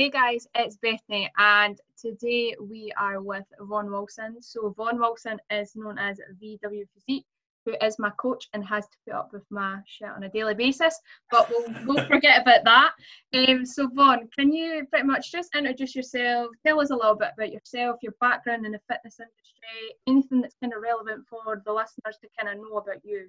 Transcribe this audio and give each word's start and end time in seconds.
Hey 0.00 0.08
guys, 0.08 0.48
it's 0.54 0.78
Bethany, 0.78 1.30
and 1.36 1.78
today 2.00 2.56
we 2.58 2.90
are 2.98 3.20
with 3.20 3.44
Vaughn 3.60 3.90
Wilson. 3.90 4.40
So, 4.40 4.70
Vaughn 4.70 4.98
Wilson 4.98 5.36
is 5.50 5.76
known 5.76 5.98
as 5.98 6.18
VW 6.42 6.86
Physique, 6.94 7.26
who 7.66 7.74
is 7.82 7.98
my 7.98 8.08
coach 8.16 8.48
and 8.54 8.64
has 8.64 8.86
to 8.86 8.96
put 9.04 9.14
up 9.14 9.30
with 9.34 9.42
my 9.50 9.80
shit 9.84 10.08
on 10.08 10.22
a 10.22 10.30
daily 10.30 10.54
basis, 10.54 10.98
but 11.30 11.50
we'll, 11.50 11.66
we'll 11.84 12.06
forget 12.06 12.40
about 12.40 12.64
that. 12.64 12.92
Um, 13.34 13.66
so, 13.66 13.90
Vaughn, 13.94 14.26
can 14.34 14.54
you 14.54 14.86
pretty 14.88 15.06
much 15.06 15.30
just 15.30 15.54
introduce 15.54 15.94
yourself, 15.94 16.48
tell 16.64 16.80
us 16.80 16.88
a 16.88 16.96
little 16.96 17.16
bit 17.16 17.32
about 17.36 17.52
yourself, 17.52 17.96
your 18.00 18.14
background 18.22 18.64
in 18.64 18.72
the 18.72 18.80
fitness 18.90 19.20
industry, 19.20 19.98
anything 20.06 20.40
that's 20.40 20.56
kind 20.62 20.72
of 20.72 20.80
relevant 20.80 21.26
for 21.28 21.62
the 21.66 21.72
listeners 21.74 22.16
to 22.22 22.28
kind 22.40 22.56
of 22.56 22.64
know 22.64 22.78
about 22.78 23.04
you? 23.04 23.28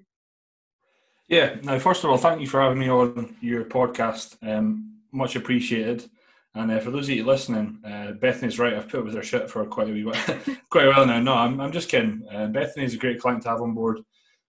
Yeah, 1.27 1.55
now, 1.63 1.77
first 1.79 2.05
of 2.05 2.11
all, 2.11 2.17
thank 2.17 2.39
you 2.39 2.47
for 2.47 2.61
having 2.61 2.79
me 2.79 2.87
on 2.87 3.35
your 3.41 3.65
podcast. 3.65 4.37
Um, 4.41 4.99
much 5.11 5.35
appreciated. 5.35 6.09
And 6.53 6.69
uh, 6.71 6.79
for 6.79 6.91
those 6.91 7.07
of 7.07 7.15
you 7.15 7.23
listening, 7.23 7.79
uh, 7.85 8.11
Bethany's 8.13 8.59
right. 8.59 8.73
I've 8.73 8.89
put 8.89 9.05
with 9.05 9.15
her 9.15 9.23
shit 9.23 9.49
for 9.49 9.65
quite 9.65 9.89
a 9.89 9.93
wee 9.93 10.03
while, 10.03 10.21
quite 10.69 10.87
a 10.87 10.89
while 10.89 11.05
now. 11.05 11.19
No, 11.19 11.33
I'm, 11.33 11.61
I'm 11.61 11.71
just 11.71 11.89
kidding. 11.89 12.23
Uh, 12.31 12.47
Bethany 12.47 12.85
is 12.85 12.93
a 12.93 12.97
great 12.97 13.21
client 13.21 13.43
to 13.43 13.49
have 13.49 13.61
on 13.61 13.73
board. 13.73 13.99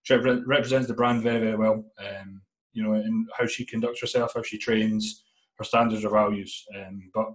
She 0.02 0.14
represents 0.14 0.88
the 0.88 0.94
brand 0.94 1.22
very, 1.22 1.38
very 1.38 1.56
well. 1.56 1.84
Um, 1.98 2.42
you 2.72 2.82
know, 2.82 2.94
in 2.94 3.26
how 3.38 3.46
she 3.46 3.64
conducts 3.64 4.00
herself, 4.00 4.32
how 4.34 4.42
she 4.42 4.58
trains, 4.58 5.22
her 5.58 5.64
standards, 5.64 6.02
her 6.02 6.10
values. 6.10 6.64
Um, 6.76 7.10
but 7.14 7.26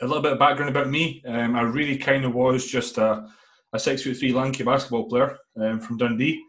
a 0.00 0.06
little 0.06 0.22
bit 0.22 0.32
of 0.32 0.38
background 0.38 0.70
about 0.70 0.88
me. 0.88 1.22
Um, 1.26 1.54
I 1.54 1.62
really 1.62 1.98
kind 1.98 2.24
of 2.24 2.34
was 2.34 2.66
just 2.66 2.98
a, 2.98 3.28
a 3.72 3.78
six 3.78 4.02
foot 4.02 4.16
three 4.16 4.32
lanky 4.32 4.64
basketball 4.64 5.08
player 5.08 5.38
um, 5.60 5.80
from 5.80 5.98
Dundee, 5.98 6.42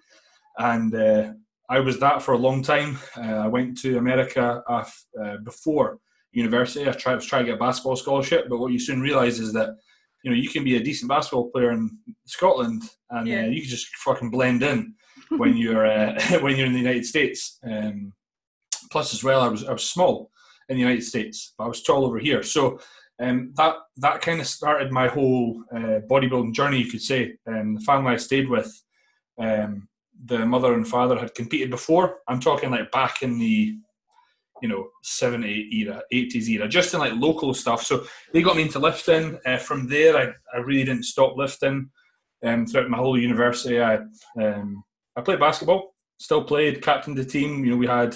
and 0.57 0.95
uh, 0.95 1.33
I 1.69 1.79
was 1.79 1.99
that 1.99 2.21
for 2.21 2.33
a 2.33 2.37
long 2.37 2.63
time. 2.63 2.97
Uh, 3.17 3.21
I 3.21 3.47
went 3.47 3.77
to 3.79 3.97
America 3.97 4.63
uh, 4.67 5.37
before 5.43 5.99
university. 6.31 6.87
I 6.87 6.91
tried 6.91 7.15
was 7.15 7.25
trying 7.25 7.45
to 7.45 7.51
get 7.51 7.55
a 7.55 7.59
basketball 7.59 7.95
scholarship, 7.95 8.47
but 8.49 8.59
what 8.59 8.71
you 8.71 8.79
soon 8.79 9.01
realise 9.01 9.39
is 9.39 9.53
that 9.53 9.75
you 10.23 10.31
know 10.31 10.37
you 10.37 10.49
can 10.49 10.63
be 10.63 10.77
a 10.77 10.83
decent 10.83 11.09
basketball 11.09 11.49
player 11.49 11.71
in 11.71 11.97
Scotland, 12.25 12.83
and 13.09 13.27
yeah. 13.27 13.43
uh, 13.43 13.47
you 13.47 13.61
can 13.61 13.69
just 13.69 13.87
fucking 13.97 14.29
blend 14.29 14.63
in 14.63 14.93
when 15.37 15.57
you're 15.57 15.85
uh, 15.85 16.19
when 16.41 16.55
you're 16.55 16.67
in 16.67 16.73
the 16.73 16.79
United 16.79 17.05
States. 17.05 17.59
Um, 17.63 18.13
plus, 18.91 19.13
as 19.13 19.23
well, 19.23 19.41
I 19.41 19.47
was 19.47 19.65
I 19.65 19.71
was 19.71 19.89
small 19.89 20.31
in 20.67 20.75
the 20.75 20.81
United 20.81 21.03
States, 21.03 21.53
but 21.57 21.65
I 21.65 21.67
was 21.67 21.81
tall 21.81 22.05
over 22.05 22.19
here. 22.19 22.43
So 22.43 22.79
um, 23.19 23.53
that 23.55 23.75
that 23.97 24.21
kind 24.21 24.39
of 24.39 24.47
started 24.47 24.91
my 24.91 25.07
whole 25.07 25.63
uh, 25.73 25.99
bodybuilding 26.09 26.53
journey, 26.53 26.79
you 26.79 26.91
could 26.91 27.01
say. 27.01 27.35
Um, 27.47 27.75
the 27.75 27.81
family 27.81 28.13
I 28.13 28.17
stayed 28.17 28.49
with, 28.49 28.71
um, 29.39 29.87
the 30.25 30.45
mother 30.45 30.73
and 30.73 30.87
father 30.87 31.17
had 31.17 31.35
competed 31.35 31.69
before. 31.69 32.19
I'm 32.27 32.39
talking 32.39 32.71
like 32.71 32.91
back 32.91 33.21
in 33.21 33.39
the 33.39 33.77
you 34.61 34.69
know, 34.69 34.87
70 35.03 35.69
era, 35.73 36.01
80s 36.13 36.47
era, 36.49 36.67
just 36.67 36.93
in 36.93 36.99
like 36.99 37.13
local 37.15 37.53
stuff. 37.53 37.83
So 37.83 38.05
they 38.33 38.41
got 38.41 38.55
me 38.55 38.63
into 38.63 38.79
lifting. 38.79 39.39
Uh, 39.45 39.57
from 39.57 39.87
there, 39.87 40.17
I, 40.17 40.33
I 40.55 40.59
really 40.59 40.83
didn't 40.83 41.03
stop 41.03 41.37
lifting. 41.37 41.89
Um, 42.43 42.65
throughout 42.65 42.89
my 42.89 42.97
whole 42.97 43.19
university, 43.19 43.81
I 43.81 43.99
um, 44.41 44.83
I 45.17 45.21
played 45.21 45.39
basketball, 45.39 45.93
still 46.19 46.43
played, 46.43 46.81
captained 46.81 47.17
the 47.17 47.25
team. 47.25 47.65
You 47.65 47.71
know, 47.71 47.77
we 47.77 47.87
had 47.87 48.13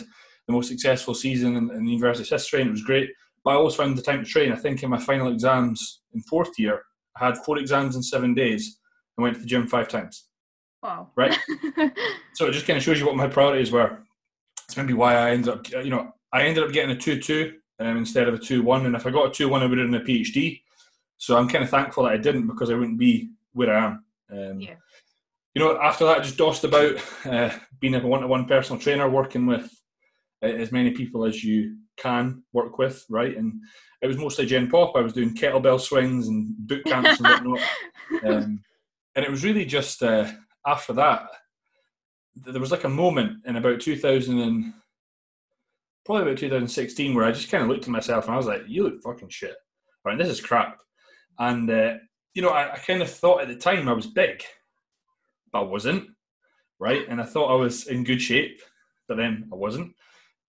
the 0.47 0.53
most 0.53 0.69
successful 0.69 1.13
season 1.13 1.55
in, 1.57 1.71
in 1.71 1.85
the 1.85 1.91
university's 1.91 2.29
history, 2.29 2.61
and 2.61 2.69
it 2.69 2.71
was 2.71 2.83
great. 2.83 3.09
But 3.43 3.51
I 3.51 3.55
always 3.55 3.75
found 3.75 3.97
the 3.97 4.01
time 4.01 4.23
to 4.23 4.29
train. 4.29 4.51
I 4.51 4.55
think 4.55 4.83
in 4.83 4.89
my 4.89 4.99
final 4.99 5.31
exams 5.31 6.01
in 6.13 6.21
fourth 6.21 6.57
year, 6.57 6.81
I 7.17 7.25
had 7.25 7.37
four 7.39 7.57
exams 7.57 7.95
in 7.95 8.03
seven 8.03 8.33
days 8.33 8.79
and 9.17 9.23
went 9.23 9.35
to 9.35 9.41
the 9.41 9.47
gym 9.47 9.67
five 9.67 9.87
times. 9.87 10.27
Wow. 10.81 11.09
Right? 11.15 11.37
so 12.33 12.47
it 12.47 12.51
just 12.51 12.67
kind 12.67 12.77
of 12.77 12.83
shows 12.83 12.99
you 12.99 13.05
what 13.05 13.15
my 13.15 13.27
priorities 13.27 13.71
were. 13.71 13.99
It's 14.65 14.77
maybe 14.77 14.93
why 14.93 15.15
I 15.15 15.31
ended 15.31 15.53
up, 15.53 15.69
you 15.69 15.89
know, 15.89 16.11
I 16.33 16.43
ended 16.43 16.63
up 16.63 16.73
getting 16.73 16.95
a 16.95 16.99
2 16.99 17.19
2 17.19 17.53
um, 17.79 17.97
instead 17.97 18.27
of 18.27 18.33
a 18.33 18.39
2 18.39 18.63
1. 18.63 18.85
And 18.87 18.95
if 18.95 19.05
I 19.05 19.11
got 19.11 19.27
a 19.27 19.31
2 19.31 19.47
1, 19.47 19.61
I 19.61 19.65
would 19.67 19.77
have 19.77 19.87
done 19.87 20.01
a 20.01 20.03
PhD. 20.03 20.61
So 21.17 21.37
I'm 21.37 21.47
kind 21.47 21.63
of 21.63 21.69
thankful 21.69 22.03
that 22.03 22.13
I 22.13 22.17
didn't 22.17 22.47
because 22.47 22.69
I 22.69 22.73
wouldn't 22.73 22.97
be 22.97 23.29
where 23.53 23.73
I 23.73 23.85
am. 23.85 24.05
Um, 24.31 24.59
yeah. 24.59 24.75
You 25.53 25.63
know, 25.63 25.79
after 25.79 26.05
that, 26.05 26.17
I 26.17 26.21
just 26.21 26.37
dossed 26.37 26.63
about 26.63 26.95
uh, 27.25 27.55
being 27.79 27.93
a 27.93 28.05
one 28.05 28.21
to 28.21 28.27
one 28.27 28.45
personal 28.45 28.81
trainer, 28.81 29.07
working 29.07 29.45
with 29.45 29.71
uh, 30.41 30.47
as 30.47 30.71
many 30.71 30.91
people 30.91 31.23
as 31.23 31.43
you 31.43 31.77
can 31.95 32.43
work 32.51 32.79
with, 32.79 33.05
right? 33.07 33.37
And 33.37 33.61
it 34.01 34.07
was 34.07 34.17
mostly 34.17 34.47
Gen 34.47 34.69
Pop. 34.69 34.95
I 34.95 35.01
was 35.01 35.13
doing 35.13 35.35
kettlebell 35.35 35.79
swings 35.79 36.27
and 36.27 36.55
boot 36.57 36.83
camps 36.85 37.19
and 37.19 37.27
whatnot. 37.27 37.59
Um, 38.25 38.61
and 39.15 39.25
it 39.25 39.31
was 39.31 39.43
really 39.43 39.65
just 39.65 40.03
uh, 40.03 40.31
after 40.67 40.93
that, 40.93 41.27
there 42.35 42.61
was 42.61 42.71
like 42.71 42.83
a 42.83 42.89
moment 42.89 43.39
in 43.45 43.55
about 43.55 43.79
2000 43.79 44.39
and 44.39 44.73
probably 46.05 46.23
about 46.23 46.37
2016 46.37 47.13
where 47.13 47.25
I 47.25 47.31
just 47.31 47.49
kind 47.49 47.63
of 47.63 47.69
looked 47.69 47.85
at 47.85 47.89
myself 47.89 48.25
and 48.25 48.33
I 48.33 48.37
was 48.37 48.47
like, 48.47 48.63
"You 48.67 48.83
look 48.83 49.01
fucking 49.01 49.29
shit. 49.29 49.55
Right, 50.05 50.17
this 50.17 50.29
is 50.29 50.41
crap." 50.41 50.79
And 51.39 51.69
uh, 51.69 51.95
you 52.33 52.41
know, 52.41 52.49
I, 52.49 52.73
I 52.73 52.77
kind 52.77 53.01
of 53.01 53.09
thought 53.09 53.41
at 53.41 53.47
the 53.47 53.55
time 53.55 53.87
I 53.87 53.93
was 53.93 54.07
big, 54.07 54.43
but 55.51 55.61
I 55.61 55.63
wasn't. 55.63 56.09
Right, 56.79 57.07
and 57.07 57.21
I 57.21 57.25
thought 57.25 57.53
I 57.53 57.55
was 57.55 57.87
in 57.87 58.03
good 58.03 58.21
shape, 58.21 58.61
but 59.07 59.15
then 59.15 59.47
I 59.51 59.55
wasn't. 59.55 59.93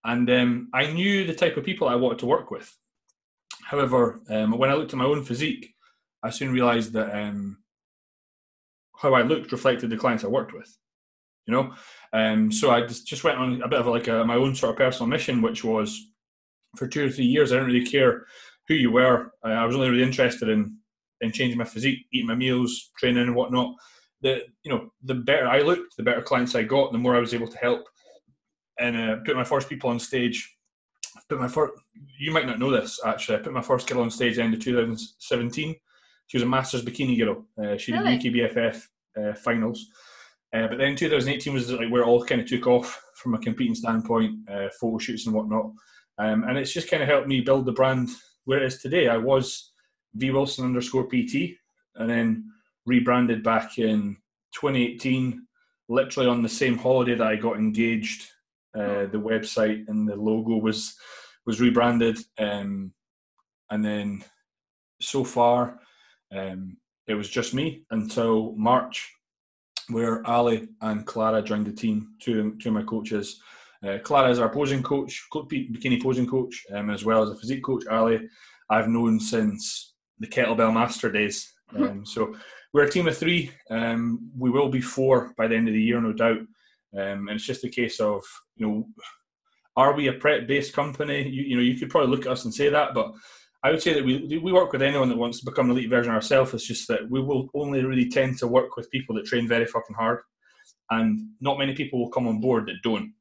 And 0.04 0.28
um, 0.30 0.68
I 0.74 0.92
knew 0.92 1.24
the 1.24 1.34
type 1.34 1.56
of 1.56 1.64
people 1.64 1.88
I 1.88 1.94
wanted 1.94 2.18
to 2.20 2.26
work 2.26 2.50
with. 2.50 2.76
However, 3.62 4.20
um, 4.28 4.58
when 4.58 4.70
I 4.70 4.74
looked 4.74 4.92
at 4.92 4.98
my 4.98 5.04
own 5.04 5.22
physique, 5.22 5.74
I 6.22 6.30
soon 6.30 6.52
realised 6.52 6.92
that 6.94 7.14
um, 7.16 7.58
how 8.96 9.14
I 9.14 9.22
looked 9.22 9.52
reflected 9.52 9.90
the 9.90 9.96
clients 9.96 10.24
I 10.24 10.28
worked 10.28 10.52
with 10.52 10.76
you 11.46 11.52
know. 11.52 11.74
Um, 12.12 12.52
so 12.52 12.70
I 12.70 12.82
just, 12.82 13.06
just 13.06 13.24
went 13.24 13.38
on 13.38 13.62
a 13.62 13.68
bit 13.68 13.80
of 13.80 13.86
like 13.86 14.08
a, 14.08 14.24
my 14.24 14.36
own 14.36 14.54
sort 14.54 14.70
of 14.70 14.76
personal 14.76 15.08
mission, 15.08 15.42
which 15.42 15.64
was 15.64 16.10
for 16.76 16.88
two 16.88 17.06
or 17.06 17.10
three 17.10 17.24
years 17.24 17.52
I 17.52 17.56
didn't 17.56 17.72
really 17.72 17.86
care 17.86 18.26
who 18.68 18.74
you 18.74 18.90
were. 18.90 19.32
I, 19.42 19.52
I 19.52 19.64
was 19.64 19.74
only 19.74 19.90
really 19.90 20.02
interested 20.02 20.48
in 20.48 20.78
in 21.20 21.32
changing 21.32 21.58
my 21.58 21.64
physique, 21.64 22.06
eating 22.12 22.26
my 22.26 22.34
meals, 22.34 22.90
training 22.98 23.22
and 23.22 23.34
whatnot. 23.34 23.74
The 24.22 24.42
you 24.62 24.72
know 24.72 24.90
the 25.02 25.14
better 25.14 25.46
I 25.46 25.60
looked, 25.60 25.96
the 25.96 26.02
better 26.02 26.22
clients 26.22 26.54
I 26.54 26.62
got, 26.62 26.92
the 26.92 26.98
more 26.98 27.16
I 27.16 27.20
was 27.20 27.34
able 27.34 27.48
to 27.48 27.58
help. 27.58 27.86
And 28.78 28.96
uh, 28.96 29.16
put 29.24 29.36
my 29.36 29.44
first 29.44 29.68
people 29.68 29.90
on 29.90 30.00
stage. 30.00 30.56
Put 31.28 31.40
my 31.40 31.48
first. 31.48 31.74
You 32.18 32.32
might 32.32 32.46
not 32.46 32.58
know 32.58 32.70
this 32.70 33.00
actually. 33.04 33.38
I 33.38 33.42
put 33.42 33.52
my 33.52 33.62
first 33.62 33.88
girl 33.88 34.02
on 34.02 34.10
stage 34.10 34.38
end 34.38 34.54
of 34.54 34.60
2017. 34.60 35.76
She 36.26 36.36
was 36.36 36.42
a 36.42 36.46
Masters 36.46 36.84
bikini 36.84 37.18
girl. 37.18 37.44
Uh, 37.62 37.76
she 37.76 37.92
really? 37.92 38.18
did 38.18 38.34
UKBFF 38.34 38.82
uh, 39.20 39.34
finals. 39.34 39.86
Uh, 40.54 40.68
but 40.68 40.78
then 40.78 40.94
2018 40.94 41.52
was 41.52 41.72
like 41.72 41.90
where 41.90 42.02
it 42.02 42.06
all 42.06 42.24
kind 42.24 42.40
of 42.40 42.46
took 42.46 42.66
off 42.66 43.02
from 43.16 43.34
a 43.34 43.38
competing 43.38 43.74
standpoint, 43.74 44.38
uh, 44.48 44.68
photo 44.80 44.98
shoots 44.98 45.26
and 45.26 45.34
whatnot. 45.34 45.66
Um, 46.18 46.44
and 46.44 46.56
it's 46.56 46.72
just 46.72 46.88
kind 46.88 47.02
of 47.02 47.08
helped 47.08 47.26
me 47.26 47.40
build 47.40 47.66
the 47.66 47.72
brand 47.72 48.10
where 48.44 48.62
it 48.62 48.66
is 48.66 48.80
today. 48.80 49.08
I 49.08 49.16
was 49.16 49.72
V 50.14 50.30
Wilson 50.30 50.64
underscore 50.64 51.08
PT 51.08 51.56
and 51.96 52.08
then 52.08 52.44
rebranded 52.86 53.42
back 53.42 53.78
in 53.78 54.16
2018, 54.54 55.44
literally 55.88 56.28
on 56.28 56.42
the 56.42 56.48
same 56.48 56.78
holiday 56.78 57.16
that 57.16 57.26
I 57.26 57.36
got 57.36 57.56
engaged. 57.56 58.30
Uh, 58.76 59.06
the 59.06 59.20
website 59.20 59.86
and 59.88 60.08
the 60.08 60.16
logo 60.16 60.56
was 60.56 60.96
was 61.46 61.60
rebranded, 61.60 62.18
um, 62.38 62.92
and 63.70 63.84
then 63.84 64.24
so 65.00 65.22
far 65.22 65.78
um, 66.34 66.76
it 67.06 67.14
was 67.14 67.28
just 67.28 67.54
me 67.54 67.84
until 67.92 68.52
March 68.56 69.12
where 69.88 70.26
Ali 70.26 70.68
and 70.80 71.06
Clara 71.06 71.42
joined 71.42 71.66
the 71.66 71.72
team, 71.72 72.14
two, 72.20 72.56
two 72.60 72.70
of 72.70 72.74
my 72.74 72.82
coaches. 72.82 73.40
Uh, 73.82 73.98
Clara 74.02 74.30
is 74.30 74.38
our 74.38 74.48
posing 74.48 74.82
coach, 74.82 75.26
bikini 75.32 76.02
posing 76.02 76.26
coach, 76.26 76.64
um, 76.72 76.90
as 76.90 77.04
well 77.04 77.22
as 77.22 77.30
a 77.30 77.36
physique 77.36 77.62
coach. 77.62 77.86
Ali, 77.86 78.28
I've 78.70 78.88
known 78.88 79.20
since 79.20 79.94
the 80.18 80.26
kettlebell 80.26 80.72
master 80.72 81.10
days. 81.10 81.52
Um, 81.76 82.06
so 82.06 82.34
we're 82.72 82.84
a 82.84 82.90
team 82.90 83.08
of 83.08 83.18
three. 83.18 83.50
Um, 83.70 84.30
we 84.38 84.50
will 84.50 84.68
be 84.68 84.80
four 84.80 85.34
by 85.36 85.48
the 85.48 85.56
end 85.56 85.68
of 85.68 85.74
the 85.74 85.82
year, 85.82 86.00
no 86.00 86.12
doubt. 86.12 86.38
Um, 86.96 87.28
and 87.28 87.30
it's 87.30 87.46
just 87.46 87.64
a 87.64 87.68
case 87.68 88.00
of, 88.00 88.22
you 88.56 88.66
know, 88.66 88.88
are 89.76 89.94
we 89.94 90.08
a 90.08 90.12
prep-based 90.12 90.72
company? 90.72 91.28
You, 91.28 91.42
you 91.42 91.56
know, 91.56 91.62
you 91.62 91.76
could 91.76 91.90
probably 91.90 92.10
look 92.10 92.26
at 92.26 92.32
us 92.32 92.44
and 92.44 92.54
say 92.54 92.68
that, 92.68 92.94
but 92.94 93.12
I 93.64 93.70
would 93.70 93.82
say 93.82 93.94
that 93.94 94.04
we 94.04 94.38
we 94.38 94.52
work 94.52 94.72
with 94.72 94.82
anyone 94.82 95.08
that 95.08 95.16
wants 95.16 95.40
to 95.40 95.46
become 95.46 95.70
an 95.70 95.76
elite 95.76 95.88
version 95.88 96.12
of 96.12 96.16
ourselves. 96.16 96.52
It's 96.52 96.66
just 96.66 96.86
that 96.88 97.08
we 97.08 97.20
will 97.20 97.48
only 97.54 97.82
really 97.82 98.10
tend 98.10 98.38
to 98.38 98.46
work 98.46 98.76
with 98.76 98.90
people 98.90 99.14
that 99.16 99.24
train 99.24 99.48
very 99.48 99.64
fucking 99.64 99.96
hard, 99.96 100.20
and 100.90 101.18
not 101.40 101.58
many 101.58 101.74
people 101.74 101.98
will 101.98 102.10
come 102.10 102.28
on 102.28 102.40
board 102.40 102.66
that 102.66 102.82
don't, 102.82 103.14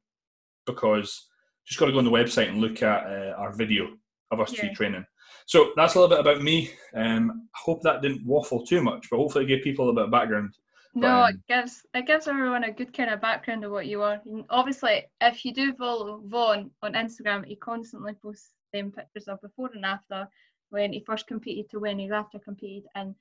because 0.66 1.28
just 1.66 1.80
got 1.80 1.86
to 1.86 1.92
go 1.92 1.98
on 1.98 2.04
the 2.04 2.10
website 2.10 2.50
and 2.50 2.60
look 2.60 2.82
at 2.82 3.06
uh, 3.06 3.34
our 3.38 3.54
video 3.54 3.88
of 4.30 4.40
us 4.40 4.52
yeah. 4.52 4.70
training. 4.74 5.06
So 5.46 5.72
that's 5.76 5.94
a 5.94 6.00
little 6.00 6.14
bit 6.14 6.20
about 6.20 6.42
me. 6.42 6.70
Um, 6.94 7.48
I 7.54 7.58
hope 7.64 7.82
that 7.82 8.02
didn't 8.02 8.26
waffle 8.26 8.66
too 8.66 8.82
much, 8.82 9.08
but 9.10 9.16
hopefully 9.16 9.44
it 9.44 9.48
gave 9.48 9.64
people 9.64 9.88
a 9.88 9.94
bit 9.94 10.04
of 10.04 10.10
background. 10.10 10.54
No, 10.94 11.00
but, 11.00 11.08
um, 11.08 11.30
it 11.30 11.36
gives 11.48 11.82
it 11.94 12.06
gives 12.06 12.28
everyone 12.28 12.64
a 12.64 12.72
good 12.72 12.92
kind 12.92 13.10
of 13.10 13.20
background 13.20 13.64
of 13.64 13.72
what 13.72 13.86
you 13.86 14.02
are. 14.02 14.20
And 14.26 14.44
obviously, 14.50 15.04
if 15.20 15.44
you 15.44 15.54
do 15.54 15.72
follow 15.72 16.22
Vaughn 16.26 16.70
on 16.82 16.92
Instagram, 16.92 17.44
he 17.44 17.56
constantly 17.56 18.12
posts 18.22 18.52
them 18.74 18.92
pictures 18.92 19.28
of 19.28 19.40
before 19.40 19.70
and 19.74 19.86
after 19.86 20.28
when 20.70 20.92
he 20.92 21.00
first 21.00 21.26
competed 21.26 21.70
to 21.70 21.78
when 21.78 21.98
he's 21.98 22.10
after 22.10 22.38
competed. 22.38 22.88
And 22.94 23.14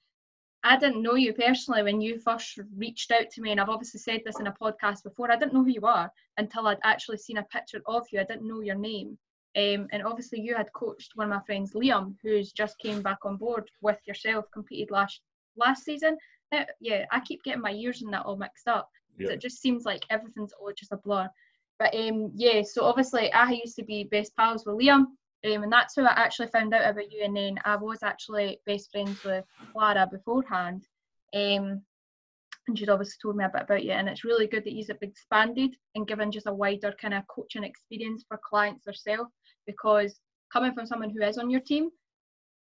I 0.63 0.77
didn't 0.77 1.03
know 1.03 1.15
you 1.15 1.33
personally 1.33 1.83
when 1.83 2.01
you 2.01 2.19
first 2.19 2.59
reached 2.75 3.11
out 3.11 3.29
to 3.31 3.41
me, 3.41 3.51
and 3.51 3.61
I've 3.61 3.69
obviously 3.69 4.00
said 4.00 4.21
this 4.25 4.39
in 4.39 4.47
a 4.47 4.53
podcast 4.53 5.03
before. 5.03 5.31
I 5.31 5.35
didn't 5.38 5.53
know 5.53 5.63
who 5.63 5.69
you 5.69 5.85
are 5.85 6.11
until 6.38 6.67
I'd 6.67 6.77
actually 6.83 7.17
seen 7.17 7.38
a 7.38 7.44
picture 7.44 7.81
of 7.85 8.07
you. 8.11 8.19
I 8.19 8.23
didn't 8.23 8.47
know 8.47 8.61
your 8.61 8.75
name. 8.75 9.17
Um, 9.55 9.88
and 9.91 10.03
obviously, 10.03 10.39
you 10.41 10.55
had 10.55 10.73
coached 10.73 11.11
one 11.15 11.31
of 11.31 11.35
my 11.35 11.45
friends, 11.45 11.73
Liam, 11.73 12.15
who's 12.23 12.51
just 12.51 12.79
came 12.79 13.03
back 13.03 13.19
on 13.23 13.38
board 13.38 13.69
with 13.81 14.00
yourself, 14.07 14.45
competed 14.51 14.89
last 14.89 15.21
last 15.55 15.83
season. 15.83 16.17
Uh, 16.51 16.63
yeah, 16.79 17.05
I 17.11 17.19
keep 17.19 17.44
getting 17.44 17.61
my 17.61 17.69
years 17.69 18.01
in 18.01 18.09
that 18.11 18.25
all 18.25 18.38
mixed 18.38 18.67
up. 18.67 18.89
Yeah. 19.17 19.31
It 19.31 19.41
just 19.41 19.61
seems 19.61 19.85
like 19.85 20.05
everything's 20.09 20.53
all 20.53 20.71
just 20.75 20.91
a 20.91 20.97
blur. 20.97 21.29
But 21.77 21.94
um, 21.95 22.31
yeah, 22.35 22.61
so 22.63 22.85
obviously 22.85 23.31
I 23.33 23.51
used 23.51 23.75
to 23.75 23.83
be 23.83 24.05
best 24.05 24.35
pals 24.35 24.65
with 24.65 24.77
Liam, 24.77 25.05
um, 25.45 25.63
and 25.63 25.72
that's 25.72 25.95
how 25.95 26.06
I 26.06 26.12
actually 26.12 26.48
found 26.48 26.74
out 26.74 26.90
about 26.90 27.12
you. 27.12 27.24
And 27.24 27.36
then 27.36 27.60
I 27.66 27.75
was 27.75 28.01
actually 28.01 28.60
best 28.66 28.92
friends 28.92 29.24
with 29.24 29.44
Clara 29.72 30.07
beforehand. 30.10 30.86
Um, 31.34 31.81
and 32.68 32.80
she'd 32.80 32.90
obviously 32.90 33.18
told 33.22 33.36
me 33.36 33.44
a 33.44 33.50
bit 33.50 33.63
about 33.63 33.84
you. 33.84 33.92
And 33.92 34.07
it's 34.07 34.24
really 34.24 34.48
good 34.48 34.63
that 34.63 34.72
you've 34.72 34.90
expanded 35.01 35.75
and 35.95 36.07
given 36.07 36.31
just 36.31 36.48
a 36.48 36.54
wider 36.54 36.94
kind 37.01 37.13
of 37.13 37.28
coaching 37.28 37.66
experience 37.66 38.24
for 38.28 38.40
clients 38.50 38.86
themselves. 38.86 39.31
Because 39.68 40.18
coming 40.51 40.74
from 40.74 40.86
someone 40.86 41.10
who 41.10 41.22
is 41.24 41.38
on 41.38 41.50
your 41.50 41.60
team, 41.60 41.89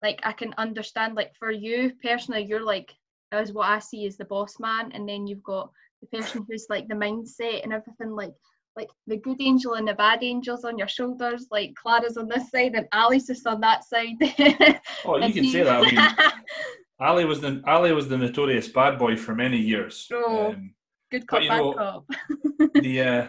like 0.02 0.22
I 0.24 0.32
can 0.32 0.54
understand, 0.58 1.16
like 1.16 1.34
for 1.38 1.52
you 1.52 1.92
personally, 2.02 2.46
you're 2.46 2.64
like, 2.64 2.94
as 3.34 3.52
what 3.52 3.68
I 3.68 3.80
see 3.80 4.06
as 4.06 4.16
the 4.16 4.26
boss 4.26 4.60
man, 4.60 4.92
and 4.94 5.10
then 5.10 5.28
you've 5.28 5.44
got 5.44 5.72
the 6.02 6.18
person 6.18 6.46
who's 6.48 6.68
like 6.70 6.88
the 6.88 6.96
mindset 6.96 7.64
and 7.64 7.74
everything, 7.74 8.12
like 8.12 8.34
like 8.76 8.90
the 9.08 9.18
good 9.18 9.38
angel 9.40 9.76
and 9.76 9.88
the 9.88 9.94
bad 9.94 10.24
angels 10.24 10.66
on 10.66 10.78
your 10.78 10.88
shoulders, 10.88 11.48
like 11.52 11.76
Clara's 11.76 12.18
on 12.18 12.28
this 12.28 12.50
side 12.50 12.74
and 12.74 12.88
Ali's 12.92 13.28
just 13.28 13.46
on 13.46 13.62
that 13.62 13.84
side. 13.84 14.16
oh, 15.06 15.18
you 15.18 15.34
can 15.34 15.52
say 15.52 15.64
that. 15.64 15.84
I 15.84 15.92
mean, 15.92 16.34
Ali 17.00 17.26
was 17.26 17.42
the 17.42 17.62
Ali 17.68 17.92
was 17.92 18.08
the 18.08 18.18
notorious 18.18 18.68
bad 18.68 18.98
boy 18.98 19.16
for 19.16 19.36
many 19.36 19.58
years. 19.58 20.08
Oh, 20.12 20.54
um, 20.54 20.74
good 21.12 21.28
cop, 21.28 21.42
bad 21.42 21.58
know, 21.58 21.74
cop. 21.74 22.06
the 22.76 23.02
uh, 23.02 23.28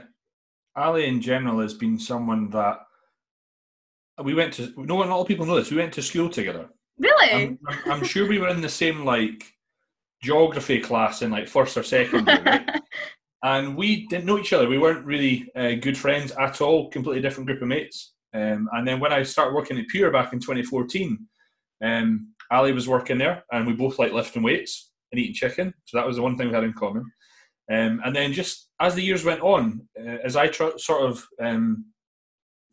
Ali 0.77 1.07
in 1.07 1.21
general 1.21 1.61
has 1.61 1.75
been 1.75 1.99
someone 1.99 2.51
that 2.51 2.81
we 4.23 4.35
went 4.35 4.55
to. 4.55 4.73
No, 4.77 5.03
not 5.03 5.09
all 5.09 5.25
people 5.25 5.47
know 5.47 5.57
this. 5.57 5.71
We 5.71 5.77
went 5.77 5.93
to 5.95 6.03
school 6.03 6.31
together. 6.31 6.69
Really? 6.99 7.33
I'm, 7.33 7.59
I'm, 7.67 7.93
I'm 7.93 8.05
sure 8.05 8.29
we 8.29 8.39
were 8.39 8.49
in 8.49 8.61
the 8.61 8.69
same 8.69 9.05
like 9.05 9.55
geography 10.23 10.81
class 10.81 11.21
in 11.21 11.31
like 11.31 11.49
first 11.49 11.77
or 11.77 11.83
second 11.83 12.27
right? 12.27 12.81
And 13.45 13.77
we 13.77 14.07
didn't 14.07 14.25
know 14.25 14.39
each 14.39 14.55
other. 14.55 14.67
We 14.67 14.79
weren't 14.79 15.05
really 15.05 15.47
uh, 15.55 15.73
good 15.73 15.99
friends 15.99 16.33
at 16.33 16.63
all. 16.63 16.89
Completely 16.89 17.21
different 17.21 17.47
group 17.47 17.61
of 17.61 17.69
mates. 17.69 18.15
Um, 18.33 18.69
and 18.73 18.89
then 18.89 19.01
when 19.01 19.13
I 19.13 19.23
started 19.23 19.55
working 19.55 19.79
at 19.79 19.87
Pure 19.89 20.11
back 20.11 20.33
in 20.33 20.41
2014, 20.41 21.19
um, 21.85 22.35
Ali 22.51 22.73
was 22.73 22.89
working 22.89 23.19
there, 23.19 23.45
and 23.53 23.67
we 23.67 23.75
both 23.75 23.99
like 23.99 24.13
lifting 24.13 24.43
weights 24.43 24.91
and 25.13 25.21
eating 25.21 25.35
chicken. 25.35 25.75
So 25.85 25.99
that 25.99 26.07
was 26.07 26.17
the 26.17 26.23
one 26.23 26.39
thing 26.39 26.49
we 26.49 26.55
had 26.55 26.65
in 26.65 26.73
common. 26.73 27.05
Um, 27.71 28.01
and 28.03 28.17
then 28.17 28.33
just 28.33 28.71
as 28.81 28.95
the 28.95 29.03
years 29.03 29.25
went 29.25 29.43
on, 29.43 29.87
uh, 29.99 30.17
as 30.25 30.37
I 30.37 30.49
tr- 30.49 30.79
sort 30.79 31.03
of 31.03 31.27
um, 31.41 31.85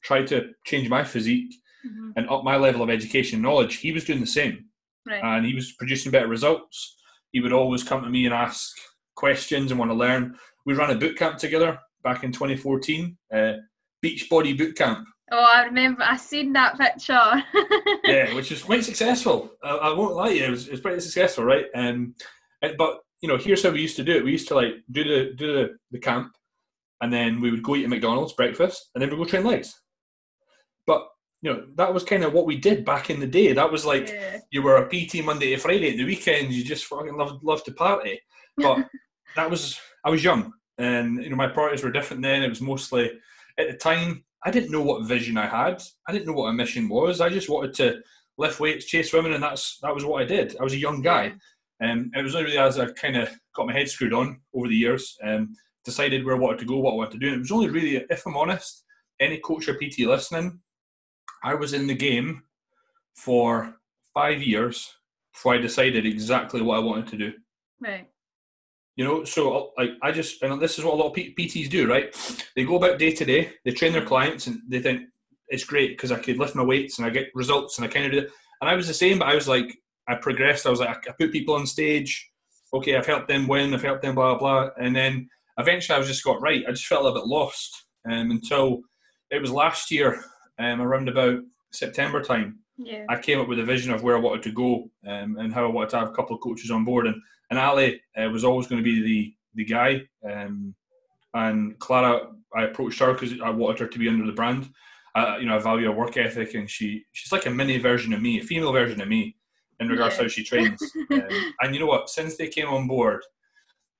tried 0.04 0.28
to 0.28 0.52
change 0.66 0.88
my 0.88 1.04
physique 1.04 1.54
mm-hmm. 1.86 2.12
and 2.16 2.30
up 2.30 2.46
my 2.46 2.56
level 2.56 2.82
of 2.82 2.90
education 2.90 3.38
and 3.38 3.44
knowledge, 3.44 3.78
he 3.78 3.92
was 3.92 4.06
doing 4.06 4.22
the 4.22 4.26
same. 4.26 4.66
Right. 5.06 5.22
And 5.22 5.46
he 5.46 5.54
was 5.54 5.74
producing 5.74 6.12
better 6.12 6.28
results. 6.28 6.96
He 7.32 7.42
would 7.42 7.54
always 7.54 7.84
come 7.84 8.04
to 8.04 8.10
me 8.10 8.26
and 8.26 8.34
ask 8.34 8.74
questions 9.16 9.72
and 9.72 9.80
want 9.80 9.92
to 9.92 9.96
learn. 9.96 10.36
We 10.66 10.74
ran 10.74 10.92
a 10.92 10.96
boot 10.96 11.18
camp 11.18 11.38
together 11.38 11.80
back 12.04 12.24
in 12.24 12.32
2014, 12.32 13.18
uh, 13.34 13.54
Beach 14.02 14.30
Body 14.30 14.54
Boot 14.54 14.76
Camp. 14.76 15.08
Oh, 15.32 15.50
I 15.54 15.64
remember. 15.64 16.04
I 16.04 16.18
seen 16.18 16.52
that 16.54 16.78
picture. 16.78 17.14
yeah, 18.04 18.34
which 18.34 18.52
was 18.52 18.64
quite 18.64 18.84
successful. 18.84 19.52
I, 19.64 19.70
I, 19.70 19.94
won't 19.94 20.16
lie, 20.16 20.30
you, 20.30 20.44
it 20.44 20.50
was, 20.50 20.68
it 20.68 20.72
was 20.72 20.82
pretty 20.82 21.00
successful, 21.00 21.46
right? 21.46 21.66
Um, 21.74 22.16
and, 22.62 22.76
but 22.78 23.00
you 23.22 23.30
know, 23.30 23.38
here's 23.38 23.64
how 23.64 23.70
we 23.70 23.82
used 23.82 23.96
to 23.96 24.04
do 24.04 24.18
it. 24.18 24.26
We 24.26 24.32
used 24.32 24.50
to 24.50 24.56
like 24.56 24.74
do 24.92 25.04
the 25.04 25.34
do 25.36 25.54
the, 25.54 25.70
the 25.92 26.00
camp, 26.00 26.34
and 27.02 27.14
then 27.14 27.40
we 27.40 27.50
would 27.50 27.64
go 27.64 27.76
eat 27.76 27.84
at 27.84 27.90
McDonald's 27.90 28.34
breakfast, 28.34 28.90
and 28.94 29.02
then 29.02 29.10
we 29.10 29.16
would 29.16 29.26
go 29.26 29.30
train 29.30 29.46
legs. 29.46 29.80
But 30.86 31.08
you 31.42 31.54
know, 31.54 31.66
that 31.76 31.94
was 31.94 32.04
kind 32.04 32.24
of 32.24 32.34
what 32.34 32.46
we 32.46 32.58
did 32.58 32.84
back 32.84 33.10
in 33.10 33.20
the 33.20 33.28
day. 33.28 33.54
That 33.54 33.72
was 33.72 33.86
like 33.86 34.10
yeah. 34.10 34.40
you 34.52 34.62
were 34.62 34.78
a 34.78 34.90
PT 34.90 35.24
Monday 35.24 35.52
to 35.52 35.58
Friday. 35.58 35.92
At 35.92 35.98
the 35.98 36.06
weekends, 36.06 36.58
you 36.58 36.64
just 36.66 36.86
fucking 36.86 37.16
loved 37.16 37.44
loved 37.44 37.66
to 37.66 37.74
party. 37.74 38.20
But 38.58 38.90
that 39.36 39.50
was 39.50 39.80
I 40.04 40.10
was 40.10 40.24
young, 40.24 40.54
and 40.78 41.24
you 41.24 41.30
know, 41.30 41.36
my 41.36 41.48
priorities 41.48 41.84
were 41.84 41.92
different 41.92 42.22
then. 42.22 42.44
It 42.44 42.50
was 42.50 42.62
mostly 42.62 43.12
at 43.58 43.70
the 43.70 43.78
time 43.78 44.24
I 44.44 44.52
didn't 44.52 44.72
know 44.72 44.82
what 44.82 45.06
vision 45.06 45.38
I 45.38 45.48
had. 45.48 45.82
I 46.08 46.12
didn't 46.12 46.28
know 46.28 46.34
what 46.34 46.50
a 46.50 46.54
mission 46.54 46.90
was. 46.90 47.22
I 47.22 47.30
just 47.30 47.50
wanted 47.50 47.74
to 47.76 48.02
lift 48.38 48.60
weights, 48.60 48.86
chase 48.86 49.14
women, 49.14 49.34
and 49.34 49.44
that's 49.44 49.78
that 49.80 49.94
was 49.94 50.06
what 50.06 50.22
I 50.22 50.26
did. 50.26 50.56
I 50.60 50.64
was 50.64 50.74
a 50.74 50.78
young 50.78 51.02
guy, 51.02 51.28
um, 51.28 52.12
and 52.14 52.16
it 52.16 52.24
was 52.24 52.36
only 52.36 52.46
really 52.46 52.58
as 52.58 52.80
I 52.80 52.92
kind 52.92 53.18
of 53.18 53.30
got 53.56 53.68
my 53.68 53.74
head 53.74 53.90
screwed 53.90 54.14
on 54.14 54.40
over 54.54 54.68
the 54.68 54.76
years, 54.76 55.18
um, 55.24 55.56
decided 55.86 56.26
where 56.26 56.36
I 56.36 56.40
wanted 56.40 56.60
to 56.60 56.66
go, 56.66 56.78
what 56.78 56.94
I 56.94 56.96
wanted 56.96 57.14
to 57.14 57.20
do. 57.20 57.28
And 57.28 57.36
it 57.38 57.40
was 57.40 57.52
only 57.52 57.70
really, 57.70 58.06
if 58.10 58.26
I'm 58.26 58.38
honest, 58.38 58.84
any 59.20 59.38
coach 59.40 59.68
or 59.68 59.76
PT 59.76 60.00
listening, 60.00 60.60
I 61.44 61.54
was 61.54 61.74
in 61.74 61.88
the 61.88 61.96
game 61.96 62.44
for 63.16 63.76
five 64.14 64.42
years 64.42 64.92
before 65.34 65.54
I 65.54 65.58
decided 65.58 66.06
exactly 66.06 66.62
what 66.62 66.78
I 66.78 66.84
wanted 66.84 67.08
to 67.08 67.18
do. 67.18 67.34
Right. 67.80 68.08
You 68.96 69.06
know, 69.06 69.24
so 69.24 69.72
like 69.78 69.92
I 70.02 70.12
just 70.12 70.42
and 70.44 70.62
this 70.62 70.78
is 70.78 70.86
what 70.86 70.94
a 70.94 70.98
lot 70.98 71.08
of 71.08 71.16
PTs 71.16 71.70
do, 71.70 71.90
right? 71.90 72.16
They 72.56 72.66
go 72.66 72.76
about 72.76 73.00
day 73.00 73.12
to 73.12 73.26
day, 73.26 73.54
they 73.64 73.72
train 73.72 73.94
their 73.94 74.06
clients, 74.06 74.48
and 74.48 74.60
they 74.68 74.80
think 74.80 75.02
it's 75.48 75.64
great 75.64 75.92
because 75.92 76.12
I 76.12 76.20
could 76.20 76.38
lift 76.38 76.56
my 76.56 76.64
weights 76.64 76.98
and 76.98 77.06
I 77.06 77.10
get 77.10 77.30
results, 77.34 77.78
and 77.78 77.86
I 77.86 77.90
kind 77.90 78.06
of 78.06 78.12
do 78.12 78.20
it. 78.20 78.32
And 78.60 78.70
I 78.70 78.76
was 78.76 78.88
the 78.88 78.94
same, 78.94 79.20
but 79.20 79.28
I 79.28 79.36
was 79.36 79.48
like, 79.48 79.74
I 80.08 80.16
progressed. 80.16 80.66
I 80.66 80.70
was 80.70 80.80
like, 80.80 81.08
I 81.08 81.12
put 81.18 81.32
people 81.32 81.56
on 81.56 81.66
stage. 81.66 82.30
Okay, 82.74 82.96
I've 82.96 83.08
helped 83.08 83.28
them 83.28 83.48
win. 83.48 83.74
I've 83.74 83.82
helped 83.82 84.02
them, 84.02 84.16
blah 84.16 84.38
blah. 84.38 84.64
blah. 84.66 84.70
And 84.78 84.96
then 84.96 85.30
eventually, 85.58 85.96
I 85.96 86.00
was 86.00 86.08
just 86.08 86.24
got 86.24 86.42
right. 86.42 86.64
I 86.68 86.72
just 86.72 86.88
felt 86.88 87.06
a 87.06 87.14
bit 87.14 87.28
lost 87.28 87.86
um, 88.10 88.32
until 88.32 88.82
it 89.30 89.42
was 89.42 89.52
last 89.52 89.90
year, 89.92 90.24
um, 90.60 90.82
around 90.82 91.10
about 91.10 91.40
September 91.72 92.22
time. 92.22 92.60
Yeah. 92.78 93.06
I 93.10 93.20
came 93.20 93.40
up 93.40 93.48
with 93.48 93.60
a 93.60 93.64
vision 93.64 93.92
of 93.92 94.04
where 94.04 94.18
I 94.18 94.20
wanted 94.20 94.44
to 94.44 94.52
go 94.52 94.90
um, 95.08 95.38
and 95.38 95.54
how 95.54 95.66
I 95.66 95.70
wanted 95.70 95.90
to 95.92 96.00
have 96.00 96.10
a 96.10 96.14
couple 96.14 96.36
of 96.36 96.42
coaches 96.42 96.72
on 96.72 96.86
board. 96.86 97.08
And 97.08 97.16
and 97.52 97.60
Ali 97.60 98.02
uh, 98.18 98.30
was 98.30 98.44
always 98.44 98.66
going 98.66 98.84
to 98.84 98.84
be 98.84 99.02
the 99.04 99.36
the 99.54 99.66
guy. 99.66 100.02
Um, 100.28 100.74
and 101.34 101.78
Clara, 101.80 102.32
I 102.56 102.64
approached 102.64 103.00
her 103.00 103.14
because 103.14 103.34
I 103.42 103.50
wanted 103.50 103.80
her 103.80 103.88
to 103.88 104.00
be 104.00 104.10
under 104.10 104.26
the 104.26 104.32
brand. 104.32 104.70
Uh, 105.14 105.38
you 105.40 105.46
know, 105.46 105.56
I 105.56 105.60
value 105.60 105.88
her 105.88 105.92
work 105.92 106.18
ethic, 106.18 106.56
and 106.56 106.70
she 106.70 107.04
she's 107.12 107.32
like 107.32 107.46
a 107.46 107.50
mini 107.50 107.78
version 107.78 108.14
of 108.14 108.22
me, 108.22 108.40
a 108.40 108.44
female 108.44 108.72
version 108.72 109.02
of 109.02 109.10
me, 109.10 109.36
in 109.80 109.90
regards 109.90 110.16
yeah. 110.16 110.20
to 110.20 110.24
how 110.24 110.30
she 110.30 110.44
trains. 110.44 110.82
um, 111.12 111.54
and 111.62 111.76
you 111.76 111.82
know 111.82 111.88
what? 111.88 112.10
Since 112.10 112.38
they 112.38 112.48
came 112.48 112.68
on 112.68 112.88
board, 112.88 113.22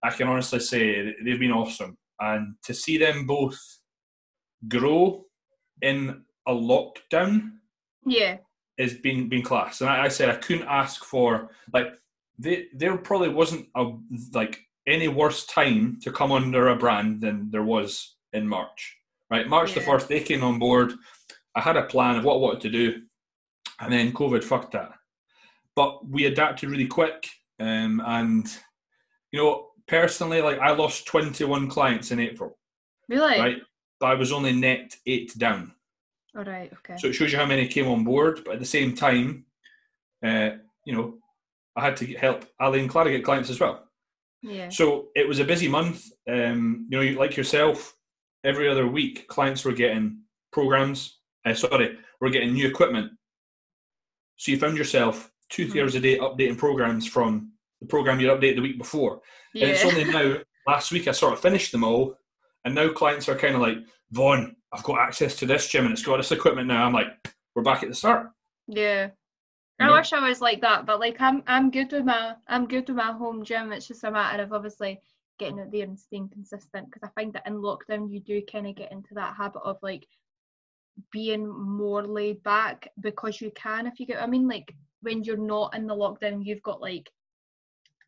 I 0.02 0.10
can 0.12 0.28
honestly 0.28 0.62
say 0.62 1.14
they've 1.24 1.40
been 1.40 1.52
awesome. 1.52 1.98
And 2.22 2.56
to 2.64 2.74
see 2.74 2.98
them 2.98 3.26
both 3.26 3.60
grow 4.70 5.26
in 5.82 6.24
a 6.48 6.54
lockdown, 6.54 7.52
yeah, 8.06 8.38
has 8.80 8.94
been 8.94 9.28
been 9.28 9.42
class. 9.42 9.82
And 9.82 9.90
I, 9.90 10.06
I 10.06 10.08
said 10.08 10.30
I 10.30 10.36
couldn't 10.36 10.68
ask 10.68 11.04
for 11.04 11.50
like 11.74 11.94
they, 12.42 12.66
there 12.74 12.98
probably 12.98 13.30
wasn't 13.30 13.68
a 13.76 13.92
like 14.34 14.62
any 14.88 15.08
worse 15.08 15.46
time 15.46 16.00
to 16.02 16.12
come 16.12 16.32
under 16.32 16.70
a 16.70 16.76
brand 16.76 17.22
than 17.22 17.50
there 17.52 17.64
was 17.64 18.16
in 18.34 18.48
March. 18.48 18.98
Right, 19.30 19.48
March 19.48 19.70
yeah. 19.70 19.76
the 19.76 19.86
first, 19.86 20.10
they 20.10 20.20
came 20.20 20.44
on 20.44 20.60
board. 20.60 20.94
I 21.56 21.62
had 21.62 21.78
a 21.78 21.84
plan 21.84 22.18
of 22.18 22.26
what 22.26 22.36
I 22.36 22.40
wanted 22.40 22.62
to 22.62 22.70
do, 22.70 23.02
and 23.80 23.92
then 23.92 24.12
COVID 24.12 24.44
fucked 24.44 24.74
that. 24.74 24.92
But 25.76 26.06
we 26.08 26.26
adapted 26.26 26.70
really 26.70 26.88
quick, 26.88 27.28
um, 27.60 28.02
and 28.06 28.46
you 29.32 29.40
know, 29.40 29.68
personally, 29.88 30.42
like 30.42 30.60
I 30.60 30.72
lost 30.72 31.06
twenty 31.06 31.46
one 31.46 31.70
clients 31.70 32.12
in 32.12 32.20
April. 32.20 32.58
Really? 33.08 33.40
Right, 33.40 33.62
but 34.00 34.08
I 34.08 34.16
was 34.16 34.32
only 34.32 34.52
net 34.52 34.96
eight 35.06 35.38
down. 35.38 35.74
All 36.36 36.44
right. 36.44 36.72
Okay. 36.74 36.98
So 36.98 37.08
it 37.08 37.14
shows 37.14 37.32
you 37.32 37.38
how 37.38 37.46
many 37.46 37.68
came 37.68 37.88
on 37.88 38.04
board, 38.04 38.42
but 38.46 38.56
at 38.56 38.60
the 38.60 38.66
same 38.66 38.96
time, 38.96 39.46
uh, 40.24 40.52
you 40.86 40.94
know, 40.94 41.16
I 41.76 41.82
had 41.82 41.98
to 41.98 42.06
help 42.16 42.46
Ali 42.60 42.80
and 42.80 42.90
Clara 42.90 43.12
get 43.12 43.24
clients 43.24 43.50
as 43.50 43.60
well. 43.60 43.88
Yeah. 44.42 44.70
So 44.70 45.08
it 45.16 45.28
was 45.28 45.40
a 45.40 45.46
busy 45.46 45.68
month. 45.68 46.10
Um, 46.30 46.88
you 46.90 46.98
know, 46.98 47.20
like 47.20 47.38
yourself, 47.38 47.96
every 48.44 48.68
other 48.68 48.88
week, 48.88 49.28
clients 49.28 49.64
were 49.64 49.74
getting 49.74 50.22
programs. 50.52 51.20
Uh, 51.46 51.54
sorry, 51.54 51.98
we're 52.20 52.30
getting 52.30 52.54
new 52.54 52.68
equipment. 52.68 53.12
So 54.38 54.52
you 54.52 54.60
found 54.60 54.78
yourself 54.78 55.32
2 55.52 55.68
mm-hmm. 55.68 55.80
hours 55.80 55.96
a 55.96 56.00
day 56.00 56.18
updating 56.18 56.58
programs 56.58 57.08
from 57.08 57.52
the 57.80 57.88
program 57.88 58.20
you 58.20 58.28
updated 58.28 58.56
the 58.56 58.62
week 58.62 58.78
before. 58.78 59.22
Yeah. 59.54 59.66
And 59.66 59.72
it's 59.74 59.86
only 59.86 60.04
now, 60.06 60.38
last 60.68 60.92
week, 60.92 61.08
I 61.08 61.12
sort 61.12 61.34
of 61.34 61.40
finished 61.40 61.72
them 61.72 61.84
all. 61.84 62.16
And 62.66 62.76
now 62.76 62.92
clients 62.92 63.30
are 63.30 63.36
kind 63.36 63.56
of 63.56 63.62
like, 63.62 63.78
Vaughn, 64.12 64.56
I've 64.74 64.84
got 64.84 65.00
access 65.00 65.36
to 65.38 65.46
this 65.46 65.68
gym 65.68 65.86
and 65.86 65.94
it's 65.94 66.04
got 66.04 66.18
this 66.18 66.32
equipment 66.32 66.68
now. 66.68 66.86
I'm 66.86 66.94
like, 66.94 67.08
we're 67.56 67.64
back 67.64 67.84
at 67.84 67.90
the 67.90 67.96
start. 67.96 68.28
Yeah. 68.68 69.10
I 69.82 69.98
wish 69.98 70.14
I 70.14 70.28
was 70.28 70.42
like 70.42 70.62
that, 70.62 70.86
but 70.86 71.00
like 71.00 71.20
I'm 71.20 71.44
I'm 71.48 71.72
good 71.72 71.92
with 71.92 72.06
my 72.06 72.36
I'm 72.48 72.68
good 72.68 72.88
with 72.88 72.98
my 72.98 73.12
home 73.12 73.44
gym. 73.44 73.72
It's 73.72 73.88
just 73.88 74.04
a 74.04 74.12
matter 74.12 74.44
of 74.44 74.54
obviously 74.54 75.00
getting 75.40 75.60
out 75.60 75.72
there 75.72 75.84
and 75.84 76.00
staying 76.00 76.30
consistent 76.30 76.88
because 76.90 77.04
I 77.04 77.20
find 77.20 77.34
that 77.34 77.48
in 77.48 77.56
lockdown 77.56 78.12
you 78.12 78.20
do 78.20 78.42
kind 78.52 78.68
of 78.68 78.76
get 78.76 78.92
into 78.92 79.16
that 79.16 79.36
habit 79.36 79.62
of 79.64 79.78
like 79.82 80.08
being 81.12 81.48
more 81.48 82.06
laid 82.06 82.44
back 82.44 82.90
because 83.00 83.42
you 83.42 83.52
can 83.56 83.88
if 83.88 84.00
you 84.00 84.06
get 84.06 84.22
I 84.22 84.28
mean 84.28 84.48
like 84.48 84.76
when 85.02 85.24
you're 85.24 85.38
not 85.38 85.76
in 85.76 85.88
the 85.88 85.96
lockdown 85.96 86.46
you've 86.46 86.62
got 86.62 86.80
like 86.80 87.10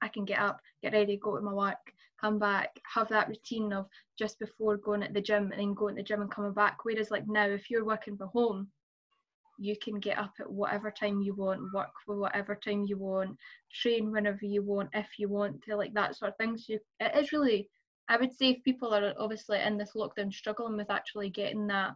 I 0.03 0.09
can 0.09 0.25
get 0.25 0.39
up, 0.39 0.59
get 0.81 0.91
ready, 0.91 1.15
go 1.15 1.37
to 1.37 1.41
my 1.41 1.53
work, 1.53 1.93
come 2.19 2.37
back, 2.37 2.77
have 2.93 3.07
that 3.07 3.29
routine 3.29 3.71
of 3.71 3.87
just 4.19 4.37
before 4.37 4.75
going 4.75 5.01
at 5.01 5.13
the 5.13 5.21
gym 5.21 5.51
and 5.51 5.61
then 5.61 5.73
going 5.73 5.95
to 5.95 6.01
the 6.01 6.05
gym 6.05 6.21
and 6.21 6.29
coming 6.29 6.51
back. 6.51 6.83
Whereas 6.83 7.09
like 7.09 7.25
now, 7.25 7.47
if 7.47 7.71
you're 7.71 7.85
working 7.85 8.17
from 8.17 8.27
home, 8.27 8.67
you 9.63 9.75
can 9.81 9.99
get 9.99 10.17
up 10.17 10.33
at 10.39 10.51
whatever 10.51 10.91
time 10.91 11.21
you 11.21 11.33
want, 11.33 11.73
work 11.73 11.91
for 12.05 12.17
whatever 12.17 12.55
time 12.55 12.83
you 12.85 12.97
want, 12.97 13.37
train 13.71 14.11
whenever 14.11 14.45
you 14.45 14.61
want, 14.61 14.89
if 14.93 15.07
you 15.17 15.29
want 15.29 15.61
to, 15.63 15.75
like 15.75 15.93
that 15.93 16.15
sort 16.15 16.31
of 16.31 16.37
thing. 16.37 16.57
So 16.57 16.77
it 16.99 17.15
is 17.15 17.31
really, 17.31 17.69
I 18.09 18.17
would 18.17 18.33
say, 18.33 18.49
if 18.49 18.63
people 18.63 18.93
are 18.93 19.13
obviously 19.17 19.61
in 19.61 19.77
this 19.77 19.91
lockdown 19.95 20.33
struggling 20.33 20.75
with 20.75 20.91
actually 20.91 21.29
getting 21.29 21.67
that, 21.67 21.93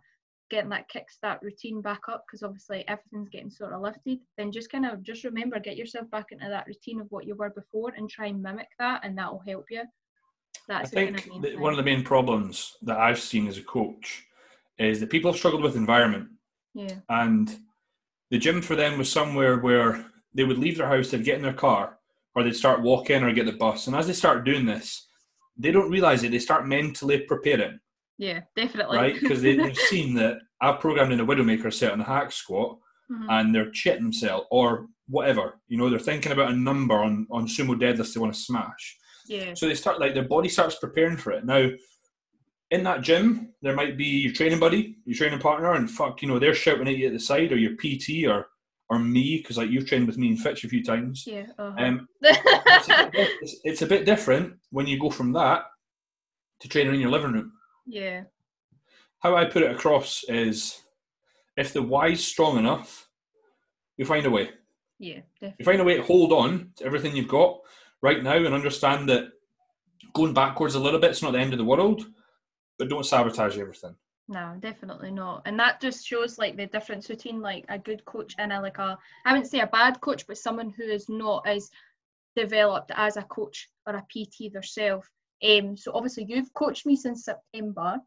getting 0.49 0.69
that 0.69 0.89
kickstart 0.89 1.41
routine 1.41 1.81
back 1.81 2.01
up, 2.09 2.23
because 2.25 2.41
obviously 2.41 2.87
everything's 2.87 3.29
getting 3.29 3.49
sort 3.49 3.73
of 3.73 3.81
lifted, 3.81 4.19
then 4.37 4.51
just 4.51 4.71
kind 4.71 4.85
of 4.85 5.03
just 5.03 5.25
remember, 5.25 5.59
get 5.59 5.75
yourself 5.75 6.09
back 6.09 6.27
into 6.31 6.47
that 6.47 6.67
routine 6.67 7.01
of 7.01 7.07
what 7.09 7.27
you 7.27 7.35
were 7.35 7.49
before, 7.49 7.91
and 7.97 8.09
try 8.09 8.27
and 8.27 8.41
mimic 8.41 8.69
that, 8.79 9.01
and 9.03 9.17
that 9.17 9.29
will 9.29 9.43
help 9.45 9.65
you. 9.69 9.83
That's 10.69 10.93
I 10.93 10.95
think 10.95 11.29
kind 11.29 11.45
of 11.45 11.59
one 11.59 11.73
of 11.73 11.77
the 11.77 11.83
main 11.83 12.03
problems 12.03 12.77
that 12.83 12.97
I've 12.97 13.19
seen 13.19 13.47
as 13.47 13.57
a 13.57 13.63
coach 13.63 14.23
is 14.79 14.99
that 14.99 15.09
people 15.09 15.31
have 15.31 15.37
struggled 15.37 15.63
with 15.63 15.75
environment 15.75 16.29
yeah. 16.77 16.99
And 17.09 17.57
the 18.29 18.37
gym 18.37 18.61
for 18.61 18.75
them 18.75 18.99
was 18.99 19.11
somewhere 19.11 19.57
where 19.57 20.05
they 20.35 20.43
would 20.43 20.59
leave 20.59 20.77
their 20.77 20.87
house, 20.87 21.09
they'd 21.09 21.23
get 21.23 21.37
in 21.37 21.41
their 21.41 21.53
car, 21.53 21.97
or 22.35 22.43
they'd 22.43 22.55
start 22.55 22.83
walking 22.83 23.23
or 23.23 23.33
get 23.33 23.47
the 23.47 23.53
bus. 23.53 23.87
And 23.87 23.95
as 23.95 24.05
they 24.05 24.13
start 24.13 24.45
doing 24.45 24.65
this, 24.65 25.07
they 25.57 25.71
don't 25.71 25.89
realize 25.89 26.23
it. 26.23 26.31
They 26.31 26.39
start 26.39 26.67
mentally 26.67 27.21
preparing. 27.21 27.79
Yeah, 28.19 28.41
definitely. 28.55 28.97
Right? 28.97 29.19
Because 29.19 29.41
they, 29.41 29.57
have 29.57 29.75
seen 29.89 30.13
that 30.15 30.37
I've 30.61 30.79
programmed 30.79 31.13
in 31.13 31.19
a 31.19 31.25
Widowmaker 31.25 31.73
set 31.73 31.93
on 31.93 31.97
the 31.97 32.05
hack 32.05 32.31
squat 32.31 32.77
mm-hmm. 33.11 33.27
and 33.27 33.55
they're 33.55 33.71
chitting 33.71 34.03
themselves 34.03 34.45
or 34.51 34.85
whatever. 35.07 35.59
You 35.67 35.79
know, 35.79 35.89
they're 35.89 35.97
thinking 35.97 36.31
about 36.31 36.51
a 36.51 36.55
number 36.55 36.95
on, 36.95 37.25
on 37.31 37.47
sumo 37.47 37.73
deadlifts 37.73 38.13
they 38.13 38.19
want 38.19 38.35
to 38.35 38.39
smash. 38.39 38.97
Yeah. 39.27 39.55
So 39.55 39.67
they 39.67 39.75
start 39.75 39.99
like 39.99 40.13
their 40.13 40.27
body 40.27 40.49
starts 40.49 40.75
preparing 40.75 41.17
for 41.17 41.31
it. 41.31 41.43
Now, 41.43 41.69
in 42.71 42.83
that 42.83 43.01
gym, 43.01 43.53
there 43.61 43.75
might 43.75 43.97
be 43.97 44.05
your 44.05 44.33
training 44.33 44.59
buddy, 44.59 44.97
your 45.05 45.15
training 45.15 45.39
partner, 45.39 45.73
and 45.73 45.89
fuck, 45.89 46.21
you 46.21 46.27
know, 46.27 46.39
they're 46.39 46.53
shouting 46.53 46.87
at 46.87 46.97
you 46.97 47.07
at 47.07 47.13
the 47.13 47.19
side, 47.19 47.51
or 47.51 47.57
your 47.57 47.75
PT, 47.75 48.27
or 48.27 48.47
or 48.89 48.99
me, 48.99 49.37
because 49.37 49.57
like 49.57 49.69
you've 49.69 49.87
trained 49.87 50.07
with 50.07 50.17
me 50.17 50.29
and 50.29 50.39
Fitch 50.39 50.63
a 50.63 50.69
few 50.69 50.81
times. 50.81 51.25
Yeah. 51.27 51.47
Uh-huh. 51.59 51.75
Um, 51.77 52.07
it's, 52.21 52.87
a 52.89 53.09
bit, 53.11 53.29
it's, 53.41 53.55
it's, 53.65 53.81
a 53.81 53.85
bit 53.85 54.05
different 54.05 54.53
when 54.69 54.87
you 54.87 54.97
go 54.97 55.09
from 55.09 55.33
that 55.33 55.63
to 56.61 56.69
training 56.69 56.93
in 56.93 57.01
your 57.01 57.09
living 57.09 57.33
room. 57.33 57.51
Yeah. 57.85 58.23
How 59.19 59.35
I 59.35 59.43
put 59.43 59.63
it 59.63 59.71
across 59.71 60.23
is, 60.29 60.81
if 61.57 61.73
the 61.73 61.81
why's 61.81 62.23
strong 62.23 62.57
enough, 62.57 63.09
you 63.97 64.05
find 64.05 64.25
a 64.25 64.29
way. 64.29 64.51
Yeah, 64.99 65.19
definitely. 65.41 65.55
You 65.59 65.65
find 65.65 65.81
a 65.81 65.83
way 65.83 65.97
to 65.97 66.03
hold 66.03 66.31
on 66.31 66.71
to 66.77 66.85
everything 66.85 67.15
you've 67.15 67.27
got 67.27 67.59
right 68.01 68.23
now 68.23 68.37
and 68.37 68.53
understand 68.53 69.09
that 69.09 69.29
going 70.13 70.33
backwards 70.33 70.75
a 70.75 70.79
little 70.79 70.99
bit 70.99 71.11
is 71.11 71.21
not 71.21 71.33
the 71.33 71.39
end 71.39 71.53
of 71.53 71.59
the 71.59 71.65
world 71.65 72.05
but 72.77 72.89
don't 72.89 73.05
sabotage 73.05 73.57
everything. 73.57 73.95
No, 74.29 74.55
definitely 74.59 75.11
not. 75.11 75.43
And 75.45 75.57
that 75.59 75.79
just 75.79 76.05
shows 76.05 76.37
like 76.37 76.57
the 76.57 76.65
difference 76.65 77.07
between 77.07 77.41
like 77.41 77.65
a 77.69 77.79
good 77.79 78.03
coach 78.05 78.35
and 78.37 78.51
a 78.51 78.59
like 78.59 78.77
a 78.77 78.97
I 79.25 79.31
wouldn't 79.31 79.49
say 79.49 79.61
a 79.61 79.67
bad 79.67 80.01
coach, 80.01 80.27
but 80.27 80.37
someone 80.37 80.69
who 80.69 80.83
is 80.83 81.07
not 81.07 81.47
as 81.47 81.69
developed 82.35 82.91
as 82.95 83.15
a 83.15 83.23
coach 83.23 83.69
or 83.85 83.95
a 83.95 84.05
PT 84.11 84.51
themselves. 84.51 85.07
Um, 85.47 85.77
so 85.77 85.91
obviously 85.93 86.25
you've 86.27 86.53
coached 86.53 86.85
me 86.85 86.95
since 86.95 87.25
September. 87.25 87.99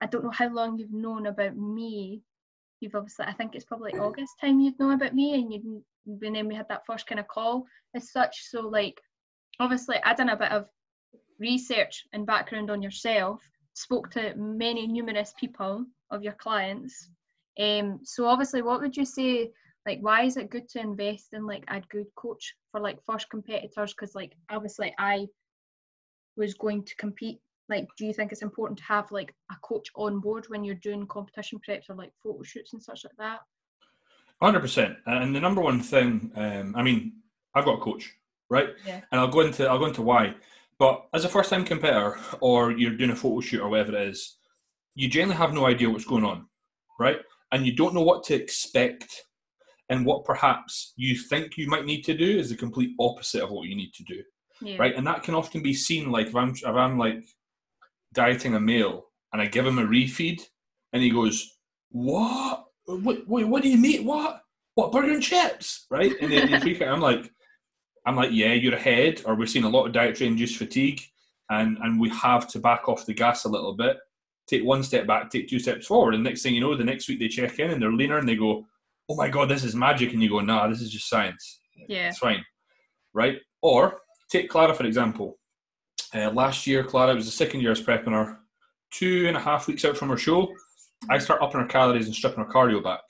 I 0.00 0.06
don't 0.06 0.24
know 0.24 0.30
how 0.30 0.48
long 0.48 0.78
you've 0.78 0.92
known 0.92 1.26
about 1.26 1.56
me. 1.56 2.22
You've 2.80 2.94
obviously 2.94 3.26
I 3.26 3.32
think 3.32 3.54
it's 3.54 3.64
probably 3.64 3.92
August 3.92 4.40
time 4.40 4.60
you'd 4.60 4.78
know 4.78 4.92
about 4.92 5.14
me 5.14 5.34
and 5.34 5.52
you 5.52 5.84
when 6.06 6.34
then 6.34 6.48
we 6.48 6.54
had 6.54 6.68
that 6.68 6.86
first 6.86 7.06
kind 7.06 7.20
of 7.20 7.28
call 7.28 7.66
as 7.94 8.10
such. 8.10 8.48
So 8.48 8.62
like 8.62 8.98
obviously 9.60 9.96
I 10.02 10.14
done 10.14 10.30
a 10.30 10.36
bit 10.36 10.50
of 10.50 10.66
research 11.38 12.04
and 12.12 12.26
background 12.26 12.70
on 12.70 12.82
yourself, 12.82 13.42
spoke 13.74 14.10
to 14.12 14.34
many 14.36 14.86
numerous 14.86 15.34
people 15.38 15.84
of 16.10 16.22
your 16.22 16.34
clients. 16.34 17.10
Um, 17.58 18.00
so 18.02 18.26
obviously, 18.26 18.62
what 18.62 18.80
would 18.80 18.96
you 18.96 19.04
say? 19.04 19.50
Like, 19.86 19.98
why 20.00 20.22
is 20.22 20.36
it 20.36 20.50
good 20.50 20.68
to 20.70 20.80
invest 20.80 21.34
in 21.34 21.46
like 21.46 21.64
a 21.68 21.82
good 21.90 22.06
coach 22.16 22.54
for 22.72 22.80
like 22.80 22.98
first 23.04 23.28
competitors? 23.28 23.92
Because 23.92 24.14
like 24.14 24.32
obviously, 24.50 24.94
I 24.98 25.26
was 26.36 26.54
going 26.54 26.84
to 26.84 26.96
compete. 26.96 27.40
Like, 27.68 27.88
do 27.96 28.06
you 28.06 28.12
think 28.12 28.32
it's 28.32 28.42
important 28.42 28.78
to 28.78 28.84
have 28.84 29.10
like 29.10 29.34
a 29.50 29.56
coach 29.62 29.88
on 29.96 30.20
board 30.20 30.46
when 30.48 30.64
you're 30.64 30.74
doing 30.76 31.06
competition 31.06 31.58
preps 31.66 31.88
or 31.88 31.96
like 31.96 32.12
photo 32.22 32.42
shoots 32.42 32.72
and 32.72 32.82
such 32.82 33.04
like 33.04 33.16
that? 33.18 33.40
Hundred 34.42 34.60
percent. 34.60 34.96
And 35.06 35.34
the 35.34 35.40
number 35.40 35.62
one 35.62 35.80
thing, 35.80 36.30
um, 36.34 36.74
I 36.76 36.82
mean, 36.82 37.12
I've 37.54 37.64
got 37.64 37.78
a 37.78 37.82
coach, 37.82 38.12
right? 38.50 38.70
Yeah. 38.86 39.00
And 39.10 39.20
I'll 39.20 39.28
go 39.28 39.40
into 39.40 39.66
I'll 39.66 39.78
go 39.78 39.86
into 39.86 40.02
why. 40.02 40.34
But 40.78 41.06
as 41.14 41.24
a 41.24 41.28
first 41.28 41.50
time 41.50 41.64
competitor, 41.64 42.18
or 42.40 42.72
you're 42.72 42.96
doing 42.96 43.10
a 43.10 43.16
photo 43.16 43.40
shoot 43.40 43.60
or 43.60 43.68
whatever 43.68 43.96
it 43.96 44.08
is, 44.08 44.36
you 44.94 45.08
generally 45.08 45.36
have 45.36 45.52
no 45.52 45.66
idea 45.66 45.90
what's 45.90 46.04
going 46.04 46.24
on, 46.24 46.46
right? 46.98 47.18
And 47.52 47.66
you 47.66 47.74
don't 47.74 47.94
know 47.94 48.02
what 48.02 48.24
to 48.24 48.34
expect. 48.34 49.24
And 49.90 50.06
what 50.06 50.24
perhaps 50.24 50.94
you 50.96 51.16
think 51.16 51.56
you 51.56 51.68
might 51.68 51.84
need 51.84 52.02
to 52.02 52.14
do 52.14 52.38
is 52.38 52.48
the 52.48 52.56
complete 52.56 52.92
opposite 52.98 53.42
of 53.42 53.50
what 53.50 53.68
you 53.68 53.76
need 53.76 53.92
to 53.94 54.04
do, 54.04 54.22
yeah. 54.62 54.76
right? 54.78 54.94
And 54.96 55.06
that 55.06 55.22
can 55.22 55.34
often 55.34 55.62
be 55.62 55.74
seen 55.74 56.10
like 56.10 56.28
if 56.28 56.36
I'm, 56.36 56.50
if 56.50 56.64
I'm 56.64 56.98
like 56.98 57.22
dieting 58.14 58.54
a 58.54 58.60
male 58.60 59.04
and 59.32 59.42
I 59.42 59.46
give 59.46 59.66
him 59.66 59.78
a 59.78 59.86
refeed 59.86 60.40
and 60.92 61.02
he 61.02 61.10
goes, 61.10 61.58
What? 61.90 62.64
What, 62.86 63.26
what, 63.26 63.44
what 63.46 63.62
do 63.62 63.68
you 63.68 63.78
mean? 63.78 64.04
What? 64.04 64.40
What 64.74 64.92
burger 64.92 65.12
and 65.12 65.22
chips? 65.22 65.86
Right? 65.90 66.12
And 66.20 66.32
then 66.32 66.48
you 66.48 66.60
freak 66.60 66.82
out. 66.82 66.88
I'm 66.88 67.00
like, 67.00 67.30
I'm 68.06 68.16
like, 68.16 68.30
yeah, 68.32 68.52
you're 68.52 68.74
ahead, 68.74 69.22
or 69.24 69.34
we're 69.34 69.46
seeing 69.46 69.64
a 69.64 69.70
lot 69.70 69.86
of 69.86 69.92
dietary 69.92 70.28
induced 70.28 70.56
fatigue, 70.58 71.00
and 71.50 71.78
and 71.78 72.00
we 72.00 72.08
have 72.10 72.48
to 72.48 72.58
back 72.58 72.88
off 72.88 73.06
the 73.06 73.14
gas 73.14 73.44
a 73.44 73.48
little 73.48 73.74
bit, 73.74 73.96
take 74.46 74.64
one 74.64 74.82
step 74.82 75.06
back, 75.06 75.30
take 75.30 75.48
two 75.48 75.58
steps 75.58 75.86
forward, 75.86 76.14
and 76.14 76.22
next 76.22 76.42
thing 76.42 76.54
you 76.54 76.60
know, 76.60 76.76
the 76.76 76.84
next 76.84 77.08
week 77.08 77.18
they 77.18 77.28
check 77.28 77.58
in 77.58 77.70
and 77.70 77.80
they're 77.80 77.92
leaner 77.92 78.18
and 78.18 78.28
they 78.28 78.36
go, 78.36 78.66
oh 79.08 79.16
my 79.16 79.28
god, 79.28 79.48
this 79.48 79.64
is 79.64 79.74
magic, 79.74 80.12
and 80.12 80.22
you 80.22 80.28
go, 80.28 80.40
nah, 80.40 80.68
this 80.68 80.80
is 80.80 80.90
just 80.90 81.08
science. 81.08 81.60
Yeah, 81.88 82.08
it's 82.08 82.18
fine, 82.18 82.44
right? 83.12 83.38
Or 83.62 84.00
take 84.30 84.50
Clara 84.50 84.74
for 84.74 84.84
example. 84.84 85.38
Uh, 86.14 86.30
last 86.30 86.66
year, 86.66 86.84
Clara 86.84 87.14
was 87.14 87.24
the 87.24 87.32
second 87.32 87.60
year 87.60 87.70
I 87.70 87.72
was 87.72 87.82
prepping 87.82 88.12
her. 88.12 88.38
Two 88.92 89.26
and 89.26 89.36
a 89.36 89.40
half 89.40 89.66
weeks 89.66 89.84
out 89.84 89.96
from 89.96 90.10
her 90.10 90.16
show, 90.16 90.52
I 91.10 91.18
start 91.18 91.42
upping 91.42 91.60
her 91.60 91.66
calories 91.66 92.06
and 92.06 92.14
stripping 92.14 92.44
her 92.44 92.50
cardio 92.50 92.82
back. 92.82 93.00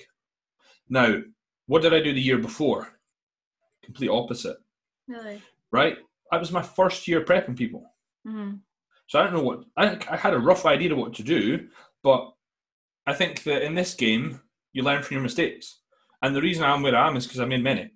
Now, 0.89 1.17
what 1.67 1.83
did 1.83 1.93
I 1.93 2.01
do 2.01 2.15
the 2.15 2.21
year 2.21 2.39
before? 2.39 2.99
Complete 3.85 4.09
opposite. 4.09 4.57
Really? 5.09 5.43
Right? 5.73 5.97
That 6.31 6.41
was 6.41 6.53
my 6.53 6.63
first 6.63 7.07
year 7.07 7.25
prepping 7.25 7.57
people. 7.57 7.85
Mm-hmm. 8.27 8.57
So 9.07 9.19
I 9.19 9.25
don't 9.25 9.35
know 9.35 9.43
what 9.43 9.65
I, 9.77 9.99
I 10.11 10.17
had 10.17 10.35
a 10.35 10.39
rough 10.39 10.65
idea 10.65 10.93
of 10.93 10.99
what 10.99 11.15
to 11.15 11.23
do, 11.23 11.69
but 12.03 12.33
I 13.07 13.13
think 13.13 13.43
that 13.45 13.63
in 13.63 13.75
this 13.75 13.95
game 13.95 14.41
you 14.73 14.83
learn 14.83 15.03
from 15.03 15.15
your 15.15 15.23
mistakes. 15.23 15.81
And 16.23 16.35
the 16.35 16.41
reason 16.41 16.65
I'm 16.65 16.83
where 16.83 16.97
I 16.97 17.07
am 17.07 17.17
is 17.17 17.27
because 17.27 17.41
I 17.41 17.45
made 17.45 17.63
many. 17.63 17.91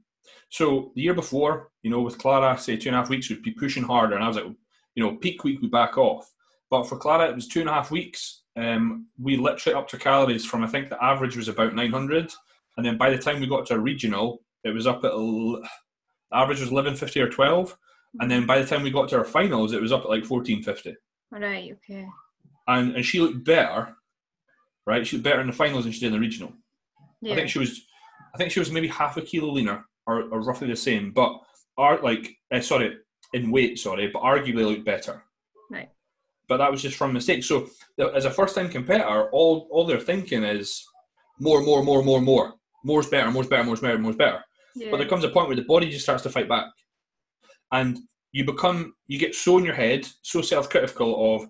So 0.51 0.93
the 0.95 1.03
year 1.03 1.15
before, 1.15 1.71
you 1.83 1.91
know, 1.91 2.01
with 2.01 2.19
Clara, 2.19 2.59
say 2.59 2.77
two 2.77 2.89
and 2.89 2.97
a 2.97 3.01
half 3.01 3.11
weeks, 3.11 3.29
we'd 3.29 3.43
be 3.43 3.53
pushing 3.53 3.83
harder, 3.83 4.15
and 4.15 4.25
I 4.25 4.29
was 4.29 4.37
like, 4.37 4.47
you 4.95 5.05
know, 5.05 5.17
peak 5.17 5.45
week 5.45 5.61
we 5.61 5.69
back 5.69 5.99
off. 5.99 6.31
But 6.71 6.85
for 6.85 6.99
Clara, 6.99 7.29
it 7.29 7.35
was 7.35 7.49
two 7.49 7.61
and 7.61 7.69
a 7.69 7.73
half 7.73 7.91
weeks. 7.91 8.43
Um, 8.57 9.07
we 9.19 9.37
literally 9.37 9.79
upped 9.79 9.93
her 9.93 9.99
calories 9.99 10.45
from 10.45 10.65
I 10.65 10.67
think 10.67 10.89
the 10.89 11.03
average 11.03 11.37
was 11.37 11.49
about 11.49 11.75
900, 11.75 12.33
and 12.77 12.87
then 12.87 12.99
by 12.99 13.11
the 13.11 13.19
time 13.19 13.41
we 13.41 13.47
got 13.47 13.67
to 13.67 13.75
a 13.75 13.79
regional, 13.79 14.43
it 14.65 14.71
was 14.71 14.87
up 14.87 15.05
at 15.05 15.13
average 16.33 16.61
was 16.61 16.71
11.50 16.71 17.23
or 17.23 17.29
12. 17.29 17.77
And 18.21 18.31
then 18.31 18.47
by 18.47 18.59
the 18.59 18.67
time 18.67 18.83
we 18.83 18.91
got 18.91 19.09
to 19.11 19.19
our 19.19 19.25
finals, 19.25 19.73
it 19.73 19.81
was 19.81 19.93
up 19.93 20.03
at 20.03 20.11
like 20.11 20.25
14.50. 20.25 20.95
Right, 21.31 21.73
okay. 21.73 22.07
And, 22.67 22.97
and 22.97 23.05
she 23.05 23.21
looked 23.21 23.45
better, 23.45 23.95
right? 24.87 25.07
She 25.07 25.17
looked 25.17 25.25
better 25.25 25.41
in 25.41 25.47
the 25.47 25.53
finals 25.53 25.85
than 25.85 25.93
she 25.93 26.01
did 26.01 26.09
in 26.09 26.13
the 26.15 26.21
regional. 26.21 26.53
Yeah. 27.21 27.33
I 27.33 27.37
think 27.37 27.51
she 27.51 27.59
was, 27.59 27.83
I 28.35 28.39
think 28.39 28.51
she 28.51 28.61
was 28.61 28.71
maybe 28.71 28.89
half 28.89 29.17
a 29.17 29.23
kilo 29.23 29.53
leaner 29.53 29.85
or, 30.07 30.23
or 30.31 30.41
roughly 30.41 30.69
the 30.69 30.77
same, 30.77 31.13
but 31.13 31.39
are 31.77 32.01
like, 32.01 32.31
uh, 32.53 32.61
sorry, 32.61 32.97
in 33.35 33.51
weight, 33.51 33.79
sorry, 33.79 34.09
but 34.09 34.23
arguably 34.23 34.65
looked 34.65 34.85
better. 34.85 35.23
Right. 35.71 35.91
But 36.49 36.59
that 36.59 36.71
was 36.71 36.83
just 36.83 36.97
from 36.97 37.13
mistakes. 37.13 37.47
So 37.47 37.69
as 38.15 38.25
a 38.25 38.31
first 38.31 38.55
time 38.55 38.71
competitor, 38.71 39.29
all, 39.31 39.69
all 39.71 39.87
they're 39.87 40.01
thinking 40.01 40.43
is 40.45 40.85
more, 41.39 41.63
more, 41.63 41.83
more, 41.83 42.03
more, 42.03 42.21
more. 42.21 42.55
More's 42.85 43.09
better, 43.09 43.31
more's 43.31 43.49
better, 43.49 43.65
more's 43.65 43.81
better, 43.81 43.99
more's 43.99 44.17
better. 44.17 44.43
Yeah. 44.79 44.91
But 44.91 44.99
there 44.99 45.09
comes 45.09 45.25
a 45.25 45.29
point 45.29 45.49
where 45.49 45.57
the 45.57 45.63
body 45.63 45.91
just 45.91 46.05
starts 46.05 46.23
to 46.23 46.31
fight 46.31 46.49
back. 46.49 46.67
And 47.73 47.99
you 48.33 48.45
become, 48.45 48.95
you 49.07 49.19
get 49.19 49.35
so 49.35 49.59
in 49.59 49.65
your 49.65 49.75
head, 49.75 50.07
so 50.23 50.43
self 50.43 50.71
critical 50.71 51.35
of, 51.35 51.49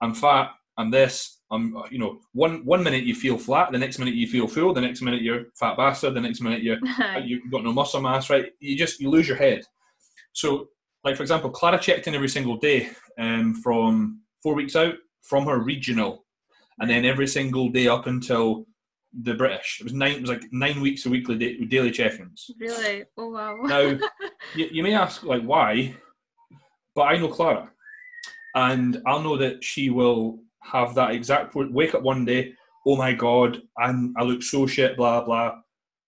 I'm 0.00 0.14
fat, 0.14 0.50
I'm 0.76 0.90
this, 0.90 1.40
I'm, 1.50 1.76
you 1.90 1.98
know, 1.98 2.20
one 2.32 2.64
one 2.64 2.82
minute 2.82 3.04
you 3.04 3.14
feel 3.14 3.38
flat, 3.38 3.72
the 3.72 3.78
next 3.78 3.98
minute 3.98 4.14
you 4.14 4.28
feel 4.28 4.46
full, 4.46 4.72
the 4.72 4.80
next 4.80 5.02
minute 5.02 5.22
you're 5.22 5.46
fat 5.58 5.76
bastard, 5.76 6.14
the 6.14 6.20
next 6.20 6.40
minute 6.40 6.62
you're, 6.62 6.78
you've 7.22 7.50
got 7.50 7.64
no 7.64 7.72
muscle 7.72 8.00
mass, 8.00 8.30
right? 8.30 8.46
You 8.60 8.76
just, 8.76 9.00
you 9.00 9.10
lose 9.10 9.28
your 9.28 9.36
head. 9.36 9.64
So, 10.32 10.68
like, 11.04 11.16
for 11.16 11.22
example, 11.22 11.50
Clara 11.50 11.78
checked 11.78 12.06
in 12.06 12.14
every 12.14 12.28
single 12.28 12.56
day 12.56 12.90
um, 13.18 13.54
from 13.54 14.20
four 14.42 14.54
weeks 14.54 14.76
out 14.76 14.94
from 15.22 15.46
her 15.46 15.58
regional. 15.58 16.24
And 16.80 16.88
then 16.88 17.04
every 17.04 17.26
single 17.26 17.70
day 17.70 17.88
up 17.88 18.06
until 18.06 18.66
the 19.12 19.34
British. 19.34 19.78
It 19.80 19.84
was 19.84 19.92
nine. 19.92 20.12
It 20.12 20.20
was 20.20 20.30
like 20.30 20.44
nine 20.52 20.80
weeks 20.80 21.04
of 21.06 21.12
weekly 21.12 21.36
da- 21.36 21.64
daily 21.66 21.90
check-ins. 21.90 22.50
Really? 22.58 23.04
Oh 23.16 23.30
wow. 23.30 23.56
now, 23.62 23.80
you, 24.54 24.68
you, 24.70 24.82
may 24.82 24.94
ask 24.94 25.22
like 25.22 25.42
why, 25.42 25.94
but 26.94 27.02
I 27.02 27.16
know 27.16 27.28
Clara. 27.28 27.70
and 28.54 29.00
I'll 29.06 29.22
know 29.22 29.36
that 29.36 29.64
she 29.64 29.90
will 29.90 30.40
have 30.62 30.94
that 30.94 31.12
exact 31.12 31.54
wake 31.54 31.94
up 31.94 32.02
one 32.02 32.24
day. 32.24 32.54
Oh 32.86 32.96
my 32.96 33.12
god, 33.12 33.62
and 33.76 34.14
I 34.18 34.24
look 34.24 34.42
so 34.42 34.66
shit. 34.66 34.96
Blah 34.96 35.24
blah. 35.24 35.60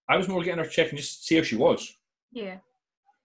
I 0.07 0.17
was 0.17 0.27
more 0.27 0.43
getting 0.43 0.63
her 0.63 0.69
check 0.69 0.89
and 0.89 0.97
just 0.97 1.25
see 1.25 1.37
how 1.37 1.43
she 1.43 1.55
was. 1.55 1.95
Yeah. 2.31 2.57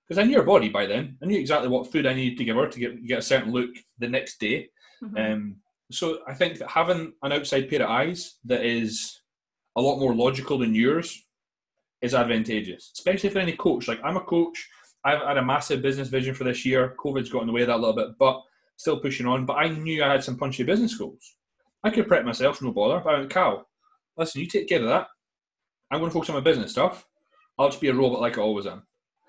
Because 0.07 0.23
I 0.23 0.25
knew 0.25 0.37
her 0.37 0.45
body 0.45 0.69
by 0.69 0.87
then. 0.87 1.19
I 1.21 1.27
knew 1.27 1.39
exactly 1.39 1.69
what 1.69 1.91
food 1.91 2.07
I 2.07 2.15
needed 2.15 2.39
to 2.39 2.45
give 2.45 2.57
her 2.57 2.69
to 2.69 2.79
get 2.79 3.05
get 3.07 3.19
a 3.19 3.23
certain 3.23 3.53
look 3.53 3.71
the 3.99 4.09
next 4.09 4.39
day. 4.39 4.71
Mhm. 5.03 5.33
Um, 5.33 5.57
so 5.91 6.21
I 6.27 6.35
think 6.35 6.59
that 6.59 6.71
having 6.71 7.13
an 7.23 7.33
outside 7.33 7.69
pair 7.69 7.83
of 7.83 7.91
eyes 7.91 8.39
that 8.45 8.65
is 8.65 9.21
a 9.77 9.81
lot 9.81 9.99
more 9.99 10.15
logical 10.15 10.59
than 10.59 10.75
yours 10.75 11.23
is 12.03 12.15
advantageous, 12.15 12.91
especially 12.95 13.31
for 13.31 13.39
any 13.39 13.57
coach. 13.57 13.89
Like 13.89 14.01
I'm 14.03 14.17
a 14.17 14.21
coach. 14.21 14.69
I've 15.05 15.21
had 15.23 15.37
a 15.37 15.45
massive 15.45 15.83
business 15.83 16.09
vision 16.09 16.35
for 16.35 16.45
this 16.45 16.65
year. 16.67 16.97
COVID's 16.99 17.31
got 17.31 17.43
in 17.43 17.47
the 17.47 17.53
way 17.53 17.63
of 17.63 17.69
that 17.69 17.77
a 17.77 17.83
little 17.85 17.95
bit, 17.95 18.19
but 18.19 18.43
still 18.77 18.99
pushing 18.99 19.27
on. 19.27 19.47
But 19.47 19.55
I 19.55 19.69
knew 19.69 20.03
I 20.03 20.11
had 20.13 20.25
some 20.25 20.37
punchy 20.37 20.65
business 20.65 20.97
goals. 20.97 21.37
I 21.85 21.91
could 21.91 22.09
prep 22.09 22.25
myself, 22.25 22.61
no 22.61 22.73
bother. 22.73 23.01
But 23.01 23.15
I 23.15 23.19
went, 23.19 23.31
Cal, 23.31 23.69
listen, 24.17 24.41
you 24.41 24.49
take 24.49 24.69
care 24.69 24.81
of 24.81 24.89
that. 24.89 25.07
I'm 25.91 26.01
going 26.01 26.11
to 26.11 26.15
focus 26.15 26.31
on 26.31 26.35
my 26.35 26.41
business 26.41 26.73
stuff. 26.73 27.07
I'll 27.59 27.69
just 27.69 27.81
be 27.81 27.89
a 27.89 27.95
robot 27.95 28.21
like 28.21 28.37
I 28.37 28.43
always 28.43 28.67
am. 28.67 28.83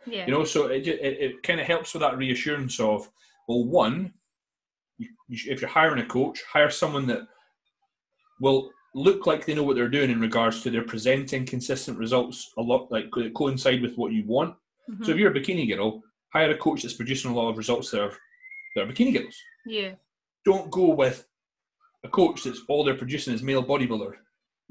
yeah. 0.08 0.26
You 0.26 0.32
know, 0.32 0.44
so 0.44 0.68
it, 0.68 0.88
it, 0.88 1.00
it 1.02 1.44
kind 1.44 1.60
of 1.60 1.68
helps 1.68 1.94
with 1.94 2.02
that 2.02 2.18
reassurance 2.18 2.80
of, 2.80 3.08
well, 3.48 3.64
one, 3.66 4.14
you, 4.98 5.10
you, 5.28 5.52
if 5.52 5.62
you're 5.62 5.70
hiring 5.70 6.04
a 6.04 6.06
coach, 6.08 6.42
hire 6.52 6.72
someone 6.72 7.06
that 7.08 7.22
will 8.42 8.72
look 8.98 9.26
like 9.28 9.46
they 9.46 9.54
know 9.54 9.64
what 9.64 9.76
they're 9.76 9.88
doing 9.98 10.10
in 10.10 10.20
regards 10.20 10.62
to 10.64 10.70
their 10.72 10.84
presenting 10.84 11.46
consistent 11.46 11.98
results 11.98 12.52
a 12.58 12.62
lot 12.62 12.92
like 12.92 13.06
that 13.16 13.34
coincide 13.36 13.82
with 13.82 13.96
what 13.96 14.12
you 14.12 14.24
want. 14.26 14.56
Mhm. 14.90 15.06
So 15.06 15.12
if 15.12 15.18
you're 15.18 15.32
a 15.32 15.40
bikini 15.40 15.68
girl, 15.74 16.02
hire 16.34 16.52
a 16.52 16.58
coach 16.58 16.82
that's 16.82 16.96
producing 16.96 17.32
a 17.32 17.36
lot 17.36 17.50
of 17.50 17.58
results 17.58 17.92
that 17.92 18.02
are, 18.02 18.14
that 18.76 18.82
are 18.84 18.92
bikini 18.92 19.14
girls. 19.18 19.36
yeah. 19.66 19.92
Don't 20.46 20.72
go 20.72 20.94
with 20.96 21.28
a 22.04 22.08
coach 22.10 22.44
that's 22.44 22.62
all 22.70 22.84
they're 22.86 22.96
producing 23.04 23.34
is 23.34 23.44
male 23.44 23.64
bodybuilder. 23.64 24.14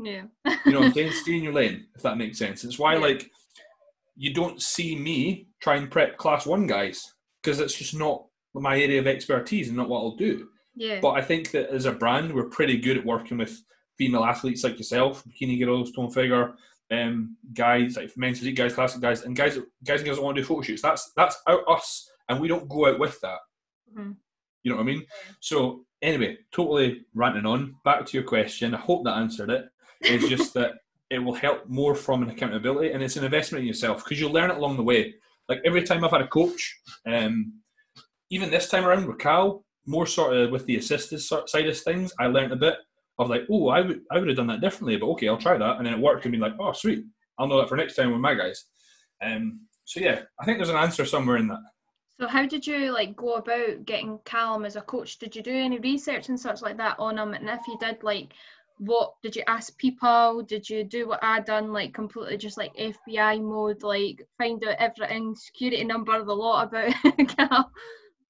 Yeah. 0.02 0.22
You 0.64 0.72
know 0.72 0.80
what 0.80 0.86
I'm 0.88 0.92
saying? 0.94 1.12
Stay 1.22 1.36
in 1.36 1.42
your 1.44 1.52
lane, 1.52 1.86
if 1.94 2.02
that 2.02 2.16
makes 2.16 2.38
sense. 2.38 2.64
It's 2.64 2.78
why, 2.78 2.94
Yeah. 2.94 3.00
like, 3.00 3.30
you 4.16 4.32
don't 4.32 4.62
see 4.62 4.96
me 4.96 5.48
try 5.60 5.76
and 5.76 5.90
prep 5.90 6.16
class 6.16 6.46
one 6.46 6.66
guys 6.66 7.12
because 7.42 7.60
it's 7.60 7.74
just 7.76 7.94
not 7.94 8.24
my 8.54 8.80
area 8.80 8.98
of 8.98 9.06
expertise 9.06 9.68
and 9.68 9.76
not 9.76 9.88
what 9.90 9.98
I'll 10.00 10.16
do. 10.16 10.48
yeah. 10.74 11.00
But 11.00 11.10
I 11.12 11.22
think 11.22 11.50
that 11.52 11.68
as 11.70 11.84
a 11.84 11.92
brand, 11.92 12.34
we're 12.34 12.48
pretty 12.58 12.78
good 12.78 12.96
at 12.98 13.04
working 13.04 13.36
with 13.38 13.62
female 13.96 14.24
athletes 14.24 14.64
like 14.64 14.78
yourself, 14.78 15.24
bikini 15.24 15.58
girls, 15.58 15.92
tone 15.92 16.10
figure, 16.10 16.54
um, 16.90 17.36
guys 17.54 17.96
like 17.96 18.16
men's 18.16 18.38
physique 18.38 18.56
guys, 18.56 18.74
classic 18.74 19.00
guys, 19.00 19.22
and 19.22 19.34
guys, 19.36 19.58
guys 19.84 20.00
and 20.00 20.06
girls 20.06 20.18
that 20.18 20.24
want 20.24 20.36
to 20.36 20.42
do 20.42 20.46
photo 20.46 20.62
shoots. 20.62 20.82
That's 20.82 21.12
that's 21.16 21.36
out 21.48 21.64
us, 21.68 22.08
and 22.28 22.40
we 22.40 22.48
don't 22.48 22.68
go 22.68 22.86
out 22.86 22.98
with 22.98 23.20
that. 23.20 23.38
Mhm. 23.96 24.16
You 24.62 24.70
know 24.70 24.76
what 24.76 24.82
I 24.82 24.86
mean? 24.86 25.06
So 25.40 25.84
anyway, 26.02 26.38
totally 26.52 27.04
ranting 27.14 27.46
on. 27.46 27.76
Back 27.84 28.06
to 28.06 28.16
your 28.16 28.26
question. 28.26 28.74
I 28.74 28.78
hope 28.78 29.04
that 29.04 29.16
answered 29.16 29.50
it. 29.50 29.66
It's 30.00 30.28
just 30.28 30.54
that 30.54 30.74
it 31.10 31.18
will 31.18 31.34
help 31.34 31.68
more 31.68 31.94
from 31.94 32.22
an 32.22 32.30
accountability, 32.30 32.92
and 32.92 33.02
it's 33.02 33.16
an 33.16 33.24
investment 33.24 33.62
in 33.62 33.68
yourself 33.68 34.04
because 34.04 34.20
you'll 34.20 34.32
learn 34.32 34.50
it 34.50 34.56
along 34.56 34.76
the 34.76 34.82
way. 34.82 35.14
Like 35.48 35.60
every 35.64 35.82
time 35.82 36.04
I've 36.04 36.10
had 36.10 36.22
a 36.22 36.28
coach, 36.28 36.76
um, 37.06 37.60
even 38.30 38.50
this 38.50 38.68
time 38.68 38.84
around 38.84 39.06
with 39.06 39.18
Cal, 39.18 39.64
more 39.86 40.06
sort 40.06 40.36
of 40.36 40.50
with 40.50 40.66
the 40.66 40.76
assisted 40.76 41.20
side 41.20 41.68
of 41.68 41.78
things, 41.78 42.12
I 42.18 42.26
learned 42.26 42.52
a 42.52 42.56
bit 42.56 42.74
of 43.18 43.30
like, 43.30 43.42
oh, 43.50 43.68
I 43.68 43.80
would 43.80 44.00
I 44.10 44.18
would 44.18 44.28
have 44.28 44.36
done 44.36 44.46
that 44.48 44.60
differently, 44.60 44.96
but 44.96 45.08
okay, 45.08 45.28
I'll 45.28 45.38
try 45.38 45.56
that, 45.56 45.76
and 45.78 45.86
then 45.86 45.94
it 45.94 46.00
worked, 46.00 46.24
and 46.24 46.32
be 46.32 46.38
like, 46.38 46.54
oh, 46.60 46.72
sweet, 46.72 47.04
I'll 47.38 47.48
know 47.48 47.58
that 47.58 47.68
for 47.68 47.76
next 47.76 47.94
time 47.94 48.12
with 48.12 48.20
my 48.20 48.34
guys. 48.34 48.64
Um, 49.22 49.60
so 49.84 50.00
yeah, 50.00 50.22
I 50.40 50.44
think 50.44 50.58
there's 50.58 50.68
an 50.70 50.76
answer 50.76 51.04
somewhere 51.04 51.36
in 51.38 51.48
that. 51.48 51.60
So 52.20 52.26
how 52.26 52.46
did 52.46 52.66
you 52.66 52.92
like 52.92 53.14
go 53.16 53.34
about 53.34 53.84
getting 53.84 54.18
Callum 54.24 54.64
as 54.64 54.76
a 54.76 54.80
coach? 54.80 55.18
Did 55.18 55.36
you 55.36 55.42
do 55.42 55.52
any 55.52 55.78
research 55.78 56.28
and 56.28 56.40
such 56.40 56.62
like 56.62 56.76
that 56.78 56.98
on 56.98 57.18
him? 57.18 57.34
And 57.34 57.48
if 57.48 57.60
you 57.68 57.76
did, 57.78 58.02
like, 58.02 58.32
what 58.78 59.14
did 59.22 59.36
you 59.36 59.42
ask 59.46 59.76
people? 59.78 60.42
Did 60.42 60.68
you 60.68 60.82
do 60.82 61.08
what 61.08 61.22
I 61.22 61.40
done, 61.40 61.72
like 61.72 61.94
completely 61.94 62.38
just 62.38 62.56
like 62.58 62.74
FBI 62.76 63.40
mode, 63.42 63.82
like 63.82 64.26
find 64.38 64.62
out 64.64 64.76
everything, 64.78 65.34
security 65.34 65.84
number, 65.84 66.22
the 66.24 66.32
lot 66.34 66.68
about 66.68 66.94
Cal? 67.36 67.70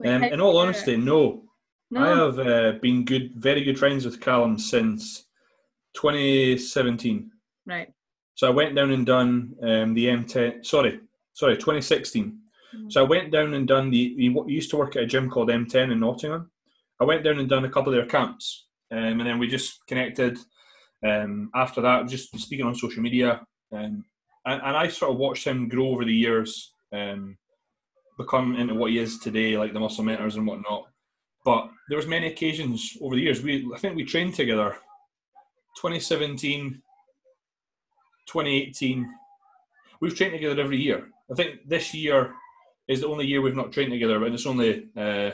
Like, 0.00 0.10
Um, 0.10 0.24
in 0.24 0.40
all 0.40 0.48
you 0.48 0.54
do 0.54 0.58
it? 0.58 0.62
honesty, 0.62 0.96
no. 0.96 1.44
No. 1.90 2.00
I 2.00 2.08
have 2.08 2.38
uh, 2.38 2.72
been 2.80 3.04
good, 3.04 3.32
very 3.36 3.62
good 3.64 3.78
friends 3.78 4.04
with 4.04 4.20
Callum 4.20 4.58
since 4.58 5.26
2017. 5.94 7.30
right. 7.66 7.92
So 8.34 8.46
I 8.46 8.50
went 8.50 8.74
down 8.76 8.90
and 8.90 9.06
done 9.06 9.54
um, 9.62 9.94
the 9.94 10.06
M10. 10.06 10.64
Sorry, 10.66 11.00
sorry, 11.32 11.54
2016. 11.56 12.38
Mhm. 12.76 12.92
So 12.92 13.00
I 13.02 13.08
went 13.08 13.32
down 13.32 13.54
and 13.54 13.66
done 13.66 13.88
the. 13.90 14.14
He 14.14 14.30
used 14.46 14.68
to 14.70 14.76
work 14.76 14.94
at 14.94 15.04
a 15.04 15.06
gym 15.06 15.30
called 15.30 15.48
M10 15.48 15.90
in 15.90 16.00
Nottingham. 16.00 16.50
I 17.00 17.04
went 17.04 17.24
down 17.24 17.38
and 17.38 17.48
done 17.48 17.64
a 17.64 17.70
couple 17.70 17.92
of 17.92 17.96
their 17.96 18.06
camps, 18.06 18.66
um, 18.90 19.20
and 19.20 19.26
then 19.26 19.38
we 19.38 19.46
just 19.48 19.86
connected. 19.86 20.38
Um, 21.06 21.50
after 21.54 21.80
that, 21.82 22.08
just 22.08 22.38
speaking 22.38 22.66
on 22.66 22.74
social 22.74 23.02
media, 23.02 23.40
um, 23.72 24.04
and, 24.44 24.62
and 24.62 24.76
I 24.76 24.88
sort 24.88 25.12
of 25.12 25.18
watched 25.18 25.46
him 25.46 25.68
grow 25.68 25.88
over 25.88 26.04
the 26.04 26.14
years, 26.14 26.72
um, 26.92 27.36
become 28.18 28.56
into 28.56 28.74
what 28.74 28.90
he 28.90 28.98
is 28.98 29.18
today, 29.18 29.56
like 29.56 29.72
the 29.72 29.80
muscle 29.80 30.04
mentors 30.04 30.36
and 30.36 30.46
whatnot. 30.46 30.86
But 31.46 31.70
there 31.88 31.96
was 31.96 32.08
many 32.08 32.26
occasions 32.26 32.98
over 33.00 33.14
the 33.14 33.22
years. 33.22 33.40
We, 33.40 33.70
I 33.72 33.78
think, 33.78 33.94
we 33.94 34.04
trained 34.04 34.34
together. 34.34 34.72
2017, 35.76 36.82
2018. 38.26 39.08
We've 40.00 40.14
trained 40.16 40.32
together 40.32 40.60
every 40.60 40.78
year. 40.78 41.08
I 41.30 41.34
think 41.34 41.60
this 41.68 41.94
year 41.94 42.34
is 42.88 43.00
the 43.00 43.06
only 43.08 43.26
year 43.26 43.40
we've 43.40 43.54
not 43.54 43.72
trained 43.72 43.92
together, 43.92 44.24
and 44.24 44.34
it's 44.34 44.44
only 44.46 44.88
uh, 44.96 45.30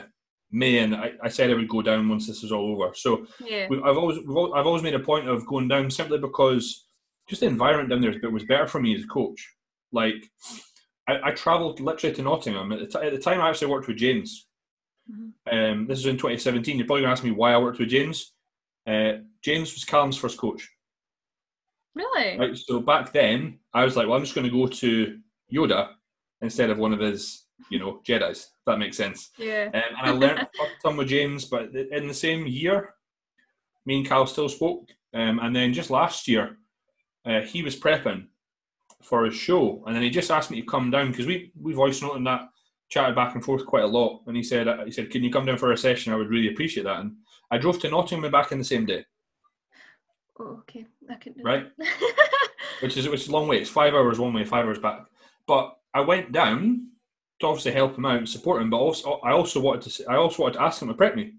May, 0.51 0.77
and 0.79 0.95
I, 0.95 1.13
I 1.23 1.29
said 1.29 1.49
I 1.49 1.55
would 1.55 1.67
go 1.67 1.81
down 1.81 2.07
once 2.07 2.27
this 2.27 2.43
is 2.43 2.51
all 2.51 2.71
over. 2.73 2.93
So 2.95 3.25
Yeah. 3.43 3.65
we, 3.69 3.81
I've 3.83 3.97
always 3.97 4.19
we've, 4.19 4.37
al- 4.37 4.53
I've 4.53 4.67
always 4.67 4.83
made 4.83 4.93
a 4.93 4.99
point 4.99 5.27
of 5.27 5.47
going 5.47 5.67
down 5.67 5.89
simply 5.89 6.19
because 6.19 6.85
just 7.27 7.41
the 7.41 7.47
environment 7.47 7.89
down 7.89 8.01
there 8.01 8.29
was 8.29 8.43
better 8.43 8.67
for 8.67 8.79
me 8.79 8.95
as 8.95 9.03
a 9.03 9.07
coach. 9.07 9.49
Like 9.91 10.29
I, 11.07 11.19
I 11.29 11.31
travelled 11.31 11.79
literally 11.79 12.15
to 12.15 12.21
Nottingham 12.21 12.71
at 12.71 12.79
the, 12.79 12.87
t- 12.99 13.05
at 13.07 13.11
the 13.13 13.19
time. 13.19 13.41
I 13.41 13.49
actually 13.49 13.71
worked 13.71 13.87
with 13.87 13.97
James. 13.97 14.47
Mhm. 15.11 15.33
Um, 15.51 15.87
this 15.87 15.99
is 15.99 16.05
in 16.05 16.17
2017. 16.17 16.77
You're 16.77 16.85
probably 16.85 17.01
going 17.01 17.09
to 17.09 17.11
ask 17.11 17.23
me 17.23 17.31
why 17.31 17.53
I 17.53 17.57
worked 17.57 17.79
with 17.79 17.89
James. 17.89 18.33
Uh, 18.87 19.13
James 19.43 19.73
was 19.73 19.83
Callum's 19.83 20.17
first 20.17 20.37
coach. 20.37 20.69
Really? 21.95 22.37
Right, 22.39 22.57
so 22.57 22.79
back 22.79 23.11
then, 23.13 23.59
I 23.73 23.83
was 23.85 23.95
like, 23.95 24.07
well, 24.07 24.17
I'm 24.17 24.23
just 24.23 24.35
going 24.35 24.49
to 24.49 24.51
go 24.51 24.67
to 24.67 25.19
Yoda 25.53 25.89
instead 26.41 26.69
of 26.69 26.77
one 26.77 26.93
of 26.93 26.99
his, 26.99 27.45
you 27.69 27.79
know, 27.79 28.01
Jedi's. 28.07 28.39
If 28.41 28.65
that 28.65 28.79
makes 28.79 28.97
sense. 28.97 29.29
Yeah. 29.37 29.69
Um, 29.73 29.81
and 29.97 30.07
I 30.07 30.11
learned 30.11 30.39
a 30.39 30.47
ton 30.81 30.97
with 30.97 31.09
James, 31.09 31.45
but 31.45 31.75
in 31.75 32.07
the 32.07 32.13
same 32.13 32.47
year, 32.47 32.95
me 33.85 33.97
and 33.97 34.07
Cal 34.07 34.25
still 34.25 34.49
spoke. 34.49 34.89
Um, 35.13 35.39
and 35.39 35.55
then 35.55 35.73
just 35.73 35.91
last 35.91 36.27
year, 36.27 36.57
uh, 37.25 37.41
he 37.41 37.61
was 37.61 37.79
prepping 37.79 38.27
for 39.03 39.25
his 39.25 39.35
show, 39.35 39.83
and 39.85 39.95
then 39.95 40.01
he 40.01 40.09
just 40.09 40.31
asked 40.31 40.49
me 40.49 40.61
to 40.61 40.67
come 40.67 40.89
down 40.89 41.11
because 41.11 41.27
we 41.27 41.51
we 41.61 41.73
voice 41.73 42.01
noted 42.01 42.25
that, 42.25 42.47
chatted 42.89 43.15
back 43.15 43.35
and 43.35 43.43
forth 43.43 43.65
quite 43.65 43.83
a 43.83 43.87
lot. 43.87 44.21
And 44.27 44.35
he 44.37 44.43
said, 44.43 44.67
he 44.85 44.91
said, 44.91 45.09
can 45.09 45.23
you 45.23 45.31
come 45.31 45.45
down 45.45 45.57
for 45.57 45.71
a 45.71 45.77
session? 45.77 46.13
I 46.13 46.15
would 46.15 46.29
really 46.29 46.49
appreciate 46.49 46.83
that. 46.83 46.99
And 46.99 47.15
I 47.51 47.57
drove 47.57 47.79
to 47.81 47.89
Nottingham 47.89 48.25
and 48.25 48.31
back 48.31 48.51
in 48.51 48.59
the 48.59 48.63
same 48.63 48.85
day, 48.85 49.05
Oh, 50.39 50.57
okay. 50.61 50.85
I 51.09 51.15
can 51.15 51.33
do 51.33 51.43
Right. 51.43 51.67
which 52.81 52.97
is 52.97 53.07
which 53.07 53.21
is 53.21 53.27
a 53.27 53.31
long 53.31 53.47
way. 53.47 53.59
It's 53.59 53.69
five 53.69 53.93
hours 53.93 54.17
one 54.19 54.33
way, 54.33 54.43
five 54.45 54.65
hours 54.65 54.79
back. 54.79 55.05
But 55.45 55.77
I 55.93 56.01
went 56.01 56.31
down 56.31 56.87
to 57.39 57.47
obviously 57.47 57.71
help 57.71 57.95
him 57.97 58.05
out 58.05 58.17
and 58.17 58.27
support 58.27 58.61
him, 58.61 58.69
but 58.71 58.77
also 58.77 59.19
I 59.23 59.31
also 59.31 59.59
wanted 59.61 59.91
to 59.91 60.05
I 60.09 60.15
also 60.15 60.41
wanted 60.43 60.55
to 60.55 60.63
ask 60.63 60.81
him 60.81 60.87
to 60.87 60.93
prep 60.95 61.15
me. 61.15 61.33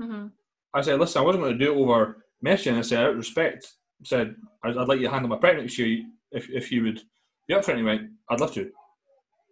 Mhm. 0.00 0.30
I 0.72 0.80
said, 0.82 1.00
listen, 1.00 1.20
I 1.20 1.24
wasn't 1.24 1.44
going 1.44 1.58
to 1.58 1.64
do 1.64 1.72
it 1.72 1.76
over 1.76 2.24
messaging. 2.44 2.78
I 2.78 2.82
said, 2.82 3.02
out 3.04 3.10
of 3.10 3.16
respect, 3.16 3.72
I 4.02 4.04
said, 4.06 4.36
I'd, 4.64 4.76
I'd 4.78 4.88
like 4.88 5.00
you 5.00 5.06
to 5.06 5.12
handle 5.12 5.28
my 5.28 5.36
prep 5.36 5.56
next 5.56 5.76
year 5.78 6.02
if, 6.30 6.48
if 6.48 6.72
you 6.72 6.82
would 6.84 7.02
be 7.46 7.54
up 7.54 7.64
for 7.64 7.72
it. 7.72 7.78
And 7.78 7.80
he 7.80 7.84
went, 7.84 8.10
I'd 8.30 8.40
love 8.40 8.54
to. 8.54 8.70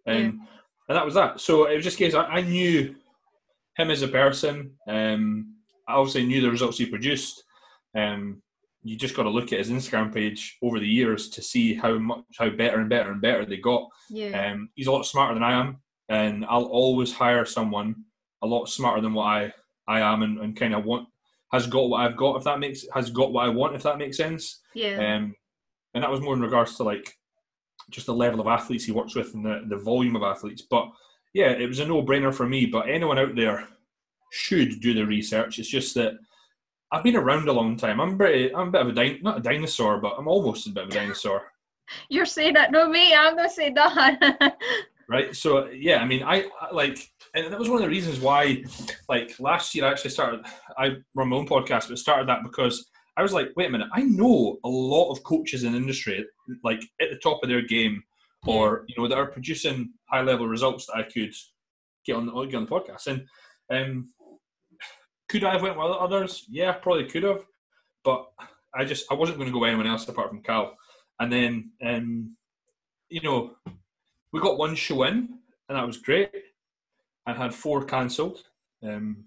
Um, 0.07 0.47
And 0.91 0.97
that 0.97 1.05
was 1.05 1.15
that. 1.15 1.41
So 1.41 1.67
it 1.67 1.77
was 1.77 1.85
just 1.85 1.99
case 1.99 2.15
I, 2.15 2.25
I 2.25 2.41
knew 2.41 2.97
him 3.77 3.91
as 3.93 4.03
a 4.03 4.09
person. 4.09 4.73
Um, 4.89 5.55
I 5.87 5.93
obviously 5.93 6.27
knew 6.27 6.41
the 6.41 6.51
results 6.51 6.79
he 6.79 6.87
produced. 6.87 7.45
Um, 7.97 8.43
you 8.83 8.97
just 8.97 9.15
got 9.15 9.23
to 9.23 9.31
look 9.31 9.53
at 9.53 9.61
his 9.61 9.71
Instagram 9.71 10.13
page 10.13 10.59
over 10.61 10.81
the 10.81 10.89
years 10.89 11.29
to 11.29 11.43
see 11.43 11.75
how 11.75 11.97
much, 11.97 12.25
how 12.37 12.51
better 12.51 12.81
and 12.81 12.91
better 12.91 13.13
and 13.13 13.23
better 13.23 13.47
they 13.47 13.59
got. 13.59 13.89
Yeah. 14.09 14.51
Um, 14.51 14.71
he's 14.75 14.89
a 14.89 14.91
lot 14.91 15.07
smarter 15.07 15.35
than 15.35 15.45
I 15.45 15.61
am, 15.61 15.79
and 16.09 16.45
I'll 16.47 16.65
always 16.65 17.13
hire 17.13 17.45
someone 17.45 17.95
a 18.43 18.49
lot 18.49 18.69
smarter 18.69 19.01
than 19.01 19.15
what 19.15 19.27
I, 19.27 19.53
I 19.87 20.01
am, 20.01 20.23
and, 20.23 20.41
and 20.41 20.57
kind 20.57 20.75
of 20.75 20.85
want 20.85 21.07
has 21.53 21.69
got 21.69 21.89
what 21.89 22.01
I've 22.01 22.17
got. 22.17 22.37
If 22.39 22.43
that 22.45 22.59
makes 22.59 22.85
has 22.95 23.11
got 23.11 23.33
what 23.33 23.45
I 23.45 23.49
want, 23.49 23.77
if 23.77 23.85
that 23.85 23.99
makes 23.99 24.17
sense. 24.17 24.59
yeah. 24.75 24.97
Um, 24.97 25.37
and 25.95 26.03
that 26.03 26.11
was 26.11 26.21
more 26.21 26.35
in 26.35 26.41
regards 26.41 26.77
to 26.79 26.83
like 26.83 27.17
just 27.91 28.07
the 28.07 28.15
level 28.15 28.41
of 28.41 28.47
athletes 28.47 28.85
he 28.85 28.93
works 28.93 29.15
with 29.15 29.35
and 29.35 29.45
the, 29.45 29.65
the 29.69 29.77
volume 29.77 30.17
of 30.17 30.23
athletes. 30.23 30.63
But 30.63 30.91
yeah, 31.33 31.51
it 31.51 31.67
was 31.67 31.79
a 31.79 31.87
no 31.87 32.03
brainer 32.03 32.35
for 32.35 32.47
me. 32.47 32.67
But 32.67 32.89
anyone 32.89 33.19
out 33.19 33.35
there 33.37 33.69
should 34.33 34.81
do 34.81 34.95
the 34.95 35.07
research. 35.07 35.59
It's 35.59 35.69
just 35.69 35.95
that 35.95 36.15
I've 36.93 37.05
been 37.05 37.17
around 37.17 37.49
a 37.49 37.53
long 37.53 37.77
time. 37.77 38.01
I'm 38.01 38.17
pretty, 38.17 38.55
I'm 38.55 38.69
a 38.69 38.71
bit 38.71 38.81
of 38.81 38.89
a 38.89 38.93
din- 38.93 39.23
not 39.23 39.39
a 39.39 39.43
dinosaur, 39.43 40.01
but 40.01 40.15
I'm 40.19 40.29
almost 40.29 40.67
a 40.67 40.71
bit 40.71 40.85
of 40.85 40.91
a 40.91 40.95
dinosaur. 40.95 41.43
You're 42.09 42.27
saying 42.27 42.55
that, 42.55 42.73
no 42.73 42.89
me. 42.89 43.15
I'm 43.15 43.37
gonna 43.37 43.51
say 43.51 43.73
that. 43.73 44.57
right? 45.09 45.35
So 45.35 45.69
yeah, 45.69 45.99
I 45.99 46.07
mean, 46.07 46.23
I, 46.23 46.47
I 46.61 46.73
like, 46.73 47.11
and 47.35 47.53
that 47.53 47.59
was 47.59 47.69
one 47.69 47.79
of 47.79 47.83
the 47.83 47.89
reasons 47.89 48.21
why, 48.21 48.65
like 49.09 49.39
last 49.41 49.75
year, 49.75 49.85
I 49.85 49.91
actually 49.91 50.11
started. 50.11 50.45
I 50.79 50.97
run 51.15 51.29
my 51.29 51.37
own 51.37 51.49
podcast, 51.49 51.89
but 51.89 51.99
started 51.99 52.29
that 52.29 52.45
because 52.45 52.90
I 53.21 53.23
was 53.23 53.35
like, 53.35 53.51
wait 53.55 53.67
a 53.67 53.71
minute, 53.71 53.91
I 53.93 54.01
know 54.01 54.59
a 54.65 54.69
lot 54.69 55.11
of 55.11 55.23
coaches 55.25 55.63
in 55.63 55.75
industry, 55.75 56.25
like 56.65 56.81
at 57.03 57.11
the 57.11 57.19
top 57.19 57.41
of 57.43 57.51
their 57.51 57.61
game, 57.61 58.03
or 58.47 58.87
you 58.89 58.95
know, 58.97 59.07
that 59.07 59.19
are 59.19 59.27
producing 59.27 59.93
high 60.07 60.23
level 60.23 60.49
results 60.49 60.87
that 60.87 60.97
I 60.97 61.03
could 61.03 61.35
get 62.07 62.17
on 62.17 62.25
the 62.25 62.45
get 62.47 62.57
on 62.57 62.65
the 62.65 62.71
podcast. 62.71 63.09
And 63.09 63.27
um, 63.71 64.09
could 65.29 65.45
I 65.45 65.53
have 65.53 65.61
went 65.61 65.77
with 65.77 65.85
others? 65.85 66.47
Yeah, 66.49 66.73
probably 66.73 67.05
could 67.05 67.25
have, 67.25 67.45
but 68.05 68.27
I 68.75 68.87
just 68.87 69.05
I 69.11 69.15
wasn't 69.15 69.37
going 69.37 69.51
to 69.51 69.53
go 69.53 69.61
with 69.61 69.69
anyone 69.69 69.87
else 69.87 70.09
apart 70.09 70.31
from 70.31 70.43
Cal. 70.43 70.75
And 71.19 71.31
then 71.31 71.73
um, 71.85 72.37
you 73.11 73.21
know, 73.21 73.51
we 74.33 74.41
got 74.41 74.57
one 74.57 74.75
show 74.77 75.03
in, 75.03 75.29
and 75.69 75.77
that 75.77 75.87
was 75.87 75.99
great. 75.99 76.31
I 77.27 77.35
had 77.35 77.55
four 77.55 77.85
cancelled, 77.85 78.39
um, 78.83 79.25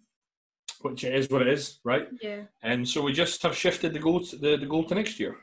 which 0.83 1.03
it 1.03 1.15
is 1.15 1.29
what 1.29 1.41
it 1.41 1.47
is, 1.47 1.79
right? 1.83 2.07
Yeah. 2.21 2.41
And 2.61 2.87
so 2.87 3.01
we 3.01 3.13
just 3.13 3.41
have 3.43 3.55
shifted 3.55 3.93
the 3.93 3.99
goal 3.99 4.21
to, 4.21 4.35
the, 4.35 4.57
the 4.57 4.65
goal 4.65 4.83
to 4.85 4.95
next 4.95 5.19
year, 5.19 5.37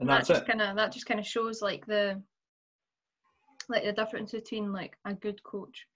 and 0.00 0.08
that 0.08 0.16
that's 0.16 0.28
just 0.28 0.42
it. 0.42 0.48
kind 0.48 0.62
of 0.62 0.76
that 0.76 0.92
just 0.92 1.06
kind 1.06 1.20
of 1.20 1.26
shows 1.26 1.62
like 1.62 1.86
the 1.86 2.20
like 3.68 3.84
the 3.84 3.92
difference 3.92 4.32
between 4.32 4.72
like 4.72 4.96
a 5.04 5.14
good 5.14 5.42
coach 5.42 5.86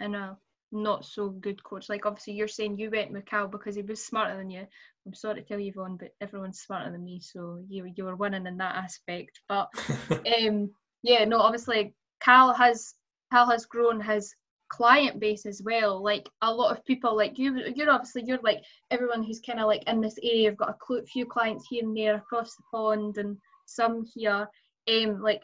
and 0.00 0.14
a 0.14 0.36
not 0.72 1.04
so 1.04 1.28
good 1.28 1.62
coach. 1.62 1.88
Like 1.88 2.06
obviously 2.06 2.34
you're 2.34 2.48
saying 2.48 2.78
you 2.78 2.90
went 2.90 3.12
with 3.12 3.26
Cal 3.26 3.46
because 3.46 3.76
he 3.76 3.82
was 3.82 4.04
smarter 4.04 4.36
than 4.36 4.50
you. 4.50 4.66
I'm 5.06 5.14
sorry 5.14 5.36
to 5.36 5.42
tell 5.42 5.60
you, 5.60 5.72
Vaughn, 5.72 5.96
but 5.96 6.14
everyone's 6.20 6.60
smarter 6.60 6.90
than 6.90 7.04
me, 7.04 7.20
so 7.20 7.62
you 7.68 7.92
you 7.96 8.04
were 8.04 8.16
winning 8.16 8.46
in 8.46 8.56
that 8.58 8.76
aspect. 8.76 9.40
But 9.48 9.68
um 10.10 10.70
yeah, 11.02 11.24
no, 11.24 11.38
obviously 11.38 11.94
Cal 12.20 12.52
has 12.52 12.94
Cal 13.32 13.48
has 13.48 13.66
grown 13.66 14.00
his 14.00 14.34
client 14.68 15.20
base 15.20 15.46
as 15.46 15.62
well. 15.62 16.02
Like 16.02 16.28
a 16.42 16.52
lot 16.52 16.76
of 16.76 16.84
people, 16.84 17.16
like 17.16 17.38
you, 17.38 17.72
you're 17.74 17.90
obviously 17.90 18.24
you're 18.26 18.40
like 18.42 18.62
everyone 18.90 19.22
who's 19.22 19.40
kind 19.40 19.60
of 19.60 19.66
like 19.66 19.84
in 19.86 20.00
this 20.00 20.18
area. 20.22 20.44
You've 20.44 20.56
got 20.56 20.70
a 20.70 20.76
cl- 20.86 21.04
few 21.06 21.26
clients 21.26 21.66
here 21.68 21.84
and 21.84 21.96
there 21.96 22.16
across 22.16 22.56
the 22.56 22.62
pond, 22.70 23.18
and 23.18 23.36
some 23.66 24.04
here. 24.14 24.48
Um, 24.88 25.20
like 25.20 25.42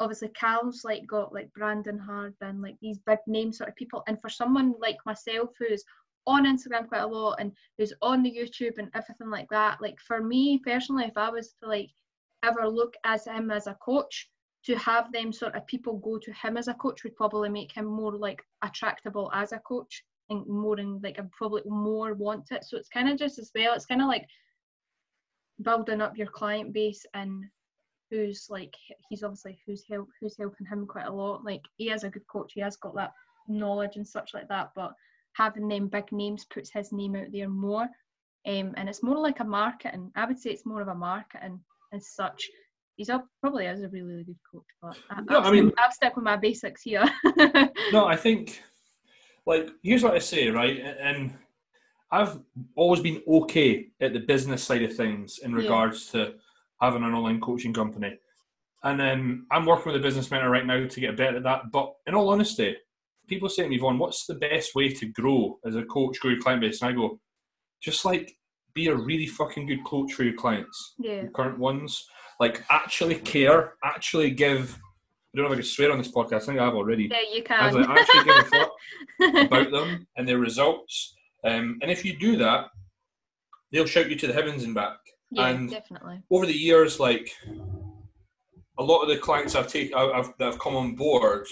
obviously 0.00 0.28
Cal's 0.28 0.82
like 0.84 1.06
got 1.06 1.32
like 1.32 1.52
Brandon 1.52 1.98
Harden, 1.98 2.62
like 2.62 2.76
these 2.80 2.98
big 3.06 3.18
name 3.26 3.52
sort 3.52 3.68
of 3.68 3.76
people. 3.76 4.02
And 4.08 4.20
for 4.20 4.30
someone 4.30 4.74
like 4.80 4.96
myself 5.06 5.50
who's 5.58 5.84
on 6.26 6.46
Instagram 6.46 6.88
quite 6.88 7.02
a 7.02 7.06
lot 7.06 7.36
and 7.38 7.52
who's 7.78 7.92
on 8.02 8.22
the 8.22 8.30
YouTube 8.30 8.78
and 8.78 8.90
everything 8.94 9.30
like 9.30 9.48
that, 9.50 9.80
like 9.80 9.98
for 10.00 10.22
me 10.22 10.58
personally, 10.64 11.04
if 11.04 11.16
I 11.16 11.30
was 11.30 11.54
to 11.62 11.68
like 11.68 11.90
ever 12.42 12.66
look 12.66 12.94
as 13.04 13.26
him 13.26 13.50
as 13.50 13.66
a 13.66 13.74
coach, 13.74 14.28
to 14.66 14.76
have 14.76 15.10
them 15.12 15.32
sort 15.32 15.54
of 15.54 15.66
people 15.66 15.96
go 15.98 16.18
to 16.18 16.32
him 16.32 16.56
as 16.56 16.68
a 16.68 16.74
coach 16.74 17.02
would 17.04 17.16
probably 17.16 17.48
make 17.48 17.72
him 17.72 17.86
more 17.86 18.14
like 18.14 18.42
attractable 18.62 19.30
as 19.34 19.52
a 19.52 19.58
coach 19.60 20.04
and 20.28 20.46
more 20.46 20.78
and 20.78 21.02
like 21.02 21.18
and 21.18 21.30
probably 21.32 21.62
more 21.66 22.14
want 22.14 22.50
it. 22.50 22.64
So 22.64 22.76
it's 22.76 22.88
kind 22.88 23.08
of 23.08 23.18
just 23.18 23.38
as 23.38 23.50
well. 23.54 23.74
It's 23.74 23.86
kind 23.86 24.02
of 24.02 24.08
like 24.08 24.26
building 25.62 26.00
up 26.00 26.16
your 26.16 26.26
client 26.26 26.72
base 26.72 27.04
and 27.14 27.44
who's 28.10 28.46
like 28.50 28.74
he's 29.08 29.22
obviously 29.22 29.58
who's 29.66 29.84
help 29.88 30.08
who's 30.20 30.36
helping 30.36 30.66
him 30.66 30.86
quite 30.86 31.06
a 31.06 31.12
lot. 31.12 31.44
Like 31.44 31.62
he 31.76 31.90
is 31.90 32.04
a 32.04 32.10
good 32.10 32.26
coach. 32.30 32.52
He 32.54 32.60
has 32.60 32.76
got 32.76 32.94
that 32.96 33.12
knowledge 33.48 33.96
and 33.96 34.06
such 34.06 34.34
like 34.34 34.48
that. 34.48 34.70
But 34.74 34.92
having 35.32 35.68
them 35.68 35.88
big 35.88 36.12
names 36.12 36.44
puts 36.44 36.70
his 36.70 36.92
name 36.92 37.16
out 37.16 37.32
there 37.32 37.48
more. 37.48 37.88
Um, 38.46 38.74
and 38.76 38.88
it's 38.88 39.02
more 39.02 39.18
like 39.18 39.40
a 39.40 39.44
marketing. 39.44 40.10
I 40.16 40.24
would 40.26 40.38
say 40.38 40.50
it's 40.50 40.66
more 40.66 40.80
of 40.80 40.88
a 40.88 40.94
marketing 40.94 41.60
as 41.92 42.08
such. 42.08 42.48
He's 43.00 43.08
up, 43.08 43.26
probably 43.40 43.64
is 43.64 43.80
a 43.82 43.88
really, 43.88 44.08
really 44.08 44.24
good 44.24 44.36
coach, 44.52 44.66
but 44.82 44.94
I, 45.08 45.22
No, 45.22 45.38
I've, 45.40 45.46
I 45.46 45.50
mean- 45.52 45.70
stuck, 45.70 45.86
I've 45.86 45.92
stuck 45.94 46.16
with 46.16 46.24
my 46.26 46.36
basics 46.36 46.82
here. 46.82 47.02
no, 47.94 48.04
I 48.04 48.14
think, 48.14 48.62
like, 49.46 49.70
here's 49.82 50.02
what 50.02 50.12
I 50.12 50.18
say, 50.18 50.50
right? 50.50 50.78
And 51.00 51.32
I've 52.10 52.38
always 52.76 53.00
been 53.00 53.22
okay 53.26 53.86
at 54.02 54.12
the 54.12 54.18
business 54.18 54.62
side 54.62 54.82
of 54.82 54.94
things 54.94 55.38
in 55.38 55.50
Yeah. 55.52 55.56
regards 55.56 56.10
to 56.12 56.34
having 56.82 57.02
an 57.02 57.14
online 57.14 57.40
coaching 57.40 57.72
company. 57.72 58.18
And 58.82 59.00
then 59.00 59.46
I'm 59.50 59.64
working 59.64 59.92
with 59.92 60.02
a 60.02 60.04
business 60.04 60.30
mentor 60.30 60.50
right 60.50 60.66
now 60.66 60.86
to 60.86 61.00
get 61.00 61.16
better 61.16 61.38
at 61.38 61.42
that. 61.44 61.72
But 61.72 61.94
in 62.06 62.14
all 62.14 62.28
honesty, 62.28 62.76
people 63.28 63.48
say 63.48 63.62
to 63.62 63.68
me, 63.70 63.78
Vaughn, 63.78 63.98
what's 63.98 64.26
the 64.26 64.34
best 64.34 64.74
way 64.74 64.90
to 64.90 65.06
grow 65.06 65.58
as 65.64 65.74
a 65.74 65.84
coach, 65.84 66.20
grow 66.20 66.32
your 66.32 66.40
client 66.42 66.60
base? 66.60 66.82
And 66.82 66.90
I 66.90 66.92
go, 66.92 67.18
just 67.80 68.04
like 68.04 68.36
be 68.74 68.88
a 68.88 68.94
really 68.94 69.26
fucking 69.26 69.66
good 69.66 69.84
coach 69.84 70.12
for 70.12 70.24
your 70.24 70.34
clients, 70.34 70.94
yeah, 70.98 71.22
your 71.22 71.30
current 71.30 71.58
ones. 71.58 72.04
Like 72.38 72.64
actually 72.70 73.16
care, 73.16 73.74
actually 73.84 74.30
give. 74.30 74.78
I 75.32 75.36
don't 75.36 75.44
know 75.44 75.52
if 75.52 75.58
I 75.58 75.60
can 75.60 75.64
swear 75.64 75.92
on 75.92 75.98
this 75.98 76.10
podcast. 76.10 76.42
I 76.42 76.46
think 76.46 76.58
I 76.58 76.64
have 76.64 76.74
already. 76.74 77.08
yeah, 77.10 77.18
you 77.32 77.42
can. 77.42 77.76
actually 77.88 78.24
give 78.24 78.36
a 78.36 78.44
fuck 78.44 79.44
about 79.46 79.70
them 79.70 80.06
and 80.16 80.26
their 80.26 80.38
results. 80.38 81.14
Um, 81.44 81.78
and 81.82 81.90
if 81.90 82.04
you 82.04 82.18
do 82.18 82.36
that, 82.38 82.66
they'll 83.72 83.86
shout 83.86 84.10
you 84.10 84.16
to 84.16 84.26
the 84.26 84.32
heavens 84.32 84.64
and 84.64 84.74
back. 84.74 84.98
yeah, 85.30 85.48
and- 85.48 85.70
definitely. 85.70 86.22
Over 86.30 86.46
the 86.46 86.52
years, 86.56 86.98
like 86.98 87.30
a 88.78 88.82
lot 88.82 89.02
of 89.02 89.08
the 89.08 89.18
clients 89.18 89.54
I've 89.54 89.68
taken, 89.68 89.94
I've, 89.96 90.32
that 90.38 90.44
have 90.46 90.58
come 90.58 90.74
on 90.74 90.96
board, 90.96 91.46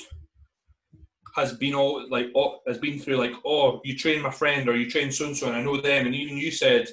has 1.37 1.52
been 1.52 1.74
all 1.74 2.09
like, 2.11 2.26
oh, 2.35 2.59
has 2.66 2.78
been 2.78 2.98
through 2.98 3.16
like, 3.16 3.35
oh, 3.44 3.81
you 3.85 3.96
train 3.96 4.22
my 4.22 4.31
friend 4.31 4.68
or 4.68 4.76
you 4.76 4.90
train 4.90 5.12
so 5.12 5.26
and 5.26 5.37
so, 5.37 5.46
and 5.46 5.57
I 5.57 5.62
know 5.62 5.81
them. 5.81 6.07
And 6.07 6.14
even 6.14 6.37
you 6.37 6.50
said 6.50 6.88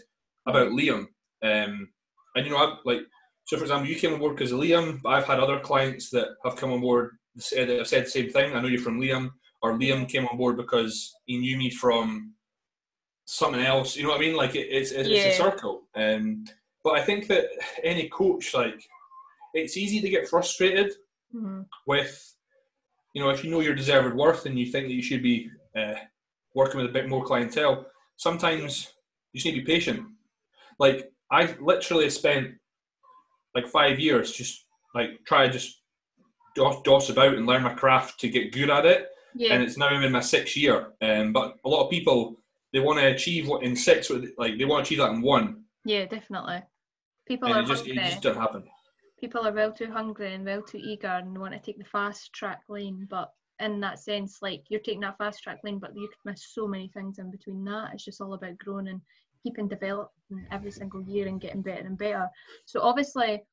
about 0.46 0.70
Liam, 0.72 1.08
um, 1.44 1.90
and 2.36 2.46
you 2.46 2.50
know, 2.50 2.58
I've 2.58 2.78
like, 2.86 3.02
so 3.46 3.58
for 3.58 3.64
example, 3.64 3.88
you 3.90 3.96
came 3.96 4.14
on 4.14 4.20
board 4.20 4.36
because 4.36 4.52
of 4.52 4.60
Liam, 4.60 5.02
but 5.02 5.10
I've 5.10 5.26
had 5.26 5.40
other 5.40 5.60
clients 5.60 6.10
that 6.12 6.30
have 6.44 6.56
come 6.56 6.72
on 6.72 6.82
board 6.82 7.12
that 7.36 7.44
said 7.44 7.70
that 7.70 7.78
have 7.78 7.88
said 7.88 8.06
the 8.06 8.10
same 8.10 8.30
thing. 8.30 8.54
I 8.56 8.62
know 8.62 8.68
you're 8.68 8.82
from 8.82 9.00
Liam, 9.00 9.32
or 9.62 9.74
Liam 9.78 10.08
came 10.08 10.26
on 10.28 10.38
board 10.38 10.58
because 10.58 11.14
he 11.26 11.38
knew 11.38 11.58
me 11.58 11.70
from 11.70 12.34
something 13.26 13.62
else. 13.62 13.96
You 13.96 14.04
know 14.04 14.10
what 14.10 14.18
I 14.18 14.22
mean? 14.22 14.36
Like 14.36 14.56
it, 14.56 14.68
it's 14.70 14.92
it's, 14.92 15.10
it's 15.10 15.26
a 15.26 15.32
circle. 15.38 15.84
Um, 15.96 16.44
but 16.84 16.94
I 17.00 17.02
think 17.04 17.28
that 17.28 17.46
any 17.84 18.10
coach, 18.10 18.54
like, 18.54 18.80
it's 19.56 19.78
easy 19.78 20.02
to 20.02 20.10
get 20.10 20.28
frustrated 20.30 20.94
Mhm. 21.34 21.66
with, 21.88 22.36
you 23.14 23.22
know, 23.22 23.30
if 23.30 23.44
you 23.44 23.50
know 23.52 23.60
your 23.60 23.74
deserved 23.74 24.16
worth 24.16 24.46
and 24.46 24.58
you 24.60 24.68
think 24.72 24.88
that 24.88 24.94
you 24.94 25.02
should 25.02 25.24
be 25.24 25.50
uh, 25.76 25.96
working 26.54 26.80
with 26.80 26.90
a 26.90 26.94
bit 26.94 27.10
more 27.10 27.26
clientele. 27.26 27.86
Sometimes 28.18 28.94
you 29.34 29.40
just 29.40 29.46
need 29.46 29.60
to 29.60 29.66
be 29.66 29.74
patient. 29.74 30.06
Like 30.80 31.12
I 31.32 31.56
literally 31.62 32.10
spent 32.10 32.56
like 33.54 33.68
five 33.68 34.00
years 34.00 34.32
just 34.32 34.66
like 34.94 35.24
try 35.26 35.48
to 35.48 35.54
just 35.54 35.82
dos, 36.56 36.82
dos 36.84 37.10
about 37.10 37.36
and 37.36 37.46
learn 37.46 37.64
my 37.64 37.74
craft 37.74 38.20
to 38.22 38.30
get 38.30 38.52
good 38.54 38.70
at 38.70 38.86
it 38.86 39.08
Yeah, 39.34 39.54
and 39.54 39.64
it's 39.64 39.78
now 39.78 39.94
in 40.02 40.12
my 40.12 40.22
sixth 40.22 40.56
year. 40.58 40.94
Um, 41.02 41.34
but 41.34 41.56
a 41.66 41.70
lot 41.70 41.84
of 41.86 41.90
people 41.92 42.40
they 42.74 42.80
want 42.80 43.00
to 43.00 43.06
achieve 43.08 43.48
what 43.48 43.64
in 43.64 43.76
six, 43.76 44.10
like 44.38 44.58
they 44.58 44.66
want 44.66 44.86
to 44.86 44.90
achieve 44.90 45.00
that 45.04 45.12
in 45.14 45.22
one, 45.22 45.64
yeah, 45.86 46.06
definitely. 46.06 46.62
People 47.28 47.50
and 47.50 47.58
are 47.58 47.62
it 47.62 47.68
just 47.68 47.88
it 47.88 47.96
hungry. 47.96 48.10
just 48.10 48.22
doesn't 48.22 48.42
happen. 48.42 48.64
people 49.20 49.48
are 49.48 49.54
well 49.54 49.72
too 49.72 49.90
hungry 49.92 50.34
and 50.34 50.46
well 50.46 50.62
too 50.62 50.78
eager 50.82 51.08
and 51.08 51.38
want 51.38 51.54
to 51.54 51.60
take 51.60 51.78
the 51.78 51.86
fast 51.86 52.32
track 52.34 52.62
lane 52.70 53.08
but 53.10 53.32
in 53.62 53.80
that 53.80 53.98
sense 54.00 54.40
like 54.42 54.64
you're 54.70 54.82
taking 54.82 55.00
that 55.00 55.18
fast 55.18 55.42
track 55.42 55.60
lane 55.64 55.80
but 55.80 55.96
you 55.96 56.08
could 56.10 56.30
miss 56.32 56.54
so 56.54 56.68
many 56.68 56.90
things 56.90 57.18
in 57.20 57.32
between 57.32 57.64
that 57.64 57.90
it's 57.94 58.04
just 58.04 58.20
all 58.22 58.34
about 58.34 58.58
growing 58.58 58.90
and 58.90 59.02
keeping 59.46 59.68
developing 59.68 60.48
every 60.52 60.72
single 60.72 61.04
year 61.04 61.28
and 61.28 61.40
getting 61.40 61.62
better 61.62 61.86
and 61.86 61.98
better. 61.98 62.28
So 62.66 62.82
obviously 62.82 63.44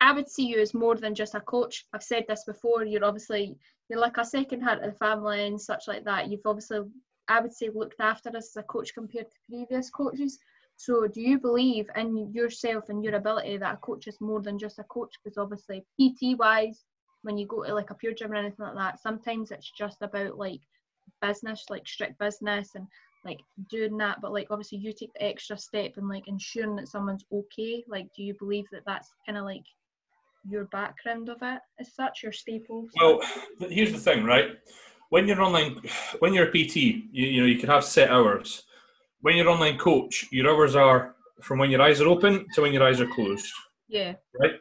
i 0.00 0.12
would 0.12 0.28
see 0.30 0.46
you 0.46 0.60
as 0.60 0.74
more 0.74 0.96
than 0.96 1.14
just 1.14 1.34
a 1.34 1.40
coach. 1.40 1.84
I've 1.92 2.02
said 2.02 2.24
this 2.28 2.44
before 2.44 2.84
you're 2.84 3.04
obviously 3.04 3.58
you're 3.88 4.00
like 4.00 4.16
a 4.16 4.24
second 4.24 4.62
heart 4.62 4.82
of 4.82 4.92
the 4.92 4.98
family 4.98 5.46
and 5.46 5.60
such 5.60 5.88
like 5.88 6.04
that. 6.04 6.30
You've 6.30 6.46
obviously 6.46 6.80
i 7.28 7.40
would 7.40 7.52
say 7.52 7.68
looked 7.74 8.00
after 8.00 8.30
us 8.30 8.56
as 8.56 8.56
a 8.56 8.62
coach 8.62 8.94
compared 8.94 9.30
to 9.30 9.36
previous 9.48 9.90
coaches. 9.90 10.38
So, 10.80 11.08
do 11.08 11.20
you 11.20 11.40
believe 11.40 11.90
in 11.96 12.32
yourself 12.32 12.84
and 12.88 13.02
your 13.02 13.16
ability 13.16 13.56
that 13.56 13.74
a 13.74 13.78
coach 13.78 14.06
is 14.06 14.20
more 14.20 14.40
than 14.40 14.60
just 14.60 14.78
a 14.78 14.84
coach? 14.84 15.12
Because 15.18 15.36
obviously, 15.36 15.84
PT 16.00 16.38
wise, 16.38 16.84
when 17.22 17.36
you 17.36 17.48
go 17.48 17.64
to 17.64 17.74
like 17.74 17.90
a 17.90 17.96
pure 17.96 18.14
gym 18.14 18.30
or 18.30 18.36
anything 18.36 18.64
like 18.64 18.76
that, 18.76 19.00
sometimes 19.00 19.50
it's 19.50 19.72
just 19.72 20.00
about 20.02 20.38
like 20.38 20.60
business, 21.20 21.64
like 21.68 21.88
strict 21.88 22.16
business 22.20 22.76
and 22.76 22.86
like 23.28 23.40
doing 23.70 23.96
that. 23.98 24.20
But 24.22 24.32
like, 24.32 24.48
obviously, 24.50 24.78
you 24.78 24.92
take 24.92 25.12
the 25.14 25.24
extra 25.24 25.58
step 25.58 25.92
and 25.96 26.08
like 26.08 26.26
ensuring 26.28 26.76
that 26.76 26.88
someone's 26.88 27.24
okay. 27.32 27.84
Like, 27.86 28.06
do 28.16 28.22
you 28.22 28.34
believe 28.38 28.64
that 28.72 28.82
that's 28.86 29.10
kind 29.26 29.38
of 29.38 29.44
like 29.44 29.64
your 30.48 30.64
background 30.66 31.28
of 31.28 31.38
it 31.42 31.60
as 31.80 31.94
such, 31.94 32.22
your 32.22 32.32
staples? 32.32 32.90
Well, 32.98 33.20
here's 33.60 33.92
the 33.92 33.98
thing, 33.98 34.24
right? 34.24 34.52
When 35.10 35.26
you're 35.28 35.42
online, 35.42 35.80
when 36.20 36.32
you're 36.32 36.48
a 36.48 36.50
PT, 36.50 36.76
you, 36.76 37.02
you 37.12 37.40
know 37.40 37.46
you 37.46 37.58
can 37.58 37.68
have 37.68 37.84
set 37.84 38.10
hours. 38.10 38.64
When 39.20 39.36
you're 39.36 39.48
online 39.48 39.78
coach, 39.78 40.26
your 40.30 40.48
hours 40.50 40.74
are 40.76 41.16
from 41.42 41.58
when 41.58 41.70
your 41.70 41.82
eyes 41.82 42.00
are 42.00 42.08
open 42.08 42.46
to 42.54 42.62
when 42.62 42.72
your 42.72 42.84
eyes 42.84 43.00
are 43.00 43.06
closed. 43.06 43.46
yeah, 43.88 44.14
Right? 44.40 44.52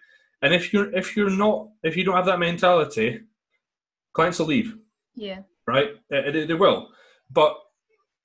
And 0.41 0.53
if 0.53 0.71
you're 0.73 0.93
if 0.95 1.15
you're 1.15 1.30
not 1.30 1.69
if 1.84 1.95
you 1.97 2.03
don't 2.03 2.15
have 2.15 2.25
that 2.25 2.39
mentality, 2.39 3.21
clients 4.13 4.39
will 4.39 4.47
leave, 4.47 4.75
yeah, 5.15 5.39
right? 5.67 5.89
They, 6.10 6.45
they 6.45 6.53
will. 6.53 6.89
But 7.30 7.58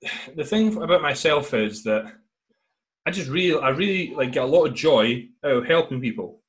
the 0.35 0.43
thing 0.43 0.75
about 0.81 1.01
myself 1.01 1.53
is 1.53 1.83
that 1.83 2.11
I 3.05 3.11
just 3.11 3.29
really 3.29 3.59
I 3.59 3.69
really 3.69 4.13
like 4.15 4.31
get 4.31 4.43
a 4.43 4.47
lot 4.47 4.65
of 4.65 4.73
joy 4.73 5.27
out 5.43 5.51
of 5.51 5.65
helping 5.65 6.01
people 6.01 6.41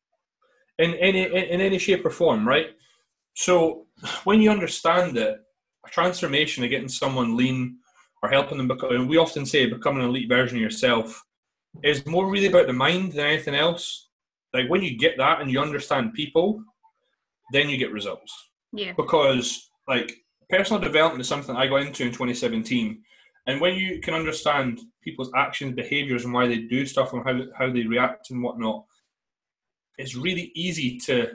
in 0.78 0.94
any 0.94 1.22
in, 1.22 1.32
in 1.32 1.60
any 1.60 1.78
shape 1.78 2.04
or 2.04 2.10
form, 2.10 2.46
right? 2.46 2.68
So 3.34 3.86
when 4.24 4.40
you 4.40 4.50
understand 4.50 5.16
that 5.16 5.40
a 5.86 5.90
transformation 5.90 6.64
of 6.64 6.70
getting 6.70 6.88
someone 6.88 7.36
lean 7.36 7.78
or 8.22 8.30
helping 8.30 8.58
them 8.58 8.68
become, 8.68 8.92
and 8.92 9.08
we 9.08 9.18
often 9.18 9.44
say 9.44 9.66
becoming 9.66 10.02
an 10.02 10.08
elite 10.08 10.28
version 10.28 10.56
of 10.56 10.62
yourself 10.62 11.22
is 11.82 12.06
more 12.06 12.30
really 12.30 12.46
about 12.46 12.66
the 12.66 12.72
mind 12.72 13.12
than 13.12 13.26
anything 13.26 13.54
else. 13.54 14.08
Like 14.52 14.68
when 14.70 14.82
you 14.82 14.96
get 14.96 15.18
that 15.18 15.40
and 15.40 15.50
you 15.50 15.60
understand 15.60 16.14
people, 16.14 16.62
then 17.52 17.68
you 17.68 17.76
get 17.76 17.92
results. 17.92 18.32
Yeah. 18.72 18.92
Because 18.96 19.68
like 19.88 20.12
personal 20.48 20.80
development 20.80 21.20
is 21.20 21.28
something 21.28 21.56
I 21.56 21.66
got 21.66 21.82
into 21.82 22.04
in 22.04 22.10
2017. 22.10 23.02
And 23.46 23.60
when 23.60 23.74
you 23.74 24.00
can 24.00 24.14
understand 24.14 24.80
people's 25.02 25.30
actions, 25.36 25.74
behaviors, 25.74 26.24
and 26.24 26.32
why 26.32 26.46
they 26.46 26.58
do 26.58 26.86
stuff 26.86 27.12
and 27.12 27.24
how, 27.24 27.40
how 27.58 27.70
they 27.70 27.86
react 27.86 28.30
and 28.30 28.42
whatnot, 28.42 28.84
it's 29.98 30.16
really 30.16 30.50
easy 30.54 30.98
to 31.00 31.32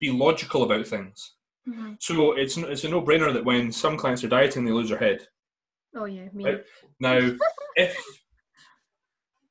be 0.00 0.10
logical 0.10 0.62
about 0.62 0.86
things. 0.86 1.34
Mm-hmm. 1.68 1.94
So 1.98 2.32
it's 2.32 2.56
it's 2.56 2.84
a 2.84 2.88
no 2.88 3.02
brainer 3.02 3.32
that 3.32 3.44
when 3.44 3.72
some 3.72 3.96
clients 3.96 4.22
are 4.22 4.28
dieting, 4.28 4.64
they 4.64 4.70
lose 4.70 4.90
their 4.90 4.98
head. 4.98 5.26
Oh 5.94 6.04
yeah, 6.04 6.28
me. 6.32 6.44
Right. 6.44 6.64
Now, 7.00 7.18
if 7.76 7.96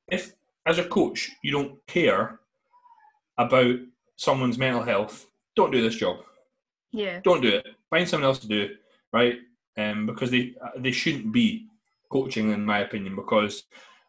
if 0.08 0.32
as 0.66 0.78
a 0.78 0.84
coach 0.84 1.30
you 1.42 1.50
don't 1.50 1.84
care 1.86 2.40
about 3.36 3.76
someone's 4.16 4.58
mental 4.58 4.82
health, 4.82 5.26
don't 5.56 5.72
do 5.72 5.82
this 5.82 5.96
job. 5.96 6.18
Yeah. 6.92 7.20
Don't 7.24 7.40
do 7.40 7.48
it. 7.48 7.66
Find 7.90 8.08
someone 8.08 8.28
else 8.28 8.38
to 8.40 8.48
do 8.48 8.62
it, 8.62 8.70
right? 9.12 9.38
Um, 9.76 10.06
because 10.06 10.30
they 10.30 10.54
they 10.78 10.92
shouldn't 10.92 11.32
be 11.32 11.66
coaching, 12.10 12.50
in 12.52 12.64
my 12.64 12.80
opinion. 12.80 13.16
Because 13.16 13.64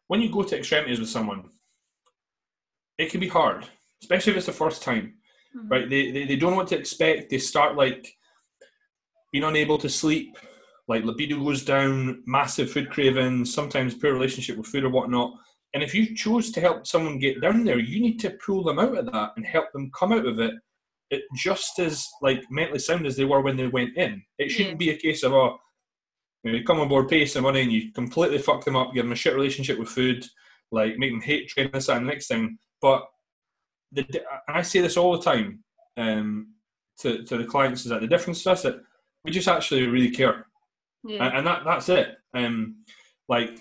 when 0.07 0.21
you 0.21 0.31
go 0.31 0.43
to 0.43 0.57
extremities 0.57 0.99
with 0.99 1.09
someone, 1.09 1.49
it 2.97 3.11
can 3.11 3.19
be 3.19 3.27
hard, 3.27 3.67
especially 4.01 4.31
if 4.31 4.37
it's 4.37 4.45
the 4.45 4.53
first 4.53 4.81
time, 4.81 5.15
Mhm. 5.55 5.69
right? 5.71 5.89
They, 5.89 6.11
they 6.11 6.25
they 6.25 6.35
don't 6.35 6.51
know 6.51 6.57
what 6.57 6.67
to 6.69 6.77
expect. 6.77 7.29
They 7.29 7.39
start 7.39 7.75
like 7.75 8.15
being 9.31 9.43
unable 9.43 9.77
to 9.79 9.89
sleep, 9.89 10.37
like 10.87 11.03
libido 11.03 11.37
goes 11.43 11.63
down, 11.65 12.23
massive 12.25 12.71
food 12.71 12.89
cravings, 12.89 13.53
sometimes 13.53 13.95
poor 13.95 14.13
relationship 14.13 14.57
with 14.57 14.67
food 14.67 14.83
or 14.85 14.89
whatnot. 14.89 15.33
And 15.73 15.83
if 15.83 15.93
you 15.93 16.15
choose 16.15 16.51
to 16.51 16.61
help 16.61 16.87
someone 16.87 17.19
get 17.19 17.41
down 17.41 17.65
there, 17.65 17.79
you 17.79 17.99
need 17.99 18.17
to 18.21 18.37
pull 18.45 18.63
them 18.63 18.79
out 18.79 18.97
of 18.97 19.05
that 19.11 19.31
and 19.35 19.45
help 19.45 19.71
them 19.73 19.91
come 19.97 20.13
out 20.13 20.25
of 20.25 20.39
it 20.39 20.53
it 21.11 21.21
just 21.35 21.77
as 21.77 22.07
like 22.23 22.41
mentally 22.49 22.79
sound 22.79 23.05
as 23.05 23.15
they 23.15 23.25
were 23.25 23.41
when 23.41 23.55
they 23.57 23.67
went 23.67 23.95
in. 23.95 24.23
It 24.39 24.49
shouldn't 24.49 24.79
be 24.79 24.89
a 24.89 24.97
case 24.97 25.21
of 25.21 25.33
oh, 25.33 25.59
you, 26.53 26.63
come 26.63 26.79
on 26.79 26.87
board, 26.87 27.07
pay 27.09 27.25
some 27.25 27.43
money, 27.43 27.61
and 27.61 27.71
you 27.71 27.91
completely 27.91 28.37
fuck 28.37 28.63
them 28.63 28.75
up, 28.75 28.93
give 28.93 29.03
them 29.05 29.11
a 29.11 29.15
shit 29.15 29.33
relationship 29.35 29.79
with 29.79 29.89
food, 29.89 30.25
like 30.71 30.97
make 30.97 31.11
them 31.11 31.21
hate 31.21 31.47
training 31.49 31.71
this 31.73 31.89
and 31.89 32.05
the 32.05 32.11
next 32.11 32.27
thing. 32.27 32.57
But 32.81 33.05
the 33.91 34.23
I 34.47 34.61
say 34.61 34.81
this 34.81 34.97
all 34.97 35.17
the 35.17 35.23
time 35.23 35.63
um, 35.97 36.53
to 36.99 37.23
to 37.23 37.37
the 37.37 37.45
clients 37.45 37.83
is 37.85 37.89
that 37.89 38.01
the 38.01 38.07
difference 38.07 38.45
is 38.45 38.61
that 38.63 38.81
we 39.23 39.31
just 39.31 39.47
actually 39.47 39.87
really 39.87 40.11
care, 40.11 40.45
Yeah. 41.03 41.25
and, 41.25 41.37
and 41.37 41.47
that 41.47 41.63
that's 41.65 41.89
it. 41.89 42.15
Um, 42.33 42.83
like, 43.27 43.57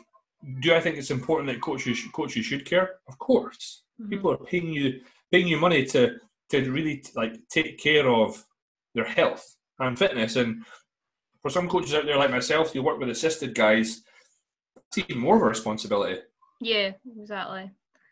do 0.60 0.74
I 0.74 0.80
think 0.80 0.98
it's 0.98 1.10
important 1.10 1.48
that 1.48 1.62
coaches 1.62 2.00
coaches 2.12 2.44
should 2.46 2.64
care? 2.66 2.96
Of 3.08 3.18
course 3.18 3.82
Mhm. 4.00 4.10
people 4.10 4.32
are 4.32 4.36
paying 4.38 4.68
you 4.72 5.00
paying 5.30 5.46
you 5.46 5.56
money 5.58 5.84
to 5.86 6.18
to 6.50 6.70
really 6.72 7.02
like 7.14 7.34
take 7.48 7.78
care 7.78 8.08
of 8.08 8.44
their 8.94 9.04
health 9.04 9.56
and 9.78 9.98
fitness 9.98 10.36
and 10.36 10.64
for 11.44 11.50
some 11.50 11.68
coaches 11.68 11.92
out 11.92 12.06
there 12.06 12.16
like 12.16 12.30
myself 12.30 12.72
who 12.72 12.82
work 12.82 12.98
with 12.98 13.10
assisted 13.10 13.54
guys 13.54 14.02
it's 14.88 14.96
even 14.96 15.18
more 15.18 15.36
of 15.36 15.42
a 15.42 15.44
responsibility 15.44 16.22
Yeah. 16.58 16.92
Exactly. 17.20 17.70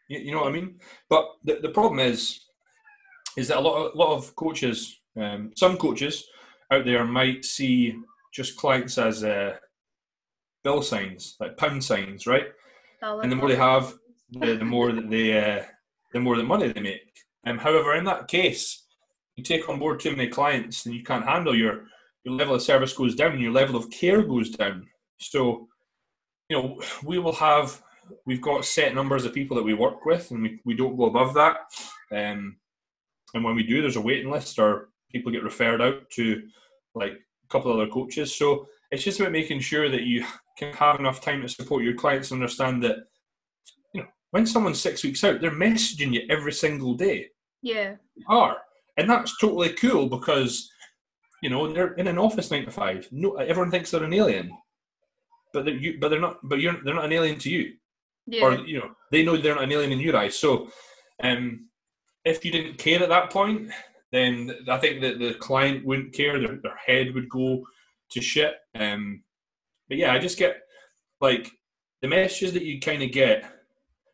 you, 0.08 0.18
you 0.18 0.32
know 0.32 0.40
what 0.42 0.48
i 0.48 0.52
mean 0.52 0.78
but 1.08 1.24
the, 1.42 1.58
the 1.62 1.70
problem 1.70 1.98
is 1.98 2.40
is 3.38 3.48
that 3.48 3.56
a 3.56 3.60
lot 3.60 3.76
of, 3.78 3.94
a 3.94 3.96
lot 3.96 4.14
of 4.14 4.36
coaches 4.36 5.00
um, 5.16 5.50
some 5.56 5.78
coaches 5.78 6.26
out 6.70 6.84
there 6.84 7.04
might 7.06 7.42
see 7.46 7.96
just 8.34 8.58
clients 8.58 8.98
as 8.98 9.24
uh, 9.24 9.56
bill 10.62 10.82
signs 10.82 11.36
like 11.40 11.56
pound 11.56 11.82
signs 11.82 12.26
right 12.26 12.48
Dollar 13.00 13.22
And 13.22 13.32
the 13.32 13.36
more 13.36 13.48
they 13.48 13.56
have, 13.56 13.94
the, 14.30 14.54
the 14.54 14.64
more 14.64 14.92
that 14.92 15.10
they 15.10 15.26
uh, 15.36 15.64
the 16.12 16.20
more 16.20 16.36
the 16.36 16.44
money 16.44 16.68
they 16.68 16.80
make. 16.80 17.12
Um, 17.44 17.58
however, 17.58 17.96
in 17.96 18.04
that 18.04 18.28
case, 18.28 18.84
you 19.34 19.42
take 19.42 19.68
on 19.68 19.80
board 19.80 19.98
too 19.98 20.14
many 20.14 20.28
clients 20.28 20.86
and 20.86 20.94
you 20.94 21.02
can't 21.02 21.24
handle 21.24 21.52
your 21.52 21.86
your 22.24 22.34
level 22.34 22.54
of 22.54 22.62
service 22.62 22.92
goes 22.92 23.14
down, 23.14 23.40
your 23.40 23.52
level 23.52 23.76
of 23.76 23.90
care 23.90 24.22
goes 24.22 24.50
down. 24.50 24.86
So, 25.18 25.68
you 26.48 26.56
know, 26.56 26.80
we 27.04 27.18
will 27.18 27.32
have 27.32 27.82
we've 28.26 28.40
got 28.40 28.64
set 28.64 28.94
numbers 28.94 29.24
of 29.24 29.34
people 29.34 29.56
that 29.56 29.62
we 29.62 29.74
work 29.74 30.04
with, 30.04 30.30
and 30.30 30.42
we, 30.42 30.60
we 30.64 30.74
don't 30.74 30.96
go 30.96 31.04
above 31.04 31.34
that. 31.34 31.58
Um, 32.10 32.56
and 33.34 33.44
when 33.44 33.54
we 33.54 33.62
do, 33.62 33.80
there's 33.80 33.96
a 33.96 34.00
waiting 34.00 34.30
list, 34.30 34.58
or 34.58 34.90
people 35.10 35.32
get 35.32 35.42
referred 35.42 35.80
out 35.80 36.08
to 36.10 36.42
like 36.94 37.12
a 37.12 37.48
couple 37.48 37.72
of 37.72 37.78
other 37.78 37.90
coaches. 37.90 38.34
So 38.34 38.66
it's 38.90 39.04
just 39.04 39.20
about 39.20 39.32
making 39.32 39.60
sure 39.60 39.88
that 39.88 40.02
you 40.02 40.24
can 40.58 40.72
have 40.74 41.00
enough 41.00 41.20
time 41.20 41.42
to 41.42 41.48
support 41.48 41.84
your 41.84 41.94
clients 41.94 42.30
and 42.30 42.40
understand 42.40 42.82
that 42.84 42.96
you 43.94 44.02
know 44.02 44.08
when 44.30 44.46
someone's 44.46 44.80
six 44.80 45.02
weeks 45.02 45.24
out, 45.24 45.40
they're 45.40 45.50
messaging 45.50 46.12
you 46.12 46.22
every 46.28 46.52
single 46.52 46.94
day. 46.94 47.28
Yeah. 47.62 47.96
They 48.16 48.24
are, 48.28 48.58
and 48.96 49.08
that's 49.08 49.38
totally 49.38 49.72
cool 49.72 50.08
because 50.08 50.70
you 51.42 51.50
know 51.50 51.70
they're 51.70 51.92
in 51.94 52.06
an 52.06 52.18
office 52.18 52.50
nine 52.50 52.64
to 52.64 52.70
five. 52.70 53.08
No, 53.10 53.34
everyone 53.36 53.70
thinks 53.70 53.90
they're 53.90 54.04
an 54.04 54.14
alien, 54.14 54.56
but 55.52 55.64
they're 55.64 55.74
you, 55.74 55.98
but 56.00 56.08
they're 56.08 56.20
not. 56.20 56.38
But 56.42 56.60
you're 56.60 56.82
they're 56.82 56.94
not 56.94 57.04
an 57.04 57.12
alien 57.12 57.38
to 57.40 57.50
you, 57.50 57.74
Yeah. 58.26 58.44
or 58.44 58.54
you 58.64 58.78
know 58.78 58.90
they 59.10 59.24
know 59.24 59.36
they're 59.36 59.54
not 59.56 59.64
an 59.64 59.72
alien 59.72 59.92
in 59.92 60.00
your 60.00 60.16
eyes. 60.16 60.38
So, 60.38 60.70
um, 61.22 61.68
if 62.24 62.44
you 62.44 62.52
didn't 62.52 62.78
care 62.78 63.02
at 63.02 63.08
that 63.10 63.30
point, 63.30 63.70
then 64.12 64.54
I 64.68 64.78
think 64.78 65.02
that 65.02 65.18
the 65.18 65.34
client 65.34 65.84
wouldn't 65.84 66.14
care. 66.14 66.38
Their, 66.38 66.56
their 66.62 66.76
head 66.86 67.14
would 67.14 67.28
go 67.28 67.64
to 68.12 68.20
shit. 68.20 68.54
Um, 68.74 69.24
but 69.88 69.98
yeah, 69.98 70.12
I 70.12 70.18
just 70.18 70.38
get 70.38 70.60
like 71.20 71.50
the 72.02 72.08
messages 72.08 72.52
that 72.52 72.64
you 72.64 72.80
kind 72.80 73.02
of 73.02 73.10
get. 73.10 73.44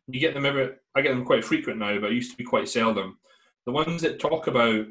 You 0.06 0.18
get 0.18 0.32
them 0.32 0.46
every. 0.46 0.70
I 0.94 1.02
get 1.02 1.10
them 1.10 1.26
quite 1.26 1.44
frequent 1.44 1.78
now, 1.78 2.00
but 2.00 2.10
it 2.10 2.14
used 2.14 2.30
to 2.30 2.36
be 2.38 2.44
quite 2.44 2.68
seldom. 2.68 3.18
The 3.66 3.72
ones 3.72 4.00
that 4.00 4.18
talk 4.18 4.46
about, 4.46 4.86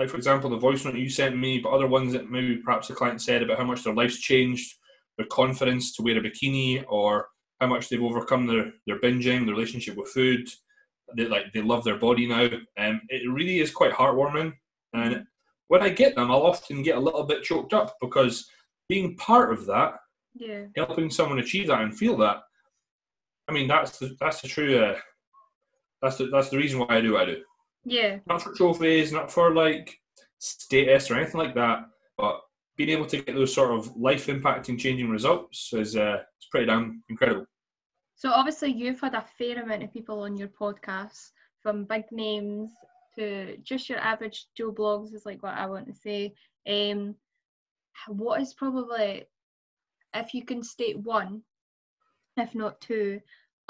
like 0.00 0.08
for 0.08 0.16
example, 0.16 0.48
the 0.48 0.56
voice 0.56 0.82
note 0.82 0.94
you 0.94 1.10
sent 1.10 1.36
me, 1.36 1.58
but 1.58 1.72
other 1.72 1.86
ones 1.86 2.14
that 2.14 2.30
maybe 2.30 2.56
perhaps 2.56 2.88
the 2.88 2.94
client 2.94 3.20
said 3.20 3.42
about 3.42 3.58
how 3.58 3.64
much 3.64 3.84
their 3.84 3.92
life's 3.92 4.18
changed, 4.18 4.74
their 5.18 5.26
confidence 5.26 5.92
to 5.94 6.02
wear 6.02 6.16
a 6.16 6.22
bikini, 6.22 6.82
or 6.88 7.28
how 7.60 7.66
much 7.66 7.90
they've 7.90 8.02
overcome 8.02 8.46
their 8.46 8.72
their 8.86 8.98
binging, 8.98 9.44
their 9.44 9.54
relationship 9.54 9.96
with 9.96 10.08
food. 10.08 10.48
They 11.18 11.26
like 11.26 11.52
they 11.52 11.60
love 11.60 11.84
their 11.84 11.98
body 11.98 12.26
now, 12.26 12.48
and 12.78 13.02
it 13.10 13.30
really 13.30 13.60
is 13.60 13.70
quite 13.70 13.92
heartwarming. 13.92 14.54
And 14.94 15.26
when 15.68 15.82
I 15.82 15.90
get 15.90 16.14
them, 16.14 16.30
I'll 16.30 16.46
often 16.46 16.82
get 16.82 16.96
a 16.96 17.00
little 17.00 17.24
bit 17.24 17.42
choked 17.42 17.74
up 17.74 17.94
because 18.00 18.48
being 18.88 19.16
part 19.18 19.52
of 19.52 19.66
that 19.66 19.96
Yeah. 20.34 20.64
helping 20.76 21.10
someone 21.10 21.40
achieve 21.40 21.66
that 21.66 21.82
and 21.82 21.94
feel 21.94 22.16
that. 22.16 22.38
I 23.48 23.52
mean, 23.52 23.68
that's 23.68 23.98
the 23.98 24.16
that's 24.18 24.40
the 24.40 24.48
true. 24.48 24.82
Uh, 24.82 24.98
that's 26.00 26.16
the 26.16 26.28
that's 26.28 26.48
the 26.48 26.56
reason 26.56 26.78
why 26.78 26.86
I 26.88 27.02
do 27.02 27.12
what 27.12 27.28
I 27.28 27.32
do. 27.34 27.42
Yeah. 27.84 28.18
Not 28.26 28.42
for 28.42 28.52
trophies, 28.52 29.12
not 29.12 29.32
for 29.32 29.54
like 29.54 29.98
status 30.38 31.10
or 31.10 31.16
anything 31.16 31.40
like 31.40 31.54
that, 31.54 31.80
but 32.16 32.40
being 32.76 32.90
able 32.90 33.06
to 33.06 33.22
get 33.22 33.34
those 33.34 33.54
sort 33.54 33.72
of 33.72 33.96
life 33.96 34.26
impacting, 34.26 34.78
changing 34.78 35.10
results 35.10 35.72
is 35.72 35.96
uh, 35.96 36.18
it's 36.36 36.46
pretty 36.50 36.66
damn 36.66 37.02
incredible. 37.08 37.46
So 38.14 38.30
obviously 38.30 38.72
you've 38.72 39.00
had 39.00 39.14
a 39.14 39.24
fair 39.38 39.62
amount 39.62 39.82
of 39.82 39.92
people 39.92 40.20
on 40.20 40.36
your 40.36 40.48
podcast, 40.48 41.30
from 41.62 41.84
big 41.84 42.04
names 42.10 42.70
to 43.18 43.56
just 43.58 43.88
your 43.88 43.98
average 43.98 44.46
Joe 44.56 44.72
Bloggs 44.72 45.14
is 45.14 45.26
like 45.26 45.42
what 45.42 45.54
I 45.54 45.66
want 45.66 45.86
to 45.88 45.94
say. 45.94 46.34
Um, 46.68 47.16
what 48.08 48.40
is 48.40 48.54
probably, 48.54 49.24
if 50.14 50.34
you 50.34 50.44
can 50.44 50.62
state 50.62 50.98
one, 50.98 51.42
if 52.36 52.54
not 52.54 52.80
two, 52.80 53.20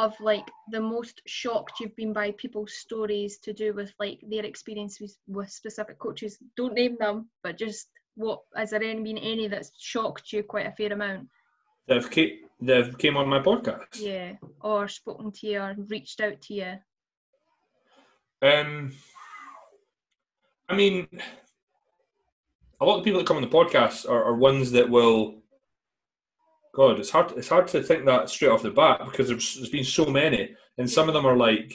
of 0.00 0.18
like 0.18 0.50
the 0.70 0.80
most 0.80 1.20
shocked 1.26 1.78
you've 1.78 1.94
been 1.94 2.14
by 2.14 2.30
people's 2.32 2.72
stories 2.72 3.36
to 3.36 3.52
do 3.52 3.74
with 3.74 3.92
like 4.00 4.18
their 4.30 4.46
experiences 4.46 5.18
with 5.28 5.50
specific 5.50 5.98
coaches. 5.98 6.38
Don't 6.56 6.72
name 6.72 6.96
them, 6.98 7.28
but 7.42 7.58
just 7.58 7.88
what 8.14 8.40
has 8.56 8.70
there 8.70 8.82
any 8.82 9.02
been 9.02 9.18
any 9.18 9.46
that's 9.46 9.70
shocked 9.78 10.32
you 10.32 10.42
quite 10.42 10.66
a 10.66 10.72
fair 10.72 10.94
amount? 10.94 11.28
They've 11.86 12.10
came, 12.10 12.38
they've 12.62 12.96
came 12.96 13.18
on 13.18 13.28
my 13.28 13.40
podcast. 13.40 13.96
Yeah, 14.00 14.32
or 14.62 14.88
spoken 14.88 15.32
to 15.32 15.46
you 15.46 15.60
or 15.60 15.76
reached 15.76 16.22
out 16.22 16.40
to 16.42 16.54
you. 16.54 16.72
Um, 18.40 18.94
I 20.66 20.76
mean, 20.76 21.08
a 22.80 22.86
lot 22.86 22.98
of 22.98 23.04
people 23.04 23.20
that 23.20 23.26
come 23.26 23.36
on 23.36 23.42
the 23.42 23.48
podcast 23.48 24.08
are, 24.08 24.24
are 24.24 24.34
ones 24.34 24.70
that 24.70 24.88
will. 24.88 25.39
God, 26.74 26.98
it's 27.00 27.10
hard. 27.10 27.32
It's 27.36 27.48
hard 27.48 27.66
to 27.68 27.82
think 27.82 28.04
that 28.06 28.30
straight 28.30 28.50
off 28.50 28.62
the 28.62 28.70
bat 28.70 29.00
because 29.04 29.28
there's, 29.28 29.56
there's 29.56 29.70
been 29.70 29.84
so 29.84 30.06
many, 30.06 30.54
and 30.78 30.88
some 30.88 31.08
of 31.08 31.14
them 31.14 31.26
are 31.26 31.36
like, 31.36 31.74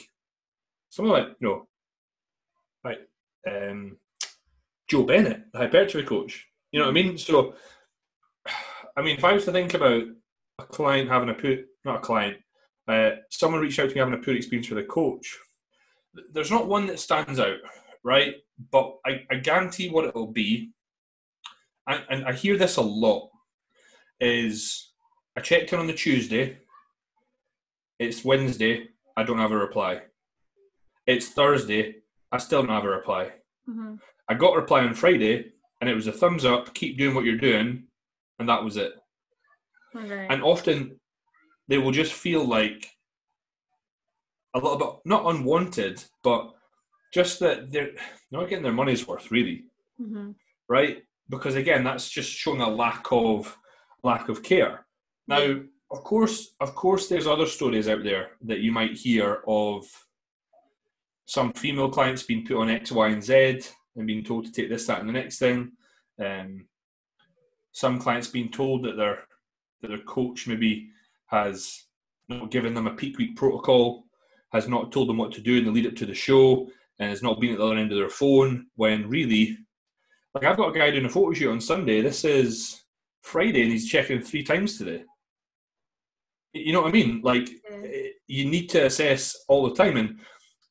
some 0.88 1.04
of 1.04 1.12
them 1.12 1.22
like 1.22 1.36
you 1.40 1.48
know, 1.48 1.68
like 2.84 2.98
um, 3.50 3.98
Joe 4.88 5.04
Bennett, 5.04 5.52
the 5.52 5.58
hypertrophy 5.58 6.06
coach. 6.06 6.46
You 6.72 6.80
know 6.80 6.86
what 6.86 6.92
I 6.92 6.94
mean? 6.94 7.18
So, 7.18 7.54
I 8.96 9.02
mean, 9.02 9.16
if 9.16 9.24
I 9.24 9.32
was 9.32 9.44
to 9.44 9.52
think 9.52 9.74
about 9.74 10.04
a 10.58 10.64
client 10.64 11.10
having 11.10 11.28
a 11.28 11.34
poor, 11.34 11.56
not 11.84 11.96
a 11.96 12.00
client, 12.00 12.38
uh, 12.88 13.10
someone 13.30 13.60
reached 13.60 13.78
out 13.78 13.88
to 13.88 13.94
me 13.94 13.98
having 13.98 14.14
a 14.14 14.18
poor 14.18 14.34
experience 14.34 14.70
with 14.70 14.78
a 14.78 14.84
coach, 14.86 15.36
there's 16.32 16.50
not 16.50 16.68
one 16.68 16.86
that 16.86 17.00
stands 17.00 17.38
out, 17.38 17.58
right? 18.04 18.34
But 18.70 18.96
I, 19.04 19.24
I 19.30 19.36
guarantee 19.36 19.90
what 19.90 20.06
it'll 20.06 20.32
be, 20.32 20.70
and, 21.86 22.02
and 22.08 22.24
I 22.24 22.32
hear 22.32 22.56
this 22.56 22.76
a 22.76 22.82
lot, 22.82 23.28
is 24.20 24.92
I 25.36 25.40
checked 25.40 25.72
in 25.72 25.78
on 25.78 25.86
the 25.86 25.92
Tuesday, 25.92 26.58
it's 27.98 28.24
Wednesday, 28.24 28.88
I 29.16 29.22
don't 29.22 29.38
have 29.38 29.52
a 29.52 29.56
reply. 29.56 30.02
It's 31.06 31.28
Thursday, 31.28 31.96
I 32.32 32.38
still 32.38 32.62
don't 32.62 32.74
have 32.74 32.84
a 32.84 32.88
reply. 32.88 33.32
Mm-hmm. 33.68 33.94
I 34.28 34.34
got 34.34 34.54
a 34.54 34.60
reply 34.60 34.80
on 34.80 34.94
Friday, 34.94 35.52
and 35.80 35.88
it 35.88 35.94
was 35.94 36.06
a 36.06 36.12
thumbs 36.12 36.44
up, 36.44 36.74
keep 36.74 36.98
doing 36.98 37.14
what 37.14 37.24
you're 37.24 37.36
doing, 37.36 37.84
and 38.38 38.48
that 38.48 38.64
was 38.64 38.76
it. 38.76 38.92
Okay. 39.94 40.26
And 40.28 40.42
often 40.42 40.98
they 41.68 41.78
will 41.78 41.92
just 41.92 42.12
feel 42.12 42.44
like 42.44 42.86
a 44.54 44.58
little 44.58 44.78
bit 44.78 44.88
not 45.04 45.26
unwanted, 45.26 46.02
but 46.22 46.52
just 47.12 47.40
that 47.40 47.70
they're 47.70 47.90
not 48.30 48.48
getting 48.48 48.64
their 48.64 48.72
money's 48.72 49.06
worth, 49.06 49.30
really, 49.30 49.64
mm-hmm. 50.00 50.32
right? 50.68 51.02
Because 51.28 51.54
again, 51.54 51.84
that's 51.84 52.08
just 52.08 52.30
showing 52.30 52.60
a 52.60 52.68
lack 52.68 53.06
of 53.10 53.56
lack 54.06 54.28
of 54.28 54.42
care. 54.42 54.86
Now, 55.26 55.60
of 55.90 56.04
course, 56.04 56.54
of 56.60 56.74
course, 56.74 57.08
there's 57.08 57.26
other 57.26 57.46
stories 57.46 57.88
out 57.88 58.04
there 58.04 58.30
that 58.42 58.60
you 58.60 58.72
might 58.72 58.92
hear 58.92 59.42
of 59.46 59.84
some 61.26 61.52
female 61.52 61.90
clients 61.90 62.22
being 62.22 62.46
put 62.46 62.60
on 62.60 62.70
X, 62.70 62.92
Y, 62.92 63.08
and 63.08 63.22
Z 63.22 63.60
and 63.96 64.06
being 64.06 64.24
told 64.24 64.44
to 64.44 64.52
take 64.52 64.68
this, 64.68 64.86
that, 64.86 65.00
and 65.00 65.08
the 65.08 65.12
next 65.12 65.38
thing. 65.38 65.72
Um, 66.24 66.66
some 67.72 67.98
clients 67.98 68.28
being 68.28 68.50
told 68.50 68.84
that 68.84 68.96
their 68.96 69.24
that 69.82 69.88
their 69.88 69.98
coach 69.98 70.46
maybe 70.46 70.88
has 71.26 71.84
not 72.28 72.50
given 72.50 72.72
them 72.74 72.86
a 72.86 72.94
peak 72.94 73.18
week 73.18 73.36
protocol, 73.36 74.04
has 74.52 74.66
not 74.68 74.92
told 74.92 75.08
them 75.08 75.18
what 75.18 75.32
to 75.32 75.40
do 75.40 75.58
in 75.58 75.64
the 75.64 75.70
lead 75.70 75.86
up 75.86 75.96
to 75.96 76.06
the 76.06 76.14
show, 76.14 76.68
and 76.98 77.10
has 77.10 77.22
not 77.22 77.40
been 77.40 77.52
at 77.52 77.58
the 77.58 77.66
other 77.66 77.76
end 77.76 77.92
of 77.92 77.98
their 77.98 78.08
phone. 78.08 78.66
When 78.76 79.08
really, 79.08 79.58
like 80.34 80.44
I've 80.44 80.56
got 80.56 80.74
a 80.74 80.78
guy 80.78 80.90
doing 80.90 81.06
a 81.06 81.08
photo 81.08 81.32
shoot 81.32 81.50
on 81.50 81.60
Sunday. 81.60 82.00
This 82.00 82.24
is 82.24 82.85
Friday, 83.26 83.62
and 83.62 83.72
he's 83.72 83.88
checking 83.88 84.20
three 84.22 84.44
times 84.44 84.78
today. 84.78 85.02
You 86.52 86.72
know 86.72 86.82
what 86.82 86.88
I 86.88 86.92
mean? 86.92 87.20
Like 87.22 87.48
Yeah. 87.70 88.08
you 88.28 88.48
need 88.48 88.68
to 88.70 88.86
assess 88.86 89.36
all 89.48 89.68
the 89.68 89.74
time, 89.74 89.96
and 89.96 90.20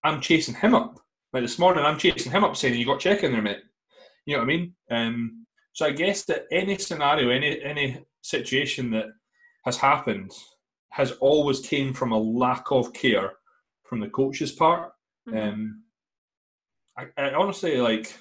I'm 0.04 0.22
chasing 0.22 0.56
him 0.56 0.74
up. 0.74 1.00
Like 1.34 1.44
this 1.44 1.60
morning, 1.60 1.84
I'm 1.84 2.00
chasing 2.00 2.32
him 2.32 2.44
up 2.46 2.56
saying, 2.56 2.80
"You 2.80 2.86
got 2.86 3.02
check 3.02 3.24
in 3.24 3.34
there, 3.34 3.41
mate." 3.41 3.63
You 4.26 4.34
know 4.36 4.39
what 4.39 4.46
I 4.46 4.54
mean? 4.56 4.76
Um, 4.89 5.46
so 5.74 5.86
I 5.86 5.91
guess 5.91 6.24
that 6.26 6.46
any 6.52 6.78
scenario, 6.78 7.30
any 7.30 7.62
any 7.62 8.06
situation 8.22 8.89
that 8.91 9.08
has 9.65 9.78
happened 9.78 10.32
has 10.91 11.12
always 11.13 11.60
came 11.60 11.94
from 11.94 12.13
a 12.13 12.18
lack 12.18 12.72
of 12.72 12.94
care 12.94 13.34
from 13.84 14.00
the 14.00 14.10
coach's 14.10 14.54
part. 14.54 14.94
Mhm. 15.28 15.38
Um, 15.38 15.84
I, 16.98 17.04
I 17.18 17.34
honestly 17.34 17.78
like. 17.82 18.15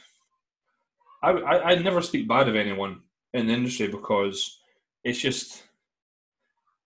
I, 1.23 1.31
I 1.31 1.70
I 1.70 1.75
never 1.77 2.03
speak 2.03 2.29
bad 2.29 2.49
of 2.49 2.57
anyone 2.57 3.01
in 3.35 3.49
the 3.49 3.53
industry 3.53 3.88
because 3.88 4.61
it's 5.03 5.20
just 5.20 5.64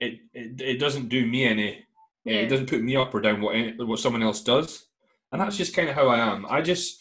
it 0.01 0.19
it, 0.33 0.61
it 0.61 0.81
doesn't 0.81 1.09
do 1.09 1.25
me 1.27 1.45
any. 1.45 1.85
Yeah. 2.25 2.41
It 2.41 2.49
doesn't 2.49 2.69
put 2.69 2.83
me 2.83 2.97
up 2.97 3.15
or 3.15 3.21
down 3.21 3.41
what 3.41 3.55
any, 3.55 3.73
what 3.85 4.01
someone 4.01 4.23
else 4.23 4.43
does, 4.43 4.87
and 5.33 5.41
that's 5.41 5.57
just 5.57 5.75
kind 5.75 5.89
of 5.89 5.95
how 5.95 6.09
I 6.09 6.19
am. 6.19 6.47
I 6.49 6.61
just 6.61 7.01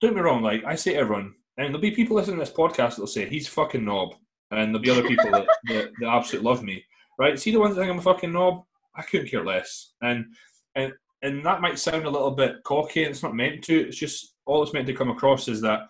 don't 0.00 0.14
me 0.14 0.20
wrong. 0.20 0.42
Like 0.42 0.64
I 0.64 0.74
say 0.74 0.92
to 0.92 0.98
everyone, 0.98 1.34
and 1.56 1.68
there'll 1.68 1.80
be 1.80 1.90
people 1.90 2.16
listening 2.16 2.36
to 2.38 2.44
this 2.44 2.54
podcast 2.54 2.90
that'll 2.90 3.06
say 3.06 3.28
he's 3.28 3.48
fucking 3.48 3.84
knob, 3.84 4.14
and 4.50 4.68
there'll 4.68 4.80
be 4.80 4.90
other 4.90 5.08
people 5.08 5.30
that, 5.30 5.46
that, 5.64 5.90
that 6.00 6.08
absolutely 6.08 6.48
love 6.50 6.62
me. 6.62 6.84
Right? 7.18 7.38
See 7.38 7.52
the 7.52 7.60
ones 7.60 7.74
that 7.74 7.80
think 7.80 7.92
I'm 7.92 7.98
a 7.98 8.02
fucking 8.02 8.32
knob. 8.32 8.64
I 8.96 9.02
couldn't 9.02 9.28
care 9.28 9.44
less, 9.44 9.92
and 10.02 10.26
and 10.74 10.92
and 11.22 11.44
that 11.46 11.60
might 11.60 11.78
sound 11.78 12.04
a 12.04 12.10
little 12.10 12.32
bit 12.32 12.62
cocky, 12.64 13.04
and 13.04 13.10
it's 13.10 13.22
not 13.22 13.34
meant 13.34 13.64
to. 13.64 13.88
It's 13.88 13.96
just 13.96 14.34
all 14.46 14.62
it's 14.62 14.72
meant 14.72 14.86
to 14.86 14.94
come 14.94 15.10
across 15.10 15.48
is 15.48 15.60
that 15.62 15.88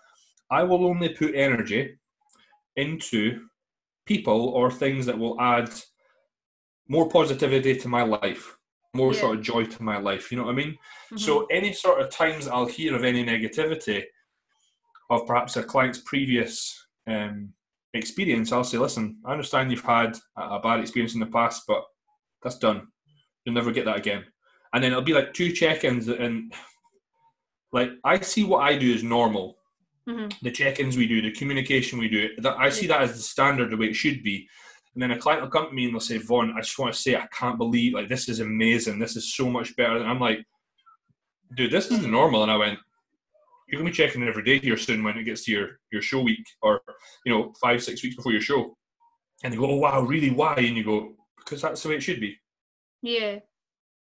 I 0.49 0.63
will 0.63 0.85
only 0.85 1.09
put 1.09 1.35
energy 1.35 1.97
into 2.75 3.47
people 4.05 4.49
or 4.49 4.69
things 4.71 5.05
that 5.05 5.17
will 5.17 5.39
add 5.41 5.69
more 6.87 7.09
positivity 7.09 7.75
to 7.77 7.87
my 7.87 8.03
life, 8.03 8.57
more 8.93 9.13
Yeah. 9.13 9.19
sort 9.21 9.37
of 9.37 9.43
joy 9.43 9.65
to 9.65 9.83
my 9.83 9.97
life. 9.97 10.31
You 10.31 10.37
know 10.37 10.43
what 10.45 10.51
I 10.51 10.55
mean? 10.55 10.77
Mhm. 11.11 11.19
So 11.19 11.45
any 11.47 11.73
sort 11.73 12.01
of 12.01 12.09
times 12.09 12.47
I'll 12.47 12.67
hear 12.67 12.95
of 12.95 13.03
any 13.03 13.23
negativity 13.25 14.03
of 15.09 15.25
perhaps 15.25 15.55
a 15.57 15.63
client's 15.63 15.99
previous 15.99 16.81
um, 17.07 17.53
experience, 17.93 18.51
I'll 18.51 18.63
say, 18.63 18.77
listen, 18.79 19.19
I 19.25 19.31
understand 19.31 19.71
you've 19.71 19.81
had 19.81 20.17
a, 20.37 20.55
a 20.55 20.59
bad 20.59 20.79
experience 20.79 21.13
in 21.13 21.19
the 21.19 21.27
past, 21.27 21.63
but 21.67 21.83
that's 22.41 22.57
done. 22.57 22.87
You'll 23.43 23.55
never 23.55 23.71
get 23.71 23.85
that 23.85 23.97
again. 23.97 24.25
And 24.73 24.83
then 24.83 24.91
it'll 24.91 25.03
be 25.03 25.13
like 25.13 25.33
two 25.33 25.51
check-ins, 25.51 26.07
and 26.09 26.51
like 27.71 27.91
I 28.03 28.19
see 28.19 28.43
what 28.43 28.59
I 28.63 28.77
do 28.77 28.93
as 28.93 29.03
normal. 29.03 29.57
Mhm. 30.07 30.33
The 30.41 30.51
check-ins 30.51 30.97
we 30.97 31.07
do, 31.07 31.21
the 31.21 31.31
communication 31.31 31.97
we 31.97 32.09
do, 32.09 32.29
that 32.39 32.57
I 32.57 32.69
see 32.69 32.87
that 32.87 33.01
as 33.01 33.15
the 33.15 33.21
standard, 33.21 33.71
the 33.71 33.77
way 33.77 33.87
it 33.87 33.95
should 33.95 34.21
be. 34.23 34.47
And 34.93 35.01
then 35.01 35.11
a 35.11 35.17
client 35.17 35.41
will 35.41 35.49
come 35.49 35.67
to 35.67 35.73
me 35.73 35.85
and 35.85 35.93
they'll 35.93 35.99
say, 35.99 36.17
Vaughn, 36.19 36.53
I 36.55 36.61
just 36.61 36.77
want 36.79 36.93
to 36.93 36.99
say, 36.99 37.15
I 37.15 37.27
can't 37.27 37.57
believe, 37.57 37.93
like, 37.93 38.07
this 38.07 38.29
is 38.29 38.39
amazing. 38.39 38.99
This 38.99 39.15
is 39.15 39.33
so 39.33 39.49
much 39.49 39.75
better. 39.75 39.97
And 39.97 40.07
I'm 40.07 40.19
like, 40.19 40.45
dude, 41.55 41.71
this 41.71 41.91
isn't 41.91 42.11
normal. 42.11 42.43
And 42.43 42.51
I 42.51 42.55
went, 42.57 42.79
you're 43.67 43.81
going 43.81 43.91
to 43.91 43.97
be 43.97 44.03
checking 44.05 44.21
in 44.21 44.27
every 44.27 44.43
day 44.43 44.59
here 44.59 44.77
soon 44.77 45.03
when 45.03 45.17
it 45.17 45.23
gets 45.23 45.43
to 45.45 45.51
your, 45.51 45.79
your 45.91 46.01
show 46.01 46.21
week 46.21 46.45
or, 46.61 46.81
you 47.25 47.33
know, 47.33 47.51
five, 47.61 47.83
six 47.83 48.03
weeks 48.03 48.15
before 48.15 48.31
your 48.31 48.41
show. 48.41 48.77
And 49.43 49.51
they 49.51 49.57
go, 49.57 49.69
oh, 49.69 49.75
wow, 49.77 50.01
really? 50.01 50.29
Why? 50.29 50.53
And 50.55 50.77
you 50.77 50.83
go, 50.83 51.15
because 51.37 51.61
that's 51.61 51.81
the 51.83 51.89
way 51.89 51.95
it 51.95 52.03
should 52.03 52.19
be. 52.21 52.37
Yeah. 53.01 53.39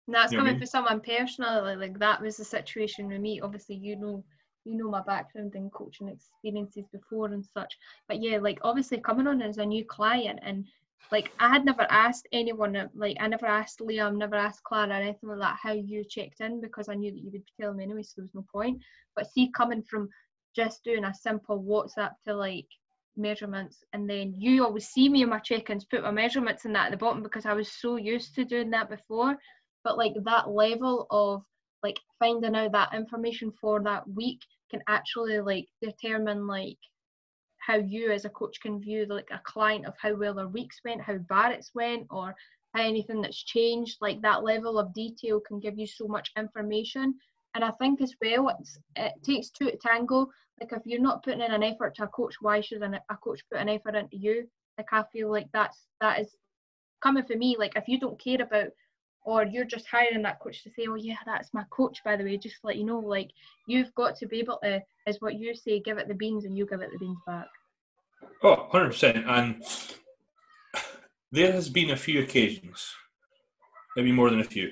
And 0.07 0.15
that's 0.15 0.33
You 0.33 0.39
know 0.39 0.45
what 0.45 0.49
I 0.49 0.51
coming 0.51 0.53
mean? 0.53 0.59
from 0.61 0.67
someone 0.67 1.01
personally. 1.01 1.77
Like 1.77 1.99
that 1.99 2.23
was 2.23 2.37
the 2.39 2.45
situation 2.45 3.09
with 3.09 3.21
me. 3.21 3.41
Obviously, 3.41 3.75
you 3.77 3.97
know, 3.97 4.25
you 4.69 4.77
know 4.77 4.91
my 4.91 5.03
background 5.03 5.55
in 5.55 5.71
coaching 5.71 6.09
experiences 6.09 6.85
before 6.93 7.27
and 7.27 7.45
such. 7.45 7.77
But 8.07 8.23
yeah, 8.23 8.39
like 8.39 8.59
obviously 8.63 8.99
coming 8.99 9.27
on 9.27 9.43
as 9.43 9.59
a 9.59 9.67
new 9.67 9.85
client 9.85 10.39
and 10.43 10.67
like 11.11 11.33
I 11.39 11.49
had 11.49 11.65
never 11.65 11.87
asked 11.91 12.29
anyone, 12.33 12.91
like 12.95 13.17
I 13.21 13.29
never 13.29 13.47
asked 13.47 13.81
Liam, 13.81 14.17
never 14.17 14.35
asked 14.37 14.63
Clara, 14.65 14.91
or 14.91 14.93
anything 14.93 15.31
like 15.31 15.39
that, 15.39 15.59
how 15.63 15.73
you 15.73 16.05
checked 16.05 16.41
in 16.41 16.61
because 16.61 16.89
I 16.89 16.95
knew 16.95 17.11
that 17.11 17.21
you 17.21 17.31
would 17.33 17.43
tell 17.61 17.73
me 17.73 17.85
anyway, 17.85 18.03
so 18.03 18.15
there 18.17 18.25
was 18.25 18.35
no 18.35 18.45
point. 18.53 18.83
But 19.17 19.31
see, 19.31 19.51
coming 19.57 19.83
from 19.83 20.09
just 20.55 20.85
doing 20.85 21.05
a 21.05 21.15
simple 21.15 21.63
WhatsApp 21.63 22.13
to 22.27 22.35
like 22.35 22.67
measurements, 23.17 23.83
and 23.93 24.09
then 24.09 24.35
you 24.37 24.65
always 24.65 24.89
see 24.89 25.09
me 25.09 25.23
in 25.23 25.31
my 25.31 25.39
check-ins, 25.39 25.85
put 25.85 26.03
my 26.03 26.11
measurements 26.11 26.65
in 26.65 26.73
that 26.75 26.87
at 26.87 26.91
the 26.91 26.97
bottom 26.97 27.23
because 27.23 27.47
I 27.47 27.55
was 27.55 27.73
so 27.73 27.97
used 27.97 28.35
to 28.35 28.45
doing 28.45 28.71
that 28.71 28.91
before. 28.91 29.39
But 29.85 29.97
like 29.97 30.13
that 30.25 30.51
level 30.51 31.07
of 31.11 31.43
like 31.83 31.99
finding 32.19 32.55
out 32.55 32.73
that 32.73 32.95
information 32.95 33.53
for 33.61 33.81
that 33.83 34.09
week 34.09 34.41
can 34.71 34.81
actually 34.89 35.41
like 35.41 35.67
determine 35.81 36.47
like 36.47 36.79
how 37.59 37.77
you 37.77 38.11
as 38.11 38.25
a 38.25 38.31
coach 38.31 38.61
can 38.61 38.81
view 38.81 39.07
like 39.09 39.29
a 39.31 39.41
client 39.45 39.87
of 39.87 39.95
how 40.01 40.15
well 40.15 40.35
their 40.35 40.49
weeks 40.49 40.81
went, 40.85 41.03
how 41.03 41.19
bad 41.29 41.53
it's 41.53 41.75
went, 41.75 42.07
or 42.11 42.35
anything 42.77 43.21
that's 43.21 43.43
changed. 43.43 43.99
Like 44.01 44.21
that 44.23 44.43
level 44.43 44.79
of 44.79 44.95
detail 44.95 45.41
can 45.41 45.61
give 45.61 45.79
you 45.79 45.87
so 45.87 46.07
much 46.07 46.31
information. 46.37 47.15
And 47.55 47.65
I 47.65 47.71
think 47.73 48.01
as 48.01 48.15
well, 48.23 48.55
it's, 48.61 48.79
it 48.97 49.13
takes 49.23 49.51
two 49.51 49.71
to 49.71 49.77
tango. 49.77 50.29
Like 50.61 50.73
if 50.73 50.83
you're 50.85 51.01
not 51.01 51.23
putting 51.23 51.41
in 51.41 51.53
an 51.53 51.63
effort 51.63 51.95
to 51.97 52.05
a 52.05 52.09
coach, 52.09 52.37
why 52.41 52.61
should 52.61 52.83
a 52.83 53.01
coach 53.23 53.41
put 53.51 53.61
an 53.61 53.69
effort 53.69 53.95
into 53.95 54.17
you? 54.17 54.49
Like 54.77 54.93
I 54.93 55.05
feel 55.13 55.31
like 55.31 55.49
that's 55.53 55.79
that 56.01 56.21
is 56.21 56.35
coming 57.03 57.25
for 57.25 57.37
me. 57.37 57.57
Like 57.59 57.73
if 57.77 57.89
you 57.89 57.99
don't 57.99 58.23
care 58.23 58.41
about 58.41 58.69
or 59.25 59.45
you're 59.45 59.65
just 59.65 59.87
hiring 59.87 60.23
that 60.23 60.41
coach 60.41 60.63
to 60.65 60.71
say, 60.71 60.87
oh 60.89 60.95
yeah, 60.95 61.17
that's 61.27 61.53
my 61.53 61.65
coach, 61.71 62.03
by 62.05 62.17
the 62.17 62.25
way, 62.25 62.37
just 62.39 62.61
to 62.61 62.67
let 62.67 62.77
you 62.77 62.85
know, 62.85 62.99
like 62.99 63.31
you've 63.67 63.95
got 63.95 64.17
to 64.17 64.27
be 64.27 64.39
able 64.39 64.59
to, 64.63 64.81
as 65.07 65.21
what 65.21 65.35
you 65.35 65.55
say, 65.55 65.81
give 65.81 65.99
it 65.99 66.09
the 66.09 66.15
beans 66.15 66.45
and 66.45 66.57
you 66.57 66.67
give 66.67 66.81
it 66.81 66.91
the 66.93 66.99
beans 66.99 67.19
back. 67.27 67.47
Oh, 68.43 68.69
100%. 68.73 69.27
And 69.29 69.63
there 71.33 71.53
has 71.53 71.69
been 71.69 71.91
a 71.91 71.97
few 71.97 72.23
occasions, 72.23 72.93
maybe 73.97 74.13
more 74.13 74.31
than 74.31 74.41
a 74.41 74.45
few, 74.45 74.71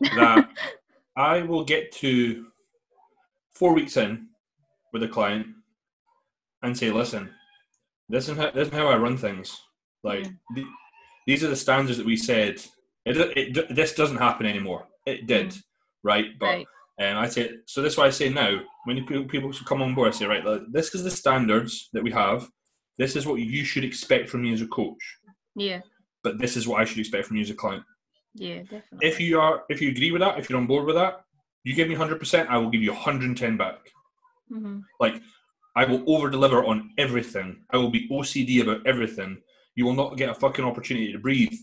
that 0.00 0.48
I 1.16 1.42
will 1.42 1.64
get 1.64 1.92
to 1.96 2.46
four 3.54 3.74
weeks 3.74 3.96
in 3.96 4.28
with 4.92 5.02
a 5.02 5.08
client 5.08 5.46
and 6.62 6.76
say, 6.76 6.90
listen, 6.90 7.30
this 8.08 8.28
is 8.28 8.36
how, 8.36 8.50
this 8.50 8.68
is 8.68 8.74
how 8.74 8.88
I 8.88 8.96
run 8.96 9.16
things. 9.16 9.60
Like, 10.02 10.26
the, 10.54 10.64
these 11.26 11.44
are 11.44 11.48
the 11.48 11.56
standards 11.56 11.98
that 11.98 12.06
we 12.06 12.16
said. 12.16 12.62
It, 13.04 13.16
it, 13.56 13.74
this 13.74 13.94
doesn't 13.94 14.18
happen 14.18 14.46
anymore. 14.46 14.86
It 15.06 15.26
did, 15.26 15.48
Mm. 15.50 15.62
right? 16.04 16.26
But 16.38 16.46
right. 16.46 16.66
and 16.98 17.18
I 17.18 17.28
say, 17.28 17.50
so 17.66 17.80
this 17.82 17.94
is 17.94 17.98
why 17.98 18.06
I 18.06 18.10
say 18.10 18.28
now, 18.28 18.60
when 18.84 18.96
people, 19.06 19.24
people 19.24 19.52
come 19.64 19.82
on 19.82 19.94
board, 19.94 20.08
I 20.08 20.16
say, 20.16 20.26
right, 20.26 20.44
this 20.72 20.94
is 20.94 21.02
the 21.04 21.10
standards 21.10 21.88
that 21.92 22.02
we 22.02 22.10
have. 22.12 22.48
This 22.98 23.16
is 23.16 23.26
what 23.26 23.40
you 23.40 23.64
should 23.64 23.84
expect 23.84 24.28
from 24.28 24.42
me 24.42 24.52
as 24.52 24.60
a 24.60 24.66
coach, 24.66 25.02
Yeah. 25.56 25.80
but 26.22 26.38
this 26.38 26.56
is 26.56 26.68
what 26.68 26.80
I 26.80 26.84
should 26.84 26.98
expect 26.98 27.26
from 27.26 27.36
you 27.38 27.42
as 27.42 27.50
a 27.50 27.54
client. 27.54 27.84
Yeah, 28.34 28.62
definitely. 28.62 29.08
If 29.08 29.18
you 29.20 29.40
are, 29.40 29.64
if 29.70 29.80
you 29.80 29.88
agree 29.90 30.12
with 30.12 30.20
that, 30.20 30.38
if 30.38 30.48
you're 30.48 30.58
on 30.60 30.66
board 30.66 30.86
with 30.86 30.96
that, 30.96 31.22
you 31.64 31.74
give 31.74 31.88
me 31.88 31.94
100%, 31.96 32.46
I 32.48 32.58
will 32.58 32.70
give 32.70 32.82
you 32.82 32.92
110 32.92 33.56
back. 33.56 33.78
hmm 34.48 34.80
Like, 35.00 35.20
I 35.76 35.84
will 35.84 36.02
over 36.14 36.28
deliver 36.28 36.64
on 36.64 36.90
everything. 36.98 37.64
I 37.70 37.76
will 37.78 37.90
be 37.90 38.08
OCD 38.08 38.60
about 38.62 38.86
everything. 38.86 39.40
You 39.76 39.84
will 39.86 39.94
not 39.94 40.16
get 40.16 40.28
a 40.30 40.34
fucking 40.34 40.64
opportunity 40.64 41.12
to 41.12 41.18
breathe, 41.18 41.56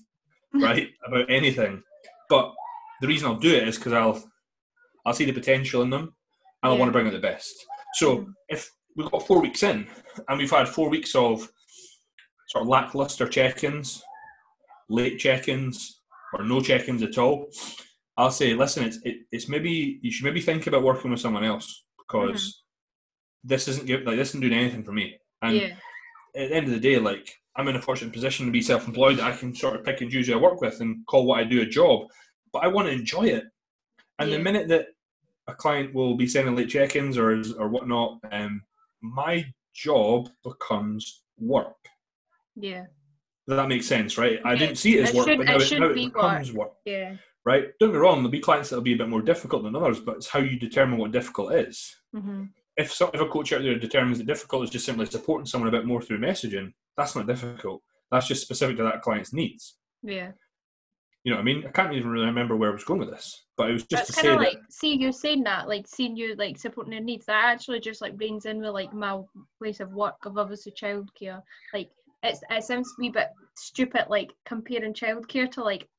right? 0.62 0.90
about 1.06 1.30
anything. 1.30 1.82
But 2.30 2.54
the 3.02 3.08
reason 3.08 3.28
I'll 3.28 3.36
do 3.40 3.54
it 3.56 3.68
is 3.68 3.78
because 3.78 3.94
I'll, 3.94 4.24
I'll 5.06 5.14
see 5.14 5.26
the 5.26 5.34
potential 5.34 5.82
in 5.84 5.90
them. 5.90 6.14
and 6.64 6.72
I 6.72 6.74
Yeah. 6.74 6.80
want 6.80 6.90
to 6.90 6.94
bring 6.94 7.06
out 7.08 7.14
the 7.14 7.20
best. 7.20 7.54
So 7.94 8.18
Mhm. 8.18 8.34
if 8.50 8.70
we've 8.96 9.12
got 9.12 9.28
four 9.28 9.40
weeks 9.42 9.62
in 9.64 9.88
and 10.28 10.38
we've 10.40 10.50
had 10.50 10.68
four 10.68 10.90
weeks 10.90 11.14
of 11.16 11.48
sort 12.50 12.64
of 12.64 12.68
lackluster 12.68 13.28
check-ins, 13.28 14.02
late 14.90 15.20
check-ins, 15.20 16.02
or 16.34 16.44
no 16.44 16.60
check-ins 16.62 17.04
at 17.04 17.18
all, 17.20 17.52
I'll 18.18 18.32
say, 18.32 18.54
listen, 18.56 18.86
it's 18.86 18.98
it, 19.04 19.18
it's 19.32 19.48
maybe 19.48 20.00
you 20.02 20.12
should 20.12 20.26
maybe 20.26 20.42
think 20.42 20.66
about 20.66 20.82
working 20.84 21.12
with 21.12 21.20
someone 21.20 21.44
else 21.44 21.86
because 22.00 22.64
this 23.44 23.68
isn't 23.68 23.86
give, 23.86 24.02
like 24.02 24.16
this 24.18 24.30
isn't 24.30 24.42
doing 24.42 24.54
anything 24.54 24.84
for 24.84 24.92
me. 24.94 25.20
And 25.44 25.56
yeah, 25.58 25.76
at 26.36 26.50
the 26.50 26.56
end 26.56 26.66
of 26.66 26.74
the 26.74 26.80
day, 26.80 26.98
like 26.98 27.40
I'm 27.58 27.68
in 27.68 27.76
a 27.76 27.82
fortunate 27.82 28.14
position 28.14 28.46
to 28.46 28.52
be 28.52 28.62
self-employed. 28.62 29.20
I 29.20 29.36
can 29.36 29.54
sort 29.54 29.76
of 29.76 29.84
pick 29.84 30.02
and 30.02 30.12
choose 30.12 30.28
who 30.28 30.34
I 30.34 30.38
work 30.42 30.62
with 30.62 30.80
and 30.80 31.06
call 31.08 31.26
what 31.26 31.40
I 31.40 31.44
do 31.44 31.62
a 31.62 31.66
job, 31.66 32.08
but 32.54 32.64
I 32.64 32.68
want 32.68 32.88
to 32.88 32.94
enjoy 32.94 33.24
it. 33.26 33.46
And 34.20 34.30
Yeah. 34.30 34.38
the 34.38 34.44
minute 34.44 34.68
that 34.70 34.88
a 35.48 35.56
client 35.56 35.94
will 35.94 36.16
be 36.16 36.28
sending 36.28 36.56
late 36.56 36.70
check-ins 36.70 37.18
or 37.18 37.32
or 37.60 37.68
whatnot, 37.70 38.20
um, 38.32 38.62
my 39.02 39.46
job 39.74 40.30
becomes 40.44 41.24
work. 41.40 41.76
yeah, 42.60 42.86
that 43.46 43.68
makes 43.70 43.86
sense, 43.86 44.18
right? 44.18 44.40
I 44.44 44.56
didn't 44.56 44.78
see 44.78 44.98
it 44.98 45.04
as 45.04 45.10
it 45.12 45.16
work, 45.16 45.28
should- 45.28 45.38
but 45.38 45.46
now 45.46 45.58
it, 45.58 45.80
now 45.80 45.86
it 45.90 45.94
be 45.96 46.06
becomes 46.08 46.52
work. 46.54 46.74
yeah. 46.86 47.18
right? 47.46 47.66
Don't 47.80 47.90
get 47.90 47.94
me 47.96 48.00
wrong, 48.00 48.16
there'll 48.18 48.30
be 48.32 48.40
clients 48.40 48.70
that'll 48.70 48.84
be 48.84 48.94
a 48.94 48.98
bit 48.98 49.08
more 49.10 49.22
difficult 49.22 49.64
than 49.64 49.76
others, 49.76 50.00
but 50.00 50.16
it's 50.18 50.28
how 50.28 50.40
you 50.40 50.58
determine 50.60 50.98
what 50.98 51.12
difficult 51.12 51.54
is. 51.54 51.96
hmm 52.14 52.46
If 52.76 52.92
so, 52.92 53.10
if 53.14 53.22
a 53.22 53.28
coach 53.28 53.54
out 53.54 53.62
there 53.62 53.78
determines 53.80 54.18
that 54.18 54.26
difficult 54.28 54.64
is 54.64 54.70
just 54.72 54.86
simply 54.86 55.06
supporting 55.06 55.46
someone 55.46 55.68
a 55.70 55.72
bit 55.78 55.86
more 55.86 56.02
through 56.02 56.18
messaging, 56.20 56.74
that's 56.98 57.16
not 57.16 57.28
difficult. 57.28 57.82
That's 58.12 58.28
just 58.28 58.42
specific 58.42 58.78
to 58.78 58.84
that 58.84 59.02
client's 59.02 59.34
needs. 59.34 59.76
Yeah. 60.02 60.32
You 61.24 61.32
know 61.32 61.38
what 61.38 61.42
I 61.42 61.46
mean? 61.46 61.66
I 61.68 61.72
can't 61.72 61.94
even 61.94 62.10
really 62.10 62.28
remember 62.28 62.56
where 62.56 62.70
I 62.70 62.74
was 62.74 62.86
going 62.86 63.02
with 63.02 63.10
this, 63.10 63.44
but 63.58 63.70
it 63.70 63.74
was 63.74 63.84
just 63.84 64.08
to 64.08 64.14
kind 64.14 64.26
say 64.26 64.32
of 64.32 64.40
that 64.40 64.46
like, 64.46 64.60
see, 64.70 64.96
you're 64.96 65.12
saying 65.12 65.44
that, 65.44 65.68
like, 65.68 65.86
seeing 65.86 66.16
you 66.16 66.36
like 66.36 66.58
supporting 66.58 66.92
their 66.92 67.02
needs. 67.02 67.26
That 67.26 67.46
actually 67.46 67.82
just 67.82 68.02
like 68.02 68.18
brings 68.18 68.46
in 68.46 68.60
with 68.62 68.70
like 68.70 68.94
my 68.94 69.20
place 69.62 69.82
of 69.82 69.92
work 69.92 70.16
of 70.26 70.38
obviously 70.38 70.72
childcare. 70.72 71.42
Like, 71.74 71.90
it's 72.24 72.42
it 72.50 72.64
sounds 72.64 72.94
a 72.98 73.02
wee 73.02 73.10
bit 73.10 73.28
stupid, 73.58 74.06
like 74.08 74.32
comparing 74.46 74.94
childcare 74.94 75.52
to 75.52 75.64
like 75.64 75.90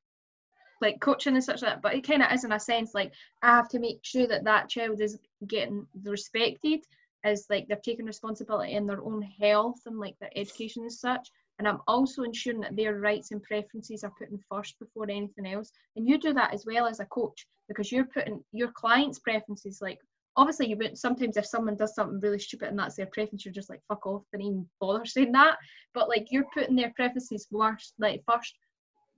like 0.80 1.00
coaching 1.00 1.34
and 1.34 1.44
such 1.44 1.60
that, 1.60 1.82
but 1.82 1.94
it 1.94 2.06
kind 2.06 2.22
of 2.22 2.32
is 2.32 2.44
in 2.44 2.52
a 2.52 2.60
sense. 2.60 2.92
Like, 2.94 3.12
I 3.42 3.48
have 3.48 3.68
to 3.70 3.78
make 3.78 3.98
sure 4.02 4.26
that 4.28 4.44
that 4.44 4.68
child 4.68 5.00
is 5.00 5.18
getting 5.46 5.86
respected, 6.04 6.80
as 7.24 7.46
like 7.50 7.66
they're 7.68 7.78
taking 7.82 8.06
responsibility 8.06 8.72
in 8.72 8.86
their 8.86 9.02
own 9.02 9.22
health 9.22 9.80
and 9.86 9.98
like 9.98 10.16
their 10.20 10.30
education 10.36 10.82
and 10.82 10.92
such. 10.92 11.28
And 11.58 11.66
I'm 11.66 11.80
also 11.88 12.22
ensuring 12.22 12.60
that 12.60 12.76
their 12.76 13.00
rights 13.00 13.32
and 13.32 13.42
preferences 13.42 14.04
are 14.04 14.12
put 14.16 14.30
in 14.30 14.38
first 14.48 14.78
before 14.78 15.04
anything 15.04 15.46
else. 15.46 15.72
And 15.96 16.08
you 16.08 16.18
do 16.18 16.32
that 16.34 16.54
as 16.54 16.64
well 16.64 16.86
as 16.86 17.00
a 17.00 17.06
coach 17.06 17.46
because 17.68 17.90
you're 17.90 18.06
putting 18.06 18.42
your 18.52 18.70
clients' 18.72 19.18
preferences 19.18 19.80
like 19.82 19.98
obviously 20.36 20.68
you 20.68 20.76
would 20.76 20.96
sometimes 20.96 21.36
if 21.36 21.44
someone 21.44 21.76
does 21.76 21.94
something 21.94 22.20
really 22.20 22.38
stupid 22.38 22.68
and 22.68 22.78
that's 22.78 22.94
their 22.94 23.06
preference, 23.06 23.44
you're 23.44 23.52
just 23.52 23.68
like 23.68 23.82
fuck 23.88 24.06
off, 24.06 24.22
don't 24.32 24.40
even 24.42 24.68
bother 24.80 25.04
saying 25.04 25.32
that. 25.32 25.56
But 25.94 26.08
like 26.08 26.28
you're 26.30 26.46
putting 26.54 26.76
their 26.76 26.92
preferences 26.94 27.48
first 27.52 27.94
like 27.98 28.22
first 28.26 28.54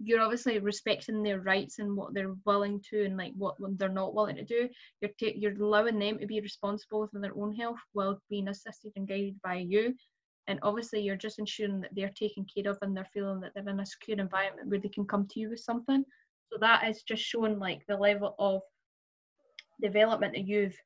you're 0.03 0.21
obviously 0.21 0.59
respecting 0.59 1.23
their 1.23 1.41
rights 1.41 1.79
and 1.79 1.95
what 1.95 2.15
they're 2.15 2.35
willing 2.47 2.81
to 2.91 3.05
and 3.05 3.17
like 3.17 3.33
what 3.37 3.57
they're 3.79 3.89
not 3.89 4.15
willing 4.15 4.37
to 4.37 4.45
do. 4.45 4.69
You're 5.01 5.11
ta- 5.21 5.37
you're 5.37 5.63
allowing 5.63 5.99
them 5.99 6.19
to 6.19 6.27
be 6.27 6.41
responsible 6.41 7.07
for 7.07 7.21
their 7.21 7.37
own 7.37 7.55
health 7.55 7.79
while 7.93 8.21
being 8.31 8.49
assisted 8.49 8.93
and 8.97 9.07
guided 9.07 9.41
by 9.43 9.57
you. 9.57 9.95
And 10.47 10.59
obviously, 10.63 11.03
you're 11.03 11.17
just 11.17 11.39
ensuring 11.39 11.81
that 11.83 11.95
they're 11.95 12.09
taken 12.09 12.45
care 12.45 12.71
of 12.71 12.79
and 12.83 12.97
they're 12.97 13.09
feeling 13.13 13.41
that 13.41 13.53
they're 13.55 13.69
in 13.69 13.81
a 13.81 13.87
secure 13.87 14.19
environment 14.19 14.69
where 14.69 14.81
they 14.81 14.89
can 14.89 15.07
come 15.07 15.29
to 15.31 15.41
you 15.41 15.51
with 15.51 15.61
something. 15.61 16.05
So 16.51 16.59
that 16.61 16.89
is 16.89 17.03
just 17.03 17.23
showing 17.23 17.59
like 17.59 17.83
the 17.87 17.97
level 17.97 18.35
of 18.39 18.63
development 19.81 20.35
that 20.35 20.47
you've 20.47 20.77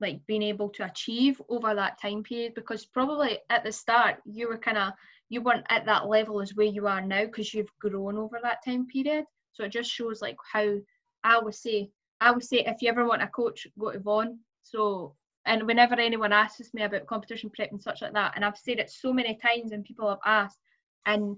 like 0.00 0.20
been 0.26 0.42
able 0.42 0.68
to 0.70 0.84
achieve 0.84 1.40
over 1.48 1.74
that 1.74 2.00
time 2.02 2.22
period 2.24 2.54
because 2.54 2.84
probably 2.84 3.38
at 3.48 3.64
the 3.64 3.70
start 3.72 4.16
you 4.24 4.48
were 4.48 4.58
kind 4.58 4.76
of 4.76 4.92
you 5.32 5.40
weren't 5.40 5.64
at 5.70 5.86
that 5.86 6.06
level 6.08 6.42
as 6.42 6.54
where 6.54 6.66
you 6.66 6.86
are 6.86 7.00
now 7.00 7.24
because 7.24 7.54
you've 7.54 7.72
grown 7.80 8.18
over 8.18 8.38
that 8.42 8.62
time 8.62 8.86
period 8.86 9.24
so 9.52 9.64
it 9.64 9.72
just 9.72 9.90
shows 9.90 10.20
like 10.20 10.36
how 10.52 10.76
i 11.24 11.38
would 11.38 11.54
say 11.54 11.88
i 12.20 12.30
would 12.30 12.44
say 12.44 12.58
if 12.58 12.82
you 12.82 12.88
ever 12.90 13.06
want 13.06 13.22
a 13.22 13.26
coach 13.28 13.66
go 13.78 13.90
to 13.90 13.98
Vaughn 13.98 14.38
so 14.62 15.14
and 15.46 15.66
whenever 15.66 15.94
anyone 15.94 16.34
asks 16.34 16.74
me 16.74 16.82
about 16.82 17.06
competition 17.06 17.48
prep 17.48 17.70
and 17.72 17.82
such 17.82 18.02
like 18.02 18.12
that 18.12 18.32
and 18.36 18.44
i've 18.44 18.58
said 18.58 18.78
it 18.78 18.90
so 18.90 19.10
many 19.10 19.34
times 19.34 19.72
and 19.72 19.84
people 19.84 20.06
have 20.06 20.18
asked 20.26 20.58
and 21.06 21.36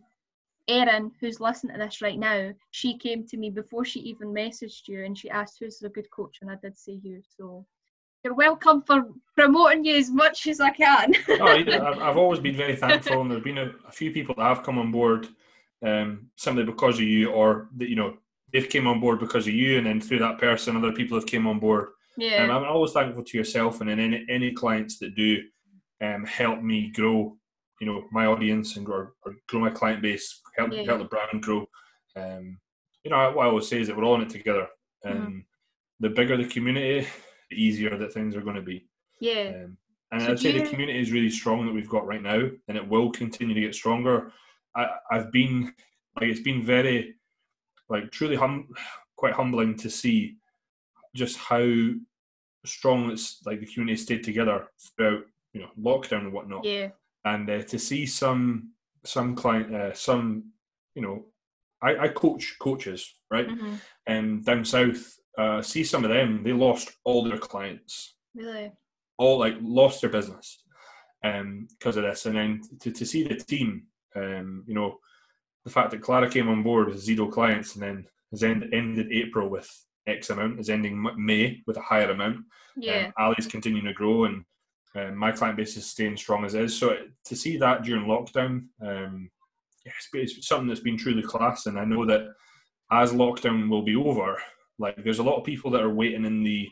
Erin, 0.67 1.13
who's 1.21 1.41
listening 1.41 1.75
to 1.75 1.85
this 1.85 2.01
right 2.01 2.19
now, 2.19 2.51
she 2.71 2.97
came 2.97 3.27
to 3.27 3.37
me 3.37 3.51
before 3.51 3.85
she 3.85 4.01
even 4.01 4.29
messaged 4.29 4.89
you 4.89 5.05
and 5.05 5.17
she 5.17 5.29
asked 5.29 5.59
who's 5.61 5.83
a 5.83 5.91
good 5.91 6.11
coach, 6.11 6.39
and 6.41 6.51
I 6.51 6.55
did 6.55 6.75
say 6.79 6.99
you. 7.03 7.21
So 7.37 7.67
you're 8.25 8.35
welcome 8.35 8.81
for 8.81 9.07
promoting 9.37 9.85
you 9.85 9.97
as 9.97 10.11
much 10.11 10.47
as 10.47 10.59
I 10.59 10.71
can. 10.71 11.13
yeah, 11.29 11.99
I've, 12.01 12.17
always 12.17 12.41
been 12.41 12.57
very 12.57 12.75
thankful, 12.75 13.21
and 13.21 13.31
there's 13.31 13.43
been 13.43 13.59
a, 13.59 13.71
a 13.87 13.93
few 13.93 14.11
people 14.11 14.35
that 14.37 14.45
have 14.45 14.63
come 14.63 14.79
on 14.79 14.91
board 14.91 15.29
um, 15.85 16.31
simply 16.37 16.65
because 16.65 16.97
of 16.97 17.05
you, 17.05 17.31
or 17.31 17.69
that 17.77 17.91
you 17.91 17.97
know 17.97 18.17
they've 18.53 18.69
came 18.69 18.87
on 18.87 18.99
board 18.99 19.21
because 19.21 19.47
of 19.47 19.53
you, 19.53 19.77
and 19.77 19.87
then 19.87 20.01
through 20.01 20.21
that 20.21 20.39
person, 20.39 20.77
other 20.77 20.93
people 20.93 21.19
have 21.19 21.27
came 21.27 21.47
on 21.47 21.59
board. 21.61 21.89
yeah. 22.17 22.45
Um, 22.45 22.51
I'm 22.51 22.65
always 22.65 22.93
thankful 22.93 23.25
to 23.25 23.39
yourself 23.39 23.81
and 23.81 23.91
then 23.91 24.01
any, 24.01 24.25
any 24.31 24.53
clients 24.53 24.99
that 25.01 25.15
do 25.15 25.43
um, 26.01 26.25
help 26.25 26.63
me 26.63 26.91
grow, 26.95 27.37
you 27.81 27.87
know, 27.87 28.05
my 28.11 28.27
audience 28.27 28.77
and 28.77 28.87
grow, 28.87 29.09
or 29.25 29.35
grow 29.49 29.61
my 29.61 29.71
client 29.71 30.01
base, 30.01 30.41
help 30.57 30.73
Yeah. 30.73 30.85
help 30.85 31.01
the 31.01 31.05
brand 31.05 31.43
grow. 31.43 31.67
Um, 32.17 32.59
you 33.03 33.11
know, 33.11 33.33
what 33.33 33.45
I 33.45 33.49
always 33.49 33.69
say 33.69 33.81
is 33.83 33.89
that 33.89 33.97
we're 33.97 34.05
all 34.05 34.15
in 34.15 34.23
it 34.23 34.31
together, 34.31 34.67
and 35.05 35.19
Mm-hmm. 35.19 35.39
the 36.01 36.09
bigger 36.09 36.39
the 36.39 36.47
community, 36.47 37.07
the 37.55 37.63
easier 37.63 37.97
that 37.97 38.13
things 38.13 38.35
are 38.37 38.41
going 38.41 38.57
to 38.57 38.63
be. 38.63 38.87
yeah. 39.21 39.53
Um, 39.65 39.77
and 40.13 40.23
So 40.23 40.31
I'd 40.33 40.39
say 40.39 40.53
do 40.53 40.63
the 40.63 40.71
community 40.71 41.01
is 41.01 41.11
really 41.13 41.31
strong 41.31 41.67
that 41.67 41.73
we've 41.73 41.89
got 41.89 42.07
right 42.07 42.23
now, 42.23 42.49
and 42.69 42.77
it 42.77 42.87
will 42.89 43.11
continue 43.11 43.55
to 43.55 43.61
get 43.61 43.75
stronger. 43.75 44.33
I, 44.77 44.89
I've 45.11 45.33
been 45.33 45.73
like 46.21 46.31
it's 46.31 46.41
been 46.41 46.63
very, 46.63 47.17
like 47.89 48.11
truly 48.13 48.37
hum, 48.37 48.69
quite 49.17 49.33
humbling 49.35 49.77
to 49.79 49.91
see 49.91 50.37
just 51.17 51.37
how 51.37 51.91
strong 52.65 53.11
it's 53.11 53.41
like 53.45 53.61
the 53.61 53.67
community 53.67 53.97
stayed 53.97 54.23
together 54.25 54.69
throughout 54.97 55.25
you 55.53 55.61
know 55.63 55.71
lockdown 55.81 56.21
and 56.27 56.33
whatnot, 56.33 56.65
Yeah. 56.65 56.91
and 57.25 57.49
uh, 57.51 57.63
to 57.63 57.79
see 57.79 58.07
some 58.07 58.71
some 59.05 59.35
client 59.35 59.75
uh, 59.75 59.95
some 59.95 60.53
you 60.95 61.03
know 61.03 61.27
I, 61.83 61.97
I 62.05 62.09
coach 62.09 62.57
coaches 62.59 63.15
right 63.31 63.49
and 64.07 64.45
down 64.45 64.65
south 64.65 65.19
uh, 65.39 65.61
see 65.63 65.85
some 65.85 66.05
of 66.05 66.11
them 66.11 66.43
they 66.45 66.53
lost 66.53 66.93
all 67.05 67.25
their 67.25 67.39
clients. 67.39 68.17
Really. 68.35 68.73
all 69.17 69.39
like 69.39 69.55
lost 69.61 70.01
their 70.01 70.11
business 70.11 70.63
um 71.23 71.69
because 71.79 71.97
of 71.97 72.03
this. 72.03 72.27
And 72.27 72.37
then 72.37 72.61
to, 72.81 72.91
to 72.91 73.07
see 73.07 73.23
the 73.23 73.37
team 73.37 73.85
um 74.17 74.65
you 74.67 74.75
know 74.75 74.99
the 75.65 75.71
fact 75.71 75.91
that 75.93 76.03
Clara 76.03 76.29
came 76.29 76.49
on 76.49 76.63
board 76.63 76.89
with 76.89 77.01
zero 77.01 77.27
clients 77.29 77.75
and 77.75 77.83
then 77.83 78.07
has 78.33 78.43
end, 78.43 78.69
ended 78.73 79.11
April 79.13 79.49
with 79.49 79.69
X 80.07 80.31
amount 80.31 80.61
is 80.61 80.69
ending 80.69 81.03
May 81.17 81.63
with 81.67 81.77
a 81.79 81.81
higher 81.81 82.11
amount. 82.11 82.45
Yeah. 82.77 83.07
um, 83.07 83.13
Ali's 83.19 83.47
continuing 83.47 83.87
to 83.87 83.95
grow 83.95 84.25
and 84.25 84.45
um, 84.97 85.17
my 85.17 85.33
client 85.33 85.57
base 85.57 85.77
is 85.77 85.87
staying 85.87 86.17
strong 86.17 86.45
as 86.45 86.55
is. 86.55 86.77
So 86.77 86.91
it, 86.91 87.09
to 87.27 87.35
see 87.37 87.57
that 87.59 87.83
during 87.85 88.05
lockdown 88.07 88.67
um 88.83 89.31
yeah, 89.87 89.93
it's, 90.15 90.37
it's 90.39 90.49
something 90.49 90.69
that's 90.69 90.81
been 90.81 90.99
truly 90.99 91.23
class. 91.23 91.67
And 91.67 91.79
I 91.79 91.85
know 91.85 92.05
that 92.07 92.23
as 92.91 93.13
lockdown 93.13 93.69
will 93.69 93.83
be 93.83 93.97
over 93.97 94.41
like 94.79 95.03
there's 95.03 95.19
a 95.19 95.23
lot 95.23 95.37
of 95.37 95.45
people 95.45 95.71
that 95.71 95.83
are 95.83 95.95
waiting 95.95 96.25
in 96.25 96.43
the 96.43 96.69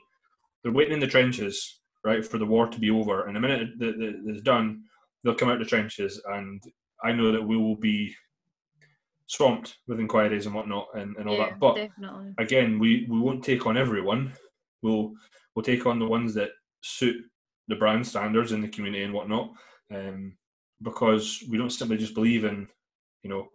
they're 0.62 0.72
waiting 0.72 0.94
in 0.94 1.00
the 1.00 1.06
trenches 1.06 1.80
right 2.04 2.24
for 2.24 2.38
the 2.38 2.46
war 2.46 2.66
to 2.66 2.80
be 2.80 2.90
over. 2.90 3.26
And 3.26 3.36
the 3.36 3.40
minute 3.40 3.70
that 3.78 4.20
it's 4.26 4.42
done 4.42 4.82
they'll 5.22 5.34
come 5.34 5.48
out 5.48 5.58
the 5.58 5.64
trenches. 5.64 6.20
And 6.26 6.62
i 7.04 7.12
know 7.12 7.32
that 7.32 7.42
we 7.42 7.56
will 7.56 7.76
be 7.76 8.14
swamped 9.26 9.78
with 9.86 10.00
inquiries 10.00 10.46
and 10.46 10.54
whatnot 10.54 10.88
and, 10.94 11.16
and 11.16 11.28
all 11.28 11.36
yeah, 11.36 11.50
that. 11.50 11.60
But 11.60 11.74
definitely. 11.76 12.34
again 12.38 12.78
we 12.78 13.06
we 13.08 13.20
won't 13.20 13.44
take 13.44 13.66
on 13.66 13.76
everyone. 13.76 14.32
We'll 14.82 15.12
we'll 15.54 15.64
take 15.64 15.86
on 15.86 15.98
the 15.98 16.06
ones 16.06 16.34
that 16.34 16.50
suit 16.82 17.16
the 17.68 17.76
brand 17.76 18.06
standards 18.06 18.52
in 18.52 18.60
the 18.60 18.68
community 18.68 19.04
and 19.04 19.14
whatnot 19.14 19.52
um, 19.94 20.36
because 20.82 21.42
we 21.48 21.56
don't 21.56 21.70
simply 21.70 21.96
just 21.96 22.14
believe 22.14 22.44
in 22.44 22.66
you 23.22 23.30
know 23.30 23.48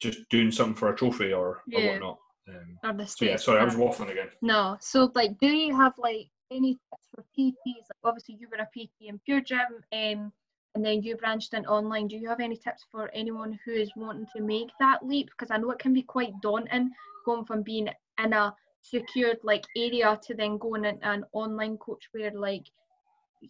just 0.00 0.28
doing 0.28 0.50
something 0.50 0.74
for 0.74 0.92
a 0.92 0.96
trophy 0.96 1.32
or, 1.32 1.62
or 1.72 1.82
whatnot 1.86 2.18
um, 2.48 2.78
Or 2.84 2.92
the 2.92 3.06
so 3.06 3.24
yeah 3.24 3.36
sorry 3.36 3.60
i 3.60 3.64
was 3.64 3.74
waffling 3.74 4.10
again 4.10 4.28
No. 4.42 4.76
So 4.80 5.10
like, 5.14 5.38
do 5.38 5.48
you 5.48 5.74
have 5.76 5.94
like 5.98 6.28
any 6.50 6.72
tips 6.74 7.06
for 7.14 7.24
PTs? 7.36 7.54
Like, 7.90 8.04
obviously, 8.04 8.36
you 8.38 8.48
were 8.50 8.62
a 8.62 8.68
PT 8.74 9.08
in 9.08 9.18
Pure 9.24 9.40
Gym, 9.42 9.72
um, 9.92 10.32
and 10.74 10.84
then 10.84 11.02
you 11.02 11.16
branched 11.16 11.54
in 11.54 11.66
online. 11.66 12.06
Do 12.08 12.16
you 12.16 12.28
have 12.28 12.40
any 12.40 12.56
tips 12.56 12.84
for 12.92 13.10
anyone 13.14 13.58
who 13.64 13.72
is 13.72 13.90
wanting 13.96 14.26
to 14.36 14.42
make 14.42 14.70
that 14.78 15.04
leap? 15.04 15.28
Because 15.30 15.50
I 15.50 15.56
know 15.56 15.70
it 15.70 15.78
can 15.78 15.94
be 15.94 16.02
quite 16.02 16.32
daunting 16.42 16.90
going 17.24 17.44
from 17.44 17.62
being 17.62 17.88
in 18.22 18.32
a 18.32 18.54
secured 18.82 19.38
like 19.42 19.64
area 19.76 20.18
to 20.26 20.34
then 20.34 20.58
going 20.58 20.84
into 20.84 21.08
an 21.08 21.24
online 21.32 21.76
coach 21.78 22.04
where 22.12 22.30
like 22.30 22.66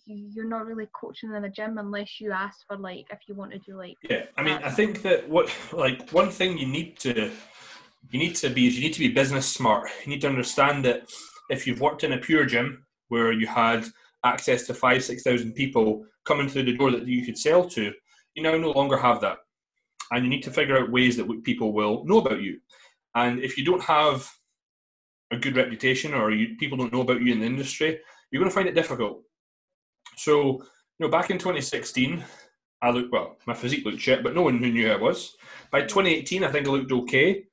you- 0.07 0.31
you're 0.33 0.49
not 0.49 0.67
really 0.67 0.89
coaching 0.93 1.33
in 1.35 1.45
a 1.45 1.49
gym 1.51 1.79
unless 1.79 2.21
you 2.21 2.33
ask 2.33 2.67
for 2.67 2.77
like 2.77 3.07
if 3.11 3.21
you 3.29 3.35
want 3.35 3.53
to 3.53 3.59
do 3.59 3.77
like 3.77 3.97
Yeah, 4.09 4.25
I 4.39 4.43
mean, 4.43 4.59
I 4.65 4.71
think 4.71 5.03
that 5.03 5.29
what 5.29 5.47
like 5.73 6.11
one 6.11 6.31
thing 6.31 6.59
you 6.59 6.67
need 6.67 6.99
to 7.01 7.31
you 8.11 8.19
need 8.19 8.37
to 8.37 8.51
be 8.51 8.67
is 8.67 8.77
you 8.77 8.85
need 8.85 8.95
to 8.95 9.01
be 9.01 9.09
business 9.09 9.47
smart. 9.47 9.91
You 10.05 10.11
need 10.11 10.21
to 10.23 10.29
understand 10.29 10.85
that 10.85 11.11
if 11.51 11.67
you've 11.67 11.81
worked 11.81 12.05
in 12.05 12.13
a 12.13 12.19
pure 12.19 12.45
gym 12.45 12.85
where 13.09 13.33
you 13.33 13.47
had 13.47 13.87
access 14.25 14.67
to 14.67 14.75
five, 14.75 15.05
six 15.05 15.23
thousand 15.23 15.53
people 15.55 16.05
coming 16.25 16.49
through 16.49 16.65
the 16.65 16.77
door 16.77 16.91
that 16.91 17.07
you 17.07 17.25
could 17.25 17.39
sell 17.39 17.65
to. 17.71 17.93
You 18.35 18.43
now 18.43 18.57
no 18.57 18.73
longer 18.73 18.99
have 18.99 19.21
that, 19.23 19.39
and 20.11 20.25
you 20.25 20.31
need 20.31 20.43
to 20.43 20.51
figure 20.51 20.77
out 20.77 20.91
ways 20.91 21.17
that 21.17 21.45
people 21.45 21.73
will 21.73 22.05
know 22.05 22.19
about 22.19 22.43
you. 22.43 22.59
And 23.15 23.41
if 23.41 23.57
you 23.57 23.65
don't 23.65 23.83
have 23.83 24.29
a 25.31 25.39
good 25.39 25.57
reputation 25.57 26.13
or 26.13 26.31
you, 26.31 26.57
people 26.57 26.77
don't 26.77 26.93
know 26.93 27.01
about 27.01 27.23
you 27.23 27.33
in 27.33 27.41
the 27.41 27.47
industry, 27.47 27.99
you're 28.31 28.41
going 28.41 28.51
to 28.51 28.55
find 28.55 28.69
it 28.69 28.75
difficult. 28.75 29.23
So, 30.17 30.63
you 30.99 31.07
know, 31.07 31.09
back 31.09 31.31
in 31.31 31.39
2016, 31.39 32.23
I 32.83 32.91
looked 32.91 33.13
well. 33.13 33.37
My 33.47 33.55
physique 33.55 33.85
looked 33.85 34.01
shit, 34.01 34.23
but 34.23 34.35
no 34.35 34.43
one 34.43 34.61
knew 34.61 34.87
who 34.87 34.93
I 34.93 34.97
was. 34.97 35.35
By 35.71 35.83
2018, 35.83 36.45
I 36.45 36.53
think 36.53 36.67
I 36.67 36.71
looked 36.71 36.93
okay. 36.93 37.45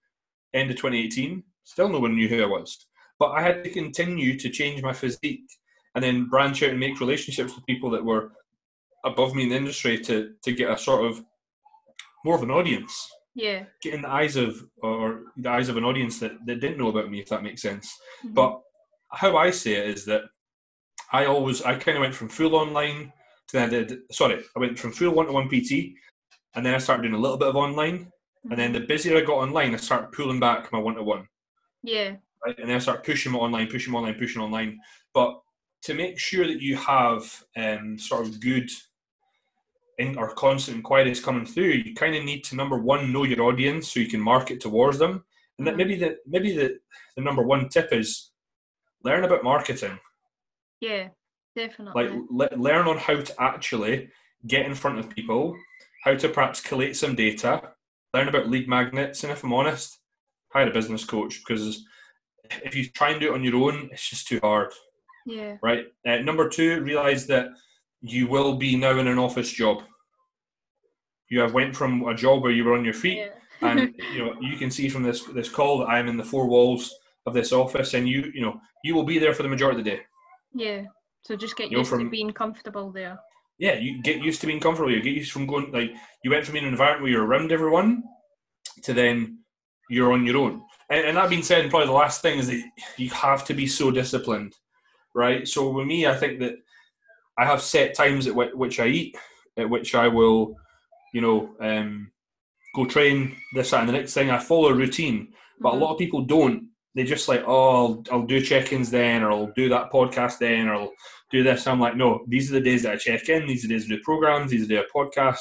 End 0.53 0.69
of 0.69 0.77
2018, 0.77 1.43
still 1.63 1.89
no 1.89 1.99
one 1.99 2.15
knew 2.15 2.27
who 2.27 2.43
I 2.43 2.47
was. 2.47 2.85
But 3.19 3.31
I 3.31 3.41
had 3.41 3.63
to 3.63 3.69
continue 3.69 4.37
to 4.37 4.49
change 4.49 4.81
my 4.81 4.93
physique 4.93 5.49
and 5.95 6.03
then 6.03 6.29
branch 6.29 6.63
out 6.63 6.71
and 6.71 6.79
make 6.79 6.99
relationships 6.99 7.55
with 7.55 7.65
people 7.65 7.89
that 7.91 8.03
were 8.03 8.31
above 9.05 9.35
me 9.35 9.43
in 9.43 9.49
the 9.49 9.55
industry 9.55 9.97
to 9.99 10.33
to 10.43 10.51
get 10.53 10.71
a 10.71 10.77
sort 10.77 11.05
of 11.05 11.23
more 12.25 12.35
of 12.35 12.43
an 12.43 12.51
audience. 12.51 13.09
Yeah. 13.35 13.65
Get 13.81 13.95
in 13.95 14.03
the 14.03 14.09
eyes 14.11 14.35
of 14.35 14.63
or 14.81 15.23
the 15.37 15.49
eyes 15.49 15.69
of 15.69 15.77
an 15.77 15.83
audience 15.83 16.19
that, 16.19 16.33
that 16.45 16.59
didn't 16.59 16.77
know 16.77 16.89
about 16.89 17.09
me, 17.09 17.19
if 17.19 17.29
that 17.29 17.43
makes 17.43 17.61
sense. 17.61 17.91
Mhm. 18.25 18.33
But 18.33 18.61
how 19.11 19.37
I 19.37 19.51
see 19.51 19.73
it 19.73 19.87
is 19.87 20.05
that 20.05 20.23
I 21.11 21.25
always 21.25 21.61
I 21.61 21.75
kind 21.75 21.97
of 21.97 22.01
went 22.01 22.15
from 22.15 22.29
full 22.29 22.55
online 22.55 23.11
to 23.47 23.53
then 23.53 23.69
I 23.69 23.69
did 23.69 23.99
sorry 24.11 24.43
I 24.55 24.59
went 24.59 24.79
from 24.79 24.91
full 24.91 25.13
one 25.13 25.27
to 25.27 25.33
one 25.33 25.49
PT, 25.49 25.95
and 26.55 26.65
then 26.65 26.73
I 26.73 26.79
started 26.79 27.03
doing 27.03 27.15
a 27.15 27.19
little 27.19 27.37
bit 27.37 27.49
of 27.49 27.55
online, 27.55 28.11
and 28.49 28.59
then 28.59 28.73
the 28.73 28.79
busier 28.81 29.17
I 29.17 29.21
got 29.21 29.37
online, 29.37 29.73
I 29.73 29.77
started 29.77 30.11
pulling 30.11 30.39
back 30.39 30.71
my 30.71 30.79
one 30.79 30.95
to 30.95 31.03
one, 31.03 31.27
yeah, 31.83 32.15
right? 32.45 32.57
And 32.59 32.69
then 32.69 32.75
I 32.75 32.79
start 32.79 33.05
pushing 33.05 33.33
online, 33.35 33.67
pushing 33.67 33.93
online, 33.95 34.15
pushing 34.15 34.41
online. 34.41 34.79
But 35.13 35.39
to 35.83 35.93
make 35.93 36.17
sure 36.19 36.45
that 36.47 36.61
you 36.61 36.75
have 36.77 37.43
um, 37.57 37.97
sort 37.97 38.25
of 38.27 38.39
good 38.41 38.69
in 39.99 40.17
or 40.17 40.33
constant 40.33 40.77
inquiries 40.77 41.23
coming 41.23 41.45
through, 41.45 41.65
you 41.85 41.93
kind 41.93 42.15
of 42.15 42.23
need 42.23 42.43
to 42.45 42.55
number 42.55 42.77
one 42.77 43.11
know 43.13 43.23
your 43.25 43.43
audience 43.43 43.91
so 43.91 43.99
you 43.99 44.07
can 44.07 44.19
market 44.19 44.59
towards 44.59 44.97
them, 44.97 45.23
and 45.57 45.67
that 45.67 45.75
Mhm. 45.75 45.77
maybe 45.77 45.95
the 45.95 46.17
maybe 46.25 46.55
the 46.55 46.79
the 47.15 47.21
number 47.21 47.43
one 47.43 47.69
tip 47.69 47.93
is 47.93 48.31
learn 49.03 49.23
about 49.23 49.43
marketing. 49.43 49.99
yeah, 50.81 51.09
definitely. 51.55 52.03
like 52.03 52.11
le- 52.29 52.57
learn 52.57 52.87
on 52.87 52.97
how 52.97 53.15
to 53.21 53.41
actually 53.41 54.09
get 54.47 54.65
in 54.65 54.75
front 54.75 54.99
of 54.99 55.09
people 55.09 55.55
how 56.03 56.13
to 56.15 56.27
perhaps 56.27 56.59
collate 56.59 56.95
some 56.97 57.15
data 57.15 57.73
learn 58.13 58.27
about 58.27 58.49
lead 58.49 58.67
magnets 58.67 59.23
and 59.23 59.31
if 59.31 59.43
i'm 59.43 59.53
honest 59.53 59.99
hire 60.53 60.69
a 60.69 60.73
business 60.73 61.03
coach 61.03 61.41
because 61.45 61.83
if 62.63 62.75
you 62.75 62.87
try 62.89 63.09
and 63.09 63.19
do 63.19 63.31
it 63.31 63.35
on 63.35 63.43
your 63.43 63.55
own 63.55 63.89
it's 63.91 64.09
just 64.09 64.27
too 64.27 64.39
hard 64.41 64.71
yeah, 65.25 65.55
right 65.63 65.85
uh, 66.05 66.17
number 66.17 66.49
two 66.49 66.81
realize 66.81 67.25
that 67.27 67.47
you 68.01 68.27
will 68.27 68.55
be 68.55 68.75
now 68.75 68.97
in 68.99 69.07
an 69.07 69.17
office 69.17 69.51
job 69.51 69.83
you 71.29 71.39
have 71.39 71.53
went 71.53 71.75
from 71.75 72.05
a 72.07 72.13
job 72.13 72.43
where 72.43 72.51
you 72.51 72.63
were 72.65 72.75
on 72.75 72.83
your 72.85 72.93
feet 72.93 73.17
yeah. 73.17 73.29
and 73.61 73.93
you 74.13 74.25
know 74.25 74.35
you 74.41 74.57
can 74.57 74.69
see 74.69 74.89
from 74.89 75.03
this 75.03 75.23
this 75.27 75.49
call 75.49 75.79
that 75.79 75.87
i'm 75.87 76.07
in 76.07 76.17
the 76.17 76.23
four 76.23 76.47
walls 76.47 76.93
of 77.25 77.33
this 77.33 77.53
office 77.53 77.93
and 77.93 78.07
you 78.07 78.31
you 78.33 78.41
know 78.41 78.59
you 78.83 78.93
will 78.93 79.05
be 79.05 79.17
there 79.17 79.33
for 79.33 79.43
the 79.43 79.49
majority 79.49 79.79
of 79.79 79.85
the 79.85 79.91
day 79.91 80.01
yeah. 80.53 80.83
So 81.23 81.35
just 81.35 81.55
get 81.55 81.71
You 81.71 81.77
know, 81.77 81.79
used 81.79 81.91
to 81.91 81.97
from- 81.97 82.09
being 82.09 82.31
comfortable 82.31 82.91
there. 82.91 83.17
Yeah, 83.63 83.75
you 83.75 84.01
get 84.01 84.21
used 84.21 84.41
to 84.41 84.47
being 84.47 84.59
comfortable. 84.59 84.91
You 84.91 85.01
get 85.01 85.13
used 85.13 85.31
from 85.31 85.47
going 85.47 85.71
like 85.71 85.91
you 86.21 86.31
went 86.31 86.43
from 86.43 86.53
being 86.53 86.65
an 86.65 86.73
environment 86.73 87.03
where 87.03 87.11
you're 87.13 87.25
around 87.25 87.53
everyone 87.53 88.03
to 88.83 88.93
then 88.93 89.39
you're 89.89 90.11
on 90.11 90.25
your 90.25 90.37
own. 90.37 90.61
And, 90.89 91.05
and 91.07 91.15
that 91.15 91.29
being 91.29 91.43
said, 91.43 91.69
probably 91.69 91.87
the 91.87 91.93
last 91.93 92.21
thing 92.21 92.39
is 92.39 92.47
that 92.47 92.61
you 92.97 93.09
have 93.11 93.45
to 93.45 93.53
be 93.53 93.65
so 93.67 93.89
disciplined, 93.89 94.53
right? 95.15 95.47
So 95.47 95.69
with 95.69 95.87
me, 95.87 96.05
I 96.05 96.15
think 96.17 96.41
that 96.41 96.55
I 97.37 97.45
have 97.45 97.61
set 97.61 97.95
times 97.95 98.27
at 98.27 98.35
which 98.35 98.81
I 98.81 98.87
eat, 98.87 99.15
at 99.55 99.69
which 99.69 99.95
I 99.95 100.09
will, 100.09 100.57
you 101.13 101.21
know, 101.21 101.55
um, 101.61 102.11
go 102.75 102.85
train 102.85 103.37
this 103.53 103.71
that, 103.71 103.79
and 103.79 103.87
the 103.89 103.93
next 103.93 104.13
thing. 104.13 104.29
I 104.29 104.39
follow 104.39 104.71
a 104.71 104.73
routine, 104.73 105.31
but 105.61 105.71
Mhm. 105.71 105.77
a 105.77 105.79
lot 105.79 105.93
of 105.93 105.99
people 105.99 106.23
don't. 106.25 106.67
They 106.95 107.03
just 107.03 107.27
like, 107.27 107.43
oh, 107.47 107.69
I'll, 107.69 108.03
I'll 108.11 108.25
do 108.25 108.39
check-ins 108.39 108.91
then, 108.91 109.23
or 109.23 109.31
I'll 109.31 109.51
do 109.55 109.67
that 109.69 109.91
podcast 109.91 110.37
then, 110.37 110.67
or 110.67 110.75
I'll 110.75 110.91
do 111.31 111.41
this. 111.41 111.65
I'm 111.65 111.79
like, 111.79 111.95
no, 111.95 112.23
these 112.27 112.51
are 112.51 112.53
the 112.53 112.61
days 112.61 112.83
that 112.83 112.93
I 112.93 112.97
check 112.97 113.29
in. 113.29 113.47
These 113.47 113.65
are 113.65 113.67
the 113.67 113.73
days 113.73 113.85
I 113.85 113.95
do 113.95 114.01
programs. 114.03 114.51
These 114.51 114.63
are 114.63 114.67
the 114.67 114.75
days 114.75 114.85
I 114.93 114.97
podcast. 114.97 115.39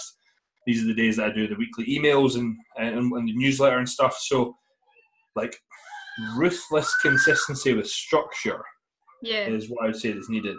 These 0.66 0.82
are 0.82 0.86
the 0.86 0.94
days 0.94 1.16
that 1.16 1.30
I 1.30 1.32
do 1.32 1.46
the 1.46 1.56
weekly 1.56 1.84
emails 1.86 2.36
and, 2.36 2.56
and, 2.76 3.12
and 3.12 3.28
the 3.28 3.36
newsletter 3.36 3.78
and 3.78 3.88
stuff. 3.88 4.16
So, 4.18 4.56
like, 5.36 5.54
ruthless 6.36 6.94
consistency 7.02 7.74
with 7.74 7.88
structure 7.88 8.62
yeah, 9.22 9.46
is 9.46 9.68
what 9.68 9.84
I 9.84 9.86
would 9.88 9.96
say 9.96 10.10
is 10.10 10.28
needed. 10.28 10.56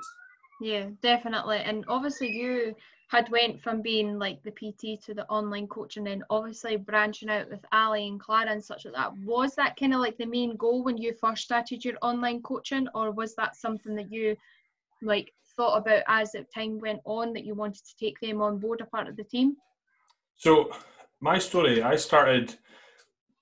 yeah, 0.62 0.88
definitely. 1.02 1.58
And 1.58 1.86
obviously, 1.88 2.30
you 2.30 2.76
had 3.14 3.30
went 3.30 3.62
from 3.62 3.84
being 3.84 4.18
like 4.18 4.42
the 4.42 4.50
PT 4.50 5.00
to 5.04 5.14
the 5.14 5.30
online 5.30 5.68
coach, 5.68 5.98
and 5.98 6.08
then 6.08 6.24
obviously 6.32 6.78
branching 6.78 7.30
out 7.30 7.48
with 7.48 7.64
Ali 7.72 8.08
and 8.08 8.20
Clara 8.20 8.50
and 8.50 8.64
such 8.64 8.86
like 8.86 8.96
that. 8.96 9.16
Was 9.20 9.54
that 9.54 9.78
kind 9.78 9.94
of 9.94 10.00
like 10.00 10.18
the 10.18 10.26
main 10.26 10.56
goal 10.56 10.84
when 10.84 10.98
you 10.98 11.14
first 11.22 11.44
started 11.44 11.86
your 11.86 11.94
online 12.02 12.42
coaching, 12.42 12.88
or 12.96 13.12
was 13.12 13.36
that 13.36 13.56
something 13.56 13.96
that 13.96 14.12
you 14.12 14.36
like 15.04 15.32
thought 15.56 15.78
about 15.78 16.02
as 16.08 16.32
the 16.32 16.44
time 16.56 16.80
went 16.80 17.02
on 17.06 17.34
that 17.34 17.46
you 17.46 17.54
wanted 17.54 17.86
to 17.86 17.96
take 18.00 18.20
them 18.20 18.42
on 18.42 18.58
board 18.58 18.82
a 18.82 18.86
part 18.86 19.08
of 19.08 19.16
the 19.16 19.24
team? 19.24 19.58
So, 20.36 20.72
my 21.22 21.38
story, 21.38 21.84
I 21.84 21.98
started 21.98 22.56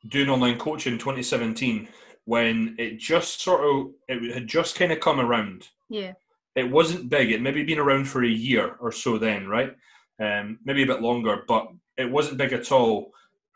doing 0.09 0.29
online 0.29 0.57
coaching 0.57 0.93
in 0.93 0.99
2017 0.99 1.87
when 2.25 2.75
it 2.77 2.99
just 2.99 3.39
sort 3.39 3.63
of, 3.63 3.93
it 4.09 4.33
had 4.33 4.47
just 4.47 4.75
kind 4.75 4.91
of 4.91 4.99
come 4.99 5.21
around. 5.21 5.69
Yeah, 5.89 6.11
it 6.55 6.69
wasn't 6.69 7.09
big. 7.09 7.31
It 7.31 7.41
maybe 7.41 7.63
been 7.63 7.79
around 7.79 8.05
for 8.05 8.23
a 8.23 8.29
year 8.29 8.75
or 8.79 8.91
so 8.91 9.17
then, 9.17 9.47
right? 9.47 9.73
Um, 10.21 10.59
maybe 10.65 10.83
a 10.83 10.87
bit 10.87 11.01
longer, 11.01 11.43
but 11.47 11.67
it 11.97 12.09
wasn't 12.09 12.37
big 12.37 12.53
at 12.53 12.71
all. 12.71 13.11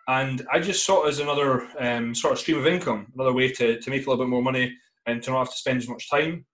And 0.07 0.45
I 0.51 0.59
just 0.59 0.85
saw 0.85 1.05
it 1.05 1.09
as 1.09 1.19
another 1.19 1.67
um, 1.79 2.13
sort 2.13 2.33
of 2.33 2.39
stream 2.39 2.57
of 2.57 2.67
income, 2.67 3.07
another 3.15 3.33
way 3.33 3.51
to, 3.51 3.79
to 3.79 3.89
make 3.89 4.05
a 4.05 4.09
little 4.09 4.23
bit 4.23 4.29
more 4.29 4.43
money 4.43 4.75
and 5.07 5.21
to 5.23 5.31
not 5.31 5.39
have 5.39 5.51
to 5.51 5.57
spend 5.57 5.79
as 5.79 5.89
much 5.89 6.09
time 6.09 6.45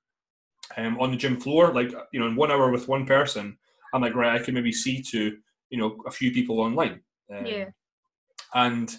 um, 0.78 1.00
on 1.00 1.12
the 1.12 1.18
gym 1.18 1.40
floor. 1.40 1.74
Like, 1.74 1.92
you 2.12 2.20
know, 2.20 2.28
in 2.28 2.36
one 2.36 2.52
hour 2.52 2.72
with 2.72 2.88
one 2.88 3.06
person, 3.06 3.58
I'm 3.94 4.02
like, 4.02 4.16
right, 4.16 4.40
I 4.40 4.44
can 4.44 4.54
maybe 4.54 4.72
see 4.72 5.02
to, 5.12 5.38
you 5.70 5.78
know, 5.78 5.98
a 6.08 6.12
few 6.12 6.32
people 6.32 6.60
online. 6.60 7.02
Um, 7.34 7.46
yeah, 7.46 7.66
and 8.54 8.94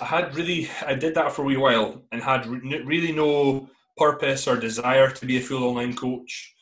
I 0.00 0.04
had 0.04 0.34
really, 0.34 0.68
I 0.84 0.94
did 0.94 1.14
that 1.14 1.32
for 1.32 1.42
a 1.42 1.44
wee 1.44 1.56
while 1.56 2.02
and 2.12 2.22
had 2.22 2.46
re- 2.46 2.82
really 2.82 3.12
no 3.12 3.68
purpose 3.96 4.48
or 4.48 4.56
desire 4.56 5.10
to 5.10 5.26
be 5.26 5.38
a 5.38 5.40
full 5.40 5.64
online 5.64 5.94
coach. 5.94 6.54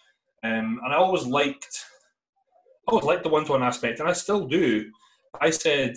Um, 0.43 0.81
and 0.85 0.93
I 0.93 0.97
always 0.97 1.27
liked, 1.27 1.85
I 2.89 2.93
always 2.93 3.05
liked 3.05 3.25
the 3.25 3.29
one-to-one 3.29 3.63
aspect, 3.63 4.01
and 4.01 4.09
I 4.09 4.13
still 4.13 4.47
do. 4.47 4.91
I 5.41 5.51
said, 5.51 5.97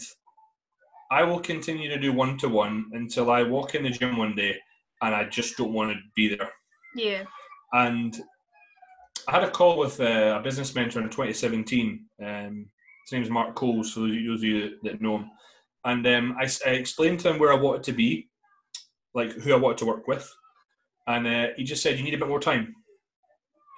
I 1.11 1.23
will 1.23 1.39
continue 1.39 1.89
to 1.89 1.99
do 1.99 2.11
one-to-one 2.11 2.91
until 2.93 3.31
I 3.31 3.43
walk 3.43 3.75
in 3.75 3.83
the 3.83 3.89
gym 3.89 4.17
one 4.17 4.35
day 4.35 4.57
and 5.03 5.13
I 5.13 5.25
just 5.25 5.57
don't 5.57 5.73
want 5.73 5.91
to 5.91 5.99
be 6.15 6.29
there. 6.29 6.49
yeah, 6.95 7.23
And 7.73 8.19
I 9.27 9.31
had 9.31 9.43
a 9.43 9.51
call 9.51 9.77
with 9.77 9.99
uh, 9.99 10.37
a 10.39 10.43
business 10.43 10.73
mentor 10.73 11.01
in 11.01 11.09
2017. 11.09 12.05
Um, 12.21 12.65
his 13.05 13.11
name 13.11 13.21
is 13.21 13.29
Mark 13.29 13.55
Coles, 13.55 13.91
for 13.91 14.01
those 14.01 14.39
of 14.39 14.43
you 14.43 14.77
that 14.83 15.01
know 15.01 15.17
him. 15.17 15.29
And 15.85 16.07
um, 16.07 16.37
I, 16.39 16.49
I 16.65 16.71
explained 16.71 17.19
to 17.21 17.31
him 17.31 17.39
where 17.39 17.51
I 17.51 17.57
wanted 17.57 17.83
to 17.83 17.91
be, 17.91 18.29
like 19.13 19.33
who 19.33 19.53
I 19.53 19.57
wanted 19.57 19.79
to 19.79 19.85
work 19.85 20.07
with. 20.07 20.29
And 21.07 21.27
uh, 21.27 21.47
he 21.57 21.63
just 21.63 21.83
said, 21.83 21.97
You 21.97 22.03
need 22.03 22.13
a 22.13 22.17
bit 22.17 22.29
more 22.29 22.39
time. 22.39 22.73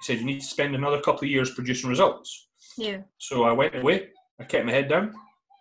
Said, 0.06 0.18
You 0.18 0.24
need 0.24 0.40
to 0.40 0.46
spend 0.46 0.74
another 0.74 1.00
couple 1.00 1.24
of 1.24 1.30
years 1.30 1.50
producing 1.50 1.90
results. 1.90 2.48
yeah, 2.78 2.98
So 3.18 3.44
I 3.44 3.52
went 3.52 3.74
away, 3.74 4.08
I 4.40 4.44
kept 4.44 4.64
my 4.66 4.72
head 4.72 4.88
down, 4.88 5.12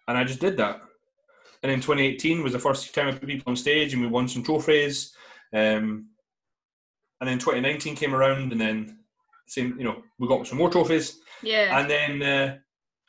and 0.07 0.17
I 0.17 0.23
just 0.23 0.39
did 0.39 0.55
that. 0.57 0.81
And 1.63 1.71
in 1.71 1.79
2018 1.81 2.43
was 2.43 2.53
the 2.53 2.59
first 2.59 2.93
time 2.93 3.07
I 3.07 3.11
put 3.11 3.27
people 3.27 3.49
on 3.49 3.55
stage 3.55 3.93
and 3.93 4.01
we 4.01 4.07
won 4.07 4.27
some 4.27 4.43
trophies. 4.43 5.13
Um, 5.53 6.09
and 7.19 7.27
then 7.29 7.39
2019 7.39 7.95
came 7.95 8.13
around, 8.13 8.51
and 8.51 8.61
then 8.61 8.99
same, 9.47 9.75
you 9.79 9.83
know, 9.85 10.03
we 10.19 10.27
got 10.27 10.45
some 10.45 10.57
more 10.57 10.69
trophies. 10.69 11.19
yeah, 11.41 11.79
And 11.79 11.89
then 11.89 12.21
uh, 12.21 12.57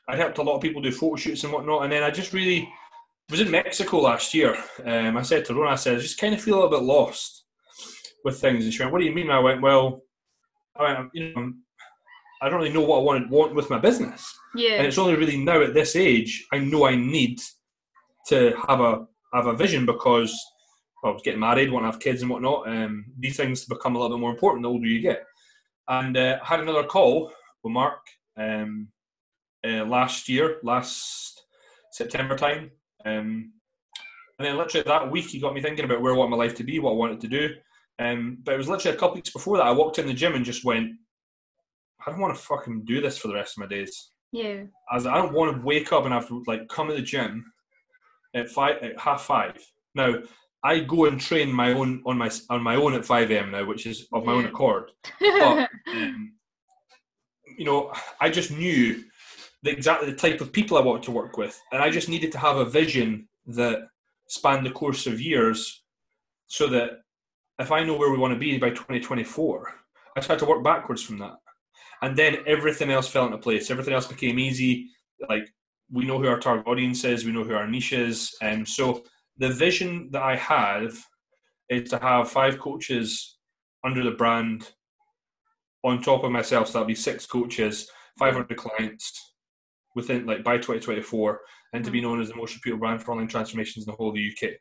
I 0.09 0.16
helped 0.16 0.39
a 0.39 0.43
lot 0.43 0.57
of 0.57 0.62
people 0.62 0.80
do 0.80 0.93
photo 0.93 1.16
shoots 1.16 1.45
and 1.45 1.53
whatnot. 1.53 1.82
And 1.82 1.93
then 1.93 2.03
I 2.03 2.11
just 2.11 2.32
really 2.32 2.68
was 3.30 3.41
in 3.41 3.51
Mexico 3.51 4.01
last 4.01 4.32
year. 4.32 4.57
Um, 4.84 5.16
I 5.16 5.22
said 5.22 5.45
to 5.47 5.55
Rona, 5.55 5.72
I 5.72 5.74
said, 5.74 5.97
I 5.97 6.01
just 6.01 6.18
kind 6.18 6.34
of 6.34 6.41
feel 6.41 6.55
a 6.55 6.61
little 6.62 6.78
bit 6.78 6.82
lost 6.87 7.45
with 8.24 8.41
things. 8.41 8.64
And 8.64 8.72
she 8.72 8.80
went, 8.82 8.93
What 8.93 9.01
do 9.01 9.05
you 9.07 9.14
mean? 9.14 9.30
I 9.30 9.41
went, 9.41 9.61
Well, 9.61 10.03
I 10.79 10.95
went, 10.95 11.11
you 11.14 11.33
know, 11.35 11.53
I 12.43 12.49
don't 12.49 12.59
really 12.61 12.72
know 12.72 12.83
what 12.83 12.99
I 12.99 13.03
wanted 13.03 13.31
want 13.31 13.55
with 13.55 13.70
my 13.70 13.79
business. 13.79 14.33
And 14.79 14.87
it's 14.87 14.99
only 14.99 15.16
really 15.16 15.39
now 15.39 15.62
at 15.62 15.74
this 15.74 15.97
age 15.97 16.47
I 16.53 16.59
know 16.59 16.87
I 16.87 16.97
need 16.97 17.41
to 18.29 18.55
have 18.68 18.81
a 18.81 19.07
have 19.35 19.47
a 19.47 19.55
vision 19.55 19.87
because 19.87 20.35
well, 21.03 21.12
I 21.12 21.14
was 21.14 21.22
getting 21.22 21.41
married, 21.41 21.70
want 21.70 21.85
to 21.85 21.91
have 21.91 22.01
kids 22.01 22.22
and 22.22 22.31
whatnot. 22.31 22.68
Um, 22.68 23.07
these 23.18 23.37
things 23.37 23.64
become 23.64 23.95
a 23.95 23.99
little 23.99 24.16
bit 24.16 24.20
more 24.20 24.31
important 24.31 24.62
the 24.62 24.68
older 24.68 24.87
you 24.87 25.01
get. 25.01 25.24
And 25.89 26.16
uh, 26.16 26.39
I 26.43 26.47
had 26.47 26.61
another 26.61 26.85
call 26.85 27.33
with 27.62 27.72
Mark 27.72 28.01
um, 28.37 28.89
uh, 29.64 29.85
last 29.85 30.29
year, 30.29 30.59
last 30.62 31.45
September 31.93 32.37
time. 32.37 32.70
Um, 33.05 33.53
and 34.39 34.47
then 34.47 34.57
literally 34.57 34.85
that 34.87 35.11
week, 35.11 35.27
he 35.27 35.41
got 35.41 35.55
me 35.55 35.61
thinking 35.62 35.85
about 35.85 36.01
where 36.01 36.12
I 36.12 36.16
want 36.16 36.31
my 36.31 36.37
life 36.37 36.55
to 36.57 36.64
be, 36.64 36.79
what 36.79 36.93
I 36.93 36.97
wanted 36.97 37.20
to 37.20 37.29
do. 37.29 37.51
Um, 37.99 38.39
but 38.45 38.55
it 38.55 38.59
was 38.59 38.69
literally 38.69 38.97
a 38.97 39.01
couple 39.01 39.15
weeks 39.17 39.31
before 39.31 39.57
that, 39.57 39.67
I 39.67 39.73
walked 39.73 39.99
in 39.99 40.07
the 40.07 40.15
gym 40.15 40.35
and 40.35 40.45
just 40.45 40.65
went, 40.65 40.93
I 42.07 42.11
don't 42.11 42.21
want 42.21 42.35
to 42.35 42.41
fucking 42.41 42.85
do 42.85 43.01
this 43.01 43.19
for 43.19 43.29
the 43.29 43.35
rest 43.35 43.57
of 43.57 43.63
my 43.63 43.67
days. 43.67 44.11
Yeah. 44.33 44.65
As 44.93 45.07
I 45.07 45.17
don't 45.17 45.33
want 45.33 45.57
to 45.57 45.63
wake 45.63 45.93
up 45.93 46.05
and 46.05 46.13
have 46.13 46.29
to 46.29 46.45
like 46.47 46.69
come 46.69 46.89
to 46.89 46.95
the 46.95 47.03
gym 47.03 47.53
at 48.35 48.51
five 48.51 48.83
at 48.83 48.99
half 48.99 49.23
five. 49.23 49.57
Now 49.95 50.17
I 50.63 50.81
go 50.81 51.07
and 51.07 51.21
train 51.21 51.51
my 51.51 51.73
own 51.73 52.03
on 52.07 52.19
my 52.19 52.31
on 52.51 52.63
my 52.63 52.77
own 52.77 52.95
at 52.95 53.05
five 53.05 53.31
a.m. 53.31 53.51
now, 53.51 53.65
which 53.65 53.87
is 53.87 54.07
of 54.13 54.25
my 54.25 54.33
own 54.33 54.45
accord. 54.45 54.91
But 55.21 55.69
um, 55.89 56.33
you 57.57 57.65
know, 57.65 57.93
I 58.21 58.29
just 58.29 58.51
knew 58.51 59.03
the 59.63 59.71
exactly 59.71 60.11
the 60.11 60.17
type 60.17 60.41
of 60.41 60.53
people 60.53 60.77
I 60.77 60.83
wanted 60.83 61.05
to 61.05 61.13
work 61.13 61.39
with, 61.39 61.61
and 61.73 61.83
I 61.83 61.91
just 61.91 62.09
needed 62.09 62.33
to 62.33 62.39
have 62.39 62.57
a 62.57 62.65
vision 62.65 63.29
that 63.47 63.87
spanned 64.29 64.67
the 64.67 64.71
course 64.71 65.07
of 65.07 65.21
years, 65.21 65.83
so 66.47 66.67
that 66.69 67.01
if 67.59 67.73
I 67.73 67.85
know 67.85 67.97
where 67.97 68.11
we 68.11 68.19
want 68.19 68.35
to 68.35 68.39
be 68.39 68.59
by 68.59 68.71
2024, 68.71 69.75
I 70.17 70.21
tried 70.21 70.39
to 70.41 70.47
work 70.47 70.63
backwards 70.63 71.03
from 71.03 71.19
that, 71.19 71.37
and 72.03 72.17
then 72.17 72.39
everything 72.47 72.91
else 72.91 73.09
fell 73.09 73.27
into 73.27 73.39
place. 73.39 73.71
Everything 73.71 73.95
else 73.95 74.07
became 74.07 74.39
easy. 74.39 74.91
Like 75.29 75.49
we 75.91 76.05
know 76.05 76.19
who 76.19 76.29
our 76.29 76.41
target 76.41 76.67
audience 76.67 77.05
is, 77.05 77.25
we 77.25 77.33
know 77.33 77.45
who 77.45 77.55
our 77.55 77.67
niche 77.67 77.93
is, 77.93 78.35
and 78.43 78.67
so 78.67 79.05
the 79.39 79.51
vision 79.51 80.11
that 80.13 80.23
I 80.23 80.37
have 80.37 80.97
is 81.69 81.91
to 81.91 81.99
have 81.99 82.31
five 82.31 82.59
coaches 82.59 83.39
under 83.85 84.03
the 84.03 84.13
brand 84.13 84.71
on 85.85 86.03
top 86.03 86.25
of 86.25 86.33
myself. 86.33 86.69
So 86.69 86.75
that'll 86.75 86.87
be 86.87 86.95
six 86.95 87.27
coaches, 87.27 87.89
500 88.19 88.57
clients 88.57 89.35
within 89.95 90.27
like 90.27 90.45
by 90.45 90.57
2024, 90.57 91.41
and 91.73 91.85
to 91.85 91.91
be 91.91 91.99
mm-hmm. 91.99 92.09
known 92.09 92.21
as 92.21 92.29
the 92.29 92.37
most 92.37 92.55
reputed 92.55 92.81
brand 92.81 93.03
for 93.03 93.13
online 93.13 93.29
transformations 93.29 93.87
in 93.87 93.91
the 93.91 93.97
whole 93.97 94.09
of 94.11 94.15
the 94.15 94.31
UK. 94.31 94.55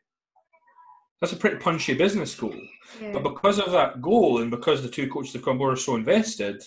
That's 1.20 1.32
a 1.32 1.36
pretty 1.36 1.56
punchy 1.56 1.94
business 1.94 2.34
goal. 2.34 2.54
yeah. 3.00 3.12
But 3.12 3.22
because 3.22 3.58
of 3.58 3.72
that 3.72 4.02
goal 4.02 4.42
and 4.42 4.50
because 4.50 4.82
the 4.82 4.88
two 4.88 5.08
coaches 5.10 5.32
that 5.32 5.44
come 5.44 5.58
board 5.58 5.72
are 5.74 5.80
so 5.80 5.96
invested 5.96 6.62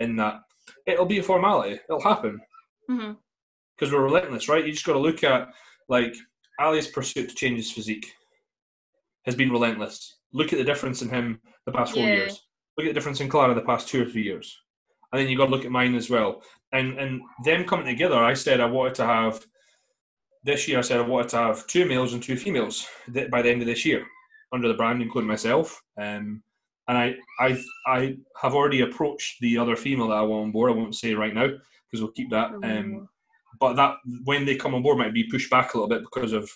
in 0.00 0.16
that, 0.16 0.40
it'll 0.86 1.06
be 1.06 1.18
a 1.18 1.22
formality. 1.22 1.78
It'll 1.88 2.00
happen 2.00 2.40
Mhm. 2.90 3.16
because 3.76 3.92
we're 3.92 4.02
relentless, 4.02 4.48
right? 4.48 4.64
You 4.66 4.72
just 4.72 4.84
got 4.84 4.94
to 4.94 4.98
look 4.98 5.22
at 5.22 5.48
like 5.88 6.14
Ali's 6.58 6.88
pursuit 6.88 7.28
to 7.28 7.34
change 7.34 7.58
his 7.58 7.70
physique 7.72 8.12
has 9.26 9.34
been 9.36 9.50
relentless. 9.50 10.18
Look 10.32 10.52
at 10.52 10.58
the 10.58 10.64
difference 10.64 11.00
in 11.02 11.08
him 11.08 11.40
the 11.66 11.72
past 11.72 11.94
four 11.94 12.02
Yeah. 12.02 12.14
years. 12.16 12.46
Look 12.76 12.86
at 12.86 12.90
the 12.90 12.94
difference 12.94 13.20
in 13.20 13.28
Clara 13.28 13.54
the 13.54 13.60
past 13.62 13.88
two 13.88 14.02
or 14.02 14.06
three 14.10 14.22
years, 14.22 14.60
and 15.12 15.20
then 15.20 15.28
you 15.28 15.36
got 15.38 15.46
to 15.46 15.50
look 15.52 15.64
at 15.64 15.70
mine 15.70 15.94
as 15.94 16.10
well. 16.10 16.42
And 16.72 16.98
and 16.98 17.22
them 17.44 17.64
coming 17.64 17.86
together, 17.86 18.16
I 18.22 18.34
said 18.34 18.60
I 18.60 18.66
wanted 18.66 18.96
to 18.96 19.06
have 19.06 19.46
this 20.44 20.68
year. 20.68 20.78
I 20.78 20.82
said 20.82 20.98
I 20.98 21.02
wanted 21.02 21.30
to 21.30 21.38
have 21.38 21.66
two 21.66 21.86
males 21.86 22.12
and 22.12 22.22
two 22.22 22.36
females 22.36 22.86
by 23.30 23.42
the 23.42 23.50
end 23.50 23.62
of 23.62 23.66
this 23.66 23.84
year 23.84 24.04
under 24.52 24.68
the 24.68 24.74
brand, 24.74 25.02
including 25.02 25.28
myself. 25.28 25.82
Um, 26.00 26.42
and 26.86 26.98
I, 26.98 27.14
I, 27.40 27.62
I 27.86 28.16
have 28.40 28.54
already 28.54 28.82
approached 28.82 29.40
the 29.40 29.56
other 29.58 29.74
female 29.74 30.08
that 30.08 30.18
I 30.18 30.22
want 30.22 30.44
on 30.44 30.52
board. 30.52 30.70
I 30.70 30.74
won't 30.74 30.94
say 30.94 31.14
right 31.14 31.34
now 31.34 31.46
because 31.46 32.02
we'll 32.02 32.12
keep 32.12 32.30
that. 32.30 32.52
Um, 32.62 33.08
but 33.58 33.74
that 33.74 33.96
when 34.24 34.44
they 34.44 34.56
come 34.56 34.74
on 34.74 34.82
board 34.82 34.98
might 34.98 35.14
be 35.14 35.30
pushed 35.30 35.50
back 35.50 35.72
a 35.72 35.78
little 35.78 35.88
bit 35.88 36.02
because 36.02 36.32
of 36.32 36.50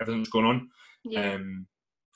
everything 0.00 0.20
that's 0.20 0.30
going 0.30 0.46
on 0.46 0.68
yeah. 1.04 1.34
um, 1.34 1.66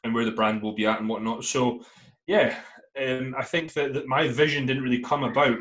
and 0.02 0.14
where 0.14 0.24
the 0.24 0.32
brand 0.32 0.62
will 0.62 0.74
be 0.74 0.86
at 0.86 1.00
and 1.00 1.08
whatnot. 1.08 1.44
So 1.44 1.82
yeah, 2.26 2.56
um, 3.00 3.34
I 3.38 3.44
think 3.44 3.72
that, 3.74 3.94
that 3.94 4.06
my 4.06 4.28
vision 4.28 4.66
didn't 4.66 4.82
really 4.82 5.00
come 5.00 5.24
about 5.24 5.56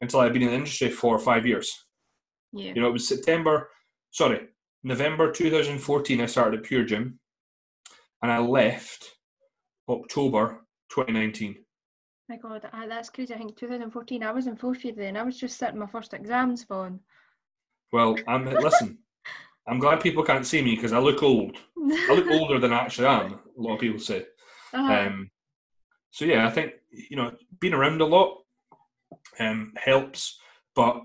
until 0.00 0.20
I'd 0.20 0.32
been 0.32 0.42
in 0.42 0.48
the 0.48 0.54
industry 0.54 0.90
for 0.90 1.18
five 1.18 1.46
years. 1.46 1.72
yeah. 2.52 2.72
You 2.74 2.82
know, 2.82 2.88
it 2.88 2.92
was 2.92 3.08
September, 3.08 3.68
sorry, 4.10 4.48
November 4.82 5.32
2014. 5.32 6.20
I 6.20 6.26
started 6.26 6.60
at 6.60 6.66
Pure 6.66 6.84
Gym, 6.84 7.18
and 8.22 8.30
I 8.30 8.38
left 8.38 9.16
October 9.88 10.64
2019. 10.90 11.56
My 12.28 12.36
God, 12.36 12.68
ah, 12.72 12.84
that's 12.86 13.08
crazy. 13.08 13.34
I 13.34 13.38
think 13.38 13.56
2014. 13.56 14.22
I 14.22 14.32
was 14.32 14.46
in 14.46 14.56
fourth 14.56 14.84
year 14.84 14.94
then. 14.94 15.16
I 15.16 15.22
was 15.22 15.38
just 15.38 15.58
sitting 15.58 15.78
my 15.78 15.86
first 15.86 16.12
exams, 16.12 16.64
Vaughn. 16.64 17.00
Well, 17.92 18.16
I'm 18.26 18.44
listen. 18.62 18.98
I'm 19.66 19.78
glad 19.78 20.00
people 20.00 20.22
can't 20.22 20.46
see 20.46 20.62
me 20.62 20.74
because 20.74 20.92
I 20.92 20.98
look 20.98 21.22
old. 21.22 21.56
I 21.76 22.14
look 22.14 22.30
older 22.30 22.58
than 22.58 22.72
I 22.72 22.78
actually 22.78 23.08
am. 23.08 23.32
A 23.32 23.60
lot 23.60 23.74
of 23.74 23.80
people 23.80 23.98
say. 23.98 24.24
Uh-huh. 24.72 24.92
Um, 24.92 25.30
so 26.10 26.24
yeah, 26.24 26.46
I 26.46 26.50
think 26.50 26.72
you 26.90 27.16
know 27.16 27.32
being 27.60 27.74
around 27.74 28.00
a 28.00 28.06
lot 28.06 28.38
um, 29.40 29.72
helps, 29.76 30.38
but 30.74 31.02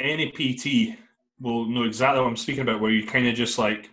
any 0.00 0.30
PT 0.30 0.98
will 1.40 1.66
know 1.66 1.84
exactly 1.84 2.20
what 2.20 2.28
I'm 2.28 2.36
speaking 2.36 2.62
about. 2.62 2.80
Where 2.80 2.90
you 2.90 3.06
kind 3.06 3.26
of 3.26 3.34
just 3.34 3.58
like 3.58 3.90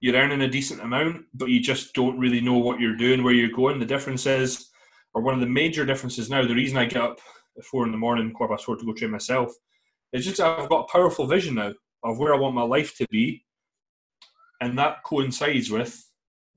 you're 0.00 0.14
earning 0.16 0.42
a 0.42 0.48
decent 0.48 0.80
amount, 0.80 1.24
but 1.34 1.48
you 1.48 1.60
just 1.60 1.94
don't 1.94 2.18
really 2.18 2.40
know 2.40 2.56
what 2.58 2.80
you're 2.80 2.96
doing, 2.96 3.22
where 3.22 3.34
you're 3.34 3.50
going. 3.50 3.78
The 3.80 3.86
difference 3.86 4.26
is, 4.26 4.68
or 5.14 5.22
one 5.22 5.34
of 5.34 5.40
the 5.40 5.46
major 5.46 5.84
differences 5.84 6.30
now, 6.30 6.46
the 6.46 6.54
reason 6.54 6.78
I 6.78 6.84
get 6.84 7.02
up 7.02 7.18
at 7.56 7.64
four 7.64 7.84
in 7.84 7.90
the 7.92 7.98
morning, 7.98 8.32
quarter 8.32 8.54
past 8.54 8.64
four 8.64 8.76
to 8.76 8.84
go 8.84 8.92
train 8.92 9.10
myself, 9.10 9.52
is 10.12 10.24
just 10.24 10.40
I've 10.40 10.68
got 10.68 10.88
a 10.88 10.92
powerful 10.92 11.26
vision 11.26 11.54
now 11.56 11.72
of 12.04 12.18
where 12.18 12.32
I 12.34 12.38
want 12.38 12.54
my 12.54 12.62
life 12.62 12.96
to 12.98 13.06
be, 13.10 13.44
and 14.60 14.78
that 14.78 15.02
coincides 15.04 15.70
with 15.70 16.04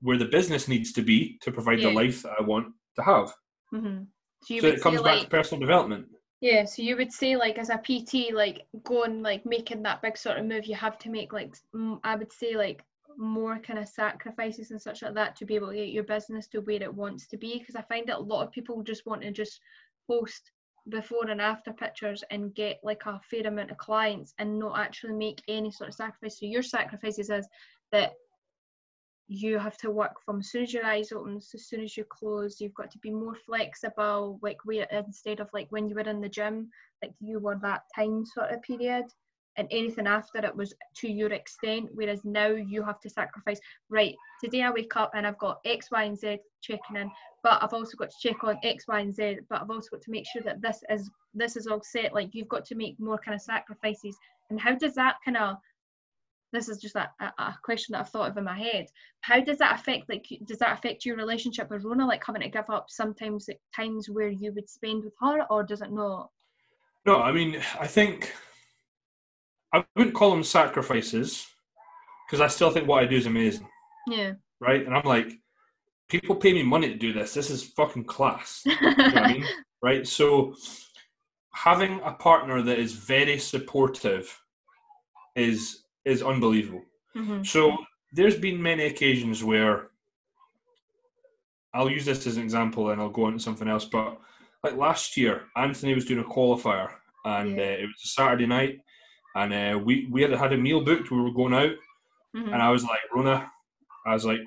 where 0.00 0.18
the 0.18 0.24
business 0.26 0.68
needs 0.68 0.92
to 0.92 1.02
be 1.02 1.38
to 1.42 1.52
provide 1.52 1.80
Yeah. 1.80 1.88
the 1.88 1.94
life 1.94 2.22
that 2.22 2.34
I 2.38 2.42
want 2.42 2.72
to 2.96 3.02
have. 3.02 3.32
Mhm. 3.72 4.06
So 4.44 4.58
so 4.58 4.66
it 4.66 4.80
comes 4.80 4.96
back 5.02 5.04
like 5.16 5.22
to 5.24 5.28
personal 5.30 5.60
development. 5.60 6.08
Yeah. 6.42 6.64
So 6.64 6.82
you 6.82 6.96
would 6.96 7.12
say 7.12 7.36
like 7.36 7.56
as 7.56 7.70
a 7.70 7.78
PT, 7.78 8.34
like 8.34 8.66
going 8.82 9.22
like 9.22 9.46
making 9.46 9.84
that 9.84 10.02
big 10.02 10.18
sort 10.18 10.38
of 10.38 10.44
move, 10.44 10.66
you 10.66 10.74
have 10.74 10.98
to 10.98 11.08
make 11.08 11.32
like 11.32 11.54
I 12.02 12.16
would 12.16 12.32
say 12.32 12.56
like 12.56 12.84
more 13.16 13.58
kind 13.60 13.78
of 13.78 13.88
sacrifices 13.88 14.72
and 14.72 14.82
such 14.82 15.02
like 15.02 15.14
that 15.14 15.36
to 15.36 15.46
be 15.46 15.54
able 15.54 15.68
to 15.68 15.76
get 15.76 15.90
your 15.90 16.02
business 16.02 16.48
to 16.48 16.60
where 16.60 16.82
it 16.82 16.92
wants 16.92 17.28
to 17.28 17.36
be. 17.36 17.60
Because 17.60 17.76
I 17.76 17.82
find 17.82 18.08
that 18.08 18.18
a 18.18 18.20
lot 18.20 18.42
of 18.44 18.50
people 18.50 18.82
just 18.82 19.06
want 19.06 19.22
to 19.22 19.30
just 19.30 19.60
post 20.08 20.50
before 20.88 21.28
and 21.28 21.40
after 21.40 21.72
pictures 21.72 22.24
and 22.32 22.56
get 22.56 22.80
like 22.82 23.06
a 23.06 23.20
fair 23.30 23.46
amount 23.46 23.70
of 23.70 23.76
clients 23.76 24.34
and 24.38 24.58
not 24.58 24.76
actually 24.80 25.12
make 25.12 25.40
any 25.46 25.70
sort 25.70 25.90
of 25.90 25.94
sacrifice. 25.94 26.40
So 26.40 26.46
your 26.46 26.64
sacrifices 26.64 27.30
is 27.30 27.46
that 27.92 28.14
you 29.28 29.58
have 29.58 29.76
to 29.78 29.90
work 29.90 30.14
from 30.24 30.40
as 30.40 30.50
soon 30.50 30.64
as 30.64 30.72
your 30.72 30.84
eyes 30.84 31.12
open, 31.12 31.36
as 31.36 31.68
soon 31.68 31.82
as 31.82 31.96
you 31.96 32.04
close. 32.04 32.60
You've 32.60 32.74
got 32.74 32.90
to 32.90 32.98
be 32.98 33.10
more 33.10 33.34
flexible, 33.46 34.38
like 34.42 34.58
where 34.64 34.86
instead 34.90 35.40
of 35.40 35.48
like 35.52 35.68
when 35.70 35.88
you 35.88 35.94
were 35.94 36.02
in 36.02 36.20
the 36.20 36.28
gym, 36.28 36.70
like 37.02 37.14
you 37.20 37.38
were 37.38 37.58
that 37.62 37.82
time 37.94 38.24
sort 38.26 38.50
of 38.50 38.62
period, 38.62 39.06
and 39.56 39.68
anything 39.70 40.06
after 40.06 40.38
it 40.38 40.56
was 40.56 40.74
to 40.96 41.08
your 41.08 41.32
extent. 41.32 41.88
Whereas 41.92 42.24
now 42.24 42.48
you 42.48 42.82
have 42.82 43.00
to 43.00 43.10
sacrifice. 43.10 43.60
Right, 43.88 44.14
today 44.42 44.62
I 44.62 44.70
wake 44.70 44.96
up 44.96 45.12
and 45.14 45.26
I've 45.26 45.38
got 45.38 45.60
X, 45.64 45.90
Y, 45.90 46.04
and 46.04 46.18
Z 46.18 46.38
checking 46.62 46.96
in, 46.96 47.10
but 47.42 47.62
I've 47.62 47.72
also 47.74 47.96
got 47.96 48.10
to 48.10 48.28
check 48.28 48.44
on 48.44 48.58
X, 48.62 48.86
Y, 48.88 49.00
and 49.00 49.14
Z. 49.14 49.38
But 49.48 49.62
I've 49.62 49.70
also 49.70 49.88
got 49.90 50.02
to 50.02 50.10
make 50.10 50.26
sure 50.26 50.42
that 50.42 50.62
this 50.62 50.82
is 50.90 51.10
this 51.34 51.56
is 51.56 51.66
all 51.66 51.82
set. 51.82 52.14
Like 52.14 52.30
you've 52.32 52.48
got 52.48 52.64
to 52.66 52.74
make 52.74 52.98
more 52.98 53.18
kind 53.18 53.34
of 53.34 53.42
sacrifices. 53.42 54.16
And 54.50 54.60
how 54.60 54.74
does 54.74 54.94
that 54.94 55.16
kind 55.24 55.36
of 55.36 55.56
this 56.52 56.68
is 56.68 56.78
just 56.78 56.96
a, 56.96 57.08
a, 57.20 57.32
a 57.38 57.54
question 57.64 57.92
that 57.92 58.00
I've 58.00 58.10
thought 58.10 58.30
of 58.30 58.36
in 58.36 58.44
my 58.44 58.58
head. 58.58 58.86
How 59.22 59.40
does 59.40 59.58
that 59.58 59.78
affect 59.80 60.08
like 60.08 60.26
does 60.46 60.58
that 60.58 60.78
affect 60.78 61.04
your 61.04 61.16
relationship 61.16 61.70
with 61.70 61.84
Rona? 61.84 62.06
Like 62.06 62.22
having 62.26 62.42
to 62.42 62.48
give 62.48 62.68
up 62.70 62.86
sometimes 62.88 63.48
times 63.74 64.08
where 64.10 64.28
you 64.28 64.52
would 64.52 64.68
spend 64.68 65.04
with 65.04 65.14
her 65.20 65.44
or 65.50 65.62
does 65.62 65.82
it 65.82 65.92
not? 65.92 66.30
No, 67.06 67.20
I 67.20 67.32
mean, 67.32 67.60
I 67.80 67.86
think 67.86 68.32
I 69.72 69.84
wouldn't 69.96 70.14
call 70.14 70.30
them 70.30 70.44
sacrifices 70.44 71.46
because 72.26 72.40
I 72.40 72.46
still 72.48 72.70
think 72.70 72.86
what 72.86 73.02
I 73.02 73.06
do 73.06 73.16
is 73.16 73.26
amazing, 73.26 73.66
Yeah. 74.06 74.32
right? 74.60 74.84
And 74.86 74.94
I'm 74.94 75.04
like, 75.04 75.32
people 76.08 76.36
pay 76.36 76.52
me 76.52 76.62
money 76.62 76.88
to 76.88 76.94
do 76.94 77.12
this. 77.12 77.34
This 77.34 77.50
is 77.50 77.64
fucking 77.64 78.04
class. 78.04 78.62
You 78.64 78.76
know 78.80 78.94
I 78.96 79.32
mean? 79.32 79.44
Right? 79.84 80.06
So 80.06 80.54
having 81.54 82.00
a 82.04 82.12
partner 82.12 82.62
that 82.62 82.78
is 82.78 82.92
very 82.92 83.36
supportive 83.36 84.40
is 85.34 85.81
is 86.04 86.22
unbelievable. 86.22 86.82
Mhm. 87.16 87.46
So 87.46 87.76
there's 88.12 88.38
been 88.38 88.60
many 88.62 88.84
occasions 88.84 89.42
where 89.44 89.88
I'll 91.74 91.90
use 91.90 92.04
this 92.04 92.26
as 92.26 92.36
an 92.36 92.42
example 92.42 92.90
and 92.90 93.00
I'll 93.00 93.08
go 93.10 93.24
on 93.24 93.34
to 93.34 93.38
something 93.38 93.68
else. 93.68 93.84
But 93.86 94.18
like 94.62 94.76
last 94.76 95.16
year, 95.16 95.44
Anthony 95.56 95.94
was 95.94 96.04
doing 96.04 96.20
a 96.24 96.28
qualifier 96.28 96.92
and 97.24 97.56
Yeah. 97.56 97.62
uh, 97.62 97.76
it 97.82 97.86
was 97.86 98.02
a 98.04 98.08
Saturday 98.08 98.46
night 98.46 98.80
and 99.34 99.52
uh, 99.54 99.78
we, 99.78 100.06
we 100.10 100.22
had 100.22 100.32
had 100.32 100.52
a 100.52 100.58
meal 100.58 100.82
booked. 100.84 101.10
We 101.10 101.20
were 101.20 101.32
going 101.32 101.54
out 101.54 101.72
Mhm. 102.36 102.52
and 102.52 102.62
I 102.62 102.70
was 102.70 102.84
like, 102.84 103.00
Rona, 103.14 103.50
I 104.06 104.12
was 104.14 104.24
like, 104.24 104.40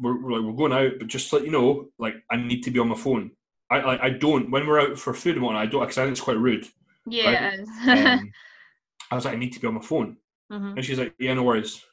we're, 0.00 0.20
we're 0.20 0.32
like, 0.32 0.42
we're 0.46 0.56
going 0.56 0.72
out, 0.72 0.98
but 0.98 1.08
just 1.08 1.28
to 1.30 1.36
let 1.36 1.44
you 1.44 1.50
know, 1.50 1.88
like, 1.98 2.14
I 2.30 2.36
need 2.36 2.62
to 2.64 2.70
be 2.70 2.78
on 2.80 2.88
my 2.88 2.96
phone. 2.96 3.30
I, 3.70 3.80
like, 3.80 4.00
I 4.02 4.10
don't, 4.10 4.50
when 4.50 4.66
we're 4.66 4.80
out 4.80 4.98
for 4.98 5.14
food 5.14 5.36
and 5.36 5.44
whatnot, 5.44 5.62
I 5.62 5.66
don't, 5.66 5.80
because 5.82 5.98
I 5.98 6.02
think 6.02 6.12
it's 6.12 6.20
quite 6.20 6.36
rude. 6.38 6.66
yeah, 7.06 7.52
is. 7.54 7.68
Um, 7.86 8.32
I 9.10 9.14
was 9.14 9.24
like, 9.24 9.34
I 9.34 9.38
need 9.38 9.52
to 9.52 9.60
be 9.60 9.66
on 9.68 9.74
my 9.74 9.80
phone. 9.80 10.16
Mhm. 10.54 10.76
And 10.76 10.84
she's 10.84 10.98
like, 10.98 11.14
yeah, 11.18 11.34
no 11.34 11.42
worries. 11.42 11.84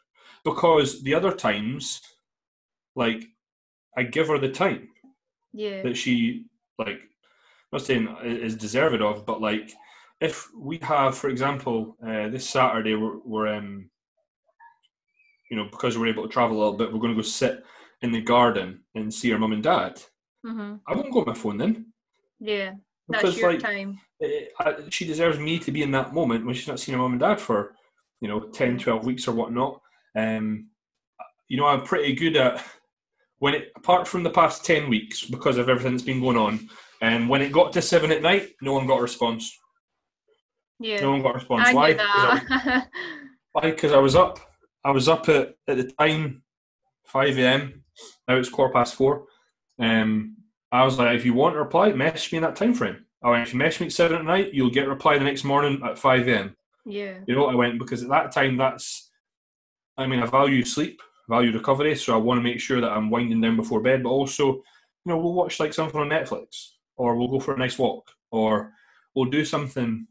Because 0.43 1.01
the 1.03 1.13
other 1.13 1.31
times, 1.33 2.01
like, 2.95 3.23
I 3.97 4.03
give 4.03 4.27
her 4.27 4.37
the 4.37 4.51
time 4.51 4.89
Yeah. 5.53 5.81
that 5.83 5.95
she, 5.97 6.45
like, 6.77 6.87
I'm 6.97 7.73
not 7.73 7.81
saying 7.81 8.07
is 8.23 8.55
deserved 8.55 9.01
of, 9.01 9.25
but 9.25 9.41
like, 9.41 9.71
if 10.19 10.47
we 10.55 10.77
have, 10.83 11.17
for 11.17 11.29
example, 11.29 11.97
uh, 12.05 12.29
this 12.29 12.47
Saturday, 12.49 12.95
we're, 12.95 13.17
we're 13.25 13.47
um, 13.47 13.89
you 15.49 15.57
know, 15.57 15.67
because 15.71 15.97
we're 15.97 16.07
able 16.07 16.23
to 16.23 16.29
travel 16.29 16.57
a 16.57 16.59
little 16.59 16.77
bit, 16.77 16.91
we're 16.93 16.99
going 16.99 17.13
to 17.15 17.21
go 17.21 17.27
sit 17.27 17.63
in 18.01 18.11
the 18.11 18.21
garden 18.21 18.83
and 18.95 19.13
see 19.13 19.31
our 19.33 19.39
mum 19.39 19.53
and 19.53 19.63
dad. 19.63 20.01
Mhm. 20.45 20.79
I 20.87 20.95
won't 20.95 21.11
go 21.11 21.19
on 21.21 21.27
my 21.27 21.33
phone 21.33 21.57
then. 21.57 21.93
Yeah. 22.39 22.75
That's 23.07 23.23
because 23.23 23.37
your 23.37 23.51
like 23.51 23.59
time. 23.61 23.99
eh, 24.21 24.45
I, 24.59 24.75
she 24.89 25.05
deserves 25.05 25.37
me 25.39 25.59
to 25.59 25.71
be 25.71 25.81
in 25.83 25.91
that 25.91 26.13
moment 26.13 26.45
when 26.45 26.55
she's 26.55 26.67
not 26.67 26.79
seen 26.79 26.93
her 26.95 27.01
mum 27.01 27.11
and 27.13 27.19
dad 27.19 27.39
for 27.39 27.75
you 28.21 28.27
know 28.27 28.39
10 28.39 28.77
12 28.77 29.05
weeks 29.05 29.27
or 29.27 29.33
whatnot. 29.33 29.81
Um 30.15 30.67
you 31.51 31.57
know 31.57 31.65
i'm 31.67 31.83
pretty 31.83 32.13
good 32.13 32.37
at 32.37 32.63
when 33.39 33.53
it 33.53 33.71
apart 33.75 34.07
from 34.07 34.23
the 34.23 34.29
past 34.29 34.63
10 34.63 34.87
weeks 34.87 35.25
because 35.25 35.57
of 35.57 35.67
everything 35.67 35.91
that's 35.91 36.03
been 36.03 36.21
going 36.21 36.37
on 36.37 36.69
and 37.01 37.27
when 37.27 37.41
it 37.41 37.51
got 37.51 37.73
to 37.73 37.81
7 37.81 38.09
at 38.09 38.21
night 38.21 38.51
no 38.61 38.71
one 38.73 38.87
got 38.87 38.99
a 38.99 39.01
response. 39.01 39.57
Yeah. 40.79 41.01
no 41.01 41.11
one 41.11 41.21
got 41.21 41.31
a 41.31 41.39
response. 41.39 41.67
I 41.67 41.73
why? 41.73 41.89
knew 41.91 41.97
'Cause 41.97 42.07
I, 42.07 42.41
that. 42.65 42.87
why? 43.51 43.61
Because 43.71 43.91
i 43.91 43.97
was 43.97 44.15
up. 44.15 44.39
I 44.83 44.91
was 44.91 45.07
up 45.09 45.27
at, 45.29 45.55
at 45.67 45.77
the 45.77 45.91
time 45.99 46.41
5 47.07 47.37
a.m 47.37 47.83
now 48.27 48.37
it's 48.37 48.49
quarter 48.49 48.73
past 48.73 48.95
4 48.95 49.25
um 49.79 50.37
i 50.71 50.83
was 50.85 50.97
like 50.97 51.15
if 51.17 51.25
you 51.25 51.33
want 51.33 51.55
a 51.55 51.59
reply 51.59 51.91
message 51.91 52.31
me 52.31 52.37
in 52.37 52.43
that 52.43 52.55
time 52.55 52.73
frame 52.73 53.05
I 53.23 53.29
went, 53.29 53.45
if 53.47 53.53
you 53.53 53.59
message 53.59 53.81
me 53.81 53.85
at 53.87 53.93
7 53.93 54.17
at 54.17 54.25
night 54.25 54.53
you'll 54.53 54.71
get 54.71 54.85
a 54.85 54.89
reply 54.89 55.17
the 55.17 55.25
next 55.25 55.43
morning 55.43 55.81
at 55.83 55.99
5 55.99 56.27
a.m 56.29 56.55
yeah. 56.85 57.19
You 57.27 57.35
know, 57.35 57.45
I 57.45 57.55
went 57.55 57.79
because 57.79 58.03
at 58.03 58.09
that 58.09 58.31
time, 58.31 58.57
that's, 58.57 59.09
I 59.97 60.07
mean, 60.07 60.19
I 60.19 60.25
value 60.25 60.63
sleep, 60.65 61.01
value 61.29 61.51
recovery, 61.51 61.95
so 61.95 62.13
I 62.13 62.17
want 62.17 62.39
to 62.39 62.43
make 62.43 62.59
sure 62.59 62.81
that 62.81 62.91
I'm 62.91 63.09
winding 63.09 63.41
down 63.41 63.55
before 63.55 63.81
bed, 63.81 64.03
but 64.03 64.09
also, 64.09 64.45
you 64.53 64.63
know, 65.05 65.17
we'll 65.17 65.33
watch 65.33 65.59
like 65.59 65.73
something 65.73 65.99
on 65.99 66.09
Netflix, 66.09 66.69
or 66.97 67.15
we'll 67.15 67.27
go 67.27 67.39
for 67.39 67.53
a 67.53 67.59
nice 67.59 67.77
walk, 67.77 68.11
or 68.31 68.71
we'll 69.15 69.29
do 69.29 69.45
something 69.45 70.07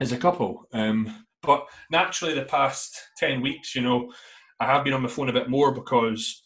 as 0.00 0.12
a 0.12 0.16
couple. 0.16 0.66
Um, 0.72 1.24
but 1.42 1.66
naturally, 1.90 2.34
the 2.34 2.44
past 2.44 2.98
10 3.18 3.40
weeks, 3.40 3.74
you 3.74 3.82
know, 3.82 4.12
I 4.60 4.66
have 4.66 4.84
been 4.84 4.92
on 4.92 5.02
my 5.02 5.08
phone 5.08 5.28
a 5.28 5.32
bit 5.32 5.50
more 5.50 5.72
because 5.72 6.42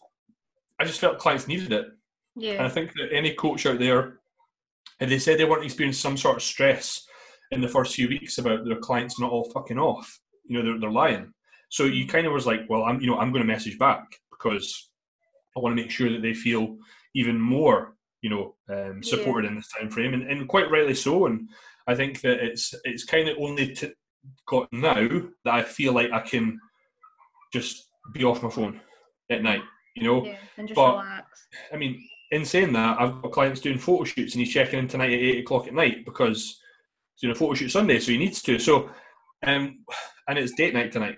I 0.81 0.85
just 0.85 1.01
felt 1.01 1.19
clients 1.19 1.49
needed 1.49 1.73
it. 1.73 1.87
Yeah. 2.37 2.55
And 2.55 2.63
I 2.63 2.69
think 2.69 2.93
that 2.95 3.13
any 3.13 3.35
coach 3.35 3.67
out 3.67 3.79
there, 3.79 4.21
if 5.01 5.09
they 5.09 5.19
said 5.19 5.39
they 5.39 5.45
weren't 5.45 5.65
experiencing 5.65 6.01
some 6.01 6.17
sort 6.17 6.37
of 6.37 6.43
stress 6.43 7.08
in 7.51 7.61
the 7.61 7.69
first 7.69 7.95
few 7.95 8.09
weeks 8.09 8.39
about 8.39 8.65
their 8.65 8.77
clients 8.77 9.19
not 9.19 9.31
all 9.31 9.51
fucking 9.51 9.79
off, 9.79 10.21
you 10.47 10.59
know, 10.59 10.65
they're, 10.65 10.81
they're 10.81 10.91
lying. 10.91 11.33
So 11.71 11.85
you 11.85 12.07
kind 12.07 12.27
of 12.27 12.33
was 12.33 12.47
like, 12.47 12.63
well, 12.69 12.85
I'm, 12.85 13.01
you 13.01 13.07
know, 13.07 13.19
I'm 13.19 13.33
going 13.33 13.43
to 13.43 13.53
message 13.53 13.79
back 13.79 14.05
because 14.31 14.91
I 15.57 15.61
want 15.61 15.77
to 15.77 15.83
make 15.83 15.91
sure 15.91 16.11
that 16.11 16.23
they 16.23 16.35
feel 16.35 16.77
even 17.15 17.39
more, 17.41 17.95
you 18.23 18.31
know, 18.31 18.55
um, 18.71 19.03
supported 19.03 19.49
in 19.49 19.57
this 19.57 19.69
time 19.69 19.91
frame, 19.91 20.15
and, 20.15 20.23
and 20.31 20.49
quite 20.49 20.71
rightly 20.71 20.95
so. 20.95 21.27
And 21.27 21.49
I 21.87 21.95
think 21.95 22.21
that 22.23 22.45
it's 22.45 22.75
it's 22.85 23.05
kind 23.05 23.29
of 23.29 23.37
only 23.39 23.75
t- 23.75 23.93
got 24.47 24.69
now 24.73 24.95
that 25.45 25.55
I 25.55 25.63
feel 25.63 25.93
like 25.93 26.11
I 26.13 26.21
can 26.21 26.59
just 27.53 27.89
be 28.13 28.25
off 28.25 28.43
my 28.43 28.51
phone 28.51 28.81
at 29.31 29.43
night, 29.43 29.63
you 29.95 30.05
know. 30.05 30.25
Yeah. 30.25 30.37
And 30.57 30.69
just 30.69 30.77
but- 30.77 30.97
relax. 30.97 31.47
I 31.73 31.77
mean, 31.77 32.03
in 32.31 32.45
saying 32.45 32.73
that, 32.75 33.01
I've 33.01 33.23
got 33.23 33.33
clients 33.33 33.61
doing 33.61 33.79
photo 33.79 34.05
shoots 34.05 34.35
and 34.35 34.45
he's 34.45 34.53
checking 34.53 34.79
in 34.79 34.89
tonight 34.89 35.13
at 35.13 35.19
eight 35.19 35.41
o'clock 35.41 35.67
at 35.67 35.75
night 35.75 36.05
because 36.05 36.61
doing 37.21 37.33
a 37.33 37.35
photo 37.35 37.55
shoot 37.55 37.71
Sunday, 37.71 37.99
so 37.99 38.13
he 38.13 38.19
needs 38.19 38.43
to. 38.43 38.59
So, 38.59 38.91
um, 39.45 39.81
and 40.29 40.39
it's 40.39 40.53
date 40.55 40.75
night 40.75 40.93
tonight. 40.93 41.17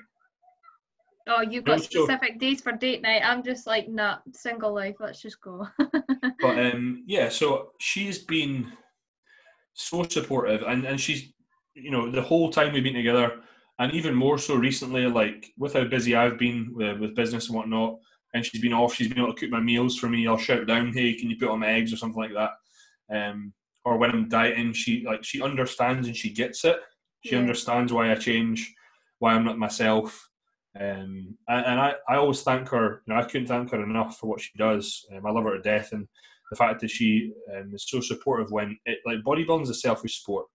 Oh, 1.29 1.43
you've 1.43 1.65
got 1.65 1.81
so- 1.81 2.05
specific 2.05 2.41
days 2.41 2.61
for 2.61 2.73
date 2.73 3.03
night. 3.03 3.23
I'm 3.25 3.43
just 3.43 3.67
like, 3.67 3.89
nah, 3.89 4.19
single 4.33 4.75
life. 4.75 4.97
Let's 5.01 5.23
just 5.23 5.41
go. 5.41 5.67
But 6.43 6.59
um, 6.59 7.05
yeah, 7.07 7.29
so 7.29 7.73
she's 7.79 8.19
been 8.19 8.73
so 9.75 10.05
supportive, 10.05 10.63
and 10.63 10.87
and 10.87 10.99
she's, 10.99 11.35
you 11.75 11.91
know, 11.91 12.11
the 12.11 12.23
whole 12.23 12.51
time 12.51 12.73
we've 12.73 12.83
been 12.83 12.95
together, 12.95 13.41
and 13.79 13.93
even 13.93 14.15
more 14.15 14.39
so 14.39 14.55
recently, 14.55 15.07
like 15.07 15.53
with 15.59 15.75
how 15.75 15.85
busy 15.85 16.17
I've 16.17 16.39
been 16.39 16.71
with, 16.73 16.99
with 16.99 17.15
business 17.15 17.49
and 17.49 17.57
whatnot. 17.57 17.99
And 18.33 18.47
she's 18.47 18.63
been 18.63 18.73
off. 18.73 18.95
She's 18.95 19.09
been 19.09 19.19
able 19.19 19.35
to 19.35 19.41
cook 19.41 19.51
my 19.51 19.61
meals 19.61 19.99
for 19.99 20.09
me. 20.09 20.27
I'll 20.27 20.39
shout 20.39 20.67
down, 20.67 20.95
"Hey, 20.95 21.15
can 21.15 21.29
you 21.29 21.37
put 21.37 21.49
on 21.49 21.61
my 21.61 21.73
eggs 21.73 21.93
or 21.93 21.97
something 21.97 22.23
like 22.23 22.33
that?" 22.33 22.53
Um, 23.15 23.53
or 23.85 23.97
when 23.97 24.11
I'm 24.11 24.29
dieting, 24.29 24.73
she 24.73 25.05
like 25.07 25.25
she 25.25 25.41
understands 25.43 26.07
and 26.07 26.17
she 26.17 26.31
gets 26.31 26.65
it. 26.65 26.77
She 27.25 27.33
Yeah. 27.35 27.41
understands 27.41 27.93
why 27.93 28.11
I 28.13 28.15
change, 28.15 28.75
why 29.19 29.35
I'm 29.35 29.45
not 29.45 29.59
myself. 29.59 30.29
Um, 30.79 31.37
and, 31.49 31.67
and 31.67 31.81
I, 31.81 31.95
I 32.09 32.17
always 32.17 32.43
thank 32.43 32.69
her. 32.69 33.03
You 33.07 33.15
know, 33.15 33.21
I 33.21 33.25
couldn't 33.25 33.49
thank 33.49 33.71
her 33.73 33.83
enough 33.83 34.19
for 34.19 34.27
what 34.29 34.41
she 34.41 34.51
does. 34.57 35.05
Um, 35.15 35.27
I 35.27 35.31
love 35.31 35.45
her 35.45 35.57
to 35.57 35.63
death, 35.63 35.93
and 35.93 36.07
the 36.51 36.57
fact 36.57 36.81
that 36.81 36.91
she 36.91 37.33
um, 37.55 37.73
is 37.75 37.87
so 37.89 38.01
supportive 38.01 38.51
when 38.53 38.79
it 38.87 38.99
like 39.05 39.19
bodybuilding 39.25 39.63
is 39.63 39.71
a 39.71 39.75
selfish 39.75 40.21
sport. 40.21 40.47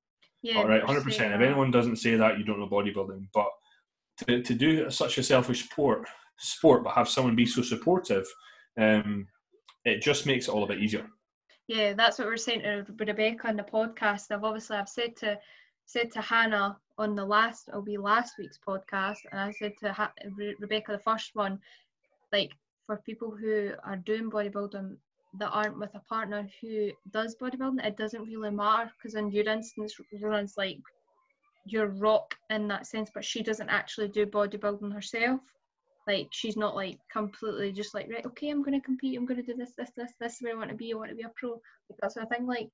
yeah. 0.42 0.58
all 0.58 0.68
right, 0.68 0.84
hundred 0.84 1.04
percent. 1.04 1.34
If 1.34 1.42
anyone 1.42 1.70
doesn't 1.72 1.98
say 1.98 2.16
that, 2.16 2.38
you 2.38 2.46
don't 2.46 2.60
know 2.60 2.68
bodybuilding. 2.68 3.28
But 3.34 3.48
to, 4.26 4.42
to 4.42 4.54
do 4.54 4.90
such 4.90 5.18
a 5.18 5.24
selfish 5.24 5.66
sport, 5.66 6.08
sport, 6.40 6.84
but 6.84 6.94
have 6.94 7.10
someone 7.10 7.36
be 7.36 7.46
so 7.46 7.62
supportive, 7.62 8.26
um, 8.80 9.28
it 9.84 10.02
just 10.02 10.26
makes 10.26 10.48
it 10.48 10.52
all 10.52 10.64
a 10.64 10.68
bit 10.68 10.80
easier. 10.82 11.08
Yeah, 11.68 11.94
that's 11.94 12.20
what 12.20 12.28
we're 12.28 12.38
saying 12.38 12.62
to 12.62 12.86
Rebecca 12.98 13.48
on 13.48 13.56
the 13.56 13.64
podcast. 13.64 14.32
I've 14.32 14.44
obviously 14.44 14.78
I've 14.78 14.90
said 14.90 15.16
to 15.18 15.40
said 15.86 16.12
to 16.12 16.22
Hannah 16.22 16.78
on 16.98 17.16
the 17.16 17.26
last 17.26 17.68
it'll 17.68 17.82
be 17.82 17.98
last 17.98 18.34
week's 18.38 18.60
podcast, 18.68 19.18
and 19.32 19.40
I 19.40 19.52
said 19.52 19.74
to 19.80 19.92
ha- 19.92 20.14
Re- 20.38 20.56
Rebecca 20.60 20.92
the 20.92 21.00
first 21.00 21.32
one, 21.34 21.60
like 22.32 22.52
for 22.86 22.98
people 22.98 23.32
who 23.36 23.72
are 23.84 23.98
doing 23.98 24.30
bodybuilding 24.30 24.96
that 25.40 25.50
aren't 25.50 25.80
with 25.80 25.94
a 25.96 26.00
partner 26.02 26.48
who 26.62 26.92
does 27.12 27.36
bodybuilding, 27.42 27.84
it 27.84 27.98
doesn't 27.98 28.26
really 28.26 28.52
matter 28.52 28.92
because 28.98 29.16
in 29.16 29.32
your 29.32 29.48
instance, 29.50 29.96
Rona's 30.22 30.56
like 30.58 30.80
your 31.66 31.88
rock 31.88 32.36
in 32.52 32.68
that 32.68 32.86
sense, 32.86 33.10
but 33.14 33.26
she 33.26 33.42
doesn't 33.42 33.70
actually 33.70 34.08
do 34.08 34.26
bodybuilding 34.28 34.94
herself. 34.94 35.42
Like 36.08 36.28
she's 36.32 36.58
not 36.58 36.76
like 36.76 37.00
completely 37.12 37.72
just 37.72 37.94
like 37.94 38.08
right, 38.12 38.26
okay, 38.26 38.50
I'm 38.50 38.64
gonna 38.64 38.82
compete, 38.82 39.18
I'm 39.18 39.26
gonna 39.26 39.44
do 39.44 39.56
this, 39.56 39.74
this, 39.78 39.90
this, 39.98 40.12
this 40.20 40.34
is 40.36 40.42
where 40.42 40.54
I 40.54 40.58
want 40.58 40.70
to 40.70 40.76
be, 40.76 40.94
I 40.94 40.98
want 40.98 41.10
to 41.10 41.16
be 41.16 41.24
a 41.24 41.32
pro. 41.36 41.52
Like 41.52 42.00
that 42.02 42.14
sort 42.14 42.26
of 42.26 42.30
thing. 42.30 42.46
Like 42.46 42.70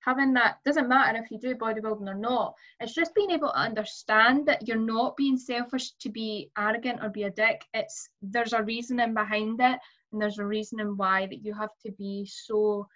having 0.00 0.34
that 0.34 0.56
doesn't 0.64 0.88
matter 0.88 1.18
if 1.18 1.30
you 1.30 1.38
do 1.38 1.54
bodybuilding 1.54 2.08
or 2.08 2.14
not. 2.14 2.54
It's 2.80 2.94
just 2.94 3.14
being 3.14 3.30
able 3.30 3.48
to 3.48 3.56
understand 3.56 4.46
that 4.46 4.66
you're 4.66 4.76
not 4.76 5.16
being 5.16 5.36
selfish 5.36 5.92
to 6.00 6.10
be 6.10 6.50
arrogant 6.58 7.00
or 7.02 7.08
be 7.08 7.22
a 7.24 7.30
dick. 7.30 7.64
It's 7.72 8.08
there's 8.20 8.52
a 8.52 8.62
reasoning 8.62 9.14
behind 9.14 9.60
it, 9.60 9.78
and 10.12 10.20
there's 10.20 10.38
a 10.38 10.44
reasoning 10.44 10.96
why 10.96 11.26
that 11.26 11.44
you 11.44 11.54
have 11.54 11.70
to 11.86 11.92
be 11.92 12.26
so 12.26 12.88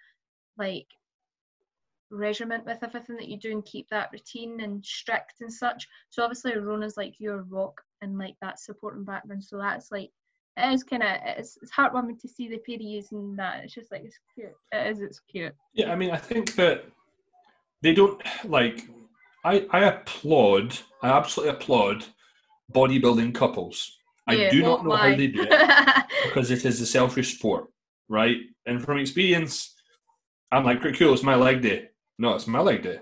like 0.57 0.87
regiment 2.09 2.65
with 2.65 2.83
everything 2.83 3.17
that 3.17 3.27
you 3.27 3.37
do 3.37 3.51
and 3.51 3.65
keep 3.65 3.89
that 3.89 4.09
routine 4.11 4.61
and 4.61 4.85
strict 4.85 5.35
and 5.41 5.51
such. 5.51 5.87
So 6.09 6.23
obviously 6.23 6.57
Rona's 6.57 6.97
like 6.97 7.19
your 7.19 7.43
rock 7.43 7.81
and 8.01 8.17
like 8.17 8.35
that 8.41 8.59
supporting 8.59 9.03
background. 9.03 9.43
So 9.43 9.57
that's 9.57 9.91
like 9.91 10.11
it 10.57 10.73
is 10.73 10.83
kind 10.83 11.03
of 11.03 11.09
it's, 11.37 11.57
it's 11.61 11.71
heartwarming 11.71 12.19
to 12.21 12.27
see 12.27 12.47
the 12.47 12.57
pair 12.57 12.77
using 12.79 13.35
that. 13.35 13.63
It's 13.63 13.73
just 13.73 13.91
like 13.91 14.03
it's 14.03 14.19
cute. 14.33 14.53
It 14.71 14.91
is. 14.91 15.01
It's 15.01 15.19
cute. 15.19 15.53
Yeah, 15.73 15.91
I 15.91 15.95
mean, 15.95 16.11
I 16.11 16.17
think 16.17 16.55
that 16.55 16.85
they 17.81 17.93
don't 17.93 18.21
like. 18.45 18.87
I 19.45 19.67
I 19.71 19.83
applaud. 19.85 20.77
I 21.01 21.09
absolutely 21.09 21.55
applaud 21.55 22.05
bodybuilding 22.73 23.33
couples. 23.33 23.97
I 24.27 24.35
Yeah, 24.35 24.51
do 24.51 24.61
not 24.61 24.85
know 24.85 24.95
how 24.95 25.15
they 25.15 25.27
do 25.27 25.41
it 25.49 26.05
because 26.25 26.51
it 26.51 26.65
is 26.65 26.81
a 26.81 26.85
selfish 26.85 27.35
sport, 27.35 27.67
right? 28.09 28.37
And 28.65 28.83
from 28.83 28.97
experience, 28.97 29.73
I'm 30.51 30.65
like, 30.65 30.81
cool, 30.81 31.13
it's 31.13 31.23
my 31.23 31.35
leg 31.35 31.61
day. 31.61 31.89
No, 32.19 32.33
it's 32.33 32.47
my 32.47 32.59
leg 32.59 32.83
day. 32.83 32.99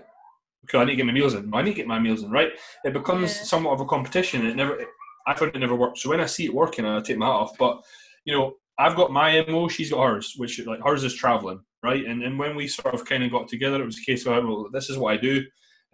Okay, 0.68 0.78
I 0.78 0.84
need 0.84 0.92
to 0.92 0.96
get 0.96 1.06
my 1.06 1.12
meals 1.12 1.34
in. 1.34 1.52
I 1.54 1.62
need 1.62 1.70
to 1.70 1.76
get 1.76 1.86
my 1.86 1.98
meals 1.98 2.22
in, 2.22 2.30
right? 2.30 2.50
It 2.84 2.92
becomes 2.92 3.36
Yeah. 3.36 3.44
somewhat 3.44 3.72
of 3.74 3.80
a 3.80 3.86
competition. 3.86 4.46
It 4.46 4.56
never. 4.56 4.84
I 5.28 5.34
find 5.34 5.54
it 5.54 5.58
never 5.58 5.74
works. 5.74 6.02
So 6.02 6.10
when 6.10 6.20
I 6.20 6.26
see 6.26 6.44
it 6.46 6.54
working, 6.54 6.84
I 6.84 7.00
take 7.00 7.18
my 7.18 7.26
hat 7.26 7.32
off. 7.32 7.58
But 7.58 7.82
you 8.24 8.32
know, 8.34 8.54
I've 8.78 8.96
got 8.96 9.10
my 9.12 9.44
mo, 9.48 9.68
she's 9.68 9.90
got 9.90 10.04
hers, 10.06 10.34
which 10.36 10.60
like 10.66 10.80
hers 10.84 11.04
is 11.04 11.14
traveling, 11.14 11.60
right? 11.82 12.04
And 12.04 12.22
and 12.22 12.38
when 12.38 12.56
we 12.56 12.68
sort 12.68 12.94
of 12.94 13.04
kind 13.04 13.22
of 13.24 13.30
got 13.30 13.48
together, 13.48 13.80
it 13.82 13.86
was 13.86 13.98
a 13.98 14.04
case 14.04 14.26
of 14.26 14.44
well, 14.44 14.68
this 14.72 14.90
is 14.90 14.98
what 14.98 15.14
I 15.14 15.16
do. 15.16 15.44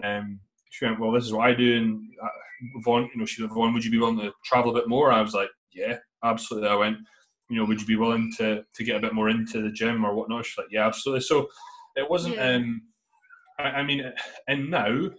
Um, 0.02 0.40
she 0.70 0.86
went, 0.86 0.98
well, 0.98 1.12
this 1.12 1.24
is 1.24 1.32
what 1.32 1.48
I 1.48 1.54
do, 1.54 1.76
and 1.76 2.00
uh, 2.22 2.28
Vaughn, 2.82 3.10
you 3.12 3.20
know, 3.20 3.26
she 3.26 3.42
went, 3.42 3.52
Vaughn, 3.52 3.74
would 3.74 3.84
you 3.84 3.90
be 3.90 3.98
willing 3.98 4.18
to 4.20 4.32
travel 4.44 4.70
a 4.70 4.74
bit 4.80 4.88
more? 4.88 5.12
I 5.12 5.20
was 5.20 5.34
like, 5.34 5.50
yeah, 5.74 5.98
absolutely. 6.24 6.70
I 6.70 6.74
went, 6.76 6.96
you 7.50 7.56
know, 7.58 7.66
would 7.66 7.80
you 7.80 7.86
be 7.86 7.96
willing 7.96 8.32
to 8.38 8.64
to 8.74 8.84
get 8.84 8.96
a 8.96 9.00
bit 9.00 9.14
more 9.14 9.28
into 9.28 9.60
the 9.62 9.70
gym 9.70 10.04
or 10.04 10.14
whatnot? 10.14 10.46
She's 10.46 10.58
like, 10.58 10.68
yeah, 10.70 10.86
absolutely. 10.86 11.22
So 11.22 11.48
it 11.96 12.08
wasn't. 12.08 12.36
Yeah. 12.36 12.54
Um, 12.54 12.82
I, 13.62 13.80
I 13.80 13.82
mean, 13.82 14.12
and 14.48 14.70
now, 14.70 15.10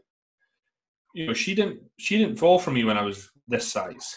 you 1.13 1.27
know, 1.27 1.33
she 1.33 1.55
didn't 1.55 1.79
she 1.97 2.17
didn't 2.17 2.37
fall 2.37 2.59
for 2.59 2.71
me 2.71 2.83
when 2.83 2.97
I 2.97 3.03
was 3.03 3.29
this 3.47 3.67
size. 3.67 4.15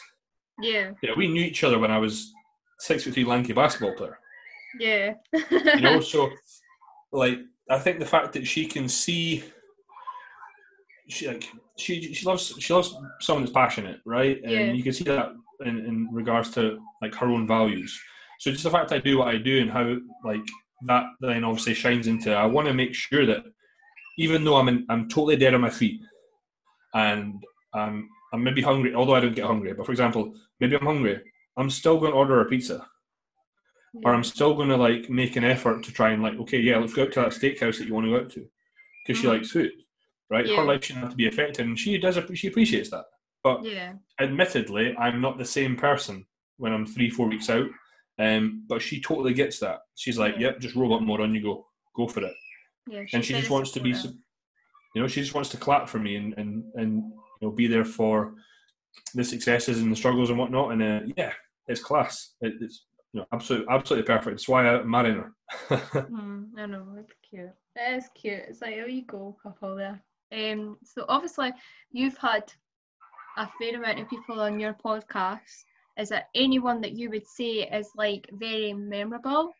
yeah. 0.60 0.92
Yeah, 1.02 1.12
we 1.16 1.28
knew 1.28 1.42
each 1.42 1.64
other 1.64 1.78
when 1.78 1.90
I 1.90 1.98
was 1.98 2.32
six 2.78 3.04
foot 3.04 3.14
three 3.14 3.24
lanky 3.24 3.52
basketball 3.52 3.94
player. 3.94 4.18
Yeah. 4.78 5.14
You 5.50 5.80
know, 5.80 6.00
so 6.12 6.30
like 7.12 7.38
I 7.70 7.78
think 7.78 7.98
the 7.98 8.06
fact 8.06 8.32
that 8.34 8.46
she 8.46 8.66
can 8.66 8.88
see 8.88 9.44
she 11.08 11.28
like 11.28 11.48
she 11.78 12.14
she 12.14 12.26
loves 12.26 12.54
she 12.58 12.72
loves 12.72 12.94
someone 13.20 13.44
that's 13.44 13.54
passionate, 13.54 14.00
right? 14.04 14.40
Yeah. 14.42 14.58
And 14.58 14.76
you 14.76 14.82
can 14.82 14.92
see 14.92 15.04
that 15.04 15.32
in, 15.64 15.78
in 15.86 16.08
regards 16.12 16.50
to 16.52 16.78
like 17.02 17.14
her 17.14 17.26
own 17.26 17.46
values. 17.46 17.98
So 18.40 18.50
just 18.50 18.64
the 18.64 18.70
fact 18.70 18.92
I 18.92 18.98
do 18.98 19.18
what 19.18 19.28
I 19.28 19.38
do 19.38 19.60
and 19.60 19.70
how 19.70 19.96
like 20.24 20.42
that 20.86 21.04
then 21.20 21.44
obviously 21.44 21.74
shines 21.74 22.06
into 22.06 22.34
I 22.34 22.44
want 22.46 22.68
to 22.68 22.74
make 22.74 22.94
sure 22.94 23.24
that 23.26 23.44
even 24.16 24.44
though 24.44 24.56
I'm 24.56 24.68
in, 24.68 24.86
I'm 24.88 25.08
totally 25.08 25.36
dead 25.36 25.54
on 25.54 25.60
my 25.60 25.70
feet 25.70 26.00
and 26.94 27.42
I'm 27.74 28.08
I'm 28.32 28.42
maybe 28.42 28.62
hungry, 28.62 28.94
although 28.94 29.14
I 29.14 29.20
don't 29.20 29.34
get 29.34 29.44
hungry, 29.46 29.72
but 29.72 29.86
for 29.86 29.92
example, 29.92 30.34
maybe 30.60 30.76
I'm 30.76 30.84
hungry, 30.86 31.20
I'm 31.56 31.70
still 31.70 31.98
going 31.98 32.12
to 32.12 32.18
order 32.18 32.40
a 32.40 32.44
pizza 32.46 32.86
or 34.04 34.12
I'm 34.14 34.24
still 34.24 34.54
going 34.54 34.68
to 34.68 34.76
like 34.76 35.08
make 35.08 35.36
an 35.36 35.44
effort 35.44 35.82
to 35.84 35.92
try 35.92 36.10
and 36.10 36.22
like, 36.22 36.34
okay, 36.40 36.58
yeah, 36.58 36.76
let's 36.78 36.92
go 36.92 37.04
out 37.04 37.12
to 37.12 37.20
that 37.20 37.30
steakhouse 37.32 37.78
that 37.78 37.86
you 37.86 37.94
want 37.94 38.06
to 38.06 38.10
go 38.10 38.18
out 38.20 38.30
to. 38.32 38.46
because 39.06 39.18
Mhm. 39.18 39.22
she 39.22 39.28
likes 39.28 39.50
food, 39.52 39.72
right? 40.30 40.46
Yeah. 40.46 40.56
Her 40.56 40.64
life 40.64 40.84
shouldn't 40.84 41.04
have 41.04 41.12
to 41.12 41.16
be 41.16 41.28
affected, 41.28 41.64
and 41.64 41.78
she 41.78 41.96
does. 41.96 42.18
She 42.34 42.48
appreciates 42.48 42.90
that. 42.90 43.04
But 43.44 43.64
Yeah. 43.64 43.92
admittedly, 44.20 44.96
I'm 44.98 45.20
not 45.20 45.38
the 45.38 45.44
same 45.44 45.76
person 45.76 46.26
when 46.56 46.72
I'm 46.72 46.84
three, 46.86 47.08
four 47.08 47.28
weeks 47.28 47.48
out. 47.48 47.68
Um, 48.18 48.64
but 48.66 48.82
she 48.82 49.00
totally 49.00 49.32
gets 49.32 49.60
that. 49.60 49.78
She's 49.94 50.18
like. 50.18 50.34
"Yep, 50.38 50.58
just 50.58 50.74
roll 50.74 50.94
up 50.94 51.02
more 51.02 51.20
on 51.22 51.34
you 51.34 51.40
go, 51.42 51.66
go 51.94 52.08
for 52.08 52.22
it." 52.24 52.34
Yeah. 52.88 53.04
and 53.12 53.24
she 53.24 53.34
just 53.34 53.50
wants 53.50 53.72
to 53.72 53.80
be, 53.80 53.90
you 53.90 55.02
know, 55.02 55.08
she 55.08 55.20
just 55.20 55.34
wants 55.34 55.50
to 55.50 55.56
clap 55.56 55.88
for 55.88 55.98
me 55.98 56.16
and 56.16 56.34
and 56.36 56.64
and 56.74 57.02
you 57.40 57.48
know 57.48 57.50
be 57.50 57.66
there 57.66 57.84
for 57.84 58.34
the 59.14 59.24
successes 59.24 59.80
and 59.80 59.90
the 59.90 59.96
struggles 59.96 60.30
and 60.30 60.38
whatnot. 60.38 60.72
And 60.72 60.82
uh, 60.82 61.00
yeah, 61.16 61.32
it's 61.68 61.82
class. 61.82 62.34
It, 62.40 62.54
it's 62.60 62.86
you 63.12 63.20
know 63.20 63.26
absolutely 63.32 63.66
absolutely 63.72 64.06
perfect. 64.06 64.34
It's 64.34 64.48
why 64.48 64.66
I'm 64.66 64.90
marrying 64.90 65.16
her. 65.16 65.32
Mm, 66.10 66.48
I 66.58 66.66
know, 66.66 66.86
it's 66.98 67.12
cute. 67.28 67.50
It 67.76 67.98
is 67.98 68.08
cute. 68.14 68.42
It's 68.48 68.60
like 68.60 68.76
a 68.76 68.84
wee 68.84 69.02
goal 69.02 69.38
couple 69.42 69.76
there. 69.76 70.02
Um, 70.32 70.76
so 70.82 71.04
obviously 71.08 71.52
you've 71.92 72.18
had 72.18 72.52
a 73.36 73.48
fair 73.58 73.76
amount 73.76 74.00
of 74.00 74.08
people 74.08 74.40
on 74.40 74.58
your 74.58 74.74
podcast. 74.74 75.64
Is 75.98 76.08
there 76.10 76.26
anyone 76.34 76.80
that 76.80 76.92
you 76.92 77.10
would 77.10 77.26
say 77.26 77.68
is 77.72 77.90
like 77.96 78.28
very 78.32 78.72
memorable? 78.72 79.52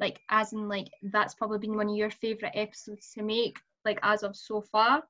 Like 0.00 0.20
as 0.30 0.52
in 0.52 0.68
like 0.68 0.88
that's 1.02 1.34
probably 1.34 1.58
been 1.58 1.76
one 1.76 1.88
of 1.88 1.94
your 1.94 2.10
favourite 2.10 2.56
episodes 2.56 3.12
to 3.12 3.22
make, 3.22 3.58
like 3.84 4.00
as 4.02 4.22
of 4.22 4.34
so 4.34 4.60
far? 4.60 5.02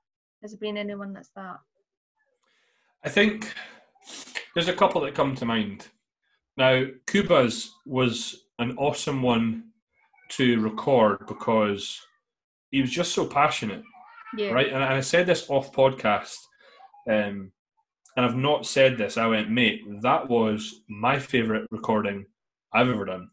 Has 0.42 0.52
there 0.52 0.58
been 0.58 0.76
anyone 0.76 1.12
that's 1.12 1.30
that? 1.36 1.58
I 3.04 3.08
think 3.08 3.54
there's 4.54 4.68
a 4.68 4.74
couple 4.74 5.00
that 5.02 5.14
come 5.14 5.34
to 5.36 5.44
mind. 5.44 5.88
Now, 6.56 6.84
Cuba's 7.06 7.72
was 7.86 8.44
an 8.58 8.76
awesome 8.76 9.22
one 9.22 9.70
to 10.30 10.60
record 10.60 11.26
because 11.26 12.00
he 12.70 12.80
was 12.80 12.90
just 12.90 13.14
so 13.14 13.26
passionate. 13.26 13.82
Yeah. 14.36 14.50
right? 14.50 14.72
And 14.72 14.82
I 14.82 15.00
said 15.00 15.26
this 15.26 15.48
off 15.50 15.72
podcast, 15.72 16.36
um, 17.08 17.50
and 18.16 18.26
I've 18.26 18.36
not 18.36 18.66
said 18.66 18.96
this. 18.96 19.16
I 19.16 19.26
went, 19.26 19.50
mate, 19.50 19.82
that 20.02 20.28
was 20.28 20.82
my 20.88 21.18
favorite 21.18 21.66
recording 21.70 22.26
I've 22.72 22.88
ever 22.88 23.04
done. 23.04 23.30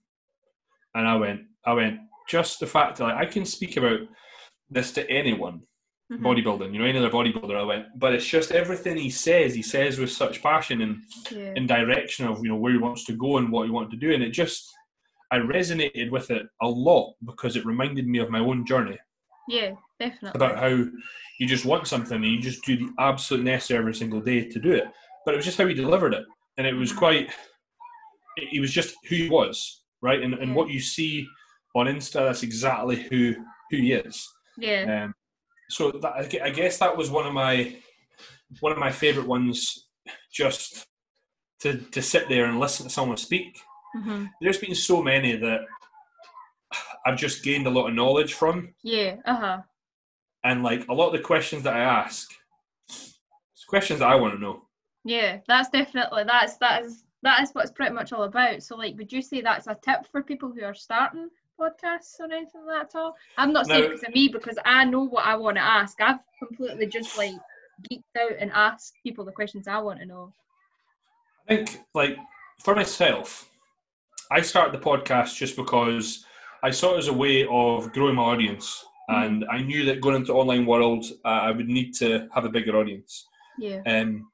And 0.98 1.08
I 1.08 1.16
went, 1.16 1.42
I 1.66 1.74
went, 1.74 2.00
just 2.28 2.60
the 2.60 2.66
fact 2.68 2.98
that 2.98 3.04
like, 3.04 3.16
I 3.16 3.26
can 3.26 3.46
speak 3.46 3.78
about 3.78 4.00
this 4.70 4.92
to 4.94 5.08
anyone, 5.10 5.62
Mhm. 6.12 6.22
bodybuilding, 6.22 6.74
you 6.74 6.80
know, 6.80 6.86
any 6.86 6.98
other 6.98 7.10
bodybuilder. 7.12 7.56
I 7.56 7.64
went, 7.64 7.86
but 8.00 8.14
it's 8.16 8.26
just 8.26 8.52
everything 8.52 8.98
he 8.98 9.10
says. 9.12 9.54
He 9.54 9.62
says 9.62 10.00
with 10.00 10.12
such 10.12 10.42
passion 10.42 10.82
and 10.82 10.98
Yeah. 11.32 11.54
in 11.56 11.68
direction 11.68 12.26
of 12.28 12.40
you 12.44 12.50
know 12.50 12.56
where 12.56 12.72
he 12.72 12.78
wants 12.80 13.04
to 13.06 13.14
go 13.14 13.38
and 13.38 13.52
what 13.52 13.66
he 13.66 13.72
wants 13.72 13.92
to 13.92 13.98
do, 13.98 14.12
and 14.14 14.24
it 14.24 14.32
just 14.32 14.74
I 15.30 15.38
resonated 15.40 16.10
with 16.10 16.32
it 16.32 16.48
a 16.62 16.68
lot 16.70 17.16
because 17.26 17.58
it 17.58 17.66
reminded 17.66 18.08
me 18.08 18.20
of 18.20 18.30
my 18.30 18.40
own 18.40 18.66
journey 18.66 18.98
Yeah, 19.50 19.72
definitely. 20.00 20.32
about 20.40 20.58
how 20.58 20.68
you 21.40 21.46
just 21.46 21.66
want 21.66 21.86
something 21.86 22.16
and 22.24 22.26
you 22.34 22.40
just 22.40 22.64
do 22.64 22.78
the 22.78 22.90
absolute 22.98 23.44
necessary 23.44 23.80
every 23.80 23.94
single 23.94 24.22
day 24.22 24.48
to 24.50 24.60
do 24.60 24.72
it. 24.72 24.86
But 25.26 25.34
it 25.34 25.38
was 25.38 25.46
just 25.46 25.58
how 25.58 25.68
he 25.68 25.74
delivered 25.74 26.14
it, 26.14 26.26
and 26.58 26.66
it 26.66 26.74
was 26.74 26.92
quite. 26.94 27.30
it- 28.38 28.48
He 28.50 28.60
was 28.62 28.72
just 28.74 28.96
who 29.10 29.16
he 29.16 29.30
was, 29.30 29.84
right? 30.02 30.22
And 30.22 30.34
and 30.36 30.56
what 30.56 30.70
you 30.70 30.80
see 30.80 31.28
on 31.76 31.88
Insta, 31.88 32.14
that's 32.26 32.44
exactly 32.44 33.04
who 33.04 33.34
who 33.72 33.78
he 33.78 33.94
is. 33.94 34.28
yeah. 34.58 35.04
Um, 35.06 35.14
so 35.70 35.92
that, 35.92 36.14
I 36.44 36.50
guess 36.50 36.78
that 36.78 36.96
was 36.96 37.10
one 37.12 37.28
of 37.28 37.34
my 37.34 37.76
one 38.62 38.72
of 38.72 38.78
my 38.78 38.92
favorite 38.92 39.28
ones, 39.28 39.88
just 40.32 40.86
to 41.62 41.78
to 41.78 42.02
sit 42.02 42.30
there 42.30 42.46
and 42.46 42.60
listen 42.60 42.86
to 42.88 42.90
someone 42.94 43.18
speak. 43.18 43.60
hmm 43.94 44.26
There's 44.42 44.58
been 44.60 44.76
so 44.76 45.02
many 45.02 45.36
that 45.38 45.62
I've 47.06 47.18
just 47.18 47.44
gained 47.44 47.68
a 47.68 47.70
lot 47.70 47.88
of 47.88 47.96
knowledge 47.96 48.34
from, 48.34 48.74
Yeah. 48.84 49.16
Uh 49.26 49.36
huh. 49.36 49.58
and 50.44 50.64
like 50.64 50.88
a 50.88 50.94
lot 50.94 51.08
of 51.08 51.14
the 51.14 51.20
questions 51.28 51.64
that 51.64 51.74
I 51.76 51.80
ask, 51.80 52.30
it's 52.90 53.66
questions 53.68 54.00
that 54.00 54.10
I 54.10 54.16
want 54.16 54.34
to 54.36 54.40
know. 54.42 54.64
Yeah, 55.06 55.40
that's 55.48 55.70
definitely 55.70 56.24
that's 56.26 56.58
that 56.58 56.84
is 56.84 57.04
that 57.24 57.42
is 57.42 57.52
what 57.52 57.64
it's 57.64 57.74
pretty 57.74 57.94
much 57.94 58.14
all 58.14 58.24
about. 58.24 58.64
So 58.64 58.76
like 58.76 58.98
would 58.98 59.12
you 59.12 59.22
say 59.22 59.42
that's 59.42 59.68
a 59.68 59.78
tip 59.82 60.06
for 60.12 60.22
people 60.24 60.52
who 60.52 60.64
are 60.64 60.74
starting 60.74 61.30
podcasts 61.60 62.20
or 62.20 62.26
anything 62.26 62.66
like 62.66 62.90
that 62.90 62.96
at 62.96 63.00
all? 63.00 63.16
I'm 63.38 63.54
not 63.54 63.66
saying 63.66 63.84
No. 63.84 63.90
because 63.90 64.04
of 64.04 64.14
me 64.14 64.28
because 64.28 64.58
I 64.66 64.86
know 64.86 65.04
what 65.04 65.26
I 65.26 65.36
want 65.36 65.58
to 65.58 65.64
ask. 65.64 66.00
I've 66.02 66.20
completely 66.40 66.88
just 66.88 67.18
like 67.18 67.34
geeked 67.92 68.04
out 68.20 68.34
and 68.40 68.52
asked 68.52 68.94
people 69.04 69.26
the 69.26 69.32
questions 69.32 69.68
I 69.68 69.80
want 69.80 70.00
to 70.00 70.06
know. 70.06 70.34
I 71.50 71.56
think, 71.56 71.80
like, 71.94 72.18
for 72.64 72.76
myself, 72.76 73.50
I 74.30 74.42
started 74.42 74.74
the 74.74 74.84
podcast 74.84 75.38
just 75.38 75.56
because 75.56 76.26
I 76.62 76.72
saw 76.72 76.96
it 76.96 76.98
as 76.98 77.08
a 77.08 77.14
way 77.14 77.46
of 77.50 77.94
growing 77.94 78.16
my 78.16 78.24
audience, 78.24 78.84
and 79.08 79.46
I 79.50 79.62
knew 79.62 79.86
that 79.86 80.02
going 80.02 80.18
into 80.18 80.34
online 80.34 80.66
world, 80.66 81.06
uh, 81.24 81.28
I 81.28 81.52
would 81.52 81.70
need 81.70 81.94
to 81.96 82.28
have 82.34 82.44
a 82.44 82.50
bigger 82.50 82.76
audience. 82.76 83.26
Yeah. 83.58 83.82
Um, 83.86 84.30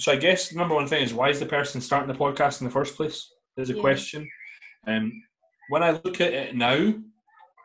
so 0.00 0.12
I 0.12 0.16
guess 0.16 0.48
the 0.48 0.56
number 0.56 0.74
one 0.74 0.86
thing 0.86 1.02
is 1.02 1.14
why 1.14 1.30
is 1.30 1.40
the 1.40 1.46
person 1.46 1.80
starting 1.80 2.12
the 2.12 2.18
podcast 2.18 2.60
in 2.60 2.66
the 2.66 2.72
first 2.72 2.96
place? 2.96 3.30
Is 3.56 3.70
a 3.70 3.74
Yeah. 3.74 3.80
question. 3.80 4.28
Um, 4.86 5.12
when 5.68 5.82
I 5.82 5.92
look 5.92 6.20
at 6.20 6.32
it 6.32 6.56
now, 6.56 6.92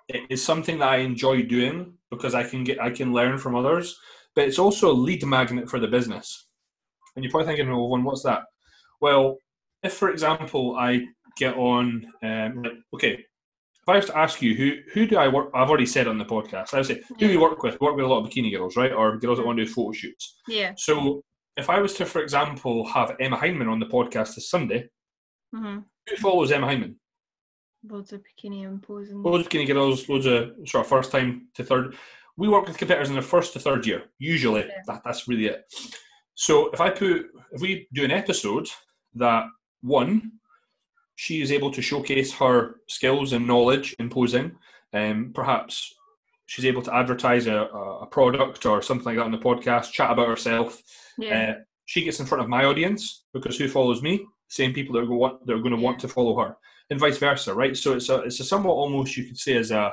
it 0.07 0.21
is 0.29 0.43
something 0.43 0.77
that 0.79 0.89
I 0.89 0.97
enjoy 0.97 1.43
doing 1.43 1.93
because 2.11 2.33
I 2.35 2.43
can 2.43 2.63
get 2.63 2.81
I 2.81 2.91
can 2.91 3.13
learn 3.13 3.37
from 3.37 3.55
others, 3.55 3.99
but 4.35 4.47
it's 4.47 4.59
also 4.59 4.91
a 4.91 4.93
lead 4.93 5.25
magnet 5.25 5.69
for 5.69 5.79
the 5.79 5.87
business. 5.87 6.47
And 7.15 7.23
you're 7.23 7.31
probably 7.31 7.47
thinking, 7.47 7.69
well, 7.69 7.89
one, 7.89 8.03
what's 8.03 8.23
that? 8.23 8.43
Well, 9.01 9.37
if 9.83 9.93
for 9.93 10.09
example 10.11 10.75
I 10.77 11.07
get 11.37 11.55
on, 11.57 12.05
um, 12.21 12.83
okay, 12.93 13.13
if 13.13 13.87
I 13.89 13.95
was 13.95 14.05
to 14.07 14.17
ask 14.17 14.41
you 14.41 14.55
who 14.55 14.77
who 14.93 15.07
do 15.07 15.17
I 15.17 15.27
work, 15.27 15.49
I've 15.55 15.69
already 15.69 15.85
said 15.87 16.07
on 16.07 16.17
the 16.19 16.25
podcast. 16.25 16.73
I 16.73 16.77
would 16.77 16.85
say 16.85 17.01
who 17.07 17.15
do 17.15 17.31
you 17.31 17.41
work 17.41 17.63
with? 17.63 17.79
We 17.81 17.87
work 17.87 17.95
with 17.95 18.05
a 18.05 18.07
lot 18.07 18.23
of 18.23 18.29
bikini 18.29 18.51
girls, 18.55 18.77
right, 18.77 18.91
or 18.91 19.17
girls 19.17 19.39
that 19.39 19.45
want 19.47 19.57
to 19.57 19.65
do 19.65 19.71
photo 19.71 19.91
shoots. 19.91 20.39
Yeah. 20.47 20.73
So 20.77 21.23
if 21.59 21.69
I 21.69 21.79
was 21.79 21.93
to, 21.95 22.05
for 22.05 22.21
example, 22.21 22.85
have 22.87 23.15
Emma 23.19 23.37
Hyndman 23.37 23.69
on 23.71 23.79
the 23.79 23.85
podcast 23.85 24.35
this 24.35 24.49
Sunday, 24.49 24.89
hmm 25.53 25.79
who 26.07 26.15
follows 26.17 26.51
Emma 26.51 26.67
Hyndman? 26.67 26.95
Loads 27.87 28.13
of 28.13 28.21
bikini 28.23 28.65
and 28.67 28.81
posing. 28.81 29.21
Loads 29.21 29.45
of 29.45 29.51
bikini 29.51 29.67
girls, 29.67 30.09
loads 30.09 30.25
of 30.25 30.51
sort 30.65 30.83
of 30.83 30.89
first 30.89 31.11
time 31.11 31.47
to 31.55 31.63
third. 31.63 31.95
We 32.35 32.47
work 32.49 32.67
with 32.67 32.77
competitors 32.77 33.09
in 33.09 33.13
their 33.15 33.21
first 33.21 33.53
to 33.53 33.59
third 33.59 33.85
year. 33.85 34.03
Usually, 34.17 34.61
Yeah. 34.61 34.81
that, 34.87 35.01
that's 35.05 35.27
really 35.27 35.45
it. 35.47 35.71
So 36.35 36.69
if 36.71 36.81
I 36.81 36.89
put, 36.89 37.27
if 37.51 37.61
we 37.61 37.87
do 37.93 38.03
an 38.05 38.11
episode 38.11 38.67
that 39.15 39.45
one, 39.81 40.31
she 41.15 41.41
is 41.41 41.51
able 41.51 41.69
to 41.71 41.81
showcase 41.81 42.33
her 42.33 42.77
skills 42.87 43.33
and 43.33 43.45
knowledge 43.45 43.93
in 43.99 44.09
posing, 44.09 44.55
um, 44.93 45.31
perhaps 45.35 45.93
she's 46.51 46.65
able 46.65 46.81
to 46.81 46.93
advertise 47.01 47.45
a, 47.47 47.57
a 48.05 48.07
product 48.07 48.65
or 48.65 48.81
something 48.81 49.05
like 49.05 49.17
that 49.17 49.23
on 49.29 49.31
the 49.31 49.37
podcast, 49.49 49.91
chat 49.91 50.09
about 50.11 50.27
herself. 50.27 50.81
Yeah. 51.17 51.31
Uh, 51.37 51.53
she 51.85 52.03
gets 52.03 52.19
in 52.19 52.25
front 52.25 52.43
of 52.43 52.49
my 52.49 52.63
audience 52.65 53.25
because 53.33 53.55
who 53.57 53.67
follows 53.67 54.01
me? 54.01 54.25
Same 54.47 54.73
people 54.73 54.93
that 54.95 55.03
are 55.03 55.11
going 55.13 55.37
that 55.45 55.53
are 55.53 55.59
going 55.65 55.75
to 55.77 55.81
want 55.87 55.99
to 55.99 56.07
follow 56.07 56.35
her, 56.41 56.57
and 56.89 56.99
vice 56.99 57.17
versa, 57.19 57.53
right? 57.53 57.75
So 57.77 57.93
it's 57.93 58.09
a 58.09 58.17
it's 58.27 58.39
a 58.39 58.43
somewhat 58.43 58.73
almost 58.73 59.15
you 59.17 59.25
could 59.27 59.37
say 59.37 59.55
as 59.57 59.69
a 59.71 59.91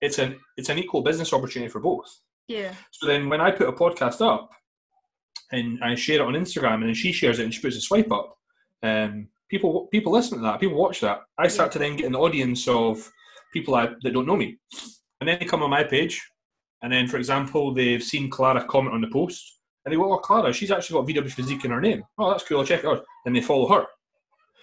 it's 0.00 0.18
an 0.18 0.38
it's 0.56 0.70
an 0.70 0.78
equal 0.78 1.02
business 1.02 1.32
opportunity 1.34 1.70
for 1.70 1.80
both. 1.80 2.10
yeah. 2.48 2.72
So 2.92 3.06
then 3.06 3.28
when 3.28 3.40
I 3.42 3.50
put 3.50 3.68
a 3.68 3.72
podcast 3.72 4.18
up 4.32 4.48
and 5.52 5.78
I 5.84 5.94
share 5.96 6.16
it 6.20 6.22
on 6.28 6.34
Instagram 6.34 6.74
and 6.76 6.84
then 6.88 6.94
she 6.94 7.12
shares 7.12 7.38
it 7.38 7.44
and 7.44 7.52
she 7.54 7.60
puts 7.60 7.76
a 7.76 7.80
swipe 7.80 8.10
up, 8.12 8.28
um, 8.82 9.28
people 9.50 9.88
people 9.92 10.12
listen 10.12 10.38
to 10.38 10.44
that, 10.44 10.60
people 10.60 10.78
watch 10.78 11.00
that. 11.00 11.18
I 11.38 11.48
start 11.48 11.68
Yeah. 11.68 11.72
to 11.74 11.78
then 11.80 11.96
get 11.96 12.06
an 12.06 12.16
audience 12.16 12.66
of 12.68 13.10
people 13.52 13.74
I, 13.74 13.88
that 14.02 14.12
don't 14.14 14.26
know 14.26 14.36
me, 14.36 14.58
and 15.20 15.28
then 15.28 15.38
they 15.38 15.44
come 15.46 15.62
on 15.62 15.70
my 15.70 15.84
page, 15.84 16.22
and 16.82 16.92
then 16.92 17.06
for 17.06 17.16
example 17.18 17.72
they've 17.74 18.02
seen 18.02 18.30
Clara 18.30 18.64
comment 18.64 18.94
on 18.94 19.00
the 19.00 19.08
post 19.08 19.58
and 19.84 19.92
they 19.92 19.96
go, 19.96 20.12
"Oh, 20.12 20.18
Clara, 20.18 20.52
she's 20.52 20.70
actually 20.70 21.00
got 21.14 21.24
VW 21.24 21.30
Physique 21.32 21.64
in 21.64 21.70
her 21.70 21.80
name. 21.80 22.02
Oh, 22.18 22.30
that's 22.30 22.44
cool. 22.44 22.58
I'll 22.58 22.66
check 22.66 22.80
it 22.80 22.86
out." 22.86 23.04
And 23.26 23.34
they 23.34 23.40
follow 23.40 23.68
her. 23.68 23.86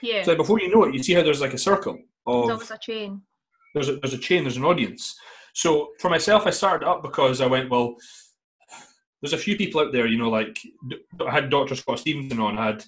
Yeah. 0.02 0.24
So 0.24 0.36
before 0.36 0.60
you 0.60 0.70
know 0.70 0.84
it, 0.86 0.94
you 0.94 1.02
see 1.04 1.14
how 1.14 1.24
there's 1.24 1.42
like 1.42 1.54
a 1.54 1.58
circle 1.58 1.98
of 2.28 2.50
always 2.50 2.72
a 2.72 2.78
chain. 2.78 3.22
there's 3.74 3.90
a, 3.90 3.96
there's 3.98 4.14
a 4.14 4.18
chain, 4.20 4.44
there's 4.44 4.58
an 4.58 4.66
audience. 4.66 5.16
So 5.54 5.90
for 6.00 6.10
myself, 6.10 6.46
I 6.46 6.52
started 6.52 6.88
up 6.88 7.02
because 7.02 7.42
I 7.42 7.48
went, 7.48 7.70
well, 7.72 7.96
there's 9.22 9.34
a 9.34 9.38
few 9.38 9.58
people 9.58 9.82
out 9.82 9.92
there, 9.92 10.06
you 10.06 10.18
know, 10.20 10.30
like 10.30 10.60
I 11.26 11.32
had 11.32 11.50
Dr. 11.50 11.76
Scott 11.76 11.98
Stevenson 12.00 12.40
on, 12.40 12.60
I 12.60 12.66
had 12.68 12.86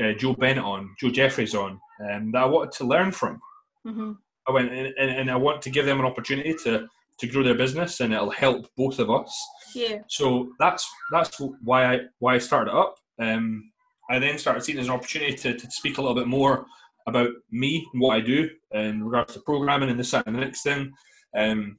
uh, 0.00 0.12
Joe 0.12 0.34
Bennett 0.34 0.62
on, 0.62 0.94
Joe 1.00 1.10
Jeffries 1.10 1.56
on, 1.56 1.80
um, 2.08 2.30
that 2.30 2.44
I 2.44 2.46
wanted 2.46 2.72
to 2.74 2.84
learn 2.84 3.10
from. 3.10 3.40
hmm 3.84 4.12
I 4.46 4.50
went 4.52 4.72
and, 4.72 4.92
and, 4.98 5.10
and 5.10 5.30
I 5.30 5.36
want 5.36 5.62
to 5.62 5.70
give 5.70 5.86
them 5.86 6.00
an 6.00 6.06
opportunity 6.06 6.54
to 6.64 6.88
to 7.18 7.26
grow 7.26 7.42
their 7.42 7.54
business, 7.54 8.00
and 8.00 8.12
it'll 8.12 8.30
help 8.30 8.68
both 8.76 8.98
of 8.98 9.10
us. 9.10 9.34
Yeah. 9.74 9.98
So 10.08 10.52
that's 10.58 10.88
that's 11.10 11.40
why 11.62 11.94
I 11.94 12.00
why 12.18 12.34
I 12.34 12.38
started 12.38 12.70
it 12.70 12.76
up. 12.76 12.96
Um, 13.20 13.70
I 14.10 14.18
then 14.18 14.38
started 14.38 14.62
seeing 14.62 14.78
it 14.78 14.82
as 14.82 14.88
an 14.88 14.94
opportunity 14.94 15.34
to, 15.34 15.56
to 15.56 15.70
speak 15.70 15.98
a 15.98 16.02
little 16.02 16.16
bit 16.16 16.26
more 16.26 16.66
about 17.06 17.30
me 17.50 17.86
and 17.92 18.02
what 18.02 18.16
I 18.16 18.20
do 18.20 18.48
in 18.72 19.04
regards 19.04 19.34
to 19.34 19.40
programming 19.40 19.90
and 19.90 19.98
this 19.98 20.10
that, 20.10 20.26
and 20.26 20.36
the 20.36 20.40
next 20.40 20.62
thing. 20.62 20.92
Um, 21.36 21.78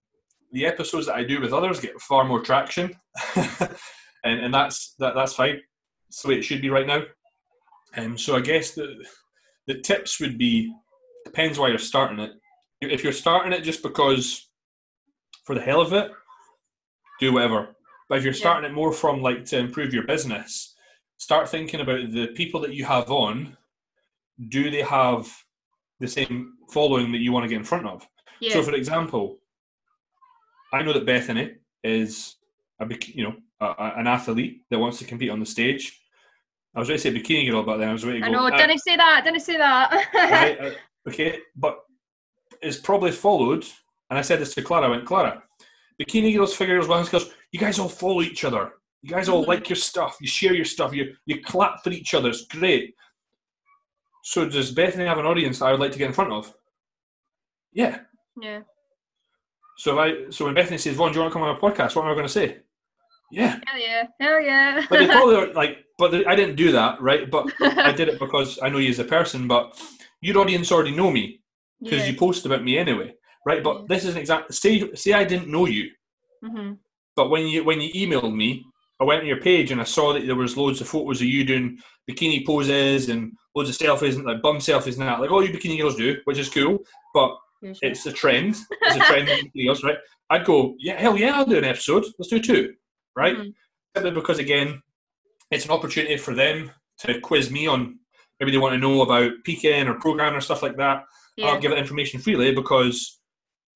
the 0.52 0.66
episodes 0.66 1.08
that 1.08 1.16
I 1.16 1.24
do 1.24 1.42
with 1.42 1.54
others 1.54 1.80
get 1.80 2.00
far 2.02 2.24
more 2.24 2.42
traction, 2.42 2.96
and 3.36 4.40
and 4.40 4.54
that's 4.54 4.96
that 5.00 5.16
that's 5.16 5.34
fine. 5.34 5.60
That's 6.10 6.22
the 6.22 6.30
way 6.30 6.36
it 6.36 6.44
should 6.44 6.62
be 6.62 6.70
right 6.70 6.88
now. 6.88 7.04
Um, 7.96 8.18
so 8.18 8.36
I 8.36 8.42
guess 8.42 8.72
the 8.72 9.04
the 9.68 9.80
tips 9.80 10.20
would 10.20 10.38
be 10.38 10.74
depends 11.26 11.58
why 11.58 11.70
you're 11.70 11.78
starting 11.80 12.20
it. 12.20 12.32
If 12.82 13.04
you're 13.04 13.14
starting 13.14 13.54
it 13.54 13.64
just 13.64 13.82
because 13.82 14.50
for 15.44 15.56
the 15.56 15.62
hell 15.62 15.82
of 15.82 15.94
it, 15.94 16.12
do 17.20 17.34
whatever. 17.34 17.76
But 18.10 18.18
if 18.18 18.24
you're 18.24 18.34
starting 18.34 18.70
it 18.70 18.74
more 18.74 18.92
from 18.92 19.22
like 19.22 19.46
to 19.46 19.58
improve 19.58 19.94
your 19.94 20.04
business, 20.04 20.76
start 21.18 21.50
thinking 21.50 21.82
about 21.82 22.12
the 22.12 22.28
people 22.28 22.60
that 22.62 22.74
you 22.74 22.86
have 22.86 23.10
on. 23.12 23.58
Do 24.50 24.72
they 24.72 24.82
have 24.82 25.32
the 26.00 26.08
same 26.08 26.54
following 26.72 27.12
that 27.12 27.20
you 27.20 27.32
want 27.32 27.44
to 27.44 27.48
get 27.50 27.58
in 27.58 27.64
front 27.64 27.88
of? 27.88 28.06
Yeah. 28.40 28.54
So, 28.54 28.64
for 28.64 28.74
example, 28.74 29.38
I 30.74 30.82
know 30.82 30.92
that 30.94 31.06
Bethany 31.06 31.56
is 31.84 32.36
a 32.80 32.88
you 33.06 33.24
know 33.26 33.36
a, 33.62 33.66
a- 33.66 33.94
an 33.98 34.08
athlete 34.08 34.64
that 34.70 34.80
wants 34.80 34.98
to 35.00 35.06
compete 35.06 35.30
on 35.30 35.40
the 35.40 35.46
stage. 35.46 36.02
I 36.76 36.80
was 36.80 36.90
ready 36.90 37.02
to 37.02 37.04
say 37.04 37.14
bikini 37.14 37.50
girl, 37.52 37.64
but 37.64 37.78
then 37.78 37.90
I 37.90 37.94
was 37.94 38.04
ready 38.04 38.20
to 38.20 38.26
go. 38.26 38.32
I 38.32 38.32
know, 38.32 38.48
uh, 38.48 38.58
didn't 38.58 38.72
I, 38.72 38.76
say 38.78 38.98
that, 38.98 39.22
didn't 39.24 39.36
I 39.36 39.44
say 39.44 39.58
that. 39.58 40.10
right, 40.16 40.60
uh, 40.60 41.10
okay, 41.10 41.40
but 41.56 41.80
it's 42.62 42.78
probably 42.78 43.12
followed. 43.12 43.66
And 44.14 44.20
I 44.20 44.22
said 44.22 44.40
this 44.40 44.54
to 44.54 44.62
Clara. 44.62 44.86
I 44.86 44.90
went, 44.90 45.08
Clara, 45.08 45.42
bikini 46.00 46.36
girls, 46.38 46.54
figure 46.54 46.76
girls, 46.76 46.88
wellness 46.88 47.10
girls. 47.10 47.32
You 47.52 47.60
guys 47.60 47.80
all 47.80 47.90
follow 47.90 48.22
each 48.22 48.46
other. 48.46 48.74
You 49.02 49.10
guys 49.10 49.28
all 49.28 49.44
Mhm. 49.44 49.48
like 49.48 49.70
your 49.70 49.76
stuff. 49.76 50.18
You 50.22 50.28
share 50.28 50.54
your 50.54 50.66
stuff. 50.66 50.94
You 50.94 51.16
you 51.26 51.42
clap 51.42 51.84
for 51.84 51.90
each 51.90 52.14
other. 52.14 52.30
It's 52.30 52.46
great. 52.46 52.94
So 54.24 54.48
does 54.48 54.70
Bethany 54.70 55.06
have 55.06 55.18
an 55.18 55.26
audience 55.26 55.58
that 55.58 55.66
I 55.66 55.72
would 55.72 55.80
like 55.80 55.92
to 55.94 55.98
get 55.98 56.10
in 56.10 56.14
front 56.14 56.32
of? 56.32 56.54
Yeah. 57.72 58.02
yeah. 58.40 58.62
So 59.80 60.00
if 60.00 60.28
I 60.28 60.30
so 60.30 60.46
when 60.46 60.54
Bethany 60.54 60.78
says, 60.78 60.96
"Vaughn, 60.96 61.12
do 61.12 61.16
you 61.16 61.22
want 61.22 61.32
to 61.32 61.40
come 61.40 61.42
on 61.42 61.56
a 61.56 61.60
podcast?" 61.60 61.96
What 61.96 62.06
am 62.06 62.12
I 62.12 62.14
going 62.14 62.28
to 62.28 62.40
say? 62.42 62.60
Yeah. 63.32 63.60
Hell 63.66 63.80
yeah. 63.82 64.04
Hell 64.20 64.42
yeah. 64.42 64.86
But 64.88 65.00
they 65.00 65.08
probably 65.08 65.38
are 65.38 65.54
like, 65.54 65.86
but 65.98 66.12
they, 66.12 66.24
I 66.26 66.36
didn't 66.36 66.56
do 66.56 66.72
that, 66.74 67.02
right? 67.02 67.32
But 67.32 67.52
I 67.62 67.92
did 67.92 68.10
it 68.10 68.20
because 68.26 68.60
I 68.62 68.70
know 68.70 68.78
you 68.78 68.92
as 68.92 69.00
a 69.00 69.06
person. 69.06 69.48
But 69.48 69.82
your 70.22 70.38
audience 70.38 70.72
already 70.72 70.96
know 70.96 71.10
me 71.10 71.42
because 71.82 72.02
yeah. 72.02 72.12
you 72.12 72.18
post 72.18 72.46
about 72.46 72.64
me 72.64 72.78
anyway, 72.78 73.16
right? 73.46 73.64
But 73.64 73.88
this 73.88 74.06
is 74.06 74.16
an 74.16 74.22
example. 74.22 74.54
Say 74.54 74.94
say 74.94 75.14
I 75.14 75.24
didn't 75.24 75.50
know 75.50 75.66
you, 75.66 75.90
hmm 76.44 76.74
but 77.16 77.30
when 77.30 77.46
you 77.48 77.64
when 77.64 77.80
you 77.80 77.92
emailed 77.94 78.36
me, 78.36 78.66
I 79.00 79.04
went 79.04 79.22
on 79.22 79.28
your 79.28 79.40
page 79.40 79.72
and 79.72 79.80
I 79.80 79.84
saw 79.84 80.14
that 80.14 80.26
there 80.26 80.36
was 80.36 80.58
loads 80.58 80.82
of 80.82 80.88
photos 80.88 81.22
of 81.22 81.28
you 81.28 81.44
doing 81.44 81.78
bikini 82.10 82.46
poses 82.46 83.10
and 83.10 83.32
loads 83.56 83.70
of 83.70 83.78
selfies 83.78 84.16
and 84.16 84.26
like 84.26 84.42
bum 84.42 84.58
selfies 84.58 84.98
and 84.98 85.08
that, 85.08 85.20
like 85.20 85.30
all 85.32 85.46
you 85.46 85.54
bikini 85.54 85.80
girls 85.80 85.96
do, 85.96 86.18
which 86.26 86.40
is 86.40 86.50
cool. 86.50 86.80
But 87.14 87.38
it's 87.62 88.06
a 88.08 88.12
trend. 88.12 88.56
It's 88.82 88.96
a 88.96 89.00
trend 89.12 89.30
in 89.30 89.46
bikini 89.46 89.68
girls, 89.68 89.84
right? 89.84 89.98
I'd 90.30 90.46
go, 90.46 90.76
yeah, 90.80 91.00
hell 91.00 91.16
yeah, 91.18 91.36
I'll 91.38 91.46
do 91.46 91.58
an 91.58 91.64
episode. 91.64 92.04
Let's 92.18 92.30
do 92.30 92.40
two, 92.40 92.74
right? 93.16 93.38
Mhm. 93.38 93.54
Simply 93.96 94.12
because 94.12 94.40
again, 94.40 94.82
it's 95.52 95.66
an 95.66 95.72
opportunity 95.72 96.18
for 96.18 96.34
them 96.34 96.72
to 97.00 97.20
quiz 97.20 97.52
me 97.52 97.68
on 97.68 98.00
maybe 98.40 98.52
they 98.52 98.58
want 98.58 98.74
to 98.74 98.80
know 98.80 99.02
about 99.04 99.32
PKN 99.48 99.88
or 99.88 100.00
programming 100.00 100.38
or 100.38 100.42
stuff 100.42 100.64
like 100.64 100.78
that. 100.78 101.04
Yeah. 101.38 101.48
I'll 101.48 101.60
give 101.60 101.72
that 101.72 101.78
information 101.78 102.20
freely 102.20 102.54
because 102.54 103.20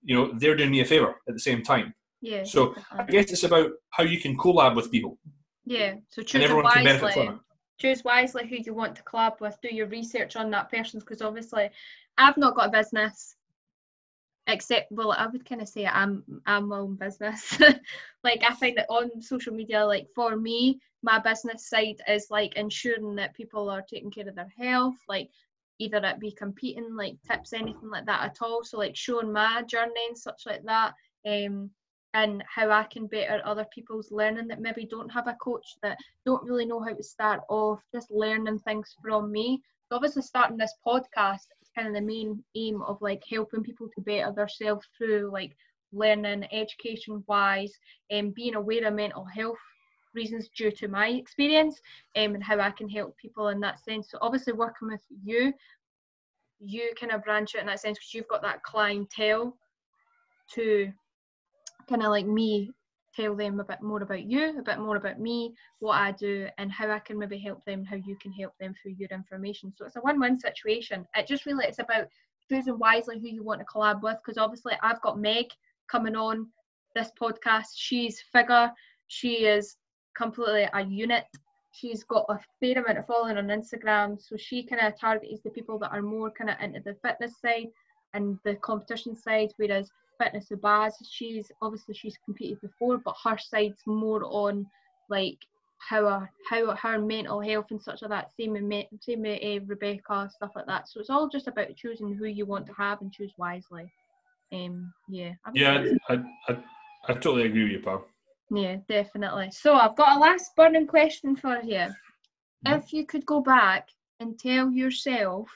you 0.03 0.15
know 0.15 0.31
they're 0.37 0.55
doing 0.55 0.71
me 0.71 0.81
a 0.81 0.85
favor 0.85 1.15
at 1.27 1.33
the 1.33 1.39
same 1.39 1.63
time. 1.63 1.93
yeah. 2.21 2.43
So 2.43 2.75
I 2.91 3.03
guess 3.03 3.31
it's 3.31 3.43
about 3.43 3.71
how 3.89 4.03
you 4.03 4.19
can 4.19 4.37
collab 4.37 4.75
with 4.75 4.91
people 4.91 5.17
yeah. 5.67 5.95
So 6.09 6.21
and 6.21 6.27
choose 6.27 6.43
everyone 6.43 6.71
can 6.71 6.83
benefit 6.85 7.03
wisely. 7.03 7.25
from 7.25 7.35
it. 7.35 7.41
choose 7.77 8.03
wisely 8.03 8.47
who 8.47 8.55
you 8.55 8.73
want 8.73 8.95
to 8.95 9.03
collab 9.03 9.41
with. 9.41 9.57
Do 9.61 9.75
your 9.75 9.87
research 9.87 10.37
on 10.37 10.49
that 10.51 10.71
person 10.71 10.99
because 10.99 11.21
obviously, 11.21 11.69
I've 12.17 12.37
not 12.37 12.55
got 12.55 12.69
a 12.69 12.71
business. 12.71 13.35
Except, 14.49 14.89
well, 14.93 15.11
I 15.11 15.27
would 15.27 15.47
kind 15.47 15.61
of 15.61 15.67
say 15.67 15.85
I'm 15.85 16.23
I'm 16.45 16.69
my 16.69 16.77
own 16.77 16.95
business. 16.95 17.59
like 18.23 18.43
I 18.47 18.55
find 18.55 18.77
that 18.77 18.85
on 18.89 19.21
social 19.21 19.53
media, 19.53 19.85
like 19.85 20.07
for 20.15 20.37
me, 20.37 20.79
my 21.03 21.19
business 21.19 21.69
side 21.69 21.97
is 22.07 22.27
like 22.29 22.55
ensuring 22.55 23.15
that 23.15 23.35
people 23.35 23.69
are 23.69 23.81
taking 23.81 24.09
care 24.09 24.27
of 24.29 24.35
their 24.35 24.53
health, 24.57 24.95
like 25.09 25.29
either 25.79 25.97
it 25.97 26.19
be 26.19 26.31
competing, 26.31 26.95
like 26.95 27.15
tips, 27.29 27.53
anything 27.53 27.89
like 27.89 28.05
that 28.05 28.23
at 28.23 28.37
all. 28.41 28.63
So 28.63 28.77
like 28.77 28.95
showing 28.95 29.31
my 29.31 29.63
journey 29.63 30.07
and 30.07 30.17
such 30.17 30.43
like 30.45 30.63
that. 30.63 30.93
Um, 31.25 31.69
and 32.13 32.43
how 32.47 32.71
I 32.71 32.83
can 32.83 33.05
better 33.07 33.41
other 33.45 33.65
people's 33.73 34.11
learning 34.11 34.47
that 34.47 34.61
maybe 34.61 34.85
don't 34.85 35.11
have 35.11 35.27
a 35.27 35.35
coach 35.35 35.75
that 35.83 35.97
don't 36.25 36.43
really 36.43 36.65
know 36.65 36.79
how 36.79 36.93
to 36.93 37.03
start 37.03 37.41
off, 37.49 37.81
just 37.93 38.09
learning 38.09 38.59
things 38.59 38.95
from 39.01 39.31
me. 39.31 39.61
So 39.89 39.95
obviously 39.95 40.21
starting 40.23 40.57
this 40.57 40.73
podcast 40.85 41.45
is 41.61 41.69
kind 41.75 41.87
of 41.87 41.93
the 41.93 42.01
main 42.01 42.43
aim 42.55 42.81
of 42.81 42.97
like 43.01 43.23
helping 43.29 43.61
people 43.61 43.87
to 43.93 44.01
better 44.01 44.31
themselves 44.31 44.87
through 44.97 45.29
like 45.31 45.55
learning, 45.91 46.47
education 46.51 47.23
wise, 47.27 47.71
and 48.09 48.33
being 48.33 48.55
aware 48.55 48.87
of 48.87 48.93
mental 48.93 49.25
health 49.25 49.57
reasons 50.13 50.49
due 50.55 50.71
to 50.71 50.87
my 50.87 51.09
experience 51.09 51.79
um, 52.15 52.35
and 52.35 52.43
how 52.43 52.59
I 52.59 52.71
can 52.71 52.89
help 52.89 53.17
people 53.17 53.49
in 53.49 53.59
that 53.61 53.83
sense. 53.83 54.11
So 54.11 54.17
obviously 54.21 54.53
working 54.53 54.89
with 54.89 55.01
you, 55.23 55.53
you 56.59 56.91
kind 56.99 57.11
of 57.11 57.23
branch 57.23 57.55
out 57.55 57.61
in 57.61 57.67
that 57.67 57.79
sense 57.79 57.97
because 57.97 58.13
you've 58.13 58.27
got 58.27 58.41
that 58.41 58.63
clientele 58.63 59.55
to 60.53 60.91
kind 61.87 62.03
of 62.03 62.09
like 62.09 62.25
me 62.25 62.71
tell 63.15 63.35
them 63.35 63.59
a 63.59 63.63
bit 63.63 63.81
more 63.81 64.03
about 64.03 64.23
you, 64.23 64.59
a 64.59 64.61
bit 64.61 64.79
more 64.79 64.97
about 64.97 65.19
me, 65.19 65.53
what 65.79 65.95
I 65.95 66.11
do, 66.11 66.47
and 66.57 66.71
how 66.71 66.89
I 66.89 66.99
can 66.99 67.17
maybe 67.17 67.39
help 67.39 67.65
them, 67.65 67.83
how 67.83 67.95
you 67.95 68.15
can 68.21 68.31
help 68.31 68.53
them 68.59 68.73
through 68.81 68.95
your 68.97 69.09
information. 69.09 69.73
So 69.75 69.85
it's 69.85 69.95
a 69.95 70.01
win-win 70.03 70.39
situation. 70.39 71.07
It 71.15 71.27
just 71.27 71.45
really 71.45 71.65
it's 71.65 71.79
about 71.79 72.07
choosing 72.49 72.77
wisely 72.77 73.19
who 73.19 73.27
you 73.27 73.43
want 73.43 73.59
to 73.59 73.65
collab 73.65 74.01
with, 74.03 74.17
because 74.23 74.37
obviously 74.37 74.73
I've 74.83 75.01
got 75.01 75.19
Meg 75.19 75.47
coming 75.89 76.15
on 76.15 76.47
this 76.95 77.11
podcast. 77.19 77.69
She's 77.75 78.21
figure. 78.31 78.71
She 79.07 79.45
is 79.45 79.77
completely 80.17 80.67
a 80.73 80.83
unit. 80.83 81.25
She's 81.71 82.03
got 82.03 82.25
a 82.29 82.39
fair 82.59 82.81
amount 82.81 82.97
of 82.97 83.05
following 83.05 83.37
on 83.37 83.47
Instagram, 83.47 84.19
so 84.19 84.35
she 84.35 84.63
kind 84.63 84.81
of 84.81 84.99
targets 84.99 85.41
the 85.43 85.51
people 85.51 85.77
that 85.79 85.91
are 85.91 86.01
more 86.01 86.31
kind 86.31 86.49
of 86.49 86.55
into 86.59 86.79
the 86.79 86.95
fitness 87.03 87.39
side 87.39 87.67
and 88.13 88.39
the 88.43 88.55
competition 88.55 89.15
side, 89.15 89.51
whereas 89.57 89.91
fitness 90.19 90.47
with 90.49 90.61
Baz. 90.61 90.95
She's 91.07 91.51
obviously 91.61 91.93
she's 91.93 92.17
competed 92.25 92.59
before, 92.61 92.97
but 92.97 93.15
her 93.23 93.37
side's 93.37 93.83
more 93.85 94.23
on 94.23 94.65
like 95.09 95.37
how 95.77 96.05
her, 96.05 96.29
how 96.49 96.75
her 96.75 96.99
mental 96.99 97.39
health 97.39 97.67
and 97.69 97.81
such 97.81 98.01
like 98.01 98.09
that. 98.09 98.31
Same 98.39 98.53
with 98.53 98.63
me, 98.63 98.89
same 98.99 99.21
with 99.21 99.43
uh, 99.43 99.63
Rebecca, 99.65 100.29
stuff 100.33 100.51
like 100.55 100.65
that. 100.65 100.89
So 100.89 100.99
it's 100.99 101.11
all 101.11 101.29
just 101.29 101.47
about 101.47 101.75
choosing 101.75 102.15
who 102.15 102.25
you 102.25 102.45
want 102.45 102.65
to 102.67 102.73
have 102.73 103.01
and 103.01 103.13
choose 103.13 103.33
wisely. 103.37 103.91
Um, 104.51 104.91
yeah. 105.07 105.33
I 105.45 105.49
would 105.51 105.59
Yeah, 105.59 105.83
I, 106.09 106.13
I, 106.49 106.57
I 107.07 107.13
totally 107.13 107.45
agree 107.45 107.63
with 107.63 107.71
you, 107.73 107.79
pal. 107.81 108.05
Yeah, 108.49 108.77
definitely. 108.87 109.51
So 109.51 109.75
I've 109.75 109.95
got 109.95 110.17
a 110.17 110.19
last 110.19 110.55
burning 110.55 110.87
question 110.87 111.35
for 111.35 111.61
you. 111.61 111.87
Mhm. 112.65 112.77
If 112.77 112.93
you 112.93 113.05
could 113.05 113.25
go 113.25 113.41
back 113.41 113.89
and 114.19 114.39
tell 114.39 114.71
yourself, 114.71 115.49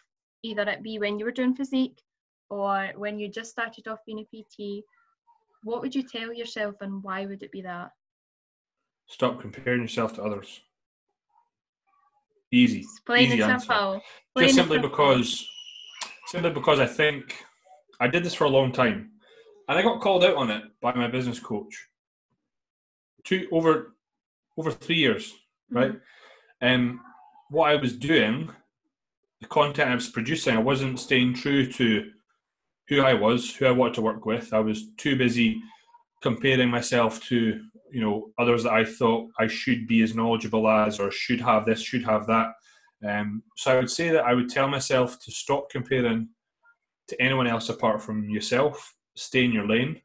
either 0.43 0.63
it 0.63 0.83
be 0.83 0.99
when 0.99 1.17
you 1.19 1.25
were 1.25 1.31
doing 1.31 1.55
physique 1.55 2.01
or 2.49 2.91
when 2.95 3.19
you 3.19 3.29
just 3.29 3.51
started 3.51 3.87
off 3.87 3.99
being 4.05 4.19
a 4.19 4.25
PT, 4.25 4.83
what 5.63 5.81
would 5.81 5.95
you 5.95 6.03
tell 6.03 6.33
yourself 6.33 6.75
and 6.81 7.01
why 7.03 7.25
would 7.25 7.43
it 7.43 7.51
be 7.51 7.61
that? 7.61 7.91
Stop 9.07 9.39
comparing 9.41 9.81
yourself 9.81 10.13
to 10.15 10.23
others. 10.23 10.61
Easy. 12.51 12.79
It's 12.79 12.99
plain 12.99 13.27
easy 13.27 13.41
and 13.41 13.53
answer. 13.53 13.67
simple. 13.67 14.01
Plain 14.33 14.47
Just 14.47 14.55
simply 14.55 14.75
simple. 14.77 14.89
because, 14.89 15.49
simply 16.27 16.51
because 16.51 16.79
I 16.79 16.85
think 16.87 17.45
I 17.99 18.07
did 18.07 18.23
this 18.23 18.33
for 18.33 18.43
a 18.45 18.49
long 18.49 18.71
time, 18.71 19.11
and 19.67 19.77
I 19.77 19.81
got 19.81 20.01
called 20.01 20.23
out 20.23 20.35
on 20.35 20.49
it 20.49 20.63
by 20.81 20.93
my 20.93 21.07
business 21.07 21.39
coach. 21.39 21.87
Two 23.23 23.47
over, 23.51 23.93
over 24.57 24.71
three 24.71 24.95
years, 24.95 25.33
right? 25.69 25.93
And 26.59 26.99
what 27.49 27.69
I 27.69 27.75
was 27.75 27.95
doing, 27.95 28.49
the 29.41 29.47
content 29.47 29.91
I 29.91 29.95
was 29.95 30.09
producing, 30.09 30.55
I 30.55 30.59
wasn't 30.59 30.99
staying 30.99 31.33
true 31.33 31.71
to 31.73 32.11
who 32.87 33.01
I 33.01 33.13
was, 33.13 33.55
who 33.55 33.65
I 33.65 33.71
wanted 33.71 33.95
to 33.95 34.01
work 34.01 34.25
with. 34.25 34.53
I 34.53 34.59
was 34.59 34.91
too 34.97 35.15
busy 35.15 35.61
comparing 36.21 36.69
myself 36.69 37.23
to 37.25 37.61
you 37.91 38.01
know 38.01 38.31
others 38.37 38.63
that 38.63 38.73
I 38.73 38.85
thought 38.85 39.29
I 39.37 39.47
should 39.47 39.87
be 39.87 40.01
as 40.01 40.15
knowledgeable 40.15 40.67
as, 40.67 40.99
or 40.99 41.11
should 41.11 41.41
have 41.41 41.65
this, 41.65 41.81
should 41.81 42.03
have 42.03 42.27
that. 42.27 42.53
Um, 43.07 43.43
so 43.57 43.71
I 43.71 43.75
would 43.75 43.89
say 43.89 44.09
that 44.09 44.25
I 44.25 44.33
would 44.33 44.49
tell 44.49 44.67
myself 44.67 45.19
to 45.23 45.31
stop 45.31 45.69
comparing 45.69 46.29
to 47.07 47.21
anyone 47.21 47.47
else 47.47 47.69
apart 47.69 48.01
from 48.01 48.29
yourself. 48.29 48.95
Stay 49.15 49.43
in 49.43 49.51
your 49.51 49.67
lane, 49.67 50.01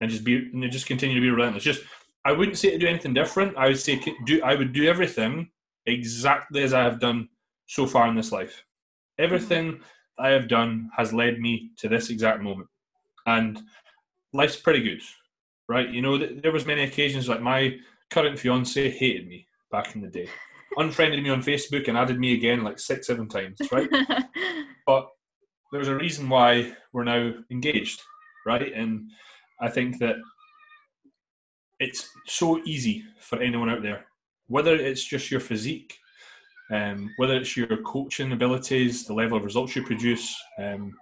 and 0.00 0.10
just 0.10 0.24
be 0.24 0.36
and 0.36 0.70
just 0.70 0.86
continue 0.86 1.16
to 1.16 1.20
be 1.20 1.30
relentless. 1.30 1.64
Just 1.64 1.82
I 2.26 2.32
wouldn't 2.32 2.58
say 2.58 2.70
to 2.72 2.78
do 2.78 2.88
anything 2.88 3.14
different. 3.14 3.56
I 3.56 3.68
would 3.68 3.78
say 3.78 4.02
do 4.24 4.42
I 4.42 4.56
would 4.56 4.72
do 4.72 4.88
everything 4.88 5.48
exactly 5.86 6.64
as 6.64 6.74
I 6.74 6.82
have 6.82 6.98
done 6.98 7.28
so 7.68 7.86
far 7.86 8.08
in 8.08 8.16
this 8.16 8.32
life. 8.32 8.64
Everything 9.16 9.80
I 10.18 10.30
have 10.30 10.48
done 10.48 10.90
has 10.96 11.12
led 11.12 11.38
me 11.38 11.70
to 11.78 11.88
this 11.88 12.10
exact 12.10 12.42
moment, 12.42 12.68
and 13.26 13.60
life's 14.32 14.56
pretty 14.56 14.82
good, 14.82 15.02
right? 15.68 15.88
You 15.88 16.02
know, 16.02 16.18
th- 16.18 16.42
there 16.42 16.50
was 16.50 16.66
many 16.66 16.82
occasions 16.82 17.28
like 17.28 17.40
my 17.40 17.76
current 18.10 18.40
fiance 18.40 18.90
hated 18.90 19.28
me 19.28 19.46
back 19.70 19.94
in 19.94 20.00
the 20.00 20.08
day, 20.08 20.28
unfriended 20.78 21.22
me 21.22 21.30
on 21.30 21.42
Facebook, 21.44 21.86
and 21.86 21.96
added 21.96 22.18
me 22.18 22.34
again 22.34 22.64
like 22.64 22.80
six, 22.80 23.06
seven 23.06 23.28
times, 23.28 23.56
right? 23.70 23.88
but 24.86 25.08
there's 25.70 25.88
a 25.88 25.94
reason 25.94 26.28
why 26.28 26.72
we're 26.92 27.04
now 27.04 27.34
engaged, 27.52 28.02
right? 28.44 28.72
And 28.72 29.10
I 29.60 29.68
think 29.68 30.00
that 30.00 30.16
it's 31.78 32.08
so 32.26 32.60
easy 32.64 33.04
for 33.20 33.40
anyone 33.40 33.70
out 33.70 33.82
there, 33.82 34.06
whether 34.48 34.74
it's 34.74 35.04
just 35.04 35.30
your 35.30 35.40
physique, 35.40 35.98
um, 36.70 37.10
whether 37.16 37.34
it's 37.34 37.56
your 37.56 37.76
coaching 37.82 38.32
abilities, 38.32 39.04
the 39.04 39.14
level 39.14 39.38
of 39.38 39.44
results 39.44 39.76
you 39.76 39.82
produce. 39.82 40.34
Um, 40.58 40.92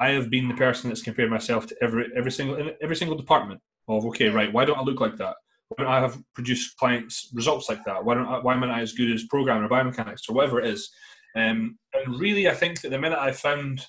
I 0.00 0.10
have 0.10 0.30
been 0.30 0.48
the 0.48 0.54
person 0.54 0.90
that's 0.90 1.02
compared 1.02 1.30
myself 1.30 1.66
to 1.68 1.76
every 1.82 2.10
every 2.16 2.32
single 2.32 2.70
every 2.82 2.96
single 2.96 3.16
department, 3.16 3.60
of 3.88 4.06
okay, 4.06 4.28
right, 4.28 4.52
why 4.52 4.64
don't 4.64 4.78
I 4.78 4.82
look 4.82 5.00
like 5.00 5.16
that? 5.16 5.36
Why 5.68 5.84
don't 5.84 5.92
I 5.92 6.00
have 6.00 6.18
produced 6.34 6.76
clients 6.76 7.30
results 7.34 7.68
like 7.68 7.84
that? 7.84 8.04
Why 8.04 8.14
don't 8.14 8.26
I, 8.26 8.38
why 8.38 8.54
am 8.54 8.64
I 8.64 8.80
as 8.80 8.92
good 8.92 9.12
as 9.12 9.24
programming 9.24 9.64
or 9.64 9.68
biomechanics 9.68 10.28
or 10.28 10.34
whatever 10.34 10.60
it 10.60 10.68
is? 10.68 10.90
Um, 11.36 11.78
and 11.92 12.20
really, 12.20 12.48
I 12.48 12.54
think 12.54 12.80
that 12.80 12.90
the 12.90 12.98
minute 12.98 13.18
I 13.18 13.32
found 13.32 13.86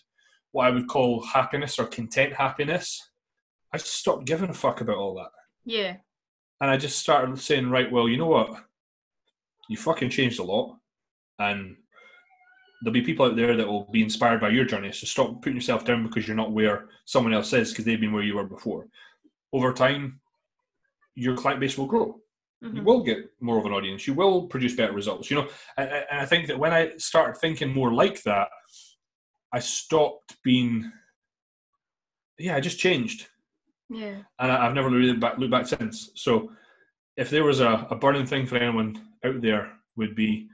what 0.52 0.68
I 0.68 0.70
would 0.72 0.88
call 0.88 1.24
happiness 1.24 1.78
or 1.78 1.86
content 1.86 2.34
happiness, 2.34 3.00
I 3.74 3.78
stopped 3.78 4.26
giving 4.26 4.50
a 4.50 4.54
fuck 4.54 4.82
about 4.82 4.98
all 4.98 5.16
that. 5.16 5.30
Yeah. 5.66 5.98
And 6.62 6.70
I 6.70 6.78
just 6.78 7.00
started 7.00 7.38
saying, 7.40 7.70
right, 7.70 7.92
well, 7.92 8.08
you 8.08 8.18
know 8.18 8.28
what? 8.28 8.64
You 9.70 9.78
fucking 9.78 10.10
changed 10.10 10.40
a 10.40 10.44
lot. 10.44 10.78
And 11.40 11.76
there'll 12.82 12.94
be 12.94 13.02
people 13.02 13.26
out 13.26 13.36
there 13.36 13.58
that 13.58 13.68
will 13.68 13.90
be 13.92 14.04
inspired 14.04 14.40
by 14.40 14.50
your 14.50 14.66
journey. 14.66 14.92
So 14.92 15.06
stop 15.06 15.42
putting 15.42 15.56
yourself 15.56 15.86
down 15.86 16.08
because 16.08 16.28
you're 16.28 16.38
not 16.38 16.52
where 16.52 16.88
someone 17.06 17.34
else 17.34 17.52
is 17.54 17.72
because 17.72 17.84
they've 17.84 18.00
been 18.00 18.14
where 18.14 18.24
you 18.24 18.36
were 18.36 18.46
before. 18.46 18.88
Over 19.52 19.74
time, 19.74 20.20
your 21.16 21.36
client 21.36 21.60
base 21.60 21.78
will 21.78 21.88
grow. 21.88 22.20
Mm-hmm. 22.64 22.78
You 22.78 22.84
will 22.84 23.04
get 23.04 23.18
more 23.42 23.58
of 23.58 23.66
an 23.66 23.74
audience. 23.74 24.08
You 24.08 24.14
will 24.14 24.48
produce 24.48 24.76
better 24.76 24.94
results. 24.94 25.30
You 25.30 25.38
know, 25.38 25.48
and, 25.78 25.90
and 25.90 26.20
I 26.22 26.26
think 26.26 26.48
that 26.48 26.60
when 26.60 26.74
I 26.74 26.92
started 26.98 27.40
thinking 27.40 27.74
more 27.74 27.94
like 27.94 28.24
that, 28.24 28.48
I 29.52 29.60
stopped 29.60 30.36
being. 30.44 30.92
Yeah, 32.38 32.56
I 32.56 32.60
just 32.60 32.80
changed. 32.80 33.28
Yeah. 33.90 34.18
And 34.40 34.52
I, 34.52 34.66
have 34.66 34.74
never 34.74 34.90
really 34.90 35.10
looked 35.10 35.20
back, 35.20 35.38
looked 35.38 35.52
back 35.52 35.68
since. 35.68 36.12
So, 36.16 36.52
if 37.18 37.30
there 37.30 37.44
was 37.44 37.62
a, 37.62 37.88
a 37.90 37.96
burning 37.96 38.26
thing 38.26 38.46
for 38.46 38.58
anyone 38.58 39.00
out 39.24 39.42
there, 39.42 39.72
would 39.96 40.16
be 40.16 40.50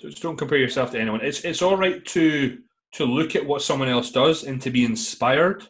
just 0.00 0.22
don't 0.22 0.36
compare 0.36 0.58
yourself 0.58 0.90
to 0.92 1.00
anyone. 1.00 1.20
It's 1.22 1.44
it's 1.44 1.62
all 1.62 1.76
right 1.76 2.04
to 2.06 2.58
to 2.92 3.04
look 3.04 3.36
at 3.36 3.44
what 3.44 3.62
someone 3.62 3.88
else 3.88 4.10
does 4.10 4.44
and 4.44 4.60
to 4.62 4.70
be 4.70 4.84
inspired 4.84 5.66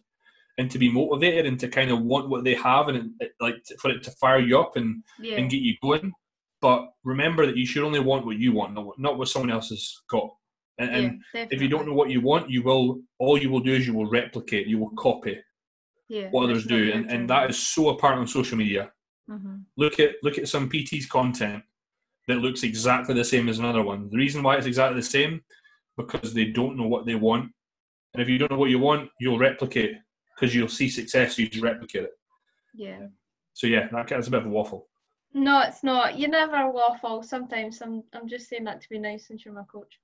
and 0.59 0.71
to 0.71 0.79
be 0.79 0.91
motivated 0.91 1.47
and 1.47 1.59
to 1.61 1.69
kind 1.69 1.91
of 1.91 2.03
want 2.03 2.29
what 2.29 2.45
they 2.45 2.55
have 2.55 2.89
and 2.89 3.13
it, 3.21 3.33
like 3.41 3.57
for 3.81 3.91
it 3.91 4.03
to 4.05 4.11
fire 4.13 4.39
you 4.39 4.59
up 4.59 4.77
and 4.77 5.03
yeah. 5.21 5.37
and 5.37 5.51
get 5.51 5.63
you 5.63 5.75
going. 5.83 6.13
But 6.61 6.89
remember 7.05 7.47
that 7.47 7.57
you 7.57 7.67
should 7.67 7.85
only 7.85 8.01
want 8.01 8.27
what 8.27 8.39
you 8.39 8.53
want, 8.53 8.75
not, 8.75 8.99
not 8.99 9.19
what 9.19 9.29
someone 9.29 9.51
else 9.51 9.69
has 9.69 9.95
got. 10.09 10.31
And, 10.79 10.91
and 10.91 11.23
yeah, 11.35 11.47
if 11.51 11.61
you 11.61 11.69
don't 11.69 11.87
know 11.87 11.95
what 11.95 12.11
you 12.11 12.21
want, 12.21 12.51
you 12.51 12.63
will 12.63 13.01
all 13.19 13.39
you 13.39 13.51
will 13.51 13.61
do 13.61 13.75
is 13.75 13.87
you 13.87 13.95
will 13.95 14.11
replicate, 14.11 14.67
you 14.67 14.79
will 14.79 14.91
copy 14.97 15.39
yeah, 16.09 16.29
what 16.31 16.45
others 16.45 16.67
do, 16.67 16.93
and, 16.93 17.11
and 17.11 17.29
that 17.31 17.51
is 17.51 17.59
so 17.59 17.91
apparent 17.91 18.21
on 18.21 18.27
social 18.27 18.57
media. 18.57 18.93
Mm-hmm. 19.29 19.57
Look 19.77 19.99
at 20.01 20.13
look 20.23 20.39
at 20.39 20.49
some 20.49 20.69
PT's 20.69 21.07
content 21.07 21.63
that 22.29 22.37
looks 22.37 22.63
exactly 22.63 23.15
the 23.15 23.25
same 23.25 23.49
as 23.49 23.59
another 23.59 23.83
one. 23.83 24.09
The 24.11 24.17
reason 24.17 24.43
why 24.43 24.57
it's 24.57 24.67
exactly 24.67 25.01
the 25.01 25.07
same 25.07 25.43
because 25.97 26.35
they 26.35 26.47
don't 26.47 26.77
know 26.77 26.87
what 26.87 27.07
they 27.07 27.15
want, 27.15 27.51
and 28.15 28.23
if 28.23 28.29
you 28.29 28.39
don't 28.39 28.51
know 28.51 28.59
what 28.59 28.71
you 28.71 28.79
want, 28.79 29.11
you'll 29.21 29.39
replicate 29.39 29.97
because 30.35 30.55
you'll 30.55 30.69
see 30.69 30.89
success, 30.89 31.39
you 31.39 31.49
just 31.49 31.65
replicate 31.65 32.05
it. 32.05 32.13
Yeah. 32.75 33.07
So 33.55 33.67
yeah, 33.67 33.89
that, 33.93 34.09
that's 34.09 34.29
a 34.29 34.31
bit 34.31 34.41
of 34.41 34.47
a 34.47 34.51
waffle. 34.51 34.89
No, 35.33 35.61
it's 35.61 35.83
not. 35.83 36.19
You 36.19 36.29
never 36.29 36.71
waffle. 36.71 37.23
Sometimes 37.23 37.81
I'm 37.83 38.03
I'm 38.13 38.29
just 38.29 38.49
saying 38.49 38.65
that 38.65 38.81
to 38.81 38.89
be 38.89 38.99
nice 38.99 39.27
since 39.27 39.45
you're 39.45 39.55
my 39.55 39.65
coach. 39.71 39.99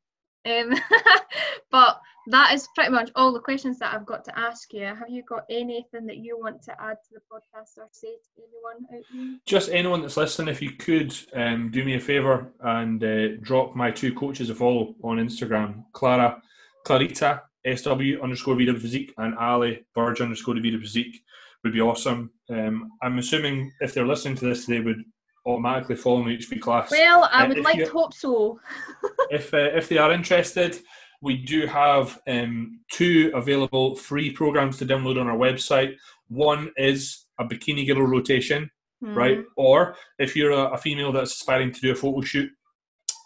Um, 0.44 0.74
but 1.70 2.00
that 2.28 2.54
is 2.54 2.68
pretty 2.74 2.90
much 2.90 3.10
all 3.16 3.32
the 3.32 3.40
questions 3.40 3.78
that 3.78 3.94
I've 3.94 4.06
got 4.06 4.24
to 4.26 4.38
ask 4.38 4.72
you. 4.72 4.84
Have 4.84 5.08
you 5.08 5.22
got 5.24 5.44
anything 5.50 6.06
that 6.06 6.18
you 6.18 6.38
want 6.38 6.62
to 6.64 6.72
add 6.80 6.96
to 7.08 7.14
the 7.14 7.20
podcast 7.20 7.78
or 7.78 7.88
say 7.90 8.08
to 8.08 8.42
anyone 8.42 8.84
out 8.94 9.04
there? 9.12 9.38
Just 9.46 9.70
anyone 9.70 10.02
that's 10.02 10.16
listening, 10.16 10.48
if 10.48 10.62
you 10.62 10.72
could 10.72 11.14
um, 11.34 11.70
do 11.70 11.84
me 11.84 11.94
a 11.94 12.00
favour 12.00 12.52
and 12.60 13.02
uh, 13.02 13.36
drop 13.40 13.74
my 13.74 13.90
two 13.90 14.14
coaches 14.14 14.50
a 14.50 14.54
follow 14.54 14.94
on 15.02 15.16
Instagram, 15.16 15.84
Clara, 15.92 16.40
Clarita 16.84 17.42
SW 17.64 18.22
underscore 18.22 18.56
VW 18.56 18.80
Physique 18.80 19.14
and 19.18 19.36
Ali 19.38 19.84
Burge 19.94 20.20
underscore 20.20 20.54
VW 20.54 20.80
Physique 20.80 21.22
would 21.62 21.72
be 21.72 21.80
awesome. 21.80 22.30
Um, 22.50 22.92
I'm 23.02 23.18
assuming 23.18 23.72
if 23.80 23.94
they're 23.94 24.06
listening 24.06 24.36
to 24.36 24.46
this, 24.46 24.66
they 24.66 24.80
would 24.80 25.04
automatically 25.46 25.96
follow 25.96 26.22
my 26.22 26.30
HP 26.32 26.60
class. 26.60 26.90
Well, 26.90 27.28
I 27.32 27.44
uh, 27.44 27.48
would 27.48 27.60
like 27.60 27.78
to 27.78 27.90
hope 27.90 28.14
so. 28.14 28.60
if 29.32 29.52
uh, 29.54 29.70
if 29.74 29.88
they 29.88 29.98
are 29.98 30.12
interested, 30.12 30.78
we 31.22 31.36
do 31.36 31.66
have 31.66 32.20
um, 32.26 32.80
two 32.92 33.30
available 33.34 33.96
free 33.96 34.30
programs 34.30 34.76
to 34.78 34.86
download 34.86 35.20
on 35.20 35.28
our 35.28 35.36
website. 35.36 35.94
One 36.28 36.70
is 36.76 37.26
a 37.38 37.44
bikini 37.44 37.86
girl 37.86 38.06
rotation, 38.06 38.70
mm. 39.02 39.14
right? 39.14 39.38
Or 39.56 39.96
if 40.18 40.36
you're 40.36 40.50
a, 40.50 40.72
a, 40.72 40.78
female 40.78 41.12
that's 41.12 41.32
aspiring 41.32 41.72
to 41.72 41.80
do 41.80 41.92
a 41.92 41.94
photo 41.94 42.20
shoot, 42.22 42.50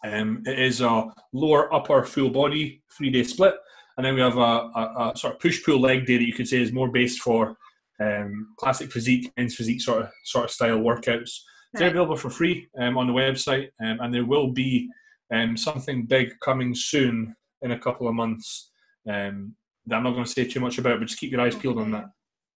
um, 0.05 0.43
it 0.47 0.59
is 0.59 0.81
a 0.81 1.07
lower 1.33 1.73
upper 1.75 2.05
full 2.05 2.31
body 2.31 2.83
three 2.97 3.11
day 3.11 3.25
split, 3.25 3.55
and 3.97 4.07
then 4.07 4.15
we 4.15 4.21
have 4.21 4.37
a, 4.37 4.41
a, 4.41 5.13
a 5.15 5.17
sort 5.17 5.35
of 5.35 5.41
push 5.41 5.65
pull 5.65 5.81
leg 5.81 6.07
day 6.07 6.19
that 6.19 6.27
you 6.27 6.35
could 6.35 6.49
say 6.49 6.61
is 6.61 6.73
more 6.73 6.91
based 6.91 7.21
for 7.21 7.57
um, 8.01 8.49
classic 8.59 8.93
physique, 8.93 9.33
men's 9.37 9.55
physique 9.55 9.81
sort 9.81 10.03
of 10.03 10.11
sort 10.25 10.45
of 10.45 10.51
style 10.51 10.79
workouts. 10.79 11.31
They're 11.73 11.89
available 11.89 12.17
for 12.17 12.31
free 12.31 12.69
um, 12.79 12.97
on 12.97 13.07
the 13.07 13.13
website, 13.13 13.69
um, 13.85 13.99
and 14.01 14.15
there 14.15 14.25
will 14.25 14.51
be 14.53 14.89
um, 15.33 15.57
something 15.57 16.07
big 16.07 16.39
coming 16.41 16.75
soon 16.75 17.35
in 17.63 17.73
a 17.73 17.79
couple 17.79 18.09
of 18.09 18.15
months 18.15 18.71
um, 19.09 19.55
that 19.87 19.97
I'm 19.97 20.05
not 20.05 20.13
going 20.13 20.25
to 20.25 20.31
say 20.31 20.45
too 20.45 20.61
much 20.61 20.79
about, 20.79 20.99
but 20.99 21.07
just 21.07 21.21
keep 21.21 21.33
your 21.33 21.41
eyes 21.41 21.55
peeled 21.55 21.79
on 21.79 21.91
that. 21.93 22.07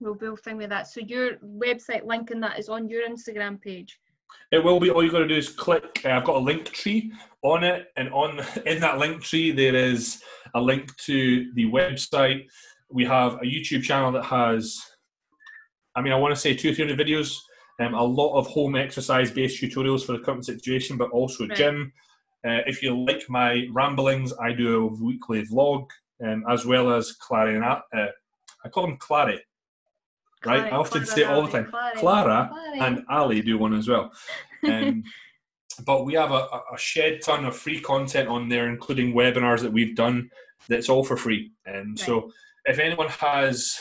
We'll 0.01 0.15
be 0.15 0.29
thing 0.43 0.57
with 0.57 0.71
that. 0.71 0.89
So 0.89 1.01
your 1.01 1.37
website 1.37 2.07
link 2.07 2.31
in 2.31 2.41
that 2.41 2.59
is 2.59 2.69
on 2.69 2.89
your 2.89 3.09
Instagram 3.09 3.61
page. 3.61 3.99
It 4.53 4.63
will 4.63 4.81
be. 4.81 4.91
All 4.91 5.05
you 5.05 5.11
got 5.11 5.19
to 5.19 5.29
do 5.29 5.37
is 5.37 5.49
click. 5.49 6.03
Uh, 6.05 6.11
I've 6.11 6.25
got 6.25 6.37
a 6.37 6.41
link 6.41 6.71
tree 6.71 7.13
on 7.43 7.65
it, 7.65 7.89
and 7.97 8.09
on 8.13 8.41
in 8.67 8.81
that 8.81 8.99
link 8.99 9.23
tree 9.23 9.51
there 9.51 9.75
is 9.75 10.23
a 10.55 10.61
link 10.61 10.97
to 10.99 11.53
the 11.55 11.67
website. 11.67 12.47
We 12.89 13.05
have 13.05 13.35
a 13.35 13.45
YouTube 13.45 13.83
channel 13.83 14.13
that 14.13 14.25
has, 14.25 14.81
I 15.95 16.01
mean, 16.01 16.13
I 16.13 16.17
want 16.17 16.35
to 16.35 16.41
say 16.41 16.55
two 16.55 16.71
or 16.71 16.75
three 16.75 16.87
hundred 16.87 17.05
videos 17.05 17.37
um, 17.81 17.95
a 17.95 18.03
lot 18.03 18.39
of 18.39 18.47
home 18.47 18.77
exercise 18.77 19.31
based 19.31 19.61
tutorials 19.61 20.05
for 20.05 20.13
the 20.13 20.19
current 20.21 20.45
situation, 20.45 20.97
but 20.97 21.11
also 21.11 21.47
right. 21.47 21.57
gym. 21.57 21.93
Uh, 22.47 22.65
if 22.67 22.83
you 22.83 22.97
like 23.05 23.29
my 23.29 23.67
ramblings, 23.71 24.33
I 24.41 24.53
do 24.53 24.85
a 24.85 24.87
weekly 24.87 25.45
vlog, 25.45 25.89
um, 26.25 26.45
as 26.49 26.65
well 26.65 26.93
as 26.93 27.13
Clary 27.13 27.57
and 27.57 27.65
uh, 27.65 27.79
I 28.65 28.69
call 28.69 28.87
them 28.87 28.97
Clary. 28.99 29.41
Right, 30.45 30.61
Clary, 30.61 30.71
I 30.71 30.77
often 30.77 31.05
Clara, 31.05 31.17
say 31.17 31.23
it 31.23 31.29
all 31.29 31.43
the 31.43 31.51
time. 31.51 31.67
Clary, 31.67 31.97
Clara 31.97 32.51
Clary. 32.51 32.81
and 32.81 33.05
Ali 33.11 33.43
do 33.43 33.59
one 33.59 33.75
as 33.75 33.89
well. 33.89 34.11
Um, 34.65 35.05
but 35.85 36.05
we 36.07 36.15
have 36.15 36.31
a, 36.31 36.49
a, 36.73 36.79
shed 36.79 37.21
ton 37.23 37.45
of 37.45 37.57
free 37.57 37.81
content 37.81 38.29
on 38.29 38.49
there, 38.49 38.69
including 38.69 39.13
webinars 39.13 39.61
that 39.61 39.73
we've 39.73 39.95
done. 39.95 40.31
That's 40.69 40.89
all 40.89 41.05
for 41.05 41.17
free. 41.17 41.53
And 41.67 41.99
right. 41.99 42.07
so, 42.07 42.31
if 42.65 42.79
anyone 42.79 43.09
has 43.09 43.79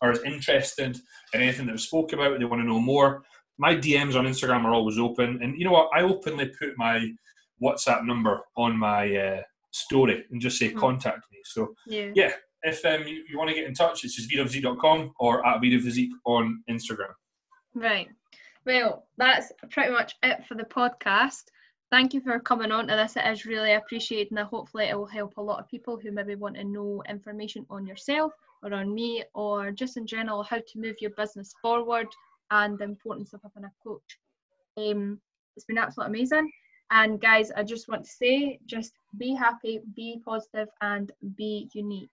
or 0.00 0.12
is 0.12 0.22
interested 0.22 0.98
in 1.34 1.40
anything 1.42 1.66
that 1.66 1.72
we 1.72 1.78
spoke 1.78 2.14
about, 2.14 2.38
they 2.38 2.44
want 2.46 2.62
to 2.62 2.66
know 2.66 2.80
more, 2.80 3.24
my 3.58 3.74
DMs 3.74 4.16
on 4.16 4.26
Instagram 4.26 4.64
are 4.64 4.72
always 4.72 4.98
open. 4.98 5.38
And 5.42 5.58
you 5.58 5.64
know 5.64 5.72
what? 5.72 5.90
I 5.94 6.02
openly 6.02 6.46
put 6.46 6.78
my 6.78 7.10
WhatsApp 7.62 8.04
number 8.04 8.40
on 8.56 8.76
my 8.76 9.14
uh, 9.14 9.42
story 9.70 10.24
and 10.30 10.40
just 10.40 10.58
say 10.58 10.72
mm. 10.72 10.78
contact 10.78 11.24
me. 11.30 11.38
So 11.44 11.74
yeah, 11.86 12.10
yeah 12.14 12.32
if 12.62 12.84
um, 12.84 13.06
you, 13.06 13.24
you, 13.28 13.38
want 13.38 13.48
to 13.48 13.54
get 13.54 13.66
in 13.66 13.74
touch, 13.74 14.04
it's 14.04 14.16
just 14.16 14.30
vidophysique.com 14.30 15.12
or 15.18 15.46
at 15.46 15.60
vidophysique 15.60 16.10
on 16.26 16.62
Instagram. 16.68 17.12
Right. 17.74 18.08
Well, 18.66 19.06
that's 19.16 19.52
pretty 19.70 19.90
much 19.90 20.14
it 20.22 20.44
for 20.46 20.54
the 20.54 20.64
podcast. 20.64 21.44
Thank 21.90 22.14
you 22.14 22.20
for 22.20 22.38
coming 22.38 22.70
on 22.70 22.86
to 22.88 22.96
this. 22.96 23.16
It 23.16 23.26
is 23.26 23.46
really 23.46 23.72
appreciated, 23.72 24.30
and 24.30 24.46
hopefully, 24.46 24.84
it 24.84 24.96
will 24.96 25.06
help 25.06 25.36
a 25.36 25.42
lot 25.42 25.58
of 25.58 25.68
people 25.68 25.98
who 25.98 26.12
maybe 26.12 26.34
want 26.34 26.56
to 26.56 26.64
know 26.64 27.02
information 27.08 27.66
on 27.70 27.86
yourself 27.86 28.32
or 28.62 28.72
on 28.74 28.94
me 28.94 29.24
or 29.34 29.72
just 29.72 29.96
in 29.96 30.06
general 30.06 30.42
how 30.42 30.58
to 30.58 30.78
move 30.78 30.96
your 31.00 31.10
business 31.12 31.54
forward 31.60 32.06
and 32.50 32.78
the 32.78 32.84
importance 32.84 33.32
of 33.32 33.40
having 33.42 33.64
a 33.64 33.72
coach. 33.82 34.18
Um, 34.76 35.20
it's 35.56 35.64
been 35.64 35.78
absolutely 35.78 36.18
amazing. 36.18 36.52
And 36.90 37.20
guys, 37.20 37.50
I 37.52 37.62
just 37.62 37.88
want 37.88 38.04
to 38.04 38.10
say 38.10 38.58
just 38.66 38.94
be 39.16 39.34
happy, 39.34 39.80
be 39.94 40.20
positive, 40.24 40.68
and 40.80 41.12
be 41.36 41.70
unique. 41.72 42.10